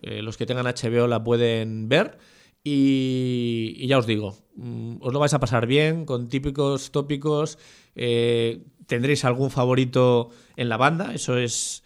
eh, 0.01 0.21
los 0.21 0.37
que 0.37 0.45
tengan 0.45 0.65
HBO 0.67 1.07
la 1.07 1.23
pueden 1.23 1.87
ver. 1.89 2.17
Y, 2.63 3.73
y 3.77 3.87
ya 3.87 3.97
os 3.97 4.05
digo, 4.05 4.37
mm, 4.55 4.97
os 5.01 5.11
lo 5.13 5.19
vais 5.19 5.33
a 5.33 5.39
pasar 5.39 5.65
bien 5.65 6.05
con 6.05 6.29
típicos 6.29 6.91
tópicos. 6.91 7.57
eh, 7.95 8.63
tendréis 8.91 9.23
algún 9.23 9.49
favorito 9.51 10.29
en 10.57 10.67
la 10.67 10.75
banda, 10.75 11.13
eso 11.13 11.37
es 11.37 11.83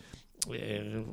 eh, 0.51 1.05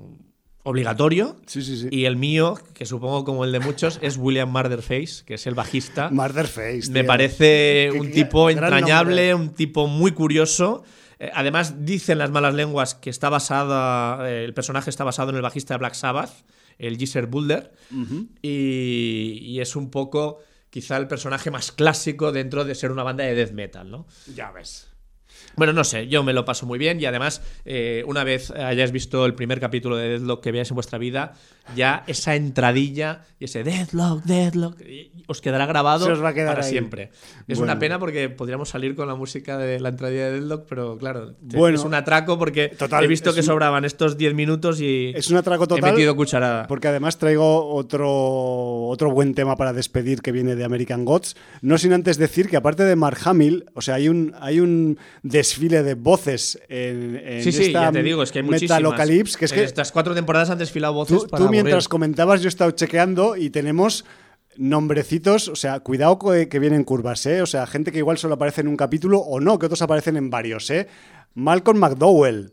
obligatorio. 0.62 1.36
Sí, 1.46 1.60
sí, 1.62 1.76
sí. 1.76 1.88
Y 1.90 2.06
el 2.06 2.16
mío, 2.16 2.58
que 2.72 2.86
supongo 2.86 3.24
como 3.24 3.44
el 3.44 3.52
de 3.52 3.60
muchos, 3.60 3.98
es 4.00 4.16
William 4.16 4.50
Murderface, 4.50 5.22
que 5.26 5.34
es 5.34 5.46
el 5.46 5.54
bajista. 5.54 6.08
Murderface. 6.10 6.90
Me 6.90 7.00
tío. 7.00 7.06
parece 7.06 7.90
un 7.92 8.06
qué 8.06 8.12
tipo 8.14 8.48
entrañable, 8.48 9.34
un 9.34 9.50
tipo 9.50 9.86
muy 9.86 10.12
curioso. 10.12 10.82
Eh, 11.18 11.30
además, 11.34 11.84
dicen 11.84 12.16
las 12.18 12.30
malas 12.30 12.54
lenguas 12.54 12.94
que 12.94 13.10
está 13.10 13.28
basada, 13.28 14.28
eh, 14.30 14.44
el 14.44 14.54
personaje 14.54 14.88
está 14.88 15.04
basado 15.04 15.28
en 15.30 15.36
el 15.36 15.42
bajista 15.42 15.74
de 15.74 15.78
Black 15.78 15.94
Sabbath, 15.94 16.32
el 16.78 16.96
Geezer 16.96 17.26
Bulder, 17.26 17.72
Ujú. 17.92 18.28
y, 18.40 19.38
y 19.42 19.60
es 19.60 19.76
un 19.76 19.90
poco 19.90 20.38
quizá 20.70 20.96
el 20.96 21.06
personaje 21.06 21.50
más 21.50 21.70
clásico 21.70 22.32
dentro 22.32 22.64
de 22.64 22.74
ser 22.74 22.90
una 22.92 23.02
banda 23.02 23.24
de 23.24 23.34
death 23.34 23.52
metal, 23.52 23.90
¿no? 23.90 24.06
Ya 24.34 24.50
ves. 24.52 24.88
Bueno, 25.56 25.72
no 25.72 25.84
sé, 25.84 26.08
yo 26.08 26.22
me 26.22 26.32
lo 26.32 26.44
paso 26.44 26.66
muy 26.66 26.78
bien 26.78 27.00
y 27.00 27.04
además, 27.06 27.42
eh, 27.64 28.02
una 28.06 28.24
vez 28.24 28.50
hayáis 28.50 28.90
visto 28.92 29.26
el 29.26 29.34
primer 29.34 29.60
capítulo 29.60 29.96
de 29.96 30.08
Deadlock 30.10 30.42
que 30.42 30.52
veáis 30.52 30.70
en 30.70 30.74
vuestra 30.74 30.98
vida, 30.98 31.34
ya 31.76 32.04
esa 32.06 32.34
entradilla 32.34 33.22
y 33.38 33.44
ese 33.44 33.62
Deadlock, 33.62 34.24
Deadlock, 34.24 34.76
os 35.26 35.40
quedará 35.40 35.66
grabado 35.66 36.06
Se 36.06 36.12
os 36.12 36.22
va 36.22 36.30
a 36.30 36.34
quedar 36.34 36.54
para 36.54 36.64
ahí. 36.66 36.70
siempre. 36.72 37.10
Es 37.48 37.58
Bueno. 37.58 37.72
una 37.72 37.78
pena 37.78 37.98
porque 37.98 38.28
podríamos 38.28 38.68
salir 38.70 38.94
con 38.96 39.08
la 39.08 39.14
música 39.14 39.58
de 39.58 39.78
la 39.80 39.90
entradilla 39.90 40.26
de 40.26 40.32
Deadlock, 40.40 40.66
pero 40.68 40.96
claro, 40.98 41.34
Bueno. 41.40 41.76
es 41.78 41.84
un 41.84 41.94
atraco 41.94 42.38
porque 42.38 42.68
Total, 42.68 43.04
he 43.04 43.06
visto 43.06 43.32
que 43.34 43.40
un- 43.40 43.46
sobraban 43.46 43.84
estos 43.84 44.16
10 44.16 44.34
minutos 44.34 44.80
y 44.80 45.12
Es 45.14 45.30
un 45.30 45.36
atraco 45.36 45.64
he 45.64 45.68
total. 45.68 45.92
metido 45.92 46.16
cucharada. 46.16 46.66
Porque 46.66 46.88
además 46.88 47.18
traigo 47.18 47.66
otro, 47.74 48.08
otro 48.88 49.10
buen 49.10 49.34
tema 49.34 49.56
para 49.56 49.72
despedir 49.72 50.22
que 50.22 50.32
viene 50.32 50.56
de 50.56 50.64
American 50.64 51.04
Gods. 51.04 51.36
No 51.60 51.78
sin 51.78 51.92
antes 51.92 52.18
decir 52.18 52.48
que 52.48 52.56
aparte 52.56 52.84
de 52.84 52.96
Mark 52.96 53.18
Hamill, 53.24 53.66
o 53.74 53.80
sea, 53.80 53.94
hay 53.96 54.08
un, 54.08 54.34
hay 54.40 54.60
un 54.60 54.98
desfile 55.42 55.82
de 55.82 55.94
voces 55.94 56.58
en, 56.68 57.20
en 57.24 57.42
Sí, 57.42 57.52
sí, 57.52 57.64
esta 57.64 57.82
ya 57.82 57.92
te 57.92 58.02
digo, 58.02 58.22
es 58.22 58.32
que 58.32 58.38
hay. 58.38 58.44
Metalocalypse, 58.44 59.38
que 59.38 59.44
es 59.44 59.52
En 59.52 59.58
que 59.58 59.64
estas 59.64 59.92
cuatro 59.92 60.14
temporadas 60.14 60.50
han 60.50 60.58
desfilado 60.58 60.94
voces 60.94 61.18
tú, 61.18 61.26
para 61.28 61.44
tú 61.44 61.50
mientras 61.50 61.88
comentabas 61.88 62.40
yo 62.40 62.46
he 62.46 62.48
estado 62.48 62.70
chequeando 62.70 63.36
y 63.36 63.50
tenemos 63.50 64.04
nombrecitos, 64.56 65.48
o 65.48 65.56
sea, 65.56 65.80
cuidado 65.80 66.18
que 66.18 66.58
vienen 66.58 66.84
curvas, 66.84 67.24
¿eh? 67.26 67.42
O 67.42 67.46
sea, 67.46 67.66
gente 67.66 67.90
que 67.90 67.98
igual 67.98 68.18
solo 68.18 68.34
aparece 68.34 68.60
en 68.60 68.68
un 68.68 68.76
capítulo 68.76 69.18
o 69.18 69.40
no, 69.40 69.58
que 69.58 69.66
otros 69.66 69.82
aparecen 69.82 70.16
en 70.16 70.30
varios, 70.30 70.70
¿eh? 70.70 70.88
Malcolm 71.34 71.78
McDowell, 71.78 72.52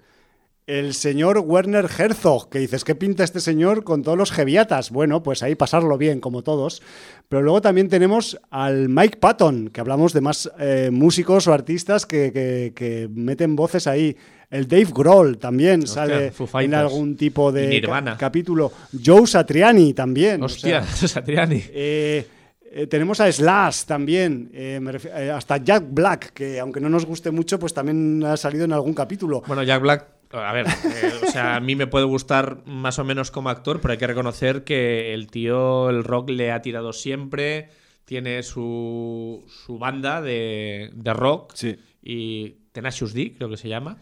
el 0.70 0.94
señor 0.94 1.40
Werner 1.40 1.86
Herzog, 1.98 2.50
que 2.50 2.60
dices, 2.60 2.84
¿qué 2.84 2.94
pinta 2.94 3.24
este 3.24 3.40
señor 3.40 3.84
con 3.84 4.04
todos 4.04 4.18
los 4.18 4.32
geviatas? 4.32 4.92
Bueno, 4.92 5.24
pues 5.24 5.42
ahí 5.42 5.56
pasarlo 5.56 5.98
bien, 5.98 6.20
como 6.20 6.44
todos. 6.44 6.82
Pero 7.28 7.42
luego 7.42 7.60
también 7.62 7.90
tenemos 7.90 8.40
al 8.52 8.88
Mike 8.88 9.18
Patton, 9.18 9.70
que 9.70 9.82
hablamos 9.82 10.14
de 10.14 10.22
más 10.22 10.50
eh, 10.60 10.90
músicos 10.92 11.48
o 11.48 11.54
artistas 11.54 12.06
que, 12.06 12.32
que- 12.32 12.74
que 12.76 13.10
meten 13.12 13.56
voces 13.56 13.88
ahí. 13.88 14.16
El 14.52 14.68
Dave 14.68 14.88
Grohl 14.94 15.38
también 15.38 15.84
Hostia, 15.84 16.06
sale 16.06 16.66
en 16.66 16.74
algún 16.74 17.16
tipo 17.16 17.52
de 17.52 17.82
ca- 17.82 18.18
capítulo. 18.18 18.72
Joe 19.04 19.26
Satriani 19.28 19.94
también. 19.94 20.42
o 20.42 20.46
Hostia, 20.46 20.84
sea, 20.84 21.08
Satriani. 21.08 21.64
eh, 21.72 22.28
eh, 22.72 22.88
tenemos 22.88 23.20
a 23.22 23.32
Slash 23.32 23.86
también, 23.86 24.50
eh, 24.54 24.80
eh, 25.16 25.32
hasta 25.32 25.58
Jack 25.58 25.86
Black, 25.90 26.32
que 26.34 26.60
aunque 26.60 26.80
no 26.80 26.90
nos 26.90 27.06
guste 27.06 27.32
mucho, 27.32 27.58
pues 27.60 27.74
también 27.74 28.24
ha 28.24 28.38
salido 28.38 28.66
en 28.66 28.74
algún 28.74 28.94
capítulo. 28.94 29.42
Bueno, 29.48 29.62
Jack 29.64 29.82
Black, 29.82 30.06
a 30.32 30.54
ver, 30.54 30.68
eh, 30.68 31.12
o 31.24 31.32
sea, 31.32 31.56
a 31.56 31.60
mí 31.60 31.76
me 31.76 31.88
puede 31.88 32.06
gustar 32.06 32.64
más 32.66 33.00
o 33.00 33.04
menos 33.04 33.32
como 33.32 33.50
actor, 33.50 33.82
pero 33.82 33.92
hay 33.94 33.98
que 33.98 34.08
reconocer 34.08 34.64
que 34.64 35.14
el 35.14 35.28
tío, 35.28 35.90
el 35.90 36.04
rock 36.04 36.30
le 36.30 36.52
ha 36.52 36.62
tirado 36.62 36.94
siempre, 36.94 37.70
tiene 38.06 38.44
su, 38.44 39.44
su 39.48 39.78
banda 39.80 40.22
de, 40.22 40.92
de 40.94 41.14
rock 41.14 41.54
Sí. 41.56 41.78
y 42.02 42.50
Tenacious 42.72 43.14
D, 43.14 43.34
creo 43.36 43.50
que 43.50 43.58
se 43.58 43.70
llama. 43.70 43.98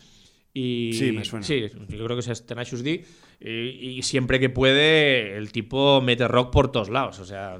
Y, 0.53 0.93
Sí, 0.93 1.11
me 1.11 1.23
suena. 1.23 1.45
Sí, 1.45 1.61
yo 1.87 2.05
creo 2.05 2.17
que 2.17 2.31
es 2.31 2.45
Tenacious 2.45 2.83
D. 2.83 3.05
Y, 3.39 3.49
y 3.97 4.01
siempre 4.01 4.39
que 4.39 4.49
puede, 4.49 5.37
el 5.37 5.51
tipo 5.51 6.01
mete 6.01 6.27
rock 6.27 6.51
por 6.51 6.71
todos 6.71 6.89
lados. 6.89 7.19
O 7.19 7.25
sea, 7.25 7.57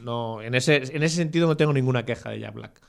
no, 0.00 0.40
en, 0.40 0.54
ese, 0.54 0.76
en 0.76 1.02
ese 1.02 1.16
sentido 1.16 1.48
no 1.48 1.56
tengo 1.56 1.72
ninguna 1.72 2.04
queja 2.04 2.30
de 2.30 2.38
Jack 2.40 2.54
Black. 2.54 2.80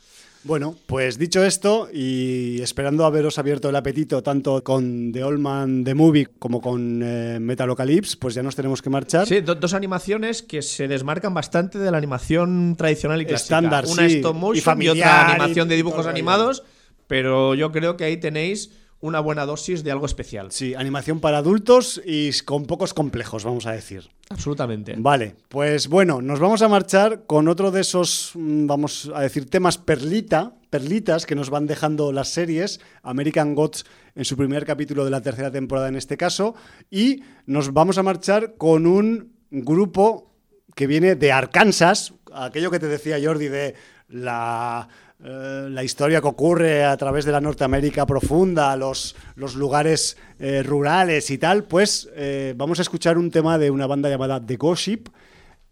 Bueno, 0.47 0.75
pues 0.85 1.19
dicho 1.19 1.43
esto 1.43 1.89
y 1.93 2.61
esperando 2.61 3.05
haberos 3.05 3.37
abierto 3.37 3.67
el 3.69 3.75
apetito 3.75 4.23
tanto 4.23 4.63
con 4.63 5.11
The 5.11 5.21
Old 5.23 5.39
Man 5.39 5.83
The 5.83 5.93
Movie 5.93 6.27
como 6.39 6.61
con 6.61 7.01
eh, 7.03 7.37
Metalocalypse, 7.41 8.15
pues 8.17 8.33
ya 8.33 8.41
nos 8.43 8.55
tenemos 8.55 8.81
que 8.81 8.89
marchar. 8.89 9.27
Sí, 9.27 9.41
do- 9.41 9.55
dos 9.55 9.73
animaciones 9.73 10.41
que 10.41 10.61
se 10.61 10.87
desmarcan 10.87 11.33
bastante 11.33 11.77
de 11.79 11.91
la 11.91 11.97
animación 11.97 12.75
tradicional 12.77 13.21
y 13.21 13.25
clásica. 13.25 13.57
Estándar, 13.57 13.85
Una 13.87 14.07
sí, 14.07 14.15
stop 14.17 14.35
motion 14.35 14.57
y, 14.57 14.61
familiar 14.61 14.95
otra 14.95 15.27
y 15.27 15.31
animación 15.35 15.67
de 15.67 15.75
dibujos 15.75 16.07
animados, 16.07 16.63
pero 17.07 17.53
yo 17.53 17.71
creo 17.73 17.97
que 17.97 18.05
ahí 18.05 18.15
tenéis 18.17 18.71
una 18.99 19.19
buena 19.19 19.45
dosis 19.45 19.83
de 19.83 19.91
algo 19.91 20.05
especial. 20.05 20.51
Sí, 20.51 20.73
animación 20.73 21.19
para 21.19 21.37
adultos 21.37 22.01
y 22.03 22.31
con 22.43 22.65
pocos 22.65 22.93
complejos, 22.93 23.43
vamos 23.43 23.65
a 23.65 23.71
decir. 23.71 24.09
Absolutamente. 24.29 24.95
Vale, 24.97 25.35
pues 25.49 25.87
bueno, 25.87 26.21
nos 26.21 26.39
vamos 26.39 26.61
a 26.61 26.67
marchar 26.67 27.25
con 27.25 27.47
otro 27.47 27.71
de 27.71 27.81
esos, 27.81 28.31
mm, 28.33 28.65
vamos 28.65 29.11
a 29.13 29.21
decir, 29.21 29.49
temas 29.49 29.77
perlita, 29.77 30.53
perlitas 30.69 31.25
que 31.25 31.35
nos 31.35 31.49
van 31.49 31.67
dejando 31.67 32.11
las 32.11 32.29
series, 32.29 32.79
American 33.03 33.55
Gods 33.55 33.85
en 34.15 34.25
su 34.25 34.35
primer 34.35 34.65
capítulo 34.65 35.05
de 35.05 35.11
la 35.11 35.21
tercera 35.21 35.51
temporada 35.51 35.87
en 35.87 35.95
este 35.95 36.17
caso, 36.17 36.55
y 36.89 37.21
nos 37.45 37.73
vamos 37.73 37.97
a 37.97 38.03
marchar 38.03 38.55
con 38.57 38.87
un 38.87 39.33
grupo 39.51 40.33
que 40.75 40.87
viene 40.87 41.15
de 41.15 41.31
Arkansas, 41.31 42.13
aquello 42.33 42.71
que 42.71 42.79
te 42.79 42.87
decía 42.87 43.17
Jordi 43.23 43.47
de 43.47 43.75
la, 44.09 44.87
eh, 45.23 45.67
la 45.71 45.83
historia 45.83 46.21
que 46.21 46.27
ocurre 46.27 46.83
a 46.83 46.95
través 46.95 47.25
de 47.25 47.31
la 47.31 47.41
Norteamérica 47.41 48.05
profunda, 48.05 48.75
los, 48.75 49.15
los 49.35 49.55
lugares 49.55 50.15
eh, 50.37 50.61
rurales 50.61 51.31
y 51.31 51.39
tal, 51.39 51.63
pues 51.63 52.07
eh, 52.15 52.53
vamos 52.55 52.77
a 52.77 52.83
escuchar 52.83 53.17
un 53.17 53.31
tema 53.31 53.57
de 53.57 53.71
una 53.71 53.87
banda 53.87 54.09
llamada 54.09 54.45
The 54.45 54.57
Gossip. 54.57 55.09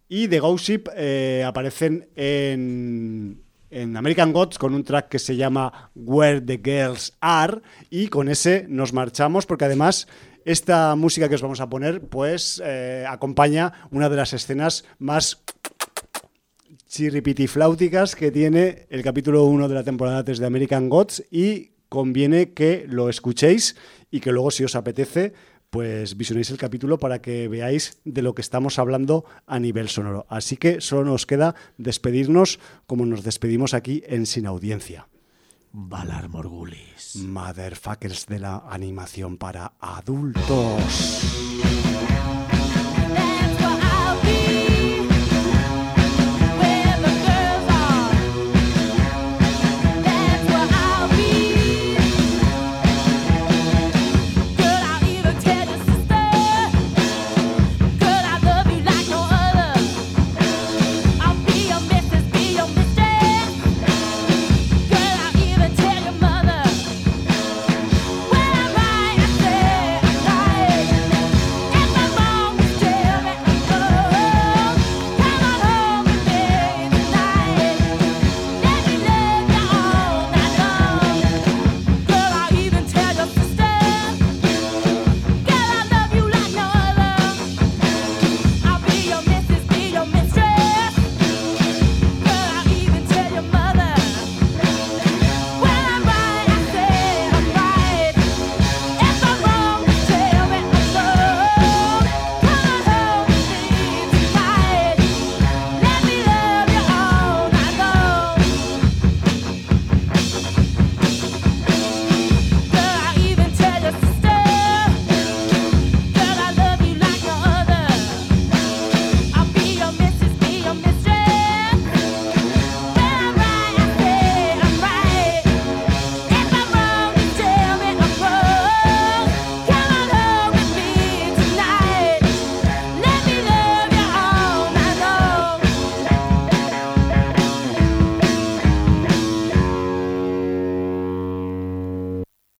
Y 0.07 0.27
The 0.27 0.39
Gossip 0.39 0.87
aparecen 1.45 2.09
en, 2.15 3.41
en 3.71 3.97
American 3.97 4.33
Gods 4.33 4.59
con 4.59 4.75
un 4.75 4.83
track 4.83 5.09
que 5.09 5.19
se 5.19 5.35
llama 5.35 5.91
Where 5.95 6.41
the 6.41 6.61
Girls 6.63 7.13
Are 7.21 7.61
y 7.89 8.07
con 8.09 8.29
ese 8.29 8.67
nos 8.69 8.93
marchamos 8.93 9.47
porque 9.47 9.65
además 9.65 10.07
esta 10.45 10.95
música 10.95 11.27
que 11.27 11.33
os 11.33 11.41
vamos 11.41 11.59
a 11.59 11.69
poner 11.69 12.01
pues 12.01 12.61
acompaña 13.09 13.73
una 13.89 14.07
de 14.07 14.15
las 14.15 14.33
escenas 14.33 14.85
más 14.99 15.41
chirripitifláuticas 16.95 18.15
que 18.15 18.31
tiene 18.31 18.87
el 18.89 19.03
capítulo 19.03 19.43
1 19.43 19.67
de 19.67 19.75
la 19.75 19.83
temporada 19.83 20.23
3 20.23 20.39
de 20.39 20.45
American 20.45 20.87
Gods 20.87 21.25
y 21.29 21.71
conviene 21.89 22.53
que 22.53 22.85
lo 22.87 23.09
escuchéis 23.09 23.75
y 24.11 24.21
que 24.21 24.31
luego 24.31 24.49
si 24.49 24.63
os 24.63 24.75
apetece 24.75 25.33
pues 25.69 26.15
visionéis 26.15 26.51
el 26.51 26.57
capítulo 26.57 26.97
para 26.97 27.21
que 27.21 27.49
veáis 27.49 27.99
de 28.05 28.21
lo 28.21 28.33
que 28.33 28.41
estamos 28.41 28.79
hablando 28.79 29.25
a 29.45 29.59
nivel 29.59 29.89
sonoro. 29.89 30.25
Así 30.29 30.55
que 30.55 30.79
solo 30.79 31.03
nos 31.03 31.25
queda 31.25 31.55
despedirnos 31.77 32.61
como 32.87 33.05
nos 33.05 33.25
despedimos 33.25 33.73
aquí 33.73 34.01
en 34.07 34.25
Sin 34.25 34.45
Audiencia. 34.45 35.09
Valar 35.73 36.29
Morgulis. 36.29 37.17
Motherfuckers 37.17 38.25
de 38.27 38.39
la 38.39 38.63
animación 38.69 39.35
para 39.35 39.73
adultos. 39.81 40.45